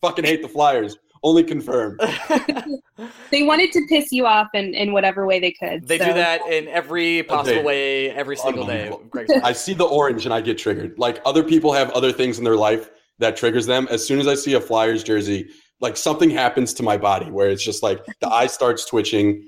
Fucking 0.00 0.24
hate 0.24 0.42
the 0.42 0.48
Flyers. 0.48 0.96
Only 1.24 1.42
confirm. 1.42 1.98
they 3.30 3.42
wanted 3.42 3.72
to 3.72 3.84
piss 3.88 4.12
you 4.12 4.26
off 4.26 4.48
in, 4.54 4.74
in 4.74 4.92
whatever 4.92 5.26
way 5.26 5.40
they 5.40 5.52
could. 5.52 5.88
They 5.88 5.98
so- 5.98 6.04
do 6.04 6.12
that 6.12 6.42
in 6.48 6.68
every 6.68 7.22
possible 7.24 7.56
Okay. 7.58 7.64
way, 7.64 8.10
every 8.10 8.36
single 8.36 8.66
day. 8.66 8.84
Unbelievable. 8.84 9.06
Greg's 9.10 9.30
life. 9.30 9.42
I 9.42 9.52
see 9.54 9.72
the 9.72 9.84
orange 9.84 10.26
and 10.26 10.34
I 10.34 10.42
get 10.42 10.58
triggered. 10.58 10.98
Like 10.98 11.20
other 11.24 11.42
people 11.42 11.72
have 11.72 11.90
other 11.92 12.12
things 12.12 12.38
in 12.38 12.44
their 12.44 12.56
life 12.56 12.90
that 13.18 13.36
triggers 13.36 13.64
them. 13.64 13.88
As 13.90 14.06
soon 14.06 14.20
as 14.20 14.28
I 14.28 14.34
see 14.34 14.52
a 14.52 14.60
Flyers 14.60 15.02
jersey, 15.02 15.48
like 15.80 15.96
something 15.96 16.28
happens 16.28 16.74
to 16.74 16.82
my 16.82 16.98
body 16.98 17.30
where 17.30 17.48
it's 17.48 17.64
just 17.64 17.82
like 17.82 18.04
the 18.20 18.28
eye 18.28 18.46
starts 18.46 18.84
twitching, 18.84 19.42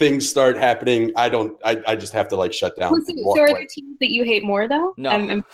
things 0.00 0.28
start 0.28 0.56
happening. 0.56 1.12
I 1.14 1.28
don't. 1.28 1.56
I, 1.64 1.80
I 1.86 1.94
just 1.94 2.12
have 2.14 2.26
to 2.28 2.36
like 2.36 2.52
shut 2.52 2.74
down. 2.76 3.00
So, 3.04 3.12
so 3.14 3.38
are 3.40 3.46
away. 3.46 3.52
there 3.52 3.66
teams 3.68 3.96
that 4.00 4.10
you 4.10 4.24
hate 4.24 4.42
more 4.42 4.66
though? 4.66 4.94
No. 4.96 5.10
I'm- 5.10 5.28
I'm- 5.30 5.44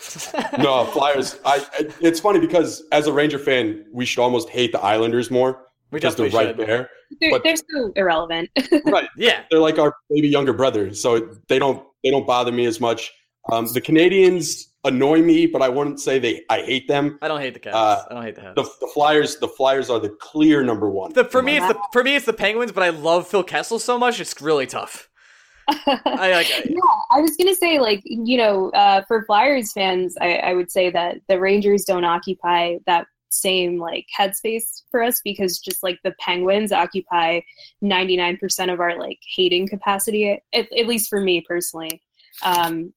no 0.63 0.87
Flyers. 0.87 1.39
I. 1.45 1.67
I- 1.79 1.89
It's 2.01 2.21
funny 2.21 2.41
because 2.41 2.83
as 2.93 3.07
a 3.09 3.13
Ranger 3.13 3.39
fan, 3.39 3.85
we 3.93 4.07
should 4.07 4.23
almost 4.23 4.49
hate 4.49 4.73
the 4.73 4.81
Islanders 4.81 5.31
more 5.31 5.67
we 5.91 5.99
because 5.99 6.17
they're 6.17 6.31
right 6.31 6.57
should. 6.57 6.67
there. 6.67 6.89
they're, 7.21 7.31
But- 7.33 7.43
they're 7.45 7.57
so 7.57 7.93
irrelevant. 7.97 8.49
Right. 8.87 9.09
Yeah. 9.19 9.43
they're 9.51 9.61
like 9.61 9.79
our 9.79 9.95
maybe 10.09 10.29
younger 10.29 10.53
brother, 10.55 10.95
so 10.95 11.29
they 11.49 11.59
don't 11.59 11.85
they 12.03 12.11
don't 12.11 12.27
bother 12.27 12.53
me 12.53 12.65
as 12.67 12.81
much. 12.81 13.13
Um, 13.53 13.67
the 13.75 13.81
Canadiens 13.81 14.65
annoy 14.87 15.23
me, 15.23 15.47
but 15.47 15.63
I 15.63 15.69
wouldn't 15.69 16.01
say 16.01 16.19
they 16.19 16.45
I 16.49 16.63
hate 16.63 16.89
them. 16.89 17.19
I 17.23 17.29
don't 17.29 17.41
hate 17.41 17.55
the 17.55 17.61
Cavs. 17.61 17.75
Uh, 17.75 18.05
I 18.11 18.15
don't 18.15 18.23
hate 18.23 18.35
the 18.35 18.41
Habs. 18.43 18.55
The, 18.55 18.63
the 18.81 18.91
Flyers 18.95 19.37
the 19.37 19.49
Flyers 19.49 19.91
are 19.91 20.01
the 20.01 20.11
clear 20.11 20.63
number 20.63 20.89
one. 20.89 21.13
The, 21.13 21.25
for 21.25 21.43
me, 21.43 21.57
it's 21.57 21.69
the 21.69 21.79
for 21.93 22.03
me 22.03 22.17
it's 22.17 22.27
the 22.27 22.33
Penguins, 22.33 22.73
but 22.73 22.83
I 22.83 22.91
love 22.91 23.29
Phil 23.29 23.45
Kessel 23.45 23.79
so 23.79 23.99
much. 23.99 24.21
It's 24.21 24.41
really 24.41 24.67
tough. 24.67 25.09
I 25.69 26.31
like. 26.33 26.49
yeah, 26.65 26.79
I 27.11 27.21
was 27.21 27.37
gonna 27.37 27.55
say 27.55 27.81
like 27.81 28.01
you 28.05 28.39
know 28.39 28.71
uh, 28.71 29.03
for 29.09 29.25
Flyers 29.25 29.73
fans, 29.73 30.17
I, 30.21 30.37
I 30.37 30.55
would 30.55 30.71
say 30.71 30.91
that 30.91 31.19
the 31.29 31.41
Rangers 31.41 31.85
don't 31.85 32.05
occupy 32.05 32.77
that 32.87 33.07
same 33.31 33.79
like 33.79 34.07
headspace 34.17 34.83
for 34.91 35.03
us 35.03 35.21
because 35.23 35.59
just 35.59 35.83
like 35.83 35.99
the 36.05 36.15
Penguins 36.19 36.73
occupy 36.73 37.41
99% 37.83 38.73
of 38.73 38.81
our 38.81 38.99
like 38.99 39.19
hating 39.35 39.69
capacity 39.69 40.31
at, 40.55 40.73
at 40.73 40.87
least 40.87 41.09
for 41.09 41.21
me 41.21 41.43
personally. 41.47 42.03
Um, 42.43 42.93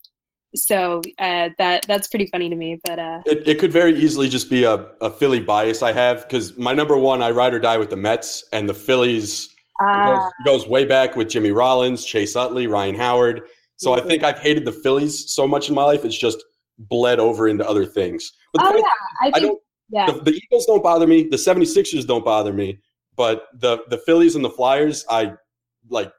so 0.55 1.01
uh, 1.19 1.49
that 1.57 1.85
that's 1.87 2.07
pretty 2.07 2.27
funny 2.27 2.49
to 2.49 2.55
me, 2.55 2.79
but 2.83 2.99
uh, 2.99 3.21
It, 3.25 3.47
it 3.47 3.59
could 3.59 3.71
very 3.71 3.95
easily 3.95 4.29
just 4.29 4.49
be 4.49 4.63
a, 4.63 4.87
a 5.01 5.09
Philly 5.11 5.39
bias 5.39 5.83
I 5.83 5.91
have 5.93 6.27
because 6.27 6.57
my 6.57 6.73
number 6.73 6.97
one, 6.97 7.21
I 7.21 7.31
ride 7.31 7.53
or 7.53 7.59
die 7.59 7.77
with 7.77 7.89
the 7.89 7.97
Mets 7.97 8.43
and 8.51 8.67
the 8.67 8.73
Phillies. 8.73 9.49
Uh, 9.81 10.05
goes, 10.05 10.31
goes 10.45 10.67
way 10.67 10.83
back 10.85 11.15
with 11.15 11.29
Jimmy 11.29 11.51
Rollins, 11.51 12.03
Chase 12.03 12.35
Utley, 12.35 12.67
Ryan 12.67 12.95
Howard. 12.95 13.43
So 13.77 13.93
I 13.93 14.01
think 14.01 14.23
I've 14.25 14.39
hated 14.39 14.65
the 14.65 14.73
Phillies 14.73 15.31
so 15.33 15.47
much 15.47 15.69
in 15.69 15.75
my 15.75 15.83
life, 15.85 16.03
it's 16.03 16.17
just 16.17 16.43
bled 16.77 17.19
over 17.19 17.47
into 17.47 17.67
other 17.67 17.85
things. 17.85 18.33
But 18.53 18.63
oh 18.65 18.73
the- 18.73 18.79
yeah, 18.79 18.83
I 19.21 19.31
I 19.35 19.39
don't. 19.39 19.61
yeah. 19.89 20.05
The, 20.11 20.19
the 20.21 20.31
Eagles 20.33 20.65
don't 20.65 20.83
bother 20.83 21.07
me. 21.07 21.23
The 21.29 21.37
76ers 21.37 22.05
don't 22.05 22.25
bother 22.25 22.51
me. 22.51 22.79
But 23.15 23.47
the 23.53 23.79
the 23.89 23.97
Phillies 23.99 24.35
and 24.35 24.43
the 24.43 24.49
Flyers, 24.49 25.05
I 25.09 25.33
like. 25.89 26.11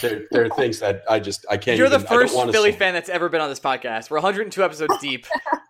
They're, 0.00 0.22
they're 0.30 0.48
things 0.50 0.80
that 0.80 1.02
I 1.08 1.18
just 1.18 1.46
I 1.50 1.56
can't. 1.56 1.78
You're 1.78 1.88
the 1.88 1.96
even, 1.96 2.06
I 2.08 2.10
don't 2.10 2.28
first 2.28 2.52
Philly 2.52 2.72
say. 2.72 2.78
fan 2.78 2.94
that's 2.94 3.08
ever 3.08 3.28
been 3.28 3.40
on 3.40 3.48
this 3.48 3.60
podcast. 3.60 4.10
We're 4.10 4.18
102 4.18 4.62
episodes 4.62 4.94
deep, 5.00 5.26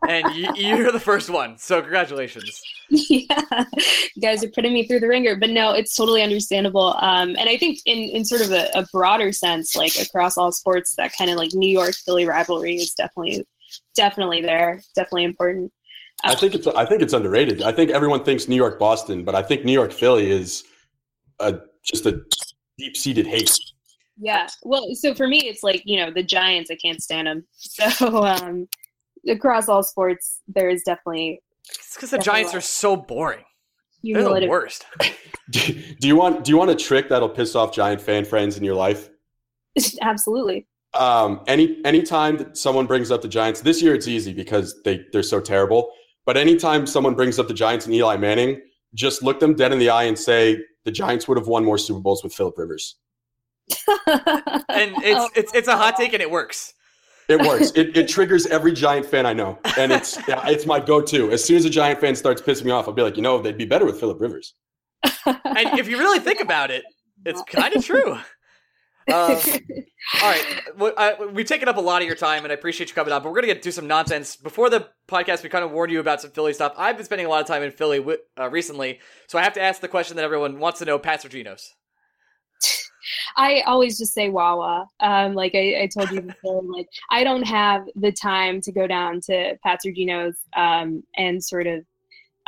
and 0.09 0.35
you, 0.35 0.53
you're 0.57 0.93
the 0.93 1.01
first 1.01 1.31
one. 1.31 1.57
So 1.59 1.81
congratulations. 1.81 2.61
yeah, 2.91 3.65
you 4.15 4.23
guys 4.23 4.43
are 4.45 4.51
putting 4.51 4.73
me 4.73 4.87
through 4.87 5.01
the 5.01 5.09
ringer, 5.09 5.37
but 5.37 5.51
no, 5.51 5.73
it's 5.73 5.95
totally 5.95 6.23
understandable. 6.23 6.95
Um, 7.01 7.37
and 7.39 7.49
I 7.49 7.57
think 7.57 7.79
in, 7.87 7.99
in 7.99 8.25
sort 8.25 8.43
of 8.43 8.51
a, 8.51 8.69
a 8.75 8.87
broader 8.93 9.33
sense, 9.33 9.77
like 9.77 9.97
across 9.99 10.37
all 10.37 10.53
sports, 10.53 10.95
that 10.97 11.13
kind 11.17 11.31
of 11.31 11.37
like 11.37 11.51
New 11.55 11.71
York 11.71 11.95
Philly 11.95 12.27
rivalry 12.27 12.77
is 12.77 12.95
definitely, 12.95 13.47
definitely 13.95 14.43
there, 14.43 14.83
definitely 14.95 15.25
important. 15.25 15.73
I 16.25 16.35
think 16.35 16.55
it's 16.55 16.67
I 16.67 16.85
think 16.85 17.03
it's 17.03 17.13
underrated. 17.13 17.63
I 17.63 17.71
think 17.71 17.91
everyone 17.91 18.25
thinks 18.25 18.49
New 18.49 18.57
York 18.57 18.79
Boston, 18.79 19.25
but 19.25 19.35
I 19.35 19.43
think 19.43 19.65
New 19.65 19.73
York 19.73 19.93
Philly 19.93 20.31
is 20.31 20.65
a, 21.39 21.59
just 21.85 22.07
a 22.07 22.21
deep 22.77 22.97
seated 22.97 23.27
hate. 23.27 23.57
Yeah. 24.21 24.49
Well, 24.63 24.95
so 24.95 25.15
for 25.15 25.29
me, 25.29 25.41
it's 25.41 25.63
like 25.63 25.83
you 25.85 25.99
know 25.99 26.11
the 26.11 26.23
Giants. 26.23 26.71
I 26.71 26.77
can't 26.77 27.03
stand 27.03 27.27
them. 27.27 27.45
So 27.59 28.25
um, 28.25 28.69
across 29.29 29.69
all 29.69 29.83
sports, 29.83 30.41
there 30.49 30.69
is 30.69 30.83
definitely 30.85 31.41
It's 31.69 31.95
because 31.95 32.11
the 32.11 32.19
Giants 32.19 32.55
are 32.55 32.61
so 32.61 32.97
boring. 32.97 33.45
They're 34.03 34.23
the 34.23 34.47
worst. 34.49 34.87
Do, 35.51 35.61
do 35.99 36.07
you 36.07 36.15
want 36.15 36.45
do 36.45 36.51
you 36.51 36.59
want 36.59 36.71
a 36.71 36.75
trick 36.75 37.09
that'll 37.09 37.29
piss 37.29 37.55
off 37.55 37.73
Giant 37.73 38.03
fan 38.03 38.27
friends 38.27 38.59
in 38.59 38.65
your 38.65 38.75
life? 38.75 39.09
Absolutely. 40.03 40.67
Um, 40.93 41.43
any 41.47 41.81
anytime 41.87 42.37
that 42.37 42.59
someone 42.59 42.87
brings 42.87 43.11
up 43.11 43.23
the 43.23 43.29
Giants 43.29 43.63
this 43.63 43.81
year, 43.81 43.95
it's 43.95 44.09
easy 44.09 44.35
because 44.35 44.75
they 44.85 45.07
they're 45.13 45.23
so 45.23 45.41
terrible. 45.41 45.91
But 46.27 46.37
anytime 46.37 46.87
someone 46.87 47.15
brings 47.15 47.39
up 47.39 47.49
the 47.49 47.55
Giants 47.55 47.87
and 47.87 47.95
Eli 47.95 48.19
Manning, 48.19 48.61
just 48.93 49.23
look 49.23 49.41
them 49.41 49.55
dead 49.55 49.73
in 49.73 49.79
the 49.79 49.89
eye 49.89 50.05
and 50.05 50.19
say 50.19 50.59
the 50.85 50.91
Giants 50.91 51.27
would 51.27 51.39
have 51.39 51.47
won 51.47 51.65
more 51.65 51.79
Super 51.79 52.01
Bowls 52.01 52.23
with 52.23 52.35
Philip 52.35 52.59
Rivers. 52.59 52.97
And 54.71 54.93
it's 55.03 55.37
it's 55.37 55.55
it's 55.55 55.69
a 55.69 55.77
hot 55.77 55.97
take, 55.97 56.13
and 56.13 56.23
it 56.23 56.31
works. 56.31 56.75
It 57.29 57.41
works. 57.41 57.73
it, 57.75 57.97
it 57.97 58.09
triggers 58.09 58.47
every 58.47 58.73
Giant 58.73 59.05
fan 59.07 59.27
I 59.27 59.33
know, 59.33 59.59
and 59.77 59.93
it's 59.93 60.17
yeah, 60.29 60.47
it's 60.49 60.67
my 60.67 60.81
go-to. 60.81 61.31
As 61.31 61.43
soon 61.45 61.57
as 61.57 61.65
a 61.65 61.71
Giant 61.71 62.01
fan 62.01 62.15
starts 62.15 62.41
pissing 62.41 62.65
me 62.65 62.71
off, 62.71 62.87
I'll 62.87 62.95
be 62.95 63.03
like, 63.03 63.17
you 63.17 63.23
know, 63.23 63.41
they'd 63.41 63.59
be 63.59 63.65
better 63.67 63.85
with 63.85 63.99
Philip 64.01 64.21
Rivers. 64.21 64.55
And 65.27 65.79
if 65.79 65.89
you 65.89 65.99
really 65.99 66.21
think 66.21 66.41
about 66.41 66.71
it, 66.71 66.85
it's 67.25 67.43
kind 67.43 67.75
of 67.77 67.85
true. 67.85 68.19
Um, 69.11 69.39
all 70.23 70.31
right, 70.31 70.61
well, 70.77 70.93
I, 70.99 71.15
we've 71.33 71.47
taken 71.47 71.67
up 71.67 71.79
a 71.79 71.81
lot 71.81 72.03
of 72.03 72.07
your 72.07 72.15
time, 72.15 72.45
and 72.45 72.53
I 72.53 72.55
appreciate 72.55 72.91
you 72.91 72.95
coming 72.95 73.11
on. 73.11 73.23
But 73.23 73.31
we're 73.31 73.37
gonna 73.37 73.47
get 73.55 73.63
to 73.63 73.73
some 73.73 73.87
nonsense 73.87 74.37
before 74.37 74.69
the 74.69 74.89
podcast. 75.09 75.43
We 75.43 75.49
kind 75.49 75.65
of 75.65 75.71
warned 75.71 75.91
you 75.91 76.01
about 76.01 76.21
some 76.21 76.31
Philly 76.31 76.53
stuff. 76.53 76.75
I've 76.77 76.97
been 76.99 77.07
spending 77.07 77.27
a 77.27 77.31
lot 77.31 77.41
of 77.41 77.47
time 77.47 77.63
in 77.63 77.71
Philly 77.71 78.01
wi- 78.01 78.19
uh, 78.39 78.51
recently, 78.51 79.01
so 79.27 79.39
I 79.39 79.45
have 79.45 79.55
to 79.55 79.63
ask 79.63 79.81
the 79.81 79.89
question 79.89 80.17
that 80.17 80.27
everyone 80.27 80.59
wants 80.59 80.81
to 80.81 80.85
know: 80.85 80.99
Pats 80.99 81.25
or 81.25 81.31
Geno's? 81.31 81.73
I 83.37 83.63
always 83.63 83.99
just 83.99 84.15
say 84.15 84.29
Wawa. 84.29 84.87
Um, 85.01 85.35
like 85.35 85.55
I, 85.55 85.83
I 85.83 85.89
told 85.93 86.11
you 86.11 86.21
before, 86.23 86.63
like 86.63 86.89
I 87.11 87.25
don't 87.25 87.45
have 87.45 87.87
the 87.97 88.13
time 88.13 88.61
to 88.63 88.73
go 88.73 88.87
down 88.87 89.21
to 89.23 89.57
Pat's 89.63 89.87
or 89.87 89.93
Geno's 89.93 90.39
um, 90.57 91.03
and 91.17 91.43
sort 91.43 91.67
of 91.67 91.85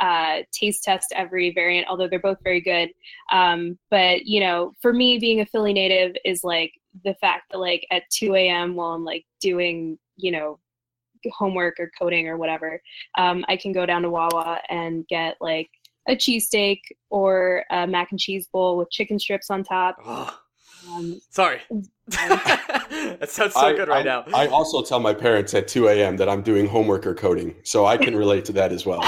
uh, 0.01 0.41
taste 0.51 0.83
test 0.83 1.13
every 1.15 1.51
variant, 1.51 1.87
although 1.87 2.07
they're 2.07 2.19
both 2.19 2.39
very 2.43 2.59
good. 2.59 2.89
Um, 3.31 3.77
but 3.89 4.25
you 4.25 4.39
know, 4.39 4.73
for 4.81 4.91
me, 4.91 5.19
being 5.19 5.41
a 5.41 5.45
Philly 5.45 5.73
native 5.73 6.15
is 6.25 6.43
like 6.43 6.73
the 7.05 7.13
fact 7.21 7.51
that 7.51 7.59
like 7.59 7.85
at 7.91 8.03
2 8.11 8.35
a.m. 8.35 8.75
while 8.75 8.93
I'm 8.93 9.05
like 9.05 9.25
doing, 9.39 9.97
you 10.17 10.31
know, 10.31 10.59
homework 11.31 11.75
or 11.79 11.91
coding 11.97 12.27
or 12.27 12.37
whatever, 12.37 12.81
um, 13.17 13.45
I 13.47 13.55
can 13.55 13.71
go 13.71 13.85
down 13.85 14.01
to 14.01 14.09
Wawa 14.09 14.59
and 14.69 15.07
get 15.07 15.37
like 15.39 15.69
a 16.07 16.15
cheesesteak 16.15 16.79
or 17.11 17.63
a 17.69 17.85
mac 17.85 18.09
and 18.11 18.19
cheese 18.19 18.47
bowl 18.51 18.77
with 18.77 18.89
chicken 18.89 19.19
strips 19.19 19.51
on 19.51 19.63
top. 19.63 19.97
Um, 20.91 21.21
sorry. 21.29 21.61
that 22.07 23.29
sounds 23.29 23.53
so 23.53 23.59
I, 23.61 23.73
good 23.73 23.87
right 23.87 24.01
I, 24.01 24.03
now. 24.03 24.25
I 24.33 24.47
also 24.47 24.81
tell 24.81 24.99
my 24.99 25.13
parents 25.13 25.53
at 25.53 25.67
2 25.67 25.87
a.m. 25.87 26.17
that 26.17 26.27
I'm 26.27 26.41
doing 26.41 26.67
homework 26.67 27.05
or 27.05 27.13
coding, 27.13 27.55
so 27.63 27.85
I 27.85 27.97
can 27.97 28.15
relate 28.15 28.45
to 28.45 28.53
that 28.53 28.71
as 28.71 28.85
well. 28.85 29.01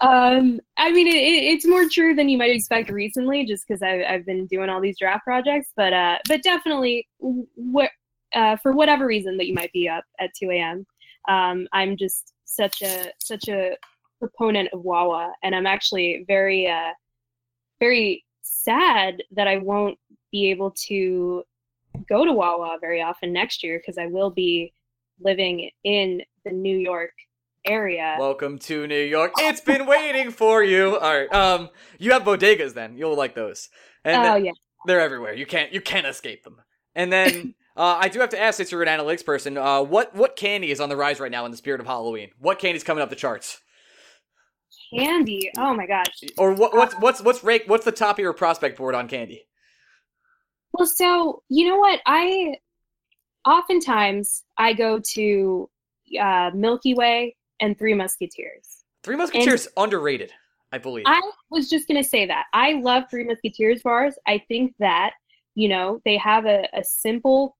um, 0.00 0.60
I 0.76 0.90
mean, 0.92 1.06
it, 1.06 1.16
it, 1.16 1.44
it's 1.54 1.66
more 1.66 1.88
true 1.88 2.14
than 2.14 2.28
you 2.28 2.38
might 2.38 2.50
expect 2.50 2.90
recently, 2.90 3.44
just 3.46 3.66
because 3.66 3.82
I've, 3.82 4.02
I've 4.08 4.26
been 4.26 4.46
doing 4.46 4.68
all 4.68 4.80
these 4.80 4.98
draft 4.98 5.24
projects. 5.24 5.72
But 5.76 5.92
uh, 5.92 6.18
but 6.28 6.42
definitely, 6.42 7.06
what 7.18 7.90
uh, 8.34 8.56
for 8.56 8.72
whatever 8.72 9.06
reason 9.06 9.36
that 9.36 9.46
you 9.46 9.54
might 9.54 9.72
be 9.72 9.88
up 9.88 10.04
at 10.18 10.30
2 10.38 10.50
a.m. 10.50 10.86
Um, 11.28 11.68
I'm 11.72 11.96
just 11.96 12.32
such 12.44 12.82
a 12.82 13.12
such 13.18 13.48
a 13.48 13.76
proponent 14.18 14.70
of 14.72 14.82
Wawa, 14.82 15.32
and 15.42 15.54
I'm 15.54 15.66
actually 15.66 16.24
very 16.26 16.66
uh, 16.66 16.92
very 17.80 18.24
sad 18.46 19.22
that 19.32 19.48
I 19.48 19.58
won't 19.58 19.98
be 20.32 20.50
able 20.50 20.72
to 20.86 21.44
go 22.08 22.24
to 22.24 22.32
Wawa 22.32 22.78
very 22.80 23.02
often 23.02 23.32
next 23.32 23.62
year 23.62 23.78
because 23.78 23.98
I 23.98 24.06
will 24.06 24.30
be 24.30 24.72
living 25.20 25.70
in 25.84 26.22
the 26.44 26.52
New 26.52 26.76
York 26.76 27.12
area. 27.64 28.16
Welcome 28.18 28.58
to 28.60 28.86
New 28.86 29.02
York. 29.02 29.32
It's 29.38 29.60
been 29.60 29.86
waiting 29.86 30.30
for 30.30 30.62
you. 30.62 30.98
All 30.98 31.18
right. 31.18 31.32
Um, 31.32 31.70
you 31.98 32.12
have 32.12 32.22
bodegas 32.22 32.74
then. 32.74 32.96
You'll 32.96 33.16
like 33.16 33.34
those. 33.34 33.68
And 34.04 34.24
oh 34.24 34.36
yeah. 34.36 34.52
they're 34.86 35.00
everywhere. 35.00 35.34
You 35.34 35.46
can't 35.46 35.72
you 35.72 35.80
can't 35.80 36.06
escape 36.06 36.44
them. 36.44 36.56
And 36.94 37.12
then 37.12 37.54
uh, 37.76 37.98
I 38.00 38.08
do 38.08 38.20
have 38.20 38.30
to 38.30 38.40
ask, 38.40 38.56
since 38.56 38.72
you're 38.72 38.82
an 38.82 38.88
analytics 38.88 39.24
person, 39.24 39.56
uh, 39.56 39.82
what 39.82 40.14
what 40.14 40.36
candy 40.36 40.70
is 40.70 40.80
on 40.80 40.88
the 40.88 40.96
rise 40.96 41.20
right 41.20 41.30
now 41.30 41.44
in 41.44 41.50
the 41.50 41.56
spirit 41.56 41.80
of 41.80 41.86
Halloween? 41.86 42.30
What 42.38 42.58
candy's 42.58 42.84
coming 42.84 43.02
up 43.02 43.10
the 43.10 43.16
charts? 43.16 43.60
Candy. 44.94 45.50
Oh 45.56 45.74
my 45.74 45.86
gosh. 45.86 46.06
Or 46.38 46.52
what 46.52 46.74
what's 46.74 46.94
what's 46.94 47.20
what's 47.20 47.44
rank 47.44 47.64
what's 47.66 47.84
the 47.84 47.92
top 47.92 48.16
of 48.16 48.22
your 48.22 48.32
prospect 48.32 48.78
board 48.78 48.94
on 48.94 49.08
candy? 49.08 49.46
Well, 50.72 50.86
so 50.86 51.42
you 51.48 51.68
know 51.68 51.76
what? 51.76 52.00
I 52.06 52.56
oftentimes 53.46 54.44
I 54.58 54.72
go 54.72 55.00
to 55.14 55.70
uh, 56.20 56.50
Milky 56.54 56.94
Way 56.94 57.36
and 57.60 57.78
Three 57.78 57.94
Musketeers. 57.94 58.84
Three 59.02 59.16
Musketeers 59.16 59.68
underrated, 59.76 60.32
I 60.72 60.78
believe. 60.78 61.04
I 61.06 61.20
was 61.50 61.70
just 61.70 61.88
gonna 61.88 62.04
say 62.04 62.26
that 62.26 62.44
I 62.52 62.74
love 62.74 63.04
Three 63.10 63.24
Musketeers 63.24 63.82
bars. 63.82 64.14
I 64.26 64.42
think 64.48 64.74
that 64.78 65.12
you 65.54 65.68
know 65.68 66.00
they 66.04 66.16
have 66.18 66.46
a, 66.46 66.68
a 66.74 66.84
simple 66.84 67.56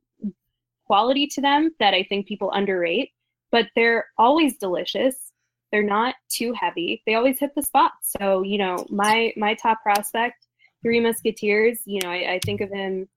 quality 0.86 1.26
to 1.26 1.40
them 1.40 1.70
that 1.80 1.94
I 1.94 2.04
think 2.04 2.26
people 2.26 2.50
underrate, 2.52 3.10
but 3.50 3.66
they're 3.74 4.06
always 4.18 4.56
delicious. 4.58 5.32
They're 5.72 5.82
not 5.82 6.14
too 6.28 6.52
heavy. 6.52 7.02
They 7.06 7.14
always 7.14 7.38
hit 7.38 7.54
the 7.54 7.62
spot. 7.62 7.92
So 8.02 8.42
you 8.42 8.58
know 8.58 8.86
my 8.90 9.32
my 9.36 9.54
top 9.54 9.82
prospect, 9.82 10.46
Three 10.82 11.00
Musketeers. 11.00 11.78
You 11.84 12.00
know 12.02 12.10
I, 12.10 12.34
I 12.34 12.40
think 12.44 12.60
of 12.60 12.70
him 12.70 13.08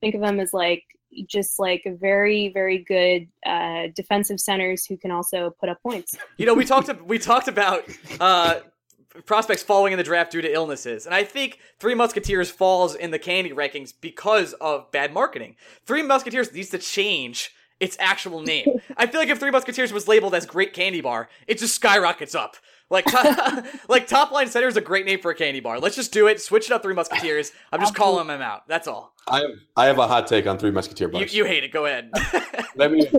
think 0.00 0.14
of 0.14 0.22
him 0.22 0.40
as 0.40 0.52
like 0.52 0.84
just 1.26 1.58
like 1.58 1.82
very 2.00 2.48
very 2.48 2.78
good 2.78 3.28
uh, 3.46 3.88
defensive 3.94 4.40
centers 4.40 4.84
who 4.84 4.96
can 4.96 5.10
also 5.10 5.54
put 5.60 5.68
up 5.68 5.82
points. 5.82 6.16
You 6.36 6.46
know, 6.46 6.54
we 6.54 6.64
talked 6.64 6.90
we 7.04 7.18
talked 7.18 7.48
about 7.48 7.84
uh, 8.20 8.60
prospects 9.26 9.62
falling 9.62 9.92
in 9.92 9.98
the 9.98 10.04
draft 10.04 10.32
due 10.32 10.42
to 10.42 10.52
illnesses, 10.52 11.06
and 11.06 11.14
I 11.14 11.24
think 11.24 11.58
Three 11.78 11.94
Musketeers 11.94 12.50
falls 12.50 12.94
in 12.94 13.10
the 13.10 13.18
candy 13.18 13.52
rankings 13.52 13.92
because 13.98 14.52
of 14.54 14.90
bad 14.90 15.12
marketing. 15.12 15.56
Three 15.84 16.02
Musketeers 16.02 16.52
needs 16.52 16.70
to 16.70 16.78
change 16.78 17.54
its 17.82 17.96
actual 17.98 18.40
name. 18.40 18.80
I 18.96 19.06
feel 19.06 19.20
like 19.20 19.28
if 19.28 19.38
Three 19.38 19.50
Musketeers 19.50 19.92
was 19.92 20.06
labeled 20.08 20.34
as 20.34 20.46
Great 20.46 20.72
Candy 20.72 21.00
Bar, 21.00 21.28
it 21.46 21.58
just 21.58 21.74
skyrockets 21.74 22.34
up. 22.34 22.56
Like, 22.88 23.04
to- 23.06 23.64
like 23.88 24.06
Top 24.06 24.30
Line 24.30 24.48
Center 24.48 24.68
is 24.68 24.76
a 24.76 24.80
great 24.80 25.04
name 25.04 25.20
for 25.20 25.30
a 25.30 25.34
candy 25.34 25.60
bar. 25.60 25.80
Let's 25.80 25.96
just 25.96 26.12
do 26.12 26.26
it. 26.28 26.40
Switch 26.40 26.66
it 26.66 26.72
up, 26.72 26.82
Three 26.82 26.94
Musketeers. 26.94 27.52
I'm 27.72 27.80
just 27.80 27.94
calling 27.94 28.26
them 28.28 28.40
out. 28.40 28.68
That's 28.68 28.86
all. 28.86 29.14
I 29.26 29.40
have 29.40 29.50
I 29.76 29.86
have 29.86 29.98
a 29.98 30.06
hot 30.06 30.26
take 30.26 30.46
on 30.46 30.58
Three 30.58 30.70
Musketeer 30.70 31.08
bars. 31.08 31.32
you 31.32 31.44
you 31.44 31.48
hate 31.48 31.64
it. 31.64 31.72
Go 31.72 31.86
ahead. 31.86 32.10
let 32.76 32.92
me 32.92 33.10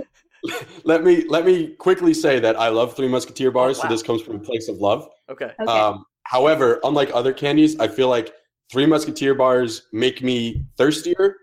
let 0.83 1.03
me 1.03 1.25
let 1.27 1.45
me 1.45 1.69
quickly 1.75 2.13
say 2.13 2.39
that 2.39 2.57
I 2.57 2.69
love 2.69 2.95
Three 2.95 3.07
Musketeer 3.07 3.51
bars, 3.51 3.77
wow. 3.77 3.83
so 3.83 3.89
this 3.89 4.03
comes 4.03 4.21
from 4.21 4.35
a 4.35 4.39
place 4.39 4.69
of 4.69 4.77
love. 4.77 5.09
okay. 5.29 5.51
Okay. 5.59 5.71
Um, 5.71 6.05
however, 6.23 6.79
unlike 6.83 7.09
other 7.13 7.33
candies, 7.33 7.79
I 7.79 7.87
feel 7.87 8.09
like 8.09 8.31
Three 8.71 8.85
Musketeer 8.85 9.33
bars 9.33 9.87
make 9.91 10.21
me 10.21 10.65
thirstier 10.77 11.35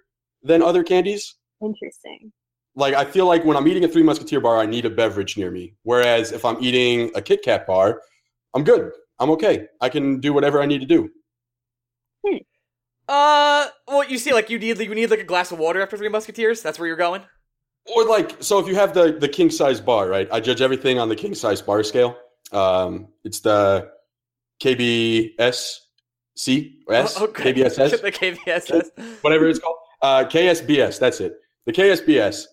than 0.43 0.63
other 0.63 0.85
candies. 0.85 1.35
Interesting. 1.61 2.33
Like 2.77 2.95
I 2.95 3.05
feel 3.05 3.27
like 3.27 3.45
when 3.45 3.57
I'm 3.57 3.67
eating 3.69 3.85
a 3.85 3.89
Three 3.89 4.03
Musketeer 4.03 4.41
bar, 4.41 4.59
I 4.59 4.67
need 4.67 4.85
a 4.85 4.91
beverage 4.91 5.37
near 5.37 5.51
me. 5.51 5.75
Whereas 5.83 6.33
if 6.33 6.45
I'm 6.45 6.63
eating 6.63 7.11
a 7.15 7.23
Kit 7.23 7.43
Kat 7.43 7.67
bar, 7.67 8.01
I'm 8.55 8.65
good. 8.65 8.93
I'm 9.19 9.31
okay. 9.33 9.67
I 9.81 9.89
can 9.89 10.21
do 10.21 10.33
whatever 10.33 10.63
I 10.63 10.67
need 10.67 10.81
to 10.81 10.87
do. 10.87 11.11
Uh, 13.09 13.67
well, 13.89 14.09
you 14.09 14.19
see, 14.19 14.33
like 14.33 14.51
you 14.51 14.59
need 14.59 14.79
you 14.79 14.95
need 14.95 15.11
like 15.11 15.19
a 15.19 15.25
glass 15.25 15.51
of 15.51 15.59
water 15.59 15.83
after 15.83 15.97
Three 15.97 16.09
Musketeers. 16.09 16.63
That's 16.63 16.79
where 16.79 16.87
you're 16.87 16.97
going. 16.97 17.23
Or 17.87 18.05
like, 18.07 18.37
so 18.41 18.61
if 18.61 18.69
you 18.69 18.77
have 18.77 18.95
the 18.95 19.13
the 19.13 19.29
king 19.29 19.51
size 19.51 19.81
bar, 19.81 20.09
right? 20.09 20.29
I 20.31 20.39
judge 20.39 20.61
everything 20.61 21.01
on 21.01 21.09
the 21.09 21.17
king 21.17 21.35
size 21.35 21.61
bar 21.61 21.83
scale. 21.83 22.17
Um, 22.53 23.09
it's 23.25 23.41
the 23.41 23.91
KBS 24.63 25.79
C 26.37 26.79
S 26.89 27.17
Oh, 27.19 27.25
okay. 27.29 27.53
KBSS 27.53 28.01
the 28.03 28.13
KBSS. 28.13 29.23
whatever 29.23 29.49
it's 29.49 29.59
called. 29.59 29.77
Uh, 30.03 30.25
KSBS. 30.25 31.01
That's 31.01 31.21
it. 31.21 31.35
The 31.67 31.73
KSBS. 31.73 32.45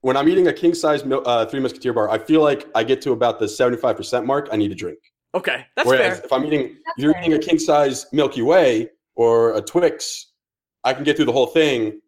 When 0.00 0.16
I'm 0.16 0.28
eating 0.28 0.46
a 0.48 0.52
king 0.52 0.74
size 0.74 1.02
uh, 1.02 1.46
Three 1.46 1.60
Musketeer 1.60 1.92
bar, 1.92 2.08
I 2.08 2.18
feel 2.18 2.42
like 2.42 2.68
I 2.74 2.84
get 2.84 3.02
to 3.02 3.12
about 3.12 3.38
the 3.38 3.48
75 3.48 3.96
percent 3.96 4.26
mark. 4.26 4.48
I 4.52 4.56
need 4.56 4.70
a 4.70 4.74
drink. 4.74 4.98
Okay, 5.34 5.66
that's 5.76 5.86
Whereas 5.86 6.18
fair. 6.18 6.24
if 6.24 6.32
I'm 6.32 6.44
eating, 6.44 6.62
That's 6.84 6.98
if 6.98 7.02
you're 7.04 7.12
fair. 7.12 7.22
eating 7.22 7.34
a 7.34 7.38
king 7.38 7.58
size 7.58 8.06
Milky 8.12 8.42
Way 8.42 8.88
or 9.16 9.54
a 9.56 9.60
Twix, 9.60 10.32
I 10.84 10.94
can 10.94 11.04
get 11.04 11.16
through 11.16 11.26
the 11.26 11.32
whole 11.32 11.46
thing. 11.48 12.00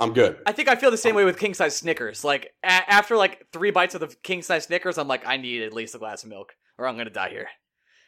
I'm 0.00 0.12
good. 0.12 0.38
I 0.46 0.52
think 0.52 0.68
I 0.68 0.74
feel 0.76 0.90
the 0.90 0.96
same 0.98 1.14
way 1.14 1.24
with 1.24 1.38
king 1.38 1.54
size 1.54 1.76
Snickers. 1.76 2.24
Like 2.24 2.52
a- 2.64 2.68
after 2.92 3.16
like 3.16 3.46
three 3.52 3.70
bites 3.70 3.94
of 3.94 4.00
the 4.00 4.14
king 4.22 4.42
size 4.42 4.64
Snickers, 4.64 4.98
I'm 4.98 5.08
like, 5.08 5.26
I 5.26 5.36
need 5.36 5.62
at 5.62 5.72
least 5.72 5.94
a 5.94 5.98
glass 5.98 6.22
of 6.24 6.28
milk, 6.30 6.54
or 6.78 6.86
I'm 6.86 6.96
gonna 6.98 7.08
die 7.10 7.30
here. 7.30 7.48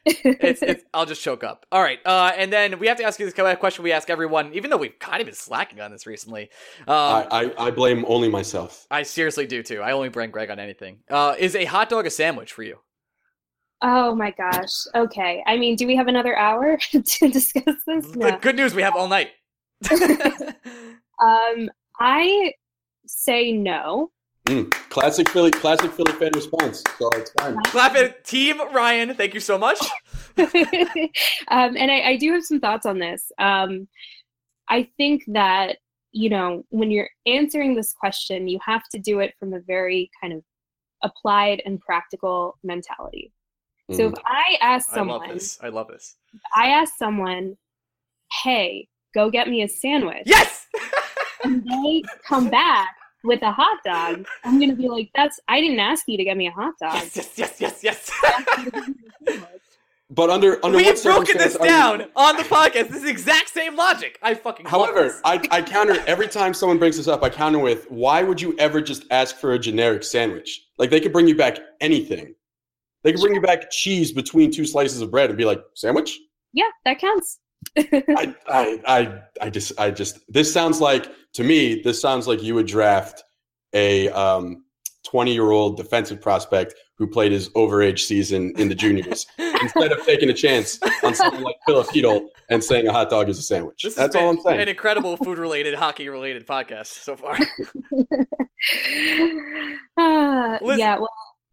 It's, 0.05 0.63
it's 0.63 0.85
I'll 0.95 1.07
just 1.07 1.23
choke 1.23 1.45
up. 1.45 1.67
All 1.73 1.83
right, 1.83 1.99
uh, 2.07 2.33
and 2.37 2.53
then 2.53 2.79
we 2.79 2.87
have 2.89 2.97
to 2.99 3.05
ask 3.05 3.19
you 3.19 3.27
this 3.27 3.35
kind 3.35 3.49
of 3.49 3.59
question 3.59 3.85
we 3.85 3.93
ask 3.93 4.11
everyone, 4.11 4.53
even 4.55 4.71
though 4.71 4.77
we've 4.77 4.99
kind 4.99 5.21
of 5.21 5.27
been 5.27 5.35
slacking 5.35 5.81
on 5.81 5.91
this 5.91 6.07
recently. 6.07 6.51
Um, 6.87 6.89
I, 6.89 7.27
I, 7.31 7.67
I 7.67 7.71
blame 7.71 8.05
only 8.09 8.29
myself. 8.29 8.87
I 8.91 9.03
seriously 9.03 9.47
do 9.47 9.63
too. 9.63 9.81
I 9.81 9.93
only 9.93 10.09
blame 10.09 10.31
Greg 10.31 10.51
on 10.51 10.59
anything. 10.59 10.99
Uh, 11.11 11.35
is 11.39 11.55
a 11.55 11.65
hot 11.65 11.89
dog 11.89 12.07
a 12.07 12.11
sandwich 12.11 12.53
for 12.53 12.63
you? 12.63 12.79
Oh 13.83 14.15
my 14.15 14.33
gosh. 14.33 14.73
Okay. 14.95 15.43
I 15.47 15.57
mean, 15.57 15.77
do 15.77 15.87
we 15.87 15.95
have 15.95 16.09
another 16.09 16.37
hour 16.37 16.77
to 16.91 17.01
discuss 17.29 17.77
this? 17.87 18.07
The 18.07 18.17
No. 18.17 18.39
good 18.39 18.57
news, 18.57 18.75
we 18.75 18.83
have 18.83 18.97
all 18.97 19.09
night. 19.09 19.31
Um, 21.21 21.69
I 21.99 22.53
say 23.07 23.53
no. 23.53 24.13
Mm, 24.49 24.71
classic 24.89 25.29
Philly, 25.29 25.51
classic 25.51 25.93
Philly 25.93 26.13
fan 26.13 26.31
response. 26.35 26.83
So 26.99 27.11
it's 27.11 27.31
fine. 27.39 27.61
Clap 27.65 27.95
it, 27.97 28.25
Team 28.25 28.59
Ryan. 28.73 29.15
Thank 29.15 29.35
you 29.35 29.41
so 29.41 29.59
much. 29.59 29.79
um, 30.39 31.77
and 31.77 31.91
I, 31.91 32.01
I 32.01 32.17
do 32.17 32.33
have 32.33 32.45
some 32.45 32.59
thoughts 32.59 32.87
on 32.87 32.99
this. 32.99 33.31
Um, 33.39 33.89
I 34.71 34.89
think 34.97 35.25
that, 35.29 35.77
you 36.13 36.31
know, 36.31 36.65
when 36.71 36.91
you're 36.91 37.11
answering 37.27 37.75
this 37.75 37.93
question, 37.93 38.49
you 38.49 38.59
have 38.65 38.89
to 38.93 38.99
do 38.99 39.19
it 39.21 39.35
from 39.39 39.53
a 39.53 39.61
very 39.61 40.11
kind 40.19 40.33
of 40.33 40.43
applied 41.03 41.61
and 41.67 41.79
practical 41.81 42.57
mentality. 42.65 43.31
So 43.93 44.09
if 44.09 44.15
I 44.25 44.57
ask 44.63 44.89
I 44.91 44.97
love 44.97 44.99
someone, 44.99 45.29
this. 45.35 45.59
I 45.63 45.69
love 45.69 45.89
this. 45.89 46.17
I 46.57 46.69
ask 46.69 46.95
someone, 46.97 47.57
hey, 48.43 48.89
go 49.15 49.31
get 49.31 49.49
me 49.49 49.63
a 49.63 49.69
sandwich. 49.69 50.23
Yes. 50.25 50.67
and 51.45 51.63
they 51.65 52.03
come 52.27 52.49
back 52.49 52.98
with 53.25 53.43
a 53.43 53.51
hot 53.53 53.79
dog, 53.85 54.27
I'm 54.45 54.59
gonna 54.61 54.75
be 54.77 54.89
like, 54.89 55.11
"That's 55.15 55.41
I 55.49 55.61
didn't 55.61 55.81
ask 55.81 56.07
you 56.09 56.17
to 56.17 56.25
get 56.25 56.37
me 56.37 56.47
a 56.47 56.51
hot 56.53 56.75
dog." 56.81 56.95
yes, 56.95 57.17
yes, 57.37 57.61
yes, 57.61 57.83
yes, 57.83 57.83
yes. 57.83 58.91
But 60.11 60.31
under 60.31 60.65
under 60.65 60.79
We've 60.79 61.03
broken 61.03 61.37
this 61.37 61.53
circumstance 61.53 61.57
are 61.57 61.65
you- 61.67 61.71
down 61.71 62.11
on 62.17 62.37
the 62.39 62.43
podcast. 62.43 62.89
This 62.89 63.03
is 63.03 63.11
exact 63.11 63.51
same 63.51 63.77
logic. 63.77 64.19
I 64.23 64.35
fucking. 64.35 64.65
love 64.65 64.71
However, 64.71 65.03
this. 65.05 65.21
I, 65.23 65.47
I 65.51 65.61
counter 65.61 66.03
every 66.07 66.29
time 66.29 66.55
someone 66.55 66.79
brings 66.79 66.97
this 66.97 67.09
up. 67.09 67.23
I 67.23 67.29
counter 67.29 67.59
with, 67.59 67.91
"Why 67.91 68.23
would 68.23 68.41
you 68.41 68.57
ever 68.59 68.81
just 68.81 69.05
ask 69.11 69.37
for 69.37 69.53
a 69.53 69.59
generic 69.59 70.03
sandwich? 70.03 70.63
Like 70.79 70.89
they 70.89 71.01
could 71.01 71.13
bring 71.13 71.29
you 71.29 71.37
back 71.37 71.59
anything. 71.83 72.35
They 73.03 73.13
could 73.13 73.21
bring 73.21 73.35
you 73.35 73.43
back 73.43 73.71
cheese 73.71 74.11
between 74.13 74.51
two 74.51 74.65
slices 74.65 75.03
of 75.03 75.11
bread 75.11 75.29
and 75.29 75.37
be 75.37 75.45
like, 75.45 75.61
sandwich." 75.75 76.19
yeah, 76.55 76.65
that 76.87 76.99
counts. 76.99 77.39
I, 77.77 78.35
I, 78.49 78.81
I, 78.87 79.21
I 79.41 79.51
just, 79.51 79.79
I 79.79 79.91
just. 79.91 80.21
This 80.29 80.53
sounds 80.53 80.81
like 80.81 81.09
to 81.35 81.45
me. 81.45 81.83
This 81.83 82.01
sounds 82.01 82.27
like 82.27 82.43
you 82.43 82.55
would 82.55 82.67
draft 82.67 83.23
a 83.73 84.09
um, 84.11 84.65
twenty-year-old 85.05 85.77
defensive 85.77 86.21
prospect 86.21 86.75
who 86.99 87.07
played 87.07 87.31
his 87.31 87.49
overage 87.51 88.01
season 88.01 88.53
in 88.59 88.69
the 88.69 88.75
juniors 88.75 89.27
instead 89.39 89.93
of 89.93 90.05
taking 90.05 90.29
a 90.31 90.35
chance 90.35 90.81
on 91.05 91.15
something 91.15 91.43
like 91.43 91.55
Filip 91.65 91.87
Chytil 91.89 92.27
and 92.51 92.63
saying 92.63 92.89
a 92.89 92.93
hot 92.93 93.09
dog 93.09 93.29
is 93.29 93.39
a 93.39 93.43
sandwich. 93.43 93.83
This 93.85 93.95
That's 93.95 94.17
all 94.17 94.31
I'm 94.31 94.41
saying. 94.41 94.61
An 94.61 94.69
incredible 94.69 95.17
food-related, 95.17 95.75
hockey-related 95.75 96.47
podcast 96.47 96.87
so 96.87 97.17
far. 97.17 97.35
uh, 99.97 100.59
Liz- 100.61 100.79
yeah, 100.79 100.99
well, 100.99 101.09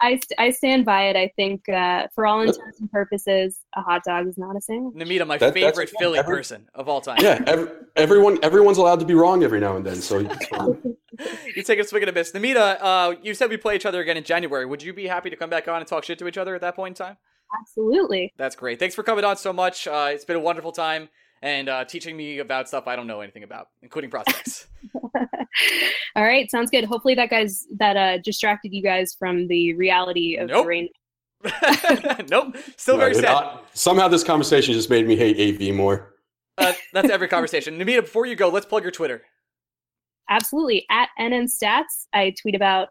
I 0.06 0.20
I, 0.38 0.46
I 0.46 0.50
stand 0.52 0.86
by 0.86 1.10
it. 1.10 1.16
I 1.16 1.32
think 1.36 1.68
uh, 1.68 2.08
for 2.14 2.26
all 2.26 2.42
intents 2.42 2.80
and 2.80 2.92
purposes, 2.92 3.60
a 3.76 3.82
hot 3.82 4.04
dog 4.04 4.28
is 4.28 4.38
not 4.38 4.56
a 4.56 4.62
sandwich. 4.62 4.96
Namita, 4.96 5.26
my 5.26 5.38
that, 5.38 5.54
favorite 5.54 5.92
Philly 6.00 6.20
every, 6.20 6.38
person 6.38 6.70
of 6.74 6.88
all 6.88 7.02
time. 7.02 7.18
Yeah, 7.22 7.44
every, 7.48 7.68
everyone 7.96 8.40
everyone's 8.44 8.78
allowed 8.78 9.00
to 9.00 9.06
be 9.06 9.14
wrong 9.14 9.44
every 9.44 9.60
now 9.60 9.76
and 9.76 9.86
then. 9.86 9.96
So 9.96 10.20
you 11.56 11.64
take 11.64 11.80
a 11.80 11.84
swing 11.84 12.04
at 12.04 12.10
a 12.10 12.12
miss. 12.12 12.32
Namita, 12.32 12.78
uh, 12.80 13.16
you 13.22 13.34
said 13.34 13.50
we 13.50 13.58
play 13.58 13.76
each 13.76 13.86
other 13.86 14.00
again 14.02 14.18
in 14.18 14.24
January. 14.24 14.66
Would 14.66 14.84
you 14.84 14.94
be 14.94 15.08
happy 15.08 15.30
to 15.30 15.36
come 15.36 15.50
back 15.50 15.68
on 15.68 15.78
and 15.78 15.88
talk 15.88 16.04
shit 16.04 16.20
to 16.20 16.28
each 16.28 16.38
other 16.38 16.56
at 16.56 16.62
that 16.62 16.76
point 16.76 17.00
in 17.00 17.06
time? 17.06 17.18
Absolutely. 17.60 18.34
That's 18.38 18.56
great. 18.56 18.80
Thanks 18.80 18.96
for 18.96 19.04
coming 19.04 19.26
on 19.26 19.38
so 19.38 19.54
much. 19.54 19.88
Uh, 19.88 20.10
it's 20.12 20.26
been 20.26 20.36
a 20.36 20.42
wonderful 20.42 20.72
time 20.72 21.10
and 21.46 21.70
uh, 21.70 21.86
teaching 21.86 22.18
me 22.18 22.40
about 22.40 22.68
stuff 22.68 22.88
I 22.88 22.96
don't 22.96 23.06
know 23.06 23.22
anything 23.22 23.44
about, 23.44 23.70
including 23.84 24.10
prospects. 24.10 24.68
All 26.16 26.24
right, 26.24 26.50
sounds 26.50 26.72
good. 26.72 26.84
Hopefully 26.84 27.14
that 27.16 27.30
guys 27.30 27.66
that 27.78 27.96
uh, 27.96 28.18
distracted 28.18 28.74
you 28.74 28.82
guys 28.82 29.16
from 29.18 29.48
the 29.48 29.74
reality 29.76 30.38
of 30.38 30.50
nope. 30.50 30.64
the 30.64 30.68
rain. 30.68 30.90
nope, 32.30 32.58
still 32.76 32.98
very 32.98 33.14
sad. 33.14 33.26
Uh, 33.26 33.58
somehow 33.74 34.08
this 34.08 34.24
conversation 34.24 34.74
just 34.74 34.90
made 34.90 35.08
me 35.08 35.16
hate 35.16 35.62
AV 35.62 35.74
more. 35.76 36.16
Uh, 36.58 36.74
that's 36.92 37.10
every 37.10 37.28
conversation. 37.28 37.78
Namita, 37.78 38.02
before 38.02 38.26
you 38.26 38.36
go, 38.36 38.50
let's 38.50 38.66
plug 38.66 38.82
your 38.82 38.92
Twitter. 38.92 39.22
Absolutely. 40.30 40.88
At 40.90 41.10
NN 41.20 41.46
Stats, 41.46 42.08
I 42.14 42.34
tweet 42.42 42.56
about 42.56 42.90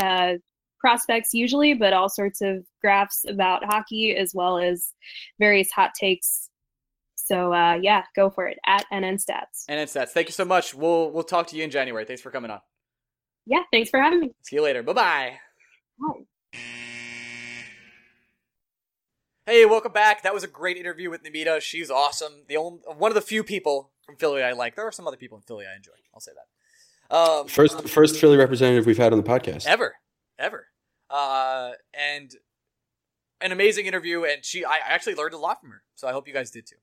uh, 0.00 0.34
prospects 0.80 1.32
usually, 1.32 1.74
but 1.74 1.92
all 1.92 2.08
sorts 2.08 2.40
of 2.40 2.64
graphs 2.80 3.24
about 3.28 3.64
hockey 3.64 4.16
as 4.16 4.34
well 4.34 4.58
as 4.58 4.92
various 5.38 5.70
hot 5.70 5.92
takes 5.94 6.50
so 7.24 7.54
uh, 7.54 7.78
yeah, 7.80 8.02
go 8.14 8.28
for 8.28 8.46
it 8.46 8.58
at 8.66 8.84
NN 8.92 9.14
Stats. 9.14 9.64
NN 9.70 9.84
Stats. 9.84 10.10
Thank 10.10 10.28
you 10.28 10.32
so 10.32 10.44
much. 10.44 10.74
We'll 10.74 11.10
we'll 11.10 11.24
talk 11.24 11.46
to 11.48 11.56
you 11.56 11.64
in 11.64 11.70
January. 11.70 12.04
Thanks 12.04 12.20
for 12.20 12.30
coming 12.30 12.50
on. 12.50 12.60
Yeah, 13.46 13.62
thanks 13.72 13.90
for 13.90 14.00
having 14.00 14.20
me. 14.20 14.34
See 14.42 14.56
you 14.56 14.62
later. 14.62 14.82
Bye-bye. 14.82 15.38
Bye. 15.98 16.58
Hey, 19.46 19.66
welcome 19.66 19.92
back. 19.92 20.22
That 20.22 20.32
was 20.32 20.42
a 20.42 20.48
great 20.48 20.78
interview 20.78 21.10
with 21.10 21.22
Namita. 21.22 21.60
She's 21.60 21.90
awesome. 21.90 22.44
The 22.48 22.56
only 22.56 22.80
one 22.96 23.10
of 23.10 23.14
the 23.14 23.20
few 23.20 23.44
people 23.44 23.92
from 24.06 24.16
Philly 24.16 24.42
I 24.42 24.52
like. 24.52 24.76
There 24.76 24.86
are 24.86 24.92
some 24.92 25.06
other 25.06 25.18
people 25.18 25.36
in 25.36 25.42
Philly 25.42 25.66
I 25.70 25.76
enjoy. 25.76 25.92
I'll 26.14 26.20
say 26.20 26.32
that. 27.10 27.14
Um, 27.14 27.48
first, 27.48 27.76
um, 27.76 27.84
first 27.86 28.18
Philly 28.18 28.38
representative 28.38 28.86
we've 28.86 28.96
had 28.96 29.12
on 29.12 29.18
the 29.18 29.28
podcast 29.28 29.66
ever, 29.66 29.94
ever, 30.38 30.68
uh, 31.10 31.72
and 31.92 32.34
an 33.42 33.52
amazing 33.52 33.84
interview. 33.84 34.24
And 34.24 34.42
she, 34.42 34.64
I 34.64 34.78
actually 34.86 35.14
learned 35.14 35.34
a 35.34 35.38
lot 35.38 35.60
from 35.60 35.70
her. 35.70 35.82
So 35.94 36.08
I 36.08 36.12
hope 36.12 36.26
you 36.26 36.32
guys 36.32 36.50
did 36.50 36.66
too. 36.66 36.76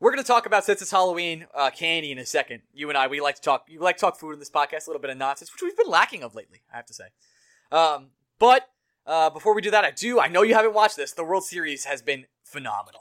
We're 0.00 0.12
going 0.12 0.22
to 0.22 0.26
talk 0.26 0.46
about 0.46 0.64
since 0.64 0.80
it's 0.80 0.92
Halloween 0.92 1.46
uh, 1.52 1.70
candy 1.70 2.12
in 2.12 2.18
a 2.18 2.26
second. 2.26 2.62
You 2.72 2.88
and 2.88 2.96
I, 2.96 3.08
we 3.08 3.20
like 3.20 3.34
to 3.34 3.42
talk. 3.42 3.64
You 3.68 3.80
like 3.80 3.96
to 3.96 4.00
talk 4.00 4.16
food 4.16 4.32
in 4.32 4.38
this 4.38 4.50
podcast, 4.50 4.86
a 4.86 4.90
little 4.90 5.02
bit 5.02 5.10
of 5.10 5.16
nonsense, 5.16 5.52
which 5.52 5.60
we've 5.60 5.76
been 5.76 5.88
lacking 5.88 6.22
of 6.22 6.36
lately. 6.36 6.62
I 6.72 6.76
have 6.76 6.86
to 6.86 6.94
say. 6.94 7.06
Um, 7.72 8.10
but 8.38 8.68
uh, 9.06 9.30
before 9.30 9.56
we 9.56 9.62
do 9.62 9.72
that, 9.72 9.84
I 9.84 9.90
do. 9.90 10.20
I 10.20 10.28
know 10.28 10.42
you 10.42 10.54
haven't 10.54 10.74
watched 10.74 10.96
this. 10.96 11.12
The 11.12 11.24
World 11.24 11.44
Series 11.44 11.86
has 11.86 12.00
been 12.00 12.26
phenomenal. 12.44 13.00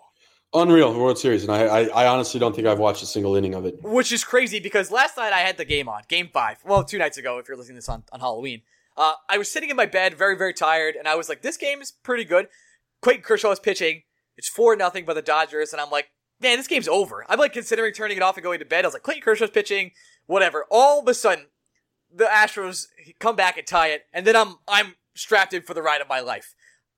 Unreal, 0.53 0.91
the 0.91 0.97
World 0.97 1.19
Series, 1.19 1.43
and 1.43 1.51
I, 1.51 1.65
I, 1.65 1.81
I 2.03 2.07
honestly 2.07 2.39
don't 2.39 2.55
think 2.55 2.67
I've 2.67 2.79
watched 2.79 3.03
a 3.03 3.05
single 3.05 3.35
inning 3.35 3.53
of 3.53 3.65
it. 3.65 3.75
Which 3.83 4.11
is 4.11 4.23
crazy 4.23 4.59
because 4.59 4.89
last 4.89 5.17
night 5.17 5.33
I 5.33 5.39
had 5.39 5.57
the 5.57 5.65
game 5.65 5.87
on, 5.87 6.01
Game 6.07 6.29
Five. 6.33 6.59
Well, 6.65 6.83
two 6.83 6.97
nights 6.97 7.17
ago, 7.17 7.37
if 7.37 7.47
you're 7.47 7.57
listening 7.57 7.75
to 7.75 7.79
this 7.79 7.89
on, 7.89 8.05
on 8.11 8.21
Halloween. 8.21 8.61
Uh, 8.95 9.13
I 9.29 9.37
was 9.37 9.51
sitting 9.51 9.69
in 9.69 9.75
my 9.75 9.85
bed, 9.85 10.17
very 10.17 10.35
very 10.35 10.53
tired, 10.53 10.95
and 10.95 11.07
I 11.07 11.13
was 11.13 11.29
like, 11.29 11.43
"This 11.43 11.57
game 11.57 11.79
is 11.79 11.91
pretty 11.91 12.23
good." 12.23 12.47
Clayton 13.01 13.21
Kershaw 13.21 13.51
is 13.51 13.59
pitching. 13.59 14.01
It's 14.35 14.49
four 14.49 14.75
nothing 14.75 15.05
by 15.05 15.13
the 15.13 15.21
Dodgers, 15.21 15.73
and 15.73 15.81
I'm 15.81 15.91
like, 15.91 16.09
man, 16.41 16.57
this 16.57 16.67
game's 16.67 16.87
over. 16.87 17.25
I'm 17.29 17.39
like 17.39 17.53
considering 17.53 17.93
turning 17.93 18.17
it 18.17 18.23
off 18.23 18.37
and 18.37 18.43
going 18.43 18.59
to 18.59 18.65
bed. 18.65 18.85
I 18.85 18.87
was 18.87 18.93
like, 18.93 19.03
Clayton 19.03 19.23
Kershaw's 19.23 19.49
pitching, 19.49 19.91
whatever. 20.25 20.65
All 20.69 21.01
of 21.01 21.07
a 21.07 21.13
sudden, 21.13 21.45
the 22.13 22.25
Astros 22.25 22.87
come 23.19 23.35
back 23.35 23.57
and 23.57 23.67
tie 23.67 23.89
it, 23.89 24.05
and 24.13 24.25
then 24.25 24.35
I'm 24.35 24.55
I'm 24.67 24.95
strapped 25.13 25.53
in 25.53 25.61
for 25.61 25.73
the 25.73 25.81
ride 25.81 26.01
of 26.01 26.07
my 26.07 26.19
life. 26.19 26.55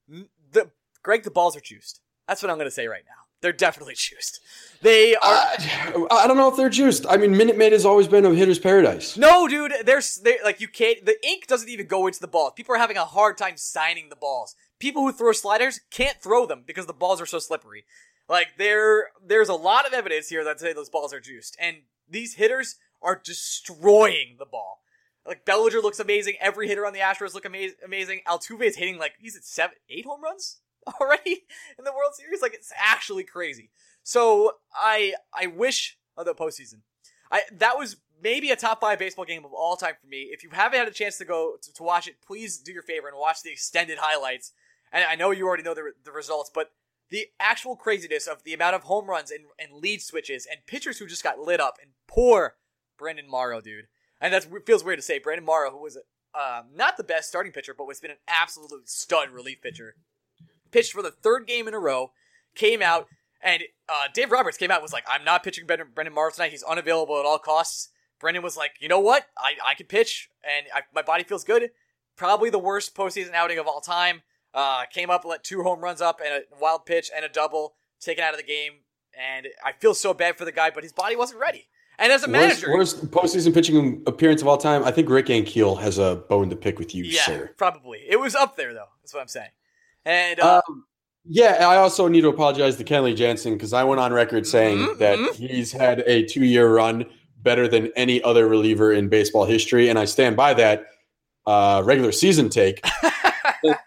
The 0.08 0.72
Greg, 1.04 1.24
the 1.24 1.32
balls 1.32 1.56
are 1.56 1.62
juiced. 1.62 2.02
That's 2.28 2.42
what 2.42 2.52
I'm 2.52 2.58
gonna 2.58 2.72
say 2.72 2.88
right 2.88 3.04
now. 3.06 3.14
They're 3.42 3.54
definitely 3.54 3.96
juiced. 3.96 4.42
They 4.82 5.16
are. 5.16 5.22
Uh, 5.24 6.08
I 6.12 6.28
don't 6.28 6.38
know 6.38 6.50
if 6.50 6.58
they're 6.58 6.70
juiced. 6.70 7.06
I 7.08 7.18
mean, 7.18 7.36
Minute 7.36 7.58
Maid 7.58 7.72
has 7.72 7.86
always 7.86 8.08
been 8.08 8.26
a 8.26 8.34
hitter's 8.34 8.60
paradise. 8.60 9.18
No, 9.18 9.48
dude. 9.48 9.74
There's 9.86 10.16
they 10.18 10.38
like 10.44 10.60
you 10.60 10.68
can't. 10.68 11.06
The 11.06 11.16
ink 11.26 11.48
doesn't 11.48 11.70
even 11.70 11.88
go 11.88 12.08
into 12.08 12.20
the 12.20 12.28
balls. 12.28 12.54
People 12.56 12.76
are 12.76 12.80
having 12.80 12.98
a 12.98 13.06
hard 13.06 13.38
time 13.38 13.56
signing 13.56 14.10
the 14.10 14.16
balls. 14.16 14.56
People 14.78 15.04
who 15.04 15.12
throw 15.12 15.32
sliders 15.32 15.80
can't 15.90 16.22
throw 16.22 16.46
them 16.46 16.64
because 16.66 16.86
the 16.86 16.94
balls 16.94 17.22
are 17.22 17.26
so 17.26 17.40
slippery. 17.40 17.86
Like 18.30 18.58
there, 18.58 19.08
there's 19.26 19.50
a 19.50 19.56
lot 19.56 19.88
of 19.88 19.94
evidence 19.94 20.30
here 20.30 20.44
that 20.44 20.60
say 20.60 20.72
those 20.72 20.90
balls 20.90 21.14
are 21.14 21.20
juiced, 21.20 21.58
and 21.60 21.78
these 22.08 22.36
hitters 22.36 22.76
are 23.02 23.20
destroying 23.24 24.36
the 24.38 24.46
ball. 24.46 24.82
Like 25.26 25.46
Bellinger 25.46 25.80
looks 25.80 26.00
amazing. 26.00 26.36
Every 26.40 26.68
hitter 26.68 26.86
on 26.86 26.94
the 26.94 27.00
Astros 27.00 27.34
look 27.34 27.46
ama- 27.46 27.74
amazing. 27.84 28.22
Altuve 28.28 28.62
is 28.62 28.78
hitting 28.78 28.98
like 28.98 29.14
he's 29.20 29.36
at 29.36 29.44
seven, 29.44 29.76
eight 29.90 30.06
home 30.06 30.24
runs 30.24 30.60
already 31.02 31.44
in 31.78 31.86
the 31.86 31.92
World 31.92 32.14
Series. 32.14 32.42
Like 32.42 32.54
it's 32.54 32.72
actually 32.78 33.24
crazy. 33.24 33.72
So 34.04 34.54
I, 34.74 35.14
I 35.34 35.48
wish 35.48 35.98
of 36.16 36.26
the 36.26 36.36
postseason. 36.36 36.82
I 37.32 37.42
that 37.58 37.78
was 37.78 37.98
maybe 38.22 38.52
a 38.52 38.56
top 38.56 38.82
five 38.82 39.00
baseball 39.00 39.26
game 39.26 39.46
of 39.46 39.54
all 39.54 39.76
time 39.76 39.94
for 40.02 40.08
me. 40.08 40.30
If 40.32 40.44
you 40.44 40.50
haven't 40.52 40.80
had 40.80 40.88
a 40.88 40.92
chance 40.92 41.18
to 41.18 41.26
go 41.26 41.56
to, 41.62 41.74
to 41.74 41.84
watch 41.84 42.08
it, 42.08 42.16
please 42.26 42.58
do 42.58 42.72
your 42.72 42.84
favor 42.84 43.08
and 43.08 43.18
watch 43.18 43.44
the 43.44 43.52
extended 43.52 44.00
highlights. 44.00 44.52
And 44.92 45.06
I 45.06 45.16
know 45.16 45.32
you 45.32 45.48
already 45.48 45.64
know 45.64 45.76
the, 45.76 45.92
the 46.04 46.12
results, 46.12 46.50
but 46.54 46.72
the 47.10 47.28
actual 47.40 47.76
craziness 47.76 48.28
of 48.28 48.44
the 48.44 48.54
amount 48.54 48.76
of 48.76 48.84
home 48.84 49.10
runs 49.10 49.32
and, 49.32 49.46
and 49.58 49.82
lead 49.82 50.02
switches 50.02 50.46
and 50.50 50.66
pitchers 50.66 51.00
who 51.00 51.08
just 51.08 51.24
got 51.24 51.40
lit 51.40 51.60
up 51.60 51.78
and 51.82 51.92
poor 52.08 52.56
Brandon 52.98 53.30
Morrow, 53.30 53.62
dude. 53.62 53.88
And 54.22 54.34
that 54.34 54.48
feels 54.66 54.84
weird 54.84 55.00
to 55.00 55.04
say. 55.04 55.20
Brandon 55.20 55.46
Morrow, 55.46 55.72
who 55.72 55.82
was 55.82 55.98
uh, 56.34 56.64
not 56.74 56.98
the 56.98 57.04
best 57.04 57.30
starting 57.30 57.52
pitcher, 57.52 57.74
but 57.76 57.88
was 57.88 58.00
been 58.00 58.12
an 58.12 58.18
absolute 58.28 58.90
stud 58.90 59.30
relief 59.30 59.62
pitcher, 59.62 59.96
pitched 60.72 60.94
for 60.94 61.02
the 61.02 61.12
third 61.12 61.48
game 61.48 61.68
in 61.68 61.74
a 61.74 61.80
row, 61.80 62.12
came 62.56 62.82
out, 62.82 63.08
and 63.42 63.64
uh, 63.88 64.08
Dave 64.14 64.32
Roberts 64.32 64.58
came 64.58 64.70
out 64.70 64.78
and 64.78 64.84
was 64.84 64.94
like, 64.94 65.06
I'm 65.10 65.24
not 65.24 65.44
pitching 65.44 65.66
Brandon 65.66 66.14
Morrow 66.14 66.32
tonight. 66.32 66.52
He's 66.52 66.64
unavailable 66.64 67.18
at 67.18 67.26
all 67.26 67.40
costs. 67.40 67.90
Brendan 68.20 68.44
was 68.44 68.58
like, 68.58 68.72
you 68.80 68.90
know 68.90 69.00
what? 69.00 69.28
I, 69.38 69.54
I 69.66 69.74
can 69.76 69.86
pitch, 69.86 70.30
and 70.44 70.68
I, 70.76 70.82
my 70.94 71.02
body 71.02 71.24
feels 71.24 71.46
good. 71.46 71.72
Probably 72.18 72.50
the 72.50 72.60
worst 72.60 72.94
postseason 72.96 73.34
outing 73.34 73.58
of 73.58 73.68
all 73.68 73.80
time. 73.80 74.24
Uh, 74.54 74.84
came 74.92 75.10
up, 75.10 75.26
let 75.26 75.44
two 75.44 75.64
home 75.64 75.82
runs 75.82 76.02
up 76.02 76.22
and 76.26 76.44
a 76.44 76.60
wild 76.60 76.86
pitch 76.86 77.12
and 77.16 77.24
a 77.24 77.30
double 77.30 77.76
taken 78.00 78.24
out 78.24 78.34
of 78.34 78.40
the 78.40 78.46
game. 78.46 78.74
And 79.18 79.48
I 79.64 79.74
feel 79.74 79.94
so 79.94 80.14
bad 80.14 80.38
for 80.38 80.46
the 80.46 80.52
guy, 80.52 80.72
but 80.72 80.84
his 80.84 80.94
body 80.94 81.16
wasn't 81.16 81.40
ready. 81.40 81.68
And 82.00 82.14
as 82.14 82.24
a 82.24 82.28
manager, 82.28 82.72
worst, 82.72 82.98
worst 82.98 83.12
postseason 83.12 83.54
pitching 83.54 84.02
appearance 84.08 84.42
of 84.42 84.48
all 84.48 84.58
time. 84.58 84.86
I 84.86 84.92
think 84.92 85.10
Rick 85.10 85.26
Ankiel 85.26 85.80
has 85.82 85.98
a 85.98 86.24
bone 86.30 86.50
to 86.50 86.56
pick 86.56 86.80
with 86.80 86.96
you, 86.96 87.04
yeah, 87.04 87.22
sir. 87.24 87.52
Probably. 87.58 88.00
It 88.08 88.20
was 88.20 88.36
up 88.36 88.56
there 88.56 88.74
though. 88.74 88.88
That's 89.02 89.14
what 89.14 89.20
I'm 89.20 89.28
saying. 89.28 89.50
And 90.06 90.40
uh, 90.40 90.62
um, 90.68 90.86
yeah, 91.26 91.68
I 91.68 91.76
also 91.76 92.08
need 92.08 92.22
to 92.22 92.30
apologize 92.30 92.78
to 92.78 92.86
Kenley 92.86 93.16
Jansen 93.16 93.54
because 93.54 93.74
I 93.74 93.84
went 93.84 94.00
on 94.00 94.14
record 94.14 94.48
saying 94.48 94.78
mm-hmm, 94.78 95.00
that 95.00 95.20
mm-hmm. 95.20 95.46
he's 95.46 95.74
had 95.74 96.00
a 96.08 96.24
two-year 96.26 96.74
run 96.74 97.06
better 97.44 97.68
than 97.68 97.92
any 97.96 98.22
other 98.24 98.48
reliever 98.48 98.94
in 98.94 99.10
baseball 99.10 99.46
history, 99.46 99.90
and 99.90 100.00
I 100.00 100.06
stand 100.06 100.38
by 100.38 100.54
that 100.54 100.88
uh, 101.46 101.82
regular 101.86 102.12
season 102.14 102.50
take. 102.50 102.84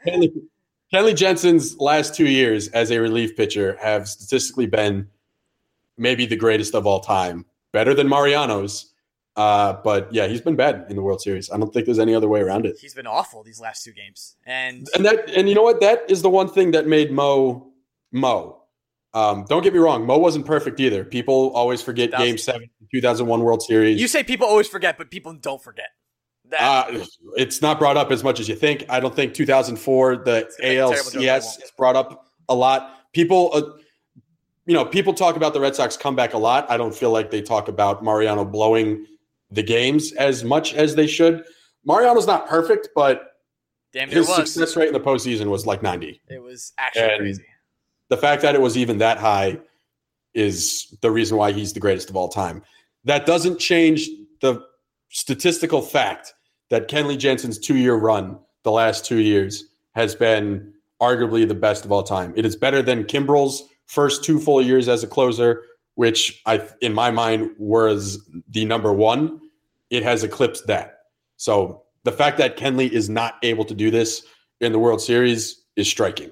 Kenley, 0.07 0.33
Kenley 0.93 1.17
Jansen's 1.17 1.79
last 1.79 2.15
two 2.15 2.27
years 2.27 2.69
as 2.69 2.91
a 2.91 3.01
relief 3.01 3.37
pitcher 3.37 3.77
have 3.81 4.09
statistically 4.09 4.67
been 4.67 5.09
maybe 5.97 6.27
the 6.27 6.37
greatest 6.37 6.75
of 6.75 6.87
all 6.87 7.01
time. 7.01 7.45
Better 7.73 7.95
than 7.95 8.09
Mariano's. 8.09 8.93
Uh, 9.35 9.75
but 9.83 10.13
yeah, 10.13 10.27
he's 10.27 10.43
been 10.43 10.57
bad 10.57 10.85
in 10.91 10.97
the 10.97 11.03
World 11.03 11.23
Series. 11.23 11.51
I 11.51 11.57
don't 11.57 11.73
think 11.73 11.87
there's 11.87 11.99
any 11.99 12.15
other 12.15 12.29
way 12.29 12.41
around 12.43 12.67
it. 12.67 12.77
He's 12.79 12.93
been 12.93 13.07
awful 13.07 13.43
these 13.43 13.61
last 13.61 13.83
two 13.83 13.93
games, 13.93 14.37
and 14.45 14.87
and 14.95 15.07
that 15.07 15.31
and 15.31 15.49
you 15.49 15.55
know 15.55 15.63
what? 15.63 15.81
That 15.81 16.03
is 16.11 16.21
the 16.21 16.29
one 16.29 16.49
thing 16.49 16.73
that 16.73 16.87
made 16.87 17.11
Mo 17.11 17.73
Mo. 18.13 18.59
Um, 19.15 19.45
don't 19.49 19.63
get 19.63 19.73
me 19.73 19.79
wrong, 19.79 20.07
Mo 20.07 20.19
wasn't 20.19 20.45
perfect 20.45 20.81
either. 20.81 21.05
People 21.05 21.51
always 21.55 21.81
forget 21.81 22.11
Game 22.13 22.37
Seven, 22.37 22.69
2001 22.95 23.41
World 23.41 23.63
Series. 23.63 24.01
You 24.01 24.09
say 24.09 24.23
people 24.23 24.47
always 24.47 24.69
forget, 24.69 24.99
but 24.99 25.11
people 25.11 25.33
don't 25.35 25.63
forget. 25.63 25.89
That. 26.53 26.61
Uh, 26.61 27.05
it's 27.37 27.63
not 27.63 27.79
brought 27.79 27.97
up 27.97 28.11
as 28.11 28.23
much 28.23 28.39
as 28.39 28.49
you 28.49 28.55
think. 28.55 28.85
I 28.89 29.01
don't 29.01 29.15
think 29.15 29.35
2004 29.35 30.17
the 30.17 30.51
ALCS 30.63 31.63
is 31.63 31.73
brought 31.77 31.97
up 31.97 32.27
a 32.49 32.55
lot. 32.55 33.13
People, 33.13 33.51
uh, 33.55 33.63
you 34.67 34.75
know, 34.75 34.85
people 34.85 35.15
talk 35.15 35.37
about 35.37 35.55
the 35.55 35.61
Red 35.61 35.75
Sox 35.75 35.97
comeback 35.97 36.35
a 36.35 36.39
lot. 36.39 36.71
I 36.71 36.77
don't 36.77 36.95
feel 36.95 37.11
like 37.11 37.31
they 37.31 37.43
talk 37.43 37.69
about 37.69 38.05
Mariano 38.05 38.45
blowing 38.45 39.07
the 39.51 39.63
games 39.63 40.13
as 40.13 40.45
much 40.45 40.75
as 40.75 40.95
they 40.95 41.07
should. 41.07 41.45
Mariano's 41.85 42.27
not 42.27 42.47
perfect, 42.47 42.91
but 42.95 43.33
Damn, 43.93 44.09
his 44.09 44.33
success 44.33 44.77
rate 44.77 44.89
in 44.89 44.95
the 44.95 45.01
postseason 45.01 45.47
was 45.47 45.67
like 45.67 45.83
90. 45.83 46.21
It 46.29 46.43
was 46.43 46.73
actually 46.79 47.03
and 47.03 47.19
crazy. 47.19 47.45
The 48.09 48.17
fact 48.17 48.43
that 48.43 48.55
it 48.55 48.61
was 48.61 48.77
even 48.77 48.99
that 48.99 49.19
high 49.19 49.59
is 50.35 50.97
the 51.01 51.11
reason 51.11 51.37
why 51.37 51.53
he's 51.53 51.73
the 51.73 51.81
greatest 51.81 52.11
of 52.11 52.17
all 52.17 52.29
time. 52.29 52.63
That 53.05 53.27
doesn't 53.27 53.59
change 53.59 54.09
the 54.41 54.63
statistical 55.11 55.83
fact 55.83 56.35
that 56.73 56.89
Kenley 56.89 57.19
Jansen's 57.19 57.59
two 57.59 57.77
year 57.77 57.95
run 57.95 58.39
the 58.63 58.71
last 58.71 59.05
two 59.05 59.19
years 59.19 59.67
has 59.95 60.15
been 60.15 60.73
arguably 61.03 61.47
the 61.47 61.55
best 61.55 61.85
of 61.85 61.93
all 61.93 62.03
time. 62.03 62.33
It 62.35 62.47
is 62.47 62.57
better 62.57 62.81
than 62.81 63.05
Kimbrel's 63.05 63.65
first 63.85 64.25
two 64.25 64.41
full 64.41 64.63
years 64.63 64.89
as 64.89 65.05
a 65.05 65.07
closer, 65.07 65.65
which 65.97 66.41
I, 66.47 66.67
in 66.81 66.95
my 66.95 67.11
mind, 67.11 67.51
was 67.59 68.27
the 68.49 68.65
number 68.65 68.91
one. 68.91 69.39
It 69.91 70.03
has 70.03 70.25
eclipsed 70.25 70.67
that. 70.69 71.01
So 71.37 71.83
the 72.05 72.13
fact 72.13 72.39
that 72.39 72.57
Kenley 72.57 72.89
is 72.89 73.11
not 73.11 73.35
able 73.43 73.67
to 73.67 73.75
do 73.75 73.91
this 73.91 74.25
in 74.63 74.73
the 74.73 74.79
World 74.79 75.03
Series 75.03 75.63
is 75.77 75.87
striking. 75.87 76.31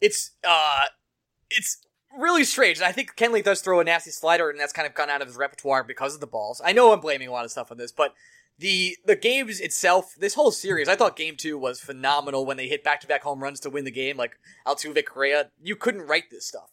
It's 0.00 0.30
uh, 0.42 0.84
it's 1.50 1.84
really 2.16 2.44
strange. 2.44 2.80
I 2.80 2.92
think 2.92 3.14
Kenley 3.14 3.44
does 3.44 3.60
throw 3.60 3.80
a 3.80 3.84
nasty 3.84 4.10
slider, 4.10 4.48
and 4.48 4.58
that's 4.58 4.72
kind 4.72 4.88
of 4.88 4.94
gone 4.94 5.10
out 5.10 5.20
of 5.20 5.28
his 5.28 5.36
repertoire 5.36 5.84
because 5.84 6.14
of 6.14 6.20
the 6.20 6.26
balls. 6.26 6.62
I 6.64 6.72
know 6.72 6.94
I'm 6.94 7.00
blaming 7.00 7.28
a 7.28 7.32
lot 7.32 7.44
of 7.44 7.50
stuff 7.50 7.70
on 7.70 7.76
this, 7.76 7.92
but 7.92 8.14
the 8.58 8.96
the 9.04 9.16
games 9.16 9.60
itself, 9.60 10.14
this 10.18 10.34
whole 10.34 10.50
series, 10.50 10.88
I 10.88 10.96
thought 10.96 11.16
Game 11.16 11.36
Two 11.36 11.58
was 11.58 11.80
phenomenal 11.80 12.46
when 12.46 12.56
they 12.56 12.68
hit 12.68 12.82
back 12.82 13.00
to 13.00 13.06
back 13.06 13.22
home 13.22 13.42
runs 13.42 13.60
to 13.60 13.70
win 13.70 13.84
the 13.84 13.90
game, 13.90 14.16
like 14.16 14.38
Altuve, 14.66 15.04
Correa. 15.04 15.50
You 15.62 15.76
couldn't 15.76 16.02
write 16.06 16.30
this 16.30 16.46
stuff. 16.46 16.70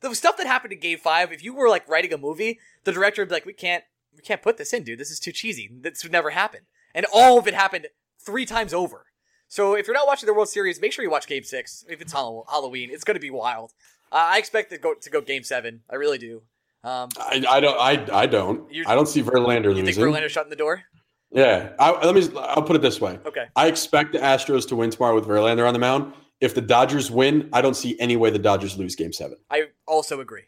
The 0.00 0.14
stuff 0.14 0.36
that 0.36 0.46
happened 0.46 0.72
in 0.72 0.80
Game 0.80 0.98
Five, 0.98 1.32
if 1.32 1.42
you 1.42 1.54
were 1.54 1.68
like 1.68 1.88
writing 1.88 2.12
a 2.12 2.18
movie, 2.18 2.58
the 2.84 2.92
director 2.92 3.22
would 3.22 3.28
be 3.28 3.34
like, 3.34 3.46
"We 3.46 3.52
can't, 3.52 3.84
we 4.14 4.22
can't 4.22 4.42
put 4.42 4.56
this 4.56 4.72
in, 4.72 4.84
dude. 4.84 4.98
This 4.98 5.10
is 5.10 5.20
too 5.20 5.32
cheesy. 5.32 5.68
This 5.72 6.02
would 6.02 6.12
never 6.12 6.30
happen." 6.30 6.60
And 6.94 7.04
all 7.12 7.38
of 7.38 7.46
it 7.46 7.54
happened 7.54 7.88
three 8.18 8.46
times 8.46 8.72
over. 8.72 9.06
So 9.48 9.74
if 9.74 9.86
you're 9.86 9.94
not 9.94 10.06
watching 10.06 10.26
the 10.26 10.34
World 10.34 10.48
Series, 10.48 10.80
make 10.80 10.92
sure 10.92 11.02
you 11.04 11.10
watch 11.10 11.26
Game 11.26 11.42
Six. 11.42 11.84
If 11.88 12.00
it's 12.00 12.12
Halloween, 12.12 12.90
it's 12.90 13.04
going 13.04 13.16
to 13.16 13.20
be 13.20 13.30
wild. 13.30 13.72
Uh, 14.12 14.16
I 14.16 14.38
expect 14.38 14.70
to 14.70 14.78
go 14.78 14.94
to 14.94 15.10
go 15.10 15.20
Game 15.20 15.42
Seven. 15.42 15.82
I 15.90 15.96
really 15.96 16.18
do. 16.18 16.42
Um, 16.84 17.08
I, 17.18 17.44
I 17.48 17.60
don't. 17.60 17.78
I 17.78 18.20
I 18.20 18.26
don't. 18.26 18.70
I 18.86 18.94
don't 18.94 19.08
see 19.08 19.22
Verlander 19.22 19.64
you 19.64 19.82
losing. 19.82 19.84
think 19.86 19.96
Verlander 19.96 20.28
shutting 20.28 20.50
the 20.50 20.56
door? 20.56 20.84
Yeah. 21.30 21.72
I, 21.78 22.04
let 22.04 22.14
me. 22.14 22.28
I'll 22.38 22.62
put 22.62 22.76
it 22.76 22.82
this 22.82 23.00
way. 23.00 23.18
Okay. 23.26 23.46
I 23.56 23.66
expect 23.66 24.12
the 24.12 24.18
Astros 24.18 24.66
to 24.68 24.76
win 24.76 24.90
tomorrow 24.90 25.14
with 25.14 25.26
Verlander 25.26 25.66
on 25.66 25.72
the 25.72 25.80
mound. 25.80 26.12
If 26.40 26.54
the 26.54 26.60
Dodgers 26.60 27.10
win, 27.10 27.48
I 27.52 27.60
don't 27.60 27.74
see 27.74 27.98
any 27.98 28.16
way 28.16 28.30
the 28.30 28.38
Dodgers 28.38 28.78
lose 28.78 28.94
Game 28.94 29.12
Seven. 29.12 29.38
I 29.50 29.68
also 29.86 30.20
agree. 30.20 30.44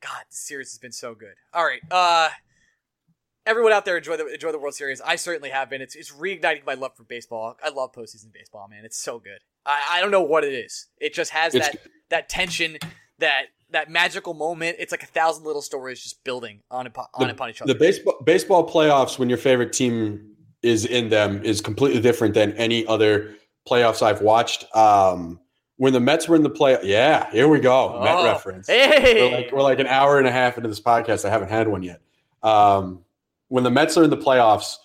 God, 0.00 0.24
the 0.30 0.36
series 0.36 0.70
has 0.70 0.78
been 0.78 0.92
so 0.92 1.14
good. 1.14 1.34
All 1.52 1.64
right. 1.64 1.80
Uh, 1.90 2.28
everyone 3.46 3.72
out 3.72 3.84
there 3.84 3.96
enjoy 3.96 4.16
the 4.16 4.26
enjoy 4.26 4.52
the 4.52 4.58
World 4.58 4.74
Series. 4.74 5.00
I 5.00 5.16
certainly 5.16 5.50
have 5.50 5.70
been. 5.70 5.82
It's 5.82 5.94
it's 5.94 6.12
reigniting 6.12 6.64
my 6.66 6.74
love 6.74 6.96
for 6.96 7.04
baseball. 7.04 7.56
I 7.62 7.70
love 7.70 7.92
postseason 7.92 8.32
baseball, 8.32 8.68
man. 8.68 8.84
It's 8.84 8.98
so 8.98 9.18
good. 9.18 9.38
I, 9.66 9.82
I 9.92 10.00
don't 10.00 10.10
know 10.10 10.22
what 10.22 10.44
it 10.44 10.52
is. 10.52 10.88
It 11.00 11.14
just 11.14 11.30
has 11.32 11.54
It's 11.54 11.68
that 11.68 11.78
that 12.10 12.28
tension, 12.28 12.78
that 13.18 13.46
that 13.74 13.90
magical 13.90 14.34
moment. 14.34 14.76
It's 14.80 14.90
like 14.90 15.02
a 15.02 15.06
thousand 15.06 15.44
little 15.44 15.62
stories 15.62 16.02
just 16.02 16.24
building 16.24 16.60
on 16.70 16.86
upon, 16.86 17.06
on 17.14 17.30
upon 17.30 17.50
each 17.50 17.60
other. 17.62 17.72
The 17.72 17.78
baseball 17.78 18.20
baseball 18.24 18.68
playoffs 18.68 19.18
when 19.18 19.28
your 19.28 19.38
favorite 19.38 19.72
team 19.72 20.30
is 20.62 20.86
in 20.86 21.10
them 21.10 21.42
is 21.44 21.60
completely 21.60 22.00
different 22.00 22.34
than 22.34 22.52
any 22.54 22.86
other 22.86 23.34
playoffs 23.68 24.02
I've 24.02 24.22
watched. 24.22 24.64
Um, 24.74 25.38
when 25.76 25.92
the 25.92 26.00
Mets 26.00 26.28
were 26.28 26.36
in 26.36 26.42
the 26.42 26.50
play, 26.50 26.78
yeah, 26.82 27.30
here 27.30 27.48
we 27.48 27.60
go, 27.60 28.00
Met 28.02 28.14
Oh, 28.16 28.24
reference. 28.24 28.66
Hey, 28.68 29.30
We're 29.30 29.36
like 29.36 29.52
we're 29.52 29.62
like 29.62 29.78
an 29.80 29.86
hour 29.88 30.18
and 30.18 30.26
a 30.26 30.32
half 30.32 30.56
into 30.56 30.68
this 30.68 30.80
podcast. 30.80 31.24
I 31.24 31.30
haven't 31.30 31.50
had 31.50 31.68
one 31.68 31.82
yet. 31.82 32.00
Um, 32.42 33.04
when 33.48 33.64
the 33.64 33.70
Mets 33.70 33.96
are 33.96 34.04
in 34.04 34.10
the 34.10 34.16
playoffs, 34.16 34.76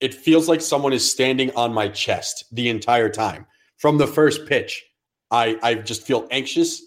it 0.00 0.14
feels 0.14 0.48
like 0.48 0.60
someone 0.60 0.92
is 0.92 1.08
standing 1.08 1.50
on 1.54 1.72
my 1.72 1.88
chest 1.88 2.44
the 2.52 2.68
entire 2.68 3.08
time 3.08 3.46
from 3.76 3.98
the 3.98 4.06
first 4.06 4.46
pitch. 4.46 4.84
I 5.30 5.58
I 5.62 5.74
just 5.74 6.02
feel 6.02 6.26
anxious. 6.30 6.82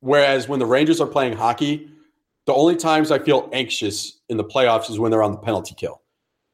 Whereas 0.00 0.48
when 0.48 0.58
the 0.58 0.66
Rangers 0.66 1.00
are 1.00 1.06
playing 1.06 1.36
hockey, 1.36 1.90
the 2.46 2.54
only 2.54 2.76
times 2.76 3.10
I 3.10 3.18
feel 3.18 3.48
anxious 3.52 4.20
in 4.28 4.36
the 4.36 4.44
playoffs 4.44 4.90
is 4.90 4.98
when 4.98 5.10
they're 5.10 5.22
on 5.22 5.32
the 5.32 5.38
penalty 5.38 5.74
kill, 5.76 6.00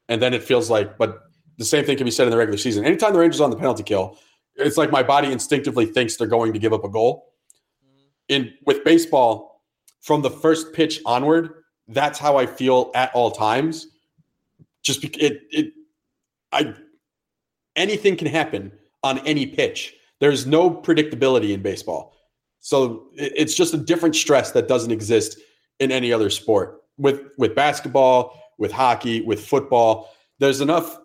and 0.09 0.21
then 0.21 0.35
it 0.35 0.43
feels 0.43 0.69
like. 0.69 0.99
But 0.99 1.21
the 1.59 1.65
same 1.65 1.85
thing 1.85 1.97
can 1.97 2.05
be 2.05 2.11
said 2.11 2.25
in 2.25 2.31
the 2.31 2.37
regular 2.37 2.59
season. 2.59 2.85
Anytime 2.85 3.13
the 3.13 3.19
Rangers 3.19 3.41
are 3.41 3.45
on 3.45 3.51
the 3.51 3.57
penalty 3.57 3.83
kill, 3.83 4.19
it's 4.57 4.77
like 4.77 4.91
my 4.91 5.03
body 5.03 5.31
instinctively 5.31 5.87
thinks 5.87 6.17
they're 6.17 6.27
going 6.27 6.53
to 6.53 6.59
give 6.59 6.73
up 6.73 6.85
a 6.85 6.89
goal 6.89 7.33
in 8.29 8.53
with 8.65 8.85
baseball 8.85 9.63
from 10.01 10.23
the 10.23 10.31
first 10.31 10.73
pitch 10.73 11.01
onward 11.07 11.63
that's 11.89 12.19
how 12.19 12.37
i 12.37 12.47
feel 12.47 12.91
at 12.95 13.11
all 13.15 13.31
times 13.31 13.89
just 14.83 15.01
because 15.01 15.23
it, 15.23 15.43
it 15.51 15.73
i 16.53 16.75
anything 17.77 18.17
can 18.17 18.27
happen 18.27 18.73
on 19.03 19.19
any 19.21 19.47
pitch 19.47 19.95
there's 20.19 20.47
no 20.47 20.71
predictability 20.71 21.53
in 21.53 21.63
baseball 21.63 22.16
so 22.67 23.07
it's 23.15 23.55
just 23.55 23.75
a 23.75 23.77
different 23.77 24.17
stress 24.17 24.51
that 24.51 24.67
doesn't 24.67 24.91
exist 24.91 25.39
in 25.79 25.93
any 25.93 26.13
other 26.13 26.31
sport 26.31 26.83
with 26.99 27.21
with 27.39 27.55
basketball 27.55 28.41
with 28.59 28.73
hockey 28.73 29.21
with 29.23 29.45
football 29.45 30.11
there's 30.39 30.61
enough 30.61 30.99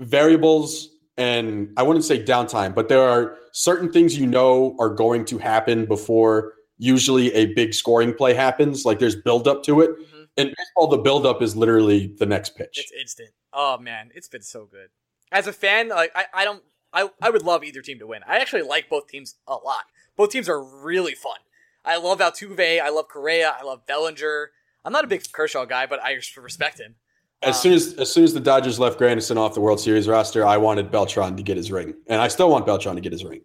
variables 0.00 0.88
and 1.18 1.70
I 1.76 1.82
wouldn't 1.82 2.04
say 2.04 2.22
downtime, 2.24 2.74
but 2.74 2.88
there 2.88 3.02
are 3.02 3.36
certain 3.52 3.92
things 3.92 4.18
you 4.18 4.26
know 4.26 4.74
are 4.78 4.88
going 4.88 5.24
to 5.26 5.38
happen 5.38 5.84
before 5.84 6.54
usually 6.78 7.32
a 7.34 7.46
big 7.52 7.74
scoring 7.74 8.14
play 8.14 8.32
happens. 8.34 8.84
Like 8.84 8.98
there's 8.98 9.16
buildup 9.16 9.62
to 9.64 9.82
it. 9.82 9.90
Mhm. 9.90 10.28
In 10.38 10.54
baseball, 10.56 10.88
the 10.88 10.98
buildup 10.98 11.42
is 11.42 11.54
literally 11.54 12.14
the 12.18 12.26
next 12.26 12.56
pitch. 12.56 12.78
It's 12.78 12.92
instant. 12.92 13.30
Oh 13.52 13.76
man, 13.78 14.10
it's 14.14 14.28
been 14.28 14.42
so 14.42 14.64
good. 14.64 14.88
As 15.30 15.46
a 15.46 15.52
fan, 15.52 15.88
like 15.88 16.12
I, 16.14 16.24
I 16.32 16.44
don't 16.44 16.62
I, 16.94 17.10
I 17.20 17.30
would 17.30 17.42
love 17.42 17.64
either 17.64 17.82
team 17.82 17.98
to 17.98 18.06
win. 18.06 18.22
I 18.26 18.38
actually 18.38 18.62
like 18.62 18.88
both 18.88 19.06
teams 19.08 19.36
a 19.46 19.54
lot. 19.54 19.84
Both 20.16 20.30
teams 20.30 20.48
are 20.48 20.62
really 20.62 21.14
fun. 21.14 21.38
I 21.84 21.96
love 21.96 22.20
Altuve, 22.20 22.80
I 22.80 22.90
love 22.90 23.08
Correa, 23.08 23.56
I 23.58 23.64
love 23.64 23.86
Bellinger. 23.86 24.50
I'm 24.84 24.92
not 24.92 25.04
a 25.04 25.08
big 25.08 25.24
Kershaw 25.32 25.64
guy, 25.64 25.86
but 25.86 26.02
I 26.02 26.18
respect 26.36 26.80
him. 26.80 26.96
As 27.42 27.60
soon 27.60 27.72
as 27.72 27.94
as 27.94 28.12
soon 28.12 28.22
as 28.22 28.34
the 28.34 28.40
Dodgers 28.40 28.78
left 28.78 29.00
Granderson 29.00 29.36
off 29.36 29.54
the 29.54 29.60
World 29.60 29.80
Series 29.80 30.06
roster, 30.06 30.46
I 30.46 30.56
wanted 30.58 30.92
Beltran 30.92 31.36
to 31.36 31.42
get 31.42 31.56
his 31.56 31.72
ring, 31.72 31.94
and 32.06 32.20
I 32.20 32.28
still 32.28 32.48
want 32.48 32.66
Beltran 32.66 32.94
to 32.94 33.00
get 33.00 33.10
his 33.10 33.24
ring. 33.24 33.42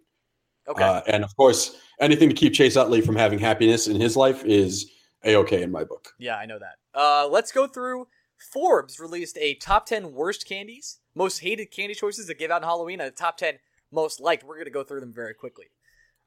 Okay. 0.68 0.84
Uh, 0.84 1.00
and 1.08 1.24
of 1.24 1.34
course, 1.36 1.76
anything 1.98 2.28
to 2.28 2.34
keep 2.34 2.52
Chase 2.52 2.76
Utley 2.76 3.00
from 3.00 3.16
having 3.16 3.40
happiness 3.40 3.88
in 3.88 4.00
his 4.00 4.16
life 4.16 4.44
is 4.44 4.92
a 5.24 5.34
okay 5.36 5.62
in 5.62 5.72
my 5.72 5.82
book. 5.82 6.12
Yeah, 6.18 6.36
I 6.36 6.46
know 6.46 6.58
that. 6.60 6.76
Uh, 6.94 7.26
let's 7.28 7.50
go 7.50 7.66
through. 7.66 8.06
Forbes 8.52 9.00
released 9.00 9.36
a 9.38 9.54
top 9.54 9.86
10 9.86 10.12
worst 10.12 10.46
candies, 10.46 10.98
most 11.14 11.38
hated 11.38 11.72
candy 11.72 11.94
choices 11.94 12.26
to 12.26 12.34
give 12.34 12.52
out 12.52 12.62
on 12.62 12.68
Halloween, 12.68 13.00
and 13.00 13.08
a 13.08 13.10
top 13.10 13.36
10 13.36 13.58
most 13.90 14.20
liked. 14.20 14.44
We're 14.44 14.54
going 14.54 14.66
to 14.66 14.70
go 14.70 14.84
through 14.84 15.00
them 15.00 15.12
very 15.12 15.34
quickly. 15.34 15.66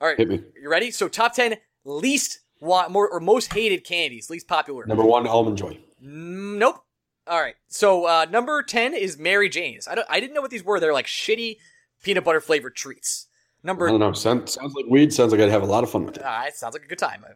All 0.02 0.08
right, 0.08 0.18
Hit 0.18 0.28
me. 0.30 0.42
you 0.62 0.70
ready? 0.70 0.92
So, 0.92 1.08
top 1.08 1.34
10 1.36 1.56
least 1.86 2.40
wa- 2.60 2.90
more 2.90 3.08
or 3.08 3.20
most 3.20 3.54
hated 3.54 3.84
candies, 3.86 4.30
least 4.30 4.48
popular. 4.48 4.86
Number 4.86 5.04
one, 5.04 5.28
almond 5.28 5.58
joy. 5.58 5.78
Mm, 6.04 6.58
Nope. 6.58 6.84
All 7.28 7.40
right. 7.40 7.56
So, 7.68 8.06
uh, 8.06 8.26
number 8.30 8.64
10 8.64 8.96
is 8.96 9.18
Mary 9.20 9.48
Jane's. 9.48 9.88
I, 9.88 9.94
don't, 9.96 10.08
I 10.10 10.20
didn't 10.20 10.34
know 10.34 10.42
what 10.42 10.50
these 10.50 10.64
were. 10.66 10.80
They're 10.80 10.92
like 10.92 11.06
shitty 11.06 11.58
peanut 12.04 12.24
butter 12.24 12.42
flavored 12.42 12.76
treats. 12.76 13.28
Number 13.64 13.88
I 13.88 13.92
don't 13.92 14.00
know. 14.00 14.12
Sounds, 14.14 14.54
sounds 14.54 14.74
like 14.74 14.86
weed. 14.90 15.14
Sounds 15.14 15.32
like 15.32 15.40
I'd 15.40 15.50
have 15.52 15.62
a 15.62 15.68
lot 15.68 15.84
of 15.84 15.92
fun 15.92 16.04
with 16.06 16.18
it. 16.18 16.24
Ah, 16.26 16.46
it 16.48 16.56
sounds 16.56 16.74
like 16.74 16.84
a 16.84 16.88
good 16.88 16.98
time. 16.98 17.24
I'm 17.24 17.36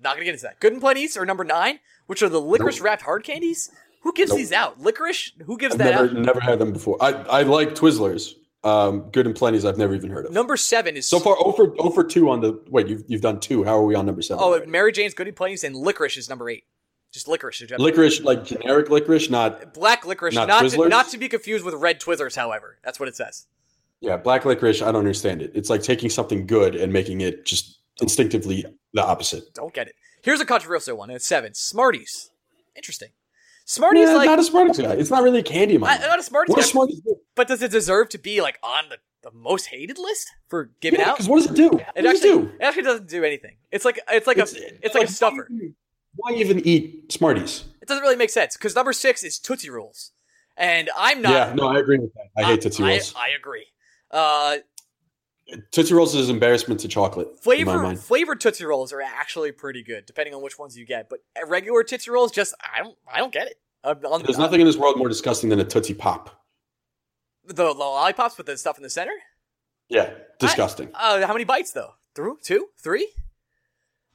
not 0.00 0.14
gonna 0.14 0.24
get 0.24 0.34
into 0.34 0.44
that. 0.44 0.60
Good 0.60 0.72
and 0.72 0.80
Plenty's 0.80 1.16
are 1.16 1.26
number 1.26 1.42
nine, 1.42 1.80
which 2.06 2.22
are 2.22 2.28
the 2.28 2.40
licorice 2.40 2.80
wrapped 2.80 3.02
hard 3.02 3.24
candies. 3.24 3.68
Who 4.02 4.12
gives 4.12 4.30
Nope. 4.30 4.38
these 4.38 4.52
out? 4.52 4.80
Licorice? 4.80 5.32
Who 5.46 5.58
gives 5.58 5.74
I've 5.74 5.78
that 5.78 5.90
never 5.90 6.04
out? 6.04 6.12
never 6.14 6.40
had 6.40 6.60
them 6.60 6.72
before. 6.72 6.96
I, 7.00 7.10
I 7.14 7.42
like 7.42 7.70
Twizzlers. 7.70 8.34
Um, 8.64 9.10
good 9.12 9.26
and 9.26 9.36
plenty's 9.36 9.64
I've 9.64 9.78
never 9.78 9.94
even 9.94 10.10
heard 10.10 10.26
of. 10.26 10.32
Number 10.32 10.56
seven 10.56 10.96
is 10.96 11.08
So 11.08 11.20
far, 11.20 11.36
over 11.38 11.74
over 11.78 12.02
two 12.02 12.28
on 12.28 12.40
the 12.40 12.60
wait. 12.68 12.88
You've 12.88 13.04
you've 13.06 13.20
done 13.20 13.38
two. 13.38 13.62
How 13.62 13.78
are 13.78 13.84
we 13.84 13.94
on 13.94 14.04
number 14.06 14.20
seven? 14.22 14.42
oh 14.42 14.48
already? 14.48 14.66
Mary 14.70 14.90
Jane's, 14.92 15.14
Good 15.14 15.28
and 15.28 15.36
Plenty's, 15.36 15.62
and 15.62 15.76
licorice 15.76 16.16
is 16.16 16.28
number 16.28 16.50
eight. 16.50 16.64
Just 17.12 17.28
licorice. 17.28 17.60
is- 17.62 17.70
licorice, 17.78 18.20
like 18.20 18.44
generic 18.44 18.90
licorice, 18.90 19.30
not 19.30 19.72
Black 19.74 20.04
licorice, 20.04 20.34
Not 20.34 20.48
not 20.48 20.68
to, 20.70 20.88
not 20.88 21.08
to 21.10 21.18
be 21.18 21.28
confused 21.28 21.64
with 21.64 21.74
red 21.74 22.00
Twizzlers. 22.00 22.34
However, 22.34 22.78
that's 22.82 22.98
what 22.98 23.08
it 23.08 23.14
says. 23.16 23.46
yeah, 24.00 24.16
black 24.16 24.44
licorice. 24.44 24.82
I 24.82 24.86
don't 24.86 24.96
understand 24.96 25.40
it. 25.40 25.52
It's 25.54 25.70
like 25.70 25.82
taking 25.82 26.10
something 26.10 26.46
good 26.46 26.74
and 26.74 26.92
making 26.92 27.20
it 27.20 27.46
just 27.46 27.78
instinctively 28.00 28.66
the 28.92 29.04
opposite. 29.04 29.54
Don't 29.54 29.72
get 29.72 29.86
it. 29.88 29.94
Here's 30.22 30.40
a 30.40 30.44
controversial 30.44 30.96
one. 30.98 31.10
It's 31.10 31.26
seven. 31.26 31.54
Smarties. 31.54 32.30
Interesting. 32.76 33.08
Smarties 33.70 34.08
Yeah, 34.08 34.16
like 34.16 34.26
not 34.26 34.38
a 34.38 34.42
Smarties 34.44 34.78
guy. 34.78 34.94
It's 34.94 35.10
not 35.10 35.22
really 35.22 35.40
a 35.40 35.42
candy 35.42 35.76
mind. 35.76 36.00
not 36.00 36.18
a 36.18 36.22
Smarties, 36.22 36.50
What 36.52 36.56
guy, 36.56 36.62
does 36.62 36.70
Smarties 36.70 37.00
do? 37.00 37.16
but 37.36 37.48
does 37.48 37.60
it 37.60 37.70
deserve 37.70 38.08
to 38.08 38.18
be 38.18 38.40
like 38.40 38.58
on 38.62 38.88
the, 38.88 38.96
the 39.22 39.30
most 39.36 39.66
hated 39.66 39.98
list 39.98 40.30
for 40.48 40.70
giving 40.80 41.00
Yeah, 41.00 41.10
out? 41.10 41.16
because 41.16 41.28
what 41.28 41.36
does 41.42 41.50
it 41.50 41.54
do? 41.54 41.68
What 41.68 41.86
It 41.94 42.00
does 42.02 42.14
actually, 42.14 42.30
it 42.30 42.32
do? 42.32 42.46
it 42.60 42.62
actually 42.62 42.82
doesn't 42.84 43.08
do 43.10 43.24
anything. 43.24 43.56
It's 43.70 43.84
like 43.84 44.00
it's 44.08 44.26
like 44.26 44.38
a 44.38 44.46
it's 44.82 44.94
like 44.94 45.08
a 45.08 45.12
stuffer. 45.12 45.50
Why 46.16 46.32
even 46.32 46.60
eat 46.66 47.12
Smarties? 47.12 47.64
It 47.82 47.88
doesn't 47.88 48.02
really 48.02 48.16
make 48.16 48.30
sense 48.30 48.56
because 48.56 48.74
number 48.74 48.94
six 48.94 49.22
is 49.22 49.38
Tootsie 49.38 49.68
Rolls, 49.68 50.12
and 50.56 50.88
I'm 50.96 51.20
not. 51.20 51.32
yeah, 51.32 51.52
no, 51.54 51.68
I 51.68 51.78
agree 51.78 51.98
with 51.98 52.12
that. 52.14 52.28
I 52.42 52.44
hate 52.44 52.62
Tootsie 52.62 52.82
Rolls. 52.82 53.12
I, 53.14 53.26
I 53.26 53.28
agree. 53.38 53.66
Uh, 54.10 54.56
Tootsie 55.70 55.94
Rolls 55.94 56.14
is 56.14 56.28
embarrassment 56.28 56.80
to 56.80 56.88
chocolate. 56.88 57.40
flavor 57.40 57.94
flavored 57.96 58.40
Tootsie 58.40 58.64
Rolls 58.64 58.92
are 58.92 59.00
actually 59.00 59.52
pretty 59.52 59.82
good, 59.82 60.04
depending 60.04 60.34
on 60.34 60.42
which 60.42 60.58
ones 60.58 60.76
you 60.76 60.84
get. 60.84 61.08
But 61.08 61.20
regular 61.46 61.82
Tootsie 61.82 62.10
Rolls, 62.10 62.32
just 62.32 62.54
I 62.60 62.82
don't 62.82 62.96
I 63.10 63.18
don't 63.18 63.32
get 63.32 63.46
it. 63.46 63.56
Uh, 63.82 63.94
on, 64.10 64.22
There's 64.22 64.38
nothing 64.38 64.60
in 64.60 64.66
this 64.66 64.76
world 64.76 64.98
more 64.98 65.08
disgusting 65.08 65.48
than 65.48 65.60
a 65.60 65.64
Tootsie 65.64 65.94
Pop. 65.94 66.44
the, 67.46 67.54
the 67.54 67.72
lollipops 67.72 68.36
with 68.36 68.46
the 68.46 68.56
stuff 68.56 68.76
in 68.76 68.82
the 68.82 68.90
center. 68.90 69.14
Yeah, 69.88 70.10
disgusting. 70.38 70.90
Uh, 70.94 71.26
how 71.26 71.32
many 71.32 71.44
bites 71.44 71.72
though? 71.72 71.94
Through 72.14 72.38
two, 72.42 72.68
three, 72.82 73.08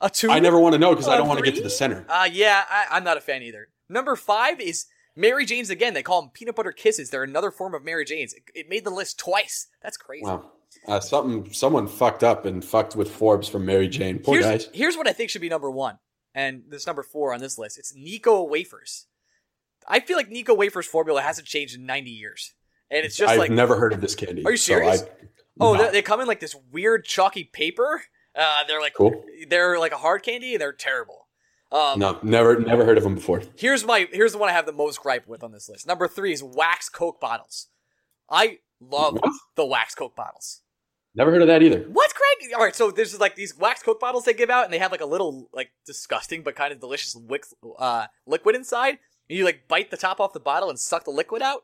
a 0.01 0.09
two. 0.09 0.29
I, 0.29 0.39
never 0.39 0.59
want 0.59 0.73
to 0.73 0.79
know 0.79 0.91
because 0.91 1.07
I 1.07 1.17
don't 1.17 1.27
want 1.27 1.39
to 1.39 1.45
get 1.45 1.55
to 1.55 1.63
the 1.63 1.69
center. 1.69 2.05
Uh, 2.07 2.27
yeah, 2.31 2.63
I, 2.69 2.87
I'm 2.91 3.03
not 3.03 3.17
a 3.17 3.21
fan 3.21 3.41
either. 3.41 3.69
Number 3.89 4.15
five 4.15 4.59
is 4.59 4.85
Mary 5.15 5.45
Jane's 5.45 5.69
again. 5.69 5.93
They 5.93 6.03
call 6.03 6.21
them 6.21 6.31
peanut 6.31 6.55
butter 6.55 6.71
kisses. 6.71 7.09
They're 7.09 7.23
another 7.23 7.49
form 7.49 7.73
of 7.73 7.83
Mary 7.83 8.05
Jane's. 8.05 8.33
It, 8.33 8.43
it 8.53 8.69
made 8.69 8.83
the 8.83 8.91
list 8.91 9.17
twice. 9.17 9.67
That's 9.81 9.97
crazy. 9.97 10.25
Wow. 10.25 10.51
Uh, 10.87 10.99
something 10.99 11.51
someone 11.53 11.87
fucked 11.87 12.23
up 12.23 12.45
and 12.45 12.63
fucked 12.63 12.95
with 12.95 13.09
Forbes 13.09 13.47
from 13.47 13.65
Mary 13.65 13.87
Jane. 13.87 14.19
Poor 14.19 14.35
here's, 14.35 14.45
guys. 14.45 14.69
here's 14.73 14.97
what 14.97 15.07
I 15.07 15.13
think 15.13 15.29
should 15.29 15.41
be 15.41 15.49
number 15.49 15.71
one, 15.71 15.97
and 16.35 16.63
this 16.69 16.85
number 16.87 17.03
four 17.03 17.33
on 17.33 17.39
this 17.39 17.57
list. 17.57 17.77
It's 17.77 17.93
Necco 17.93 18.47
wafers. 18.49 19.07
I 19.87 19.99
feel 19.99 20.17
like 20.17 20.29
Necco 20.29 20.57
wafers 20.57 20.85
formula 20.87 21.21
hasn't 21.21 21.47
changed 21.47 21.75
in 21.75 21.85
90 21.85 22.11
years, 22.11 22.53
and 22.91 23.05
it's 23.05 23.15
just 23.17 23.31
I've 23.31 23.39
like 23.39 23.51
never 23.51 23.77
heard 23.77 23.93
of 23.93 24.01
this 24.01 24.15
candy. 24.15 24.45
Are 24.45 24.51
you 24.51 24.57
so 24.57 24.73
serious? 24.73 25.01
I- 25.03 25.07
oh, 25.59 25.73
no. 25.73 25.85
they, 25.85 25.91
they 25.91 26.01
come 26.01 26.19
in 26.21 26.27
like 26.27 26.39
this 26.39 26.55
weird 26.71 27.05
chalky 27.05 27.43
paper. 27.45 28.01
Uh, 28.35 28.63
they're 28.67 28.81
like 28.81 28.93
cool. 28.95 29.23
they're 29.47 29.77
like 29.79 29.91
a 29.91 29.97
hard 29.97 30.23
candy. 30.23 30.53
and 30.55 30.61
They're 30.61 30.73
terrible. 30.73 31.27
Um, 31.71 31.99
No, 31.99 32.19
never, 32.23 32.59
never 32.59 32.83
heard 32.85 32.97
of 32.97 33.03
them 33.03 33.15
before. 33.15 33.41
Here's 33.55 33.85
my 33.85 34.07
here's 34.11 34.31
the 34.31 34.37
one 34.37 34.49
I 34.49 34.53
have 34.53 34.65
the 34.65 34.71
most 34.73 34.99
gripe 35.01 35.27
with 35.27 35.43
on 35.43 35.51
this 35.51 35.69
list. 35.69 35.85
Number 35.87 36.07
three 36.07 36.33
is 36.33 36.41
wax 36.43 36.89
Coke 36.89 37.21
bottles. 37.21 37.67
I 38.29 38.57
love 38.81 39.13
What? 39.13 39.31
the 39.55 39.65
wax 39.65 39.93
Coke 39.95 40.15
bottles. 40.15 40.61
Never 41.15 41.31
heard 41.31 41.41
of 41.41 41.47
that 41.47 41.61
either. 41.61 41.79
What, 41.91 42.11
Craig? 42.13 42.51
All 42.55 42.63
right, 42.63 42.75
so 42.75 42.89
there's 42.91 43.19
like 43.19 43.35
these 43.35 43.55
wax 43.57 43.83
Coke 43.83 43.99
bottles 43.99 44.25
they 44.25 44.33
give 44.33 44.49
out, 44.49 44.65
and 44.65 44.73
they 44.73 44.79
have 44.79 44.91
like 44.91 45.01
a 45.01 45.05
little 45.05 45.49
like 45.53 45.71
disgusting 45.85 46.41
but 46.43 46.55
kind 46.55 46.73
of 46.73 46.79
delicious 46.79 47.15
wick, 47.15 47.45
uh, 47.77 48.07
liquid 48.25 48.55
inside. 48.55 48.97
And 49.29 49.37
you 49.37 49.45
like 49.45 49.67
bite 49.67 49.91
the 49.91 49.97
top 49.97 50.19
off 50.19 50.33
the 50.33 50.39
bottle 50.39 50.69
and 50.69 50.77
suck 50.79 51.05
the 51.05 51.11
liquid 51.11 51.41
out. 51.41 51.63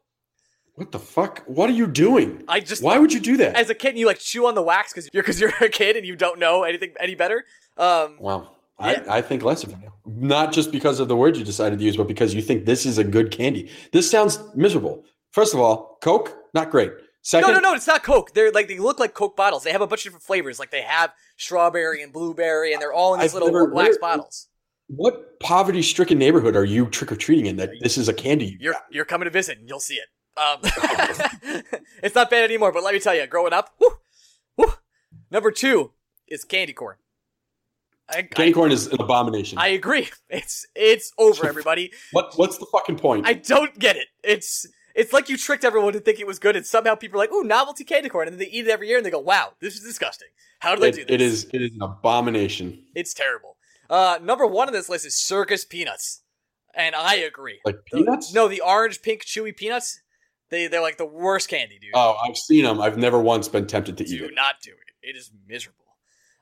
What 0.76 0.92
the 0.92 1.00
fuck? 1.00 1.44
What 1.46 1.70
are 1.70 1.74
you 1.74 1.88
doing? 1.88 2.44
I 2.48 2.62
just 2.62 2.82
Why 2.82 2.98
would 3.00 3.12
you 3.12 3.20
do 3.20 3.36
that? 3.38 3.56
as 3.56 3.70
a 3.70 3.76
kid 3.76 3.98
you 3.98 4.06
like 4.06 4.20
chew 4.20 4.46
on 4.48 4.56
the 4.56 4.62
wax 4.62 4.94
because 4.94 5.10
you're 5.12 5.24
because 5.24 5.40
you're 5.42 5.52
a 5.60 5.68
kid 5.68 5.98
and 5.98 6.06
you 6.06 6.16
don't 6.16 6.40
know 6.40 6.64
anything 6.64 6.94
any 7.00 7.16
better. 7.16 7.44
Um, 7.76 8.16
Wow. 8.20 8.52
Yeah. 8.80 9.04
I, 9.10 9.18
I 9.18 9.22
think 9.22 9.44
less 9.44 9.64
of 9.66 9.72
you. 9.72 9.92
Not 10.06 10.54
just 10.54 10.72
because 10.72 11.02
of 11.02 11.10
the 11.10 11.16
word 11.18 11.36
you 11.36 11.44
decided 11.44 11.80
to 11.80 11.86
use, 11.86 11.98
but 11.98 12.08
because 12.08 12.34
you 12.34 12.42
think 12.42 12.66
this 12.66 12.86
is 12.86 12.98
a 12.98 13.04
good 13.04 13.30
candy. 13.30 13.70
This 13.92 14.10
sounds 14.10 14.40
miserable. 14.56 15.04
First 15.32 15.54
of 15.54 15.60
all, 15.60 15.98
Coke, 16.02 16.34
not 16.54 16.70
great. 16.72 16.92
Second, 17.22 17.50
no, 17.50 17.54
no, 17.56 17.60
no, 17.60 17.74
it's 17.76 17.88
not 17.88 18.04
Coke. 18.04 18.34
They're 18.34 18.52
like 18.52 18.68
they 18.68 18.80
look 18.80 19.00
like 19.00 19.14
Coke 19.14 19.36
bottles. 19.36 19.64
They 19.64 19.72
have 19.72 19.82
a 19.82 19.88
bunch 19.88 20.02
of 20.02 20.06
different 20.06 20.24
flavors. 20.24 20.58
Like 20.58 20.72
they 20.72 20.82
have 20.82 21.12
strawberry 21.38 22.02
and 22.02 22.14
blueberry, 22.14 22.74
and 22.74 22.82
they're 22.82 22.94
all 22.94 23.14
in 23.14 23.20
these 23.20 23.36
I've 23.36 23.42
little 23.42 23.70
wax 23.72 23.98
bottles. 23.98 24.48
What 24.88 25.40
poverty 25.40 25.82
stricken 25.82 26.18
neighborhood 26.18 26.56
are 26.56 26.66
you 26.66 26.88
trick 26.88 27.12
or 27.12 27.16
treating 27.16 27.46
in 27.46 27.58
that 27.58 27.72
this 27.82 27.98
is 27.98 28.08
a 28.08 28.14
candy? 28.14 28.46
you 28.46 28.58
You're 28.60 28.74
got? 28.74 28.84
you're 28.90 29.06
coming 29.06 29.26
to 29.26 29.32
visit, 29.32 29.60
and 29.60 29.68
you'll 29.68 29.80
see 29.80 29.96
it. 29.96 30.08
Um, 30.38 30.60
it's 32.04 32.16
not 32.16 32.30
bad 32.30 32.44
anymore, 32.44 32.72
but 32.72 32.84
let 32.84 32.94
me 32.94 33.00
tell 33.00 33.14
you, 33.14 33.28
growing 33.28 33.54
up, 33.54 33.74
whew, 33.78 33.98
whew, 34.56 34.74
number 35.30 35.52
two 35.52 35.92
is 36.28 36.44
candy 36.44 36.74
corn. 36.74 36.96
I, 38.10 38.24
Candy 38.24 38.54
corn 38.54 38.72
is 38.72 38.88
an 38.88 39.00
abomination. 39.00 39.58
I, 39.60 39.66
I 39.66 39.68
agree. 39.70 40.10
It's 40.30 40.66
it's 40.76 41.12
over, 41.18 41.48
everybody. 41.48 41.92
what, 42.12 42.34
what's 42.36 42.58
the 42.58 42.68
fucking 42.72 42.98
point? 42.98 43.28
I 43.28 43.34
don't 43.34 43.78
get 43.78 43.96
it. 43.96 44.08
It's 44.24 44.66
it's 44.96 45.14
like 45.14 45.30
you 45.30 45.38
tricked 45.38 45.64
everyone 45.66 45.94
to 45.94 46.00
think 46.00 46.20
it 46.20 46.28
was 46.28 46.40
good, 46.40 46.56
and 46.56 46.66
somehow 46.66 46.96
people 46.96 47.18
are 47.20 47.24
like, 47.24 47.32
"Ooh, 47.32 47.44
novelty 47.44 47.84
candy 47.84 48.10
corn," 48.10 48.28
and 48.28 48.34
then 48.34 48.40
they 48.48 48.52
eat 48.52 48.68
it 48.68 48.72
every 48.72 48.88
year, 48.88 48.98
and 48.98 49.06
they 49.06 49.12
go, 49.12 49.20
"Wow, 49.20 49.54
this 49.60 49.76
is 49.76 49.82
disgusting. 49.84 50.30
How 50.60 50.76
did 50.76 50.84
I 50.84 50.88
It- 50.88 50.96
do 50.96 51.06
this?" 51.06 51.14
it 51.14 51.22
is 51.22 51.44
it 51.54 51.62
is 51.62 51.72
an 51.72 51.82
abomination. 51.82 52.86
It's 52.96 53.14
terrible. 53.14 53.58
Uh, 53.90 54.20
number 54.22 54.46
one 54.46 54.68
on 54.68 54.74
this 54.74 54.90
list 54.90 55.06
is 55.06 55.16
circus 55.16 55.66
peanuts, 55.66 56.22
and 56.74 56.96
I 56.96 57.16
agree. 57.16 57.60
Like 57.66 57.78
The- 57.92 57.98
peanuts? 57.98 58.34
no, 58.34 58.48
the 58.48 58.62
orange, 58.62 59.02
pink, 59.02 59.24
chewy 59.26 59.56
peanuts. 59.56 60.00
They 60.50 60.68
they're 60.68 60.82
like 60.82 60.98
the 60.98 61.06
worst 61.06 61.48
candy, 61.50 61.78
dude. 61.80 61.92
Oh, 61.94 62.18
I've 62.24 62.38
seen 62.38 62.66
them. 62.66 62.82
I've 62.82 62.98
never 62.98 63.20
once 63.20 63.48
been 63.48 63.68
tempted 63.68 63.98
to 63.98 64.04
eat 64.04 64.18
do 64.20 64.32
not 64.32 64.56
do 64.62 64.72
it. 64.72 65.08
It 65.10 65.16
is 65.16 65.32
miserable. 65.48 65.79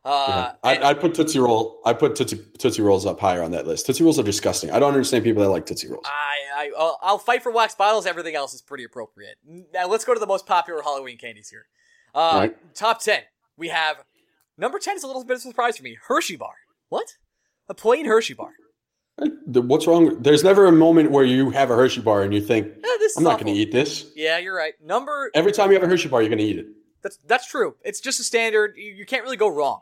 Yeah. 0.07 0.13
Uh, 0.13 0.53
and- 0.63 0.83
I, 0.83 0.89
I 0.89 0.93
put 0.93 1.13
Tootsie 1.13 1.39
Roll. 1.39 1.81
I 1.85 1.93
put 1.93 2.15
Tootsie, 2.15 2.39
Tootsie 2.57 2.81
Rolls 2.81 3.05
up 3.05 3.19
higher 3.19 3.43
on 3.43 3.51
that 3.51 3.67
list. 3.67 3.85
Tootsie 3.85 4.03
Rolls 4.03 4.17
are 4.19 4.23
disgusting. 4.23 4.71
I 4.71 4.79
don't 4.79 4.93
understand 4.93 5.23
people 5.23 5.43
that 5.43 5.49
like 5.49 5.65
Tootsie 5.65 5.87
Rolls. 5.89 6.05
I, 6.05 6.35
I, 6.55 6.71
I'll, 6.77 6.99
I'll 7.01 7.17
fight 7.17 7.43
for 7.43 7.51
wax 7.51 7.75
bottles. 7.75 8.05
Everything 8.05 8.35
else 8.35 8.53
is 8.53 8.61
pretty 8.61 8.83
appropriate. 8.85 9.35
Now 9.73 9.87
let's 9.87 10.05
go 10.05 10.13
to 10.13 10.19
the 10.19 10.27
most 10.27 10.45
popular 10.45 10.81
Halloween 10.81 11.17
candies 11.17 11.49
here. 11.49 11.65
Uh, 12.15 12.31
Right. 12.35 12.73
Top 12.75 13.01
ten. 13.01 13.21
We 13.57 13.67
have 13.69 13.97
number 14.57 14.79
ten 14.79 14.95
is 14.95 15.03
a 15.03 15.07
little 15.07 15.23
bit 15.23 15.33
of 15.33 15.37
a 15.39 15.41
surprise 15.41 15.77
for 15.77 15.83
me. 15.83 15.97
Hershey 16.07 16.35
bar. 16.37 16.53
What? 16.89 17.17
A 17.69 17.73
plain 17.73 18.05
Hershey 18.05 18.33
bar. 18.33 18.51
What's 19.47 19.87
wrong? 19.87 20.21
There's 20.21 20.43
never 20.43 20.67
a 20.67 20.71
moment 20.71 21.11
where 21.11 21.25
you 21.25 21.49
have 21.49 21.71
a 21.71 21.75
Hershey 21.75 22.01
bar 22.01 22.21
and 22.21 22.33
you 22.33 22.39
think, 22.41 22.67
I'm 23.17 23.23
not 23.23 23.39
going 23.41 23.53
to 23.53 23.59
eat 23.59 23.71
this. 23.71 24.11
Yeah, 24.15 24.37
you're 24.37 24.55
right. 24.55 24.73
Number 24.83 25.31
Every 25.33 25.51
time 25.51 25.69
you 25.71 25.73
have 25.75 25.83
a 25.83 25.87
Hershey 25.87 26.07
bar, 26.07 26.21
you're 26.21 26.29
going 26.29 26.37
to 26.39 26.43
eat 26.45 26.59
it. 26.59 26.67
that's 27.01 27.17
that's 27.25 27.47
true. 27.49 27.75
It's 27.83 27.99
just 27.99 28.19
a 28.19 28.23
standard. 28.23 28.75
You, 28.77 28.93
you 28.93 29.05
can't 29.05 29.23
really 29.23 29.37
go 29.37 29.47
wrong. 29.47 29.81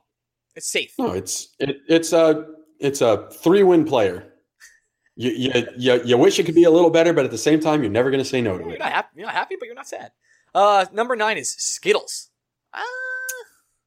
It's 0.55 0.67
safe. 0.69 0.93
No, 0.97 1.11
it's 1.11 1.55
it, 1.59 1.77
it's 1.87 2.13
a 2.13 2.45
it's 2.79 3.01
a 3.01 3.29
three 3.31 3.63
win 3.63 3.85
player. 3.85 4.31
You, 5.17 5.31
you 5.31 5.67
you 5.77 6.01
you 6.03 6.17
wish 6.17 6.39
it 6.39 6.43
could 6.45 6.55
be 6.55 6.63
a 6.65 6.71
little 6.71 6.89
better, 6.89 7.13
but 7.13 7.25
at 7.25 7.31
the 7.31 7.37
same 7.37 7.59
time, 7.59 7.81
you're 7.81 7.91
never 7.91 8.09
going 8.11 8.23
to 8.23 8.29
say 8.29 8.41
no 8.41 8.57
to 8.57 8.63
You're 8.63 8.73
it. 8.73 8.79
not 8.79 8.91
happy. 8.91 9.09
You're 9.15 9.25
not 9.27 9.35
happy, 9.35 9.55
but 9.59 9.65
you're 9.65 9.75
not 9.75 9.87
sad. 9.87 10.11
Uh, 10.53 10.85
number 10.93 11.15
nine 11.15 11.37
is 11.37 11.51
Skittles. 11.53 12.29
Uh, 12.73 12.79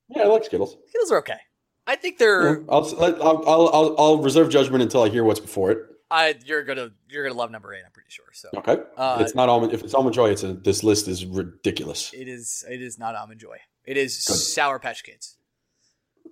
Yeah, 0.08 0.22
I 0.22 0.26
like 0.26 0.44
Skittles. 0.44 0.76
Skittles 0.88 1.10
are 1.12 1.18
okay. 1.18 1.38
I 1.86 1.96
think 1.96 2.18
they're. 2.18 2.62
I'll, 2.70 2.84
I'll, 3.02 3.48
I'll, 3.48 3.94
I'll 3.98 4.18
reserve 4.18 4.50
judgment 4.50 4.82
until 4.82 5.02
I 5.02 5.08
hear 5.08 5.24
what's 5.24 5.40
before 5.40 5.70
it. 5.70 5.78
I 6.10 6.36
you're 6.46 6.64
gonna 6.64 6.90
you're 7.10 7.24
gonna 7.26 7.38
love 7.38 7.50
number 7.50 7.74
eight. 7.74 7.82
I'm 7.84 7.92
pretty 7.92 8.08
sure. 8.10 8.24
So 8.32 8.48
Okay, 8.56 8.78
Uh, 8.96 9.18
it's 9.20 9.34
not 9.34 9.48
almond. 9.50 9.72
If 9.74 9.82
it's 9.82 9.92
almond 9.94 10.14
joy, 10.14 10.30
it's 10.30 10.42
a, 10.42 10.54
this 10.54 10.82
list 10.82 11.08
is 11.08 11.26
ridiculous. 11.26 12.12
it 12.14 12.28
is 12.28 12.64
it 12.70 12.80
is 12.80 12.98
not 12.98 13.14
almond 13.14 13.40
joy. 13.40 13.56
It 13.84 13.96
is 13.98 14.24
Good. 14.26 14.36
Sour 14.36 14.78
Patch 14.78 15.02
Kids. 15.04 15.36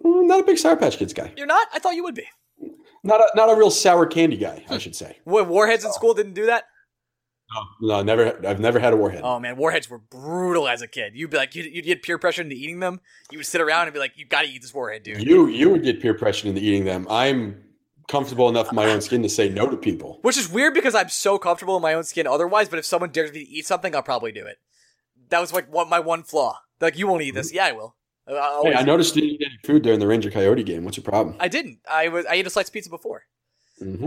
Mm, 0.07 0.27
Not 0.27 0.41
a 0.41 0.43
big 0.45 0.59
Sour 0.59 0.77
Patch 0.77 0.97
Kids 0.99 1.13
guy. 1.13 1.33
You're 1.37 1.47
not? 1.47 1.67
I 1.75 1.79
thought 1.79 1.95
you 1.95 2.05
would 2.05 2.15
be. 2.15 2.27
Not 3.03 3.21
a 3.21 3.27
not 3.37 3.51
a 3.51 3.55
real 3.57 3.71
sour 3.71 4.05
candy 4.07 4.37
guy, 4.37 4.65
I 4.69 4.79
should 4.79 4.97
say. 4.97 5.19
What 5.25 5.47
Warheads 5.47 5.85
in 5.85 5.93
school 5.93 6.13
didn't 6.15 6.35
do 6.35 6.47
that? 6.47 6.65
No, 7.81 8.03
never. 8.03 8.45
I've 8.47 8.59
never 8.59 8.81
had 8.81 8.93
a 8.93 8.97
warhead. 8.97 9.21
Oh 9.23 9.39
man, 9.39 9.57
Warheads 9.57 9.89
were 9.89 9.99
brutal 9.99 10.67
as 10.67 10.83
a 10.83 10.89
kid. 10.89 11.13
You'd 11.15 11.31
be 11.31 11.37
like, 11.37 11.55
you'd, 11.55 11.67
you'd 11.67 11.85
get 11.85 12.03
peer 12.03 12.19
pressure 12.19 12.43
into 12.43 12.57
eating 12.57 12.81
them. 12.81 13.01
You 13.31 13.39
would 13.39 13.47
sit 13.47 13.61
around 13.61 13.87
and 13.87 13.95
be 13.95 14.01
like, 14.01 14.13
you 14.17 14.27
got 14.27 14.43
to 14.43 14.49
eat 14.49 14.63
this 14.63 14.75
Warhead, 14.75 15.05
dude. 15.05 15.23
You 15.23 15.47
you 15.47 15.71
would 15.71 15.85
get 15.85 16.03
peer 16.03 16.15
pressure 16.15 16.49
into 16.49 16.61
eating 16.61 16.85
them. 16.85 17.07
I'm 17.09 17.63
comfortable 18.09 18.49
enough 18.49 18.71
in 18.71 18.75
my 18.77 18.87
own 18.87 19.01
skin 19.01 19.23
to 19.23 19.29
say 19.29 19.49
no 19.49 19.69
to 19.71 19.77
people. 19.77 20.19
Which 20.23 20.37
is 20.37 20.49
weird 20.51 20.75
because 20.75 20.95
I'm 20.97 21.09
so 21.09 21.39
comfortable 21.39 21.77
in 21.77 21.83
my 21.83 21.95
own 21.95 22.05
skin 22.05 22.27
otherwise. 22.27 22.69
But 22.69 22.79
if 22.81 22.85
someone 22.87 23.11
dares 23.11 23.33
me 23.33 23.45
to 23.45 23.51
eat 23.51 23.67
something, 23.67 23.95
I'll 23.95 24.03
probably 24.03 24.33
do 24.33 24.45
it. 24.47 24.57
That 25.29 25.41
was 25.41 25.53
like 25.53 25.73
one, 25.73 25.89
my 25.89 26.01
one 26.01 26.25
flaw. 26.25 26.59
Like, 26.81 26.99
you 26.99 27.07
won't 27.07 27.23
eat 27.23 27.35
this. 27.35 27.53
Yeah, 27.53 27.67
I 27.67 27.73
will. 27.73 27.96
I, 28.29 28.61
Hey, 28.65 28.75
I 28.75 28.83
noticed 28.83 29.15
you 29.17 29.23
didn't 29.23 29.35
eat 29.35 29.47
any 29.47 29.59
food 29.65 29.83
during 29.83 30.01
the 30.01 30.07
Ranger 30.07 30.31
Coyote 30.31 30.63
game. 30.65 30.85
What's 30.85 30.97
your 30.97 31.05
problem? 31.05 31.37
I 31.39 31.49
didn't. 31.49 31.79
I 31.89 32.09
was. 32.09 32.27
I 32.27 32.35
ate 32.35 32.47
a 32.47 32.51
slice 32.51 32.69
of 32.69 32.73
pizza 32.73 32.91
before. 32.91 33.23
hmm 33.79 34.07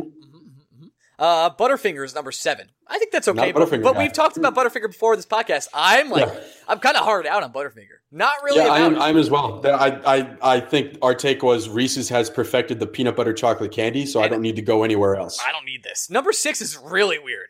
Uh, 1.17 1.49
Butterfinger 1.49 2.05
is 2.05 2.15
number 2.15 2.31
seven. 2.31 2.69
I 2.87 2.97
think 2.97 3.11
that's 3.11 3.27
okay, 3.27 3.51
but, 3.51 3.69
but 3.83 3.97
we've 3.97 4.13
talked 4.13 4.37
about 4.37 4.55
Butterfinger 4.55 4.87
before 4.87 5.15
this 5.17 5.25
podcast. 5.25 5.67
I'm 5.73 6.09
like, 6.09 6.27
Yeah. 6.27 6.39
I'm 6.67 6.79
kind 6.79 6.95
of 6.95 7.03
hard 7.03 7.27
out 7.27 7.43
on 7.43 7.51
Butterfinger. 7.51 7.97
Not 8.11 8.33
really. 8.43 8.59
Yeah, 8.63 8.71
I 8.71 8.79
am. 8.79 8.97
I'm 8.99 9.17
as 9.17 9.29
well. 9.29 9.59
That- 9.61 9.75
I, 9.79 10.17
I 10.17 10.37
I 10.55 10.59
think 10.61 10.97
our 11.01 11.13
take 11.13 11.43
was 11.43 11.67
Reese's 11.69 12.07
has 12.09 12.29
perfected 12.29 12.79
the 12.79 12.87
peanut 12.87 13.15
butter 13.17 13.33
chocolate 13.33 13.71
candy, 13.71 14.05
so 14.05 14.21
I 14.21 14.27
don't 14.29 14.41
need 14.41 14.55
to 14.55 14.61
go 14.61 14.83
anywhere 14.83 15.15
else. 15.17 15.39
I 15.45 15.51
don't 15.51 15.65
need 15.65 15.83
this. 15.83 16.09
Number 16.09 16.31
six 16.33 16.61
is 16.61 16.77
really 16.77 17.19
weird. 17.19 17.49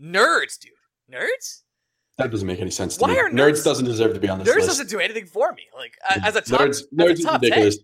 Nerds, 0.00 0.58
dude. 0.58 0.72
Nerds. 1.10 1.61
That 2.18 2.30
doesn't 2.30 2.46
make 2.46 2.60
any 2.60 2.70
sense 2.70 2.96
to 2.98 3.02
Why 3.02 3.12
me. 3.12 3.18
are 3.18 3.30
nerds, 3.30 3.52
nerds- 3.60 3.64
doesn't 3.64 3.86
deserve 3.86 4.14
to 4.14 4.20
be 4.20 4.28
on 4.28 4.38
this 4.38 4.48
Nerds 4.48 4.56
list. 4.56 4.68
doesn't 4.68 4.90
do 4.90 5.00
anything 5.00 5.26
for 5.26 5.52
me. 5.52 5.62
Like 5.76 5.94
uh, 6.08 6.20
as 6.24 6.36
a 6.36 6.40
top, 6.42 6.60
nerds, 6.60 6.82
nerds 6.94 7.10
is 7.12 7.24
top 7.24 7.40
10, 7.40 7.50
ridiculous. 7.50 7.78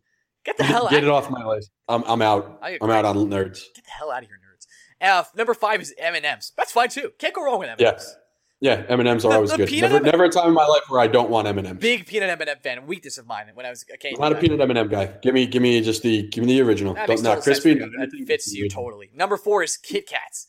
Get 0.45 0.57
the 0.59 0.65
hell 0.65 0.87
Get 0.91 0.99
out. 0.99 1.05
it 1.05 1.09
off 1.11 1.31
my 1.31 1.45
list. 1.47 1.71
I'm 1.89 2.05
I'm 2.05 2.23
out. 2.23 2.59
I 2.63 2.79
I'm 2.81 2.91
out 2.91 3.05
on 3.05 3.17
nerds. 3.17 3.61
Get 3.75 3.85
the 3.85 3.91
hell 3.91 4.11
out 4.11 4.23
of 4.23 4.29
here, 4.29 4.39
nerds. 4.39 4.67
Uh, 5.01 5.25
number 5.37 5.55
five 5.55 5.81
is 5.81 5.95
M 5.99 6.15
and 6.15 6.25
M's. 6.27 6.53
That's 6.57 6.73
fine 6.73 6.89
too. 6.91 7.13
Can't 7.19 7.35
go 7.35 7.43
wrong 7.45 7.59
with 7.61 7.69
M 7.69 7.73
and 7.73 7.81
Yeah. 7.81 7.93
M's. 7.93 8.17
Yeah, 8.61 8.83
M 8.89 8.99
and 8.99 9.09
M's 9.09 9.25
are 9.25 9.29
The- 9.31 9.35
always 9.37 9.51
the 9.53 9.57
good. 9.59 9.71
Never, 9.81 9.97
M- 9.99 10.03
never 10.03 10.25
a 10.25 10.29
time 10.29 10.49
in 10.49 10.55
my 10.55 10.67
life 10.67 10.83
where 10.89 11.01
I 11.01 11.07
don't 11.07 11.31
want 11.31 11.47
M 11.47 11.59
and 11.59 11.67
M's. 11.69 11.81
Big 11.81 12.07
peanut 12.07 12.29
M 12.29 12.41
and 12.41 12.51
M 12.51 12.57
fan. 12.63 12.87
Weakness 12.89 13.17
of 13.17 13.27
mine 13.27 13.47
when 13.55 13.65
I 13.67 13.71
was 13.71 13.85
a 13.93 13.97
kid. 13.97 14.15
I'm 14.15 14.21
not 14.21 14.33
a 14.33 14.35
peanut 14.35 14.61
M 14.61 14.69
and 14.71 14.79
M 14.79 14.89
guy. 14.89 15.07
Give 15.23 15.33
me 15.33 15.47
give 15.47 15.63
me 15.63 15.81
just 15.81 16.03
the 16.03 16.27
give 16.29 16.45
me 16.45 16.55
the 16.59 16.63
original. 16.63 16.95
That 16.95 17.23
not 17.23 17.41
crispy. 17.43 17.75
That 17.75 17.89
anything. 17.99 18.27
fits 18.27 18.53
you 18.53 18.69
totally. 18.69 19.11
Number 19.15 19.37
four 19.37 19.63
is 19.63 19.77
Kit 19.77 20.07
Kats. 20.09 20.49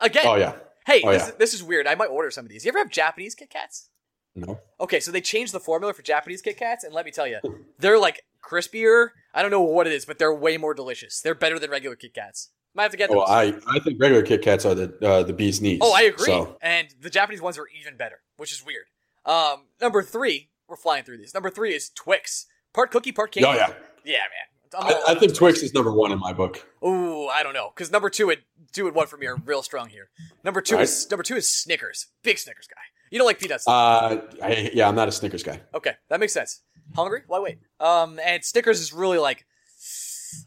Again, 0.00 0.22
Oh 0.26 0.36
yeah. 0.36 0.54
Hey, 0.90 1.02
Oh, 1.04 1.12
this, 1.12 1.22
yeah. 1.22 1.28
is, 1.28 1.34
this 1.36 1.54
is 1.54 1.62
weird. 1.62 1.86
I 1.86 1.94
might 1.94 2.08
order 2.08 2.30
some 2.30 2.44
of 2.44 2.50
these. 2.50 2.64
You 2.64 2.70
ever 2.70 2.78
have 2.78 2.90
Japanese 2.90 3.34
Kit 3.34 3.50
Kats? 3.50 3.88
No. 4.34 4.60
Okay, 4.80 5.00
so 5.00 5.10
they 5.10 5.20
changed 5.20 5.52
the 5.52 5.60
formula 5.60 5.92
for 5.92 6.02
Japanese 6.02 6.40
Kit 6.42 6.56
Kats, 6.56 6.84
and 6.84 6.94
let 6.94 7.04
me 7.04 7.10
tell 7.10 7.26
you, 7.26 7.40
they're 7.78 7.98
like 7.98 8.22
crispier. 8.44 9.08
I 9.34 9.42
don't 9.42 9.50
know 9.50 9.60
what 9.60 9.86
it 9.86 9.92
is, 9.92 10.04
but 10.04 10.18
they're 10.18 10.32
way 10.34 10.56
more 10.56 10.72
delicious. 10.74 11.20
They're 11.20 11.34
better 11.34 11.58
than 11.58 11.70
regular 11.70 11.96
Kit 11.96 12.14
Kats. 12.14 12.50
Might 12.74 12.84
have 12.84 12.92
to 12.92 12.96
get 12.96 13.10
them. 13.10 13.18
Oh, 13.18 13.22
I 13.22 13.52
I 13.66 13.80
think 13.80 14.00
regular 14.00 14.22
Kit 14.22 14.42
Kats 14.42 14.64
are 14.64 14.74
the 14.76 14.94
uh, 15.06 15.22
the 15.24 15.32
bee's 15.32 15.60
knees. 15.60 15.80
Oh, 15.82 15.92
I 15.92 16.02
agree. 16.02 16.26
So, 16.26 16.56
And 16.62 16.86
the 17.00 17.10
Japanese 17.10 17.40
ones 17.42 17.58
are 17.58 17.66
even 17.80 17.96
better, 17.96 18.20
which 18.36 18.52
is 18.52 18.64
weird. 18.64 18.84
Um, 19.26 19.66
number 19.80 20.02
three, 20.04 20.50
we're 20.68 20.76
flying 20.76 21.02
through 21.02 21.18
these. 21.18 21.34
Number 21.34 21.50
three 21.50 21.74
is 21.74 21.90
Twix, 21.90 22.46
part 22.72 22.92
cookie, 22.92 23.10
part 23.10 23.32
candy. 23.32 23.48
oh 23.48 23.54
yeah. 23.54 23.72
yeah, 24.04 24.18
man. 24.18 24.49
I, 24.78 25.02
I 25.08 25.14
think 25.16 25.34
Twix 25.34 25.62
is 25.62 25.74
number 25.74 25.92
one 25.92 26.12
in 26.12 26.18
my 26.18 26.32
book. 26.32 26.66
Ooh, 26.84 27.26
I 27.26 27.42
don't 27.42 27.54
know, 27.54 27.72
because 27.74 27.90
number 27.90 28.08
two 28.10 28.30
and 28.30 28.40
two 28.72 28.86
and 28.86 28.94
one 28.94 29.06
for 29.06 29.16
me 29.16 29.26
are 29.26 29.36
real 29.36 29.62
strong 29.62 29.88
here. 29.88 30.10
Number 30.44 30.60
two 30.60 30.76
Right. 30.76 30.82
is 30.82 31.10
number 31.10 31.22
two 31.22 31.36
is 31.36 31.48
Snickers, 31.50 32.06
big 32.22 32.38
Snickers 32.38 32.66
guy. 32.68 32.80
You 33.10 33.18
don't 33.18 33.26
like 33.26 33.40
peanuts? 33.40 33.66
Uh, 33.66 34.20
I, 34.42 34.70
yeah, 34.72 34.86
I'm 34.88 34.94
not 34.94 35.08
a 35.08 35.12
Snickers 35.12 35.42
guy. 35.42 35.60
okay, 35.74 35.94
that 36.08 36.20
makes 36.20 36.32
sense. 36.32 36.62
Hungry? 36.94 37.22
Why 37.26 37.40
wait? 37.40 37.58
Um, 37.80 38.20
and 38.24 38.44
Snickers 38.44 38.80
is 38.80 38.92
really 38.92 39.18
like. 39.18 39.44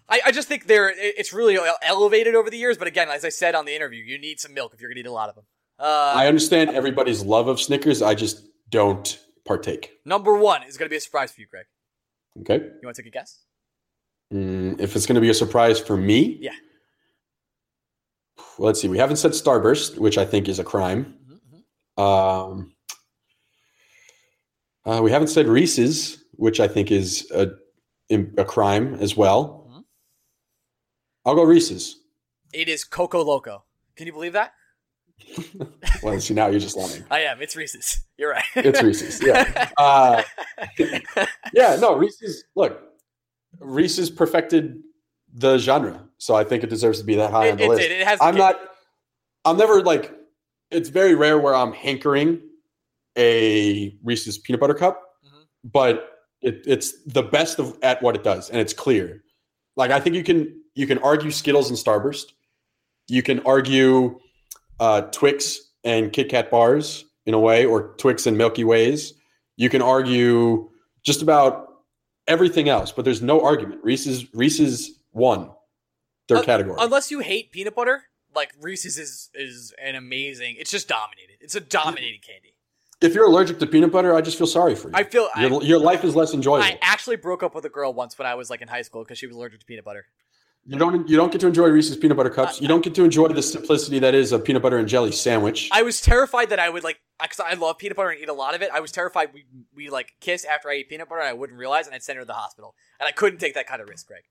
I, 0.07 0.21
I 0.27 0.31
just 0.31 0.47
think 0.47 0.67
they're 0.67 0.93
it's 0.95 1.33
really 1.33 1.57
elevated 1.81 2.35
over 2.35 2.49
the 2.49 2.57
years, 2.57 2.77
but 2.77 2.87
again, 2.87 3.09
as 3.09 3.25
I 3.25 3.29
said 3.29 3.53
on 3.55 3.65
the 3.65 3.75
interview, 3.75 4.01
you 4.03 4.17
need 4.17 4.39
some 4.39 4.53
milk 4.53 4.73
if 4.73 4.79
you're 4.79 4.89
gonna 4.89 5.01
eat 5.01 5.05
a 5.07 5.11
lot 5.11 5.27
of 5.29 5.35
them. 5.35 5.43
Uh, 5.77 6.13
I 6.15 6.27
understand 6.27 6.69
everybody's 6.69 7.21
love 7.23 7.47
of 7.49 7.59
Snickers. 7.59 8.01
I 8.01 8.15
just 8.15 8.45
don't 8.69 9.19
partake. 9.45 9.91
number 10.05 10.37
one 10.37 10.63
is 10.63 10.77
gonna 10.77 10.89
be 10.89 10.95
a 10.95 11.01
surprise 11.01 11.33
for 11.33 11.41
you, 11.41 11.47
Greg. 11.47 11.65
Okay. 12.41 12.55
You 12.63 12.79
want 12.85 12.95
to 12.95 13.01
take 13.01 13.07
a 13.09 13.13
guess? 13.13 13.39
Mm, 14.33 14.79
if 14.79 14.95
it's 14.95 15.05
going 15.05 15.15
to 15.15 15.21
be 15.21 15.29
a 15.29 15.33
surprise 15.33 15.79
for 15.79 15.95
me, 15.97 16.37
Yeah. 16.41 16.51
Let's 18.59 18.79
see. 18.81 18.87
We 18.87 18.97
haven't 18.99 19.15
said 19.17 19.31
Starburst, 19.31 19.97
which 19.97 20.17
I 20.17 20.25
think 20.25 20.47
is 20.47 20.59
a 20.59 20.63
crime. 20.63 21.17
Mm-hmm, 21.97 22.01
Um, 22.03 22.69
Uh, 24.85 24.99
we 25.01 25.11
haven't 25.11 25.29
said 25.29 25.47
Reese's, 25.47 26.23
which 26.33 26.59
I 26.59 26.67
think 26.67 26.91
is 26.91 27.29
a 27.31 27.51
a 28.37 28.43
crime 28.45 28.95
as 28.95 29.15
well. 29.17 29.67
Mhm. 29.71 29.83
I'll 31.25 31.35
go 31.35 31.43
Reese's. 31.43 31.97
It 32.53 32.67
is 32.69 32.83
Coco 32.83 33.23
Loco. 33.23 33.63
Can 33.95 34.05
you 34.07 34.13
believe 34.13 34.33
that? 34.33 34.53
Well, 36.03 36.19
see 36.19 36.33
now 36.33 36.47
you're 36.47 36.59
just 36.59 36.75
lying. 36.75 37.03
I 37.11 37.21
am. 37.21 37.41
It's 37.41 37.55
Reese's. 37.55 38.01
You're 38.17 38.31
right. 38.31 38.43
It's 38.55 38.81
Reese's. 38.83 39.21
Yeah. 39.23 39.69
Uh, 39.77 40.21
yeah. 41.53 41.77
No, 41.79 41.95
Reese's. 41.95 42.43
Look, 42.55 42.92
Reese's 43.63 44.09
perfected 44.09 44.81
the 45.33 45.57
genre, 45.57 46.07
so 46.17 46.35
I 46.35 46.43
think 46.43 46.63
it 46.63 46.69
deserves 46.69 46.99
to 46.99 47.05
be 47.05 47.15
that 47.15 47.31
high 47.31 47.49
on 47.51 47.57
the 47.57 47.63
it 47.63 47.69
list. 47.69 47.81
did. 47.81 47.91
It 47.91 48.05
has. 48.07 48.19
I'm 48.21 48.35
not. 48.35 48.59
I'm 49.45 49.57
never 49.57 49.81
like. 49.81 50.11
It's 50.71 50.89
very 50.89 51.15
rare 51.15 51.37
where 51.39 51.55
I'm 51.55 51.71
hankering 51.73 52.41
a 53.17 53.95
Reese's 54.03 54.37
peanut 54.37 54.59
butter 54.59 54.73
cup, 54.73 55.01
Mhm. 55.25 55.45
but 55.63 56.09
it, 56.41 56.63
it's 56.65 56.93
the 57.05 57.23
best 57.23 57.59
of 57.59 57.77
at 57.81 58.01
what 58.01 58.15
it 58.15 58.23
does, 58.23 58.49
and 58.49 58.59
it's 58.59 58.73
clear. 58.73 59.23
Like 59.75 59.91
I 59.91 59.99
think 59.99 60.15
you 60.15 60.23
can 60.23 60.61
you 60.75 60.87
can 60.87 60.97
argue 60.99 61.31
Skittles 61.31 61.69
and 61.69 61.77
Starburst, 61.77 62.33
you 63.07 63.21
can 63.23 63.39
argue 63.41 64.19
uh, 64.79 65.01
Twix 65.11 65.59
and 65.83 66.11
Kit 66.11 66.29
Kat 66.29 66.49
bars 66.49 67.05
in 67.25 67.33
a 67.33 67.39
way, 67.39 67.65
or 67.65 67.95
Twix 67.97 68.25
and 68.25 68.37
Milky 68.37 68.63
Ways. 68.63 69.13
You 69.57 69.69
can 69.69 69.81
argue 69.81 70.69
just 71.05 71.21
about 71.21 71.67
everything 72.27 72.69
else, 72.69 72.91
but 72.91 73.05
there's 73.05 73.21
no 73.21 73.41
argument. 73.43 73.83
Reese's 73.83 74.33
Reese's 74.33 74.99
won 75.11 75.51
their 76.27 76.37
Uh, 76.37 76.43
category. 76.43 76.77
Unless 76.79 77.11
you 77.11 77.19
hate 77.19 77.51
peanut 77.51 77.75
butter, 77.75 78.03
like 78.35 78.53
Reese's 78.61 78.97
is 78.97 79.29
is 79.33 79.73
an 79.81 79.95
amazing. 79.95 80.55
It's 80.57 80.71
just 80.71 80.87
dominated. 80.87 81.37
It's 81.41 81.55
a 81.55 81.59
dominating 81.61 82.21
candy. 82.25 82.49
if 83.01 83.13
you're 83.13 83.25
allergic 83.25 83.59
to 83.59 83.67
peanut 83.67 83.91
butter, 83.91 84.15
I 84.15 84.21
just 84.21 84.37
feel 84.37 84.47
sorry 84.47 84.75
for 84.75 84.87
you. 84.87 84.93
I 84.95 85.03
feel. 85.03 85.27
I, 85.35 85.45
your, 85.45 85.61
your 85.63 85.79
life 85.79 86.03
is 86.05 86.15
less 86.15 86.33
enjoyable. 86.33 86.63
I 86.63 86.79
actually 86.81 87.17
broke 87.17 87.43
up 87.43 87.53
with 87.53 87.65
a 87.65 87.69
girl 87.69 87.93
once 87.93 88.17
when 88.17 88.25
I 88.25 88.35
was 88.35 88.49
like 88.49 88.61
in 88.61 88.67
high 88.69 88.81
school 88.83 89.03
because 89.03 89.17
she 89.17 89.27
was 89.27 89.35
allergic 89.35 89.59
to 89.59 89.65
peanut 89.65 89.83
butter. 89.83 90.05
You 90.65 90.77
don't 90.77 91.09
you 91.09 91.17
don't 91.17 91.31
get 91.31 91.41
to 91.41 91.47
enjoy 91.47 91.67
Reese's 91.67 91.97
peanut 91.97 92.15
butter 92.15 92.29
cups. 92.29 92.57
Uh, 92.57 92.61
you 92.61 92.67
don't 92.67 92.83
get 92.83 92.95
to 92.95 93.03
enjoy 93.03 93.27
the 93.27 93.41
simplicity 93.41 93.99
that 93.99 94.15
is 94.15 94.31
a 94.31 94.39
peanut 94.39 94.61
butter 94.61 94.77
and 94.77 94.87
jelly 94.87 95.11
sandwich. 95.11 95.69
I 95.73 95.83
was 95.83 95.99
terrified 95.99 96.49
that 96.49 96.59
I 96.59 96.69
would 96.69 96.83
like 96.83 96.99
because 97.21 97.41
I 97.41 97.53
love 97.55 97.77
peanut 97.77 97.97
butter 97.97 98.09
and 98.09 98.21
eat 98.21 98.29
a 98.29 98.33
lot 98.33 98.55
of 98.55 98.61
it. 98.61 98.69
I 98.73 98.79
was 98.79 98.91
terrified 98.91 99.33
we 99.33 99.45
we 99.75 99.89
like 99.89 100.13
kiss 100.21 100.45
after 100.45 100.69
I 100.69 100.75
ate 100.75 100.89
peanut 100.89 101.09
butter 101.09 101.19
and 101.19 101.29
I 101.29 101.33
wouldn't 101.33 101.59
realize 101.59 101.85
and 101.85 101.95
I'd 101.95 102.03
send 102.03 102.15
her 102.15 102.23
to 102.23 102.27
the 102.27 102.33
hospital 102.33 102.75
and 102.99 103.07
I 103.07 103.11
couldn't 103.11 103.39
take 103.39 103.55
that 103.55 103.67
kind 103.67 103.81
of 103.81 103.89
risk, 103.89 104.07
Greg. 104.07 104.23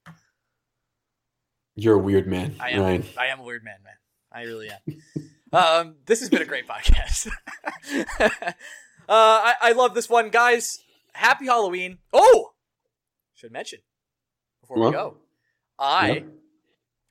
You're 1.75 1.97
a 1.97 1.99
weird 1.99 2.27
man, 2.27 2.57
I 2.61 2.71
am 2.71 2.81
Ryan. 2.81 3.05
I 3.19 3.27
am 3.27 3.41
a 3.41 3.43
weird 3.43 3.65
man, 3.65 3.77
man. 3.85 3.95
I 4.33 4.45
really 4.45 4.71
am. 4.71 5.23
um, 5.53 5.95
this 6.07 6.21
has 6.21 6.31
been 6.31 6.43
a 6.43 6.47
great 6.47 6.67
podcast. 6.67 7.29
uh, 8.31 8.53
I, 9.09 9.55
I 9.61 9.73
love 9.73 9.95
this 9.95 10.09
one, 10.09 10.31
guys. 10.31 10.79
Happy 11.13 11.47
Halloween. 11.47 11.99
Oh, 12.13 12.53
should 13.35 13.53
mention 13.53 13.81
before 14.63 14.83
we 14.83 14.93
go. 14.93 15.17
I, 15.79 16.11
yeah. 16.11 16.21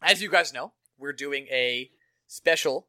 as 0.01 0.21
you 0.21 0.29
guys 0.29 0.53
know, 0.53 0.73
we're 0.97 1.13
doing 1.13 1.47
a 1.51 1.89
special 2.27 2.87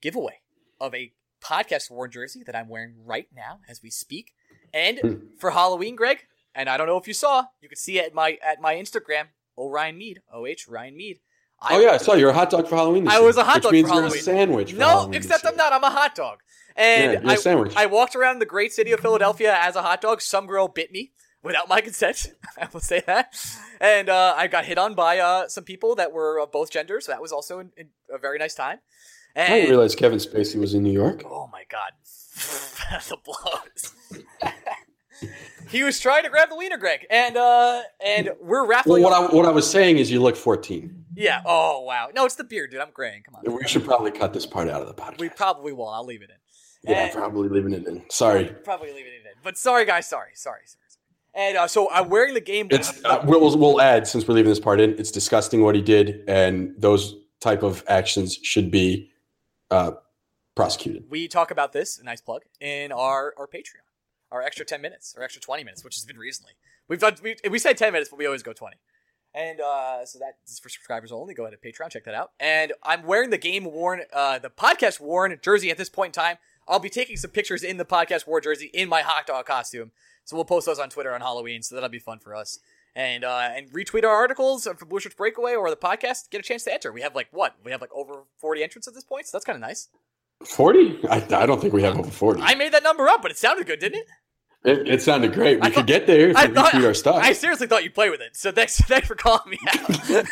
giveaway 0.00 0.40
of 0.80 0.94
a 0.94 1.12
podcast 1.42 1.90
worn 1.90 2.10
jersey 2.10 2.42
that 2.46 2.54
I'm 2.56 2.68
wearing 2.68 2.94
right 3.04 3.26
now 3.34 3.60
as 3.68 3.82
we 3.82 3.90
speak. 3.90 4.32
And 4.72 4.98
Hmm. 4.98 5.14
for 5.38 5.50
Halloween, 5.50 5.94
Greg, 5.96 6.26
and 6.54 6.68
I 6.68 6.76
don't 6.76 6.86
know 6.86 6.96
if 6.96 7.06
you 7.08 7.14
saw, 7.14 7.44
you 7.60 7.68
can 7.68 7.76
see 7.76 7.98
it 7.98 8.06
at 8.06 8.14
my 8.14 8.38
at 8.42 8.60
my 8.60 8.74
Instagram, 8.74 9.28
O 9.56 9.68
Ryan 9.68 9.98
Mead, 9.98 10.22
O 10.32 10.46
H 10.46 10.66
Ryan 10.68 10.96
Mead. 10.96 11.20
I, 11.60 11.76
oh 11.76 11.80
yeah, 11.80 11.90
I 11.92 11.96
saw 11.98 12.14
you're 12.14 12.30
a 12.30 12.34
hot 12.34 12.50
dog 12.50 12.68
for 12.68 12.76
Halloween. 12.76 13.04
This 13.04 13.12
I 13.14 13.18
year, 13.18 13.26
was 13.26 13.36
a 13.36 13.44
hot 13.44 13.56
which 13.56 13.62
dog 13.64 13.72
means 13.72 13.88
for 13.88 13.94
you're 13.94 14.06
a 14.06 14.10
sandwich. 14.10 14.74
No, 14.74 14.86
Halloween 14.88 15.14
except 15.14 15.46
I'm 15.46 15.56
not. 15.56 15.72
I'm 15.72 15.84
a 15.84 15.90
hot 15.90 16.14
dog. 16.14 16.38
Yeah, 16.76 16.82
And 16.82 17.30
I, 17.30 17.36
sandwich. 17.36 17.72
I 17.76 17.86
walked 17.86 18.16
around 18.16 18.40
the 18.40 18.46
great 18.46 18.72
city 18.72 18.90
of 18.92 19.00
Philadelphia 19.00 19.56
as 19.56 19.76
a 19.76 19.82
hot 19.82 20.00
dog. 20.00 20.20
Some 20.20 20.46
girl 20.46 20.66
bit 20.68 20.90
me 20.90 21.12
without 21.44 21.68
my 21.68 21.80
consent. 21.80 22.32
I 22.60 22.66
will 22.72 22.80
say 22.80 23.02
that. 23.06 23.34
And 23.80 24.08
uh, 24.08 24.34
I 24.36 24.46
got 24.48 24.64
hit 24.64 24.78
on 24.78 24.94
by 24.94 25.18
uh, 25.18 25.46
some 25.48 25.62
people 25.64 25.94
that 25.96 26.12
were 26.12 26.40
of 26.40 26.50
both 26.50 26.70
genders. 26.70 27.06
So 27.06 27.12
that 27.12 27.22
was 27.22 27.30
also 27.32 27.58
an, 27.60 27.70
an- 27.78 27.90
a 28.12 28.18
very 28.18 28.38
nice 28.38 28.54
time. 28.54 28.78
I 29.36 29.48
didn't 29.48 29.70
realize 29.70 29.94
Kevin 29.96 30.18
Spacey 30.18 30.56
was 30.60 30.74
in 30.74 30.82
New 30.84 30.92
York. 30.92 31.22
oh 31.26 31.48
my 31.52 31.64
god, 31.68 31.90
the 33.08 33.16
blows. 33.24 34.52
he 35.70 35.82
was 35.82 35.98
trying 35.98 36.22
to 36.22 36.28
grab 36.28 36.50
the 36.50 36.56
wiener, 36.56 36.76
Greg, 36.76 37.04
and 37.10 37.36
uh, 37.36 37.82
and 38.04 38.30
we're 38.40 38.60
Well, 38.60 38.66
raffling. 38.68 39.02
what 39.02 39.12
I 39.12 39.34
what 39.34 39.44
I 39.44 39.50
was 39.50 39.68
saying 39.68 39.98
is 39.98 40.08
you 40.10 40.20
look 40.22 40.36
14. 40.36 41.04
yeah. 41.16 41.42
Oh 41.44 41.80
wow. 41.82 42.10
No, 42.14 42.24
it's 42.26 42.36
the 42.36 42.44
beard, 42.44 42.70
dude. 42.70 42.80
I'm 42.80 42.92
graying. 42.92 43.24
Come 43.24 43.34
on. 43.34 43.56
We 43.56 43.66
should 43.66 43.84
probably 43.84 44.12
cut 44.12 44.32
this 44.32 44.46
part 44.46 44.68
out 44.68 44.82
of 44.82 44.86
the 44.86 44.94
podcast. 44.94 45.18
We 45.18 45.28
probably 45.30 45.72
won't. 45.72 45.94
I'll 45.96 46.04
leave 46.06 46.22
it 46.22 46.30
in. 46.30 46.90
yeah, 46.92 47.04
and- 47.06 47.12
probably 47.12 47.48
leaving 47.48 47.72
it 47.72 47.86
in. 47.88 48.04
Sorry. 48.10 48.44
Probably 48.62 48.92
leave 48.92 49.06
it 49.06 49.08
in. 49.08 49.20
But 49.42 49.58
sorry, 49.58 49.84
guys. 49.84 50.08
Sorry. 50.08 50.30
Sorry. 50.34 50.60
Sorry. 50.64 50.83
And 51.34 51.56
uh, 51.56 51.66
so 51.66 51.90
I'm 51.90 52.08
wearing 52.08 52.34
the 52.34 52.40
game. 52.40 52.68
It's 52.70 53.04
uh, 53.04 53.22
we'll, 53.24 53.56
we'll 53.58 53.80
add 53.80 54.06
since 54.06 54.26
we're 54.26 54.34
leaving 54.34 54.50
this 54.50 54.60
part 54.60 54.80
in. 54.80 54.90
It's 54.98 55.10
disgusting 55.10 55.62
what 55.62 55.74
he 55.74 55.82
did, 55.82 56.22
and 56.28 56.74
those 56.78 57.16
type 57.40 57.62
of 57.62 57.82
actions 57.88 58.38
should 58.42 58.70
be 58.70 59.10
uh, 59.70 59.92
prosecuted. 60.54 61.04
we 61.10 61.28
talk 61.28 61.50
about 61.50 61.72
this, 61.72 61.98
a 61.98 62.04
nice 62.04 62.20
plug, 62.20 62.42
in 62.60 62.92
our, 62.92 63.34
our 63.36 63.46
Patreon. 63.46 63.82
Our 64.30 64.42
extra 64.42 64.64
10 64.64 64.80
minutes, 64.80 65.14
or 65.16 65.22
extra 65.22 65.40
20 65.40 65.64
minutes, 65.64 65.84
which 65.84 65.94
has 65.96 66.04
been 66.04 66.16
recently. 66.16 66.52
We've 66.88 66.98
done, 66.98 67.16
we, 67.22 67.36
we 67.48 67.58
say 67.58 67.74
10 67.74 67.92
minutes, 67.92 68.10
but 68.10 68.18
we 68.18 68.26
always 68.26 68.42
go 68.42 68.52
20. 68.52 68.76
And 69.34 69.60
uh, 69.60 70.06
so 70.06 70.18
that 70.20 70.36
is 70.46 70.58
for 70.58 70.68
subscribers 70.68 71.10
only. 71.10 71.34
Go 71.34 71.44
ahead 71.44 71.58
to 71.60 71.68
Patreon, 71.68 71.90
check 71.90 72.04
that 72.04 72.14
out. 72.14 72.30
And 72.38 72.72
I'm 72.82 73.02
wearing 73.02 73.30
the 73.30 73.38
game 73.38 73.64
worn, 73.64 74.02
uh, 74.12 74.38
the 74.38 74.50
podcast 74.50 75.00
worn 75.00 75.36
jersey 75.42 75.70
at 75.70 75.76
this 75.76 75.88
point 75.88 76.16
in 76.16 76.22
time. 76.22 76.36
I'll 76.66 76.78
be 76.78 76.88
taking 76.90 77.16
some 77.16 77.30
pictures 77.30 77.62
in 77.62 77.76
the 77.76 77.84
podcast 77.84 78.26
war 78.26 78.40
jersey 78.40 78.70
in 78.72 78.88
my 78.88 79.02
hot 79.02 79.26
dog 79.26 79.46
costume. 79.46 79.90
So 80.24 80.36
we'll 80.36 80.44
post 80.44 80.66
those 80.66 80.78
on 80.78 80.88
Twitter 80.90 81.14
on 81.14 81.20
Halloween. 81.20 81.62
So 81.62 81.74
that'll 81.74 81.90
be 81.90 81.98
fun 81.98 82.18
for 82.18 82.34
us. 82.34 82.58
And 82.96 83.24
uh, 83.24 83.50
and 83.54 83.70
retweet 83.72 84.04
our 84.04 84.14
articles 84.14 84.64
for 84.64 84.86
Blueshirts 84.86 85.16
Breakaway 85.16 85.54
or 85.54 85.68
the 85.68 85.76
podcast. 85.76 86.30
Get 86.30 86.38
a 86.40 86.42
chance 86.44 86.64
to 86.64 86.72
enter. 86.72 86.92
We 86.92 87.00
have 87.02 87.14
like 87.14 87.28
what? 87.32 87.56
We 87.64 87.72
have 87.72 87.80
like 87.80 87.92
over 87.92 88.22
40 88.38 88.62
entrants 88.62 88.86
at 88.88 88.94
this 88.94 89.04
point. 89.04 89.26
So 89.26 89.36
that's 89.36 89.44
kind 89.44 89.56
of 89.56 89.60
nice. 89.60 89.88
40? 90.46 91.00
I, 91.10 91.16
I 91.16 91.46
don't 91.46 91.60
think 91.60 91.72
we 91.72 91.82
have 91.82 91.98
over 91.98 92.10
40. 92.10 92.40
I 92.42 92.54
made 92.54 92.72
that 92.72 92.82
number 92.82 93.08
up, 93.08 93.22
but 93.22 93.30
it 93.30 93.36
sounded 93.38 93.66
good, 93.66 93.78
didn't 93.80 94.00
it? 94.00 94.06
it, 94.64 94.88
it 94.88 95.02
sounded 95.02 95.32
great. 95.32 95.56
We 95.60 95.62
I 95.62 95.66
could 95.70 95.74
thought- 95.76 95.86
get 95.86 96.06
there 96.06 96.30
if 96.30 96.36
I 96.36 96.46
we 96.46 96.54
thought 96.54 96.72
retweet 96.72 96.86
our 96.86 96.94
stuff. 96.94 97.16
I 97.16 97.32
seriously 97.32 97.66
thought 97.66 97.82
you'd 97.84 97.94
play 97.94 98.10
with 98.10 98.20
it. 98.20 98.36
So 98.36 98.52
thanks, 98.52 98.76
thanks 98.88 99.08
for 99.08 99.14
calling 99.14 99.50
me 99.50 99.58
out. 99.68 100.24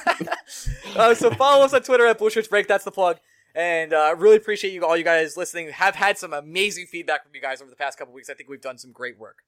uh, 0.96 1.14
so 1.14 1.30
follow 1.32 1.64
us 1.64 1.72
on 1.74 1.82
Twitter 1.82 2.06
at 2.06 2.18
Blue 2.18 2.30
Shirts 2.30 2.48
Break. 2.48 2.68
That's 2.68 2.84
the 2.84 2.90
plug. 2.92 3.18
And 3.54 3.92
uh, 3.92 4.14
really 4.16 4.36
appreciate 4.36 4.72
you 4.72 4.84
all 4.84 4.96
you 4.96 5.04
guys 5.04 5.36
listening. 5.36 5.68
Have 5.70 5.94
had 5.94 6.16
some 6.18 6.32
amazing 6.32 6.86
feedback 6.86 7.22
from 7.24 7.34
you 7.34 7.40
guys 7.40 7.60
over 7.60 7.70
the 7.70 7.76
past 7.76 7.98
couple 7.98 8.14
weeks. 8.14 8.30
I 8.30 8.34
think 8.34 8.48
we've 8.48 8.60
done 8.60 8.78
some 8.78 8.92
great 8.92 9.18
work. 9.18 9.38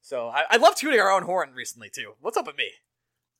So 0.00 0.28
I, 0.28 0.44
I 0.50 0.56
love 0.56 0.74
tuning 0.74 0.98
our 1.00 1.10
own 1.10 1.22
horn 1.22 1.50
recently 1.54 1.90
too. 1.90 2.14
What's 2.20 2.36
up 2.36 2.46
with 2.46 2.56
me? 2.56 2.70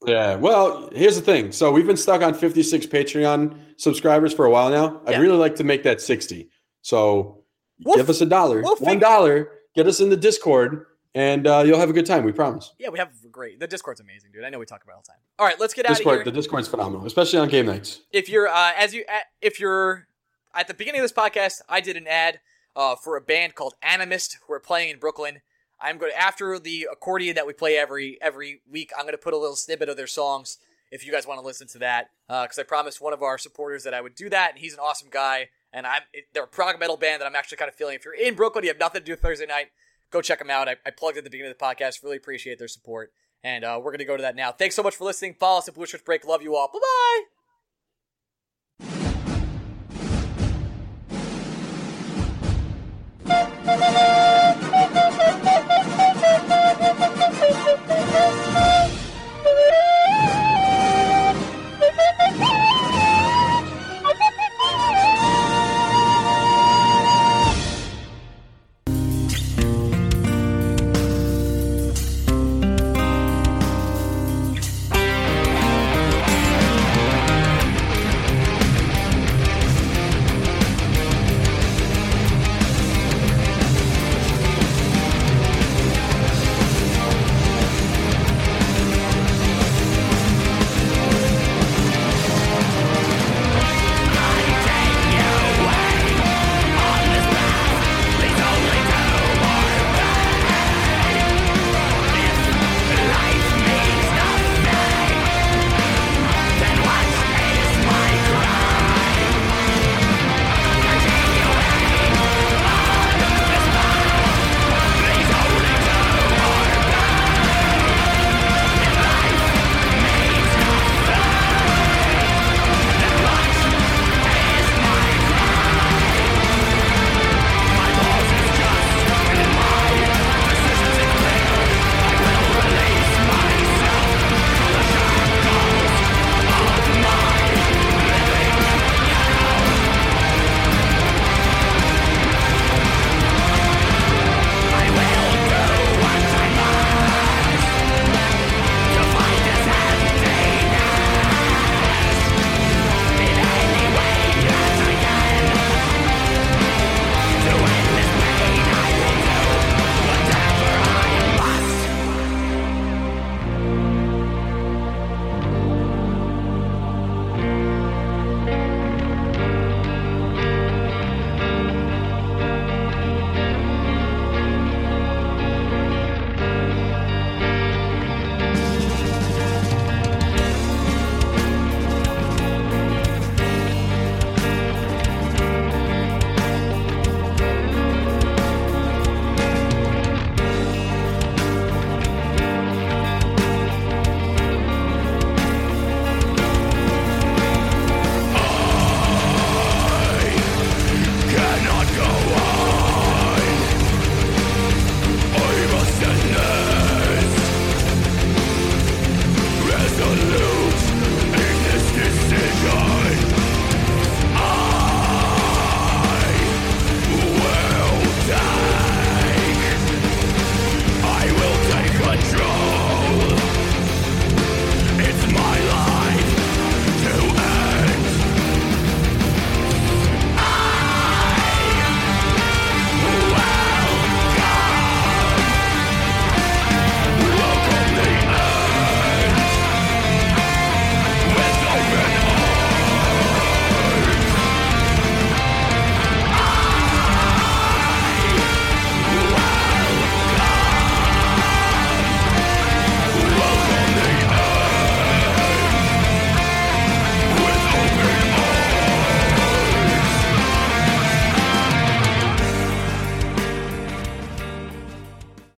Yeah, 0.06 0.34
well, 0.34 0.90
here's 0.93 1.14
the 1.16 1.22
thing. 1.22 1.52
So 1.52 1.70
we've 1.70 1.86
been 1.86 1.97
stuck 1.97 2.22
on 2.22 2.34
56 2.34 2.86
Patreon 2.86 3.56
subscribers 3.76 4.34
for 4.34 4.44
a 4.47 4.51
while 4.51 4.68
now. 4.70 5.01
I'd 5.06 5.12
Yeah. 5.12 5.18
really 5.18 5.36
like 5.39 5.56
to 5.56 5.64
make 5.64 5.84
that 5.84 6.01
60. 6.01 6.48
So 6.82 7.44
We'll 7.84 7.97
give 7.97 8.10
us 8.10 8.20
a 8.20 8.26
dollar, 8.26 8.62
we'll 8.62 8.76
one 8.76 8.98
dollar, 9.01 9.51
get 9.74 9.86
us 9.89 9.98
in 10.01 10.09
the 10.09 10.16
Discord, 10.16 10.86
and 11.14 11.47
uh, 11.47 11.62
you'll 11.64 11.78
have 11.78 11.90
a 11.90 11.93
good 11.93 12.06
time. 12.06 12.24
We 12.24 12.32
promise. 12.32 12.72
Yeah, 12.78 12.89
we 12.89 12.98
have 12.98 13.10
great. 13.30 13.60
The 13.60 13.66
Discord's 13.66 14.01
amazing, 14.01 14.30
dude. 14.32 14.44
I 14.44 14.51
know 14.51 14.59
we 14.59 14.66
talk 14.66 14.82
about 14.82 14.93
it 14.93 14.97
all 14.97 15.02
the 15.02 15.09
time. 15.09 15.20
All 15.39 15.47
right, 15.47 15.59
let's 15.60 15.74
get 15.74 15.86
out 15.86 15.93
of 15.93 15.97
Discord, 15.98 16.18
here. 16.18 16.24
the 16.24 16.32
Discord's 16.32 16.68
phenomenal, 16.68 17.06
especially 17.06 17.39
on 17.39 17.48
game 17.48 17.66
nights. 17.66 18.01
if 18.12 18.28
you're 18.28 18.48
uh, 18.48 18.72
as 18.76 18.94
you 18.94 19.05
uh, 19.09 19.20
if 19.40 19.60
you're 19.60 20.06
at 20.55 20.68
the 20.68 20.74
beginning 20.74 21.01
of 21.01 21.05
this 21.05 21.12
podcast, 21.12 21.60
I 21.68 21.80
did 21.80 21.97
an 21.97 22.06
ad 22.06 22.40
uh, 22.76 22.97
for 22.97 23.16
a 23.16 23.20
band 23.20 23.55
called 23.55 23.74
Animist 23.82 24.36
who 24.47 24.52
are 24.55 24.60
playing 24.60 24.90
in 24.90 24.98
Brooklyn. 24.98 25.40
I'm 25.80 25.98
going 25.98 26.12
to 26.12 26.20
after 26.20 26.59
the 26.59 26.89
accordion 26.90 27.34
that 27.34 27.47
we 27.47 27.52
play 27.52 27.76
every 27.76 28.18
every 28.22 28.60
week. 28.70 28.93
I'm 28.97 29.02
going 29.05 29.14
to 29.14 29.18
put 29.18 29.34
a 29.34 29.39
little 29.39 29.56
snippet 29.56 29.89
of 29.89 29.97
their 29.97 30.06
songs 30.06 30.59
if 30.90 31.05
you 31.05 31.10
guys 31.10 31.26
want 31.26 31.40
to 31.40 31.47
listen 31.47 31.66
to 31.68 31.78
that 31.78 32.10
because 32.28 32.59
I 32.59 32.62
promised 32.62 33.01
one 33.01 33.12
of 33.12 33.22
our 33.22 33.39
supporters 33.39 33.82
that 33.84 33.94
I 33.94 34.01
would 34.01 34.14
do 34.14 34.30
that, 34.30 34.51
and 34.51 34.59
he's 34.59 34.74
an 34.74 34.80
awesome 34.80 35.09
guy. 35.10 35.48
And 35.72 35.86
I'm 35.86 36.02
they're 36.34 36.44
a 36.44 36.47
prog 36.47 36.78
metal 36.78 36.97
band 36.97 37.20
that 37.20 37.26
I'm 37.26 37.34
actually 37.34 37.56
kind 37.56 37.68
of 37.68 37.74
feeling. 37.74 37.97
If 37.97 38.05
you're 38.05 38.14
in 38.14 38.34
Brooklyn, 38.34 38.62
you 38.62 38.68
have 38.70 38.78
nothing 38.78 39.01
to 39.01 39.05
do 39.05 39.16
Thursday 39.16 39.47
night, 39.47 39.68
go 40.12 40.22
check 40.22 40.39
them 40.39 40.51
out. 40.51 40.68
I, 40.68 40.76
I 40.86 40.90
plugged 40.90 41.18
at 41.18 41.24
the 41.24 41.30
beginning 41.30 41.51
of 41.51 41.59
the 41.59 41.64
podcast. 41.64 42.02
Really 42.02 42.16
appreciate 42.18 42.59
their 42.59 42.68
support. 42.68 43.12
And 43.43 43.64
uh, 43.64 43.80
we're 43.82 43.90
going 43.90 43.98
to 43.98 44.05
go 44.05 44.16
to 44.16 44.22
that 44.22 44.36
now. 44.36 44.52
Thanks 44.52 44.76
so 44.76 44.82
much 44.82 44.94
for 44.94 45.05
listening. 45.05 45.34
Follow 45.34 45.59
us 45.59 45.68
at 45.68 45.74
Blue 45.74 45.86
Shirts 45.86 46.05
Break. 46.05 46.24
Love 46.24 46.43
you 46.43 46.55
all. 46.55 46.68
Bye 46.68 46.78
bye. 46.78 47.22
Thank 58.44 58.76
you. 58.76 58.81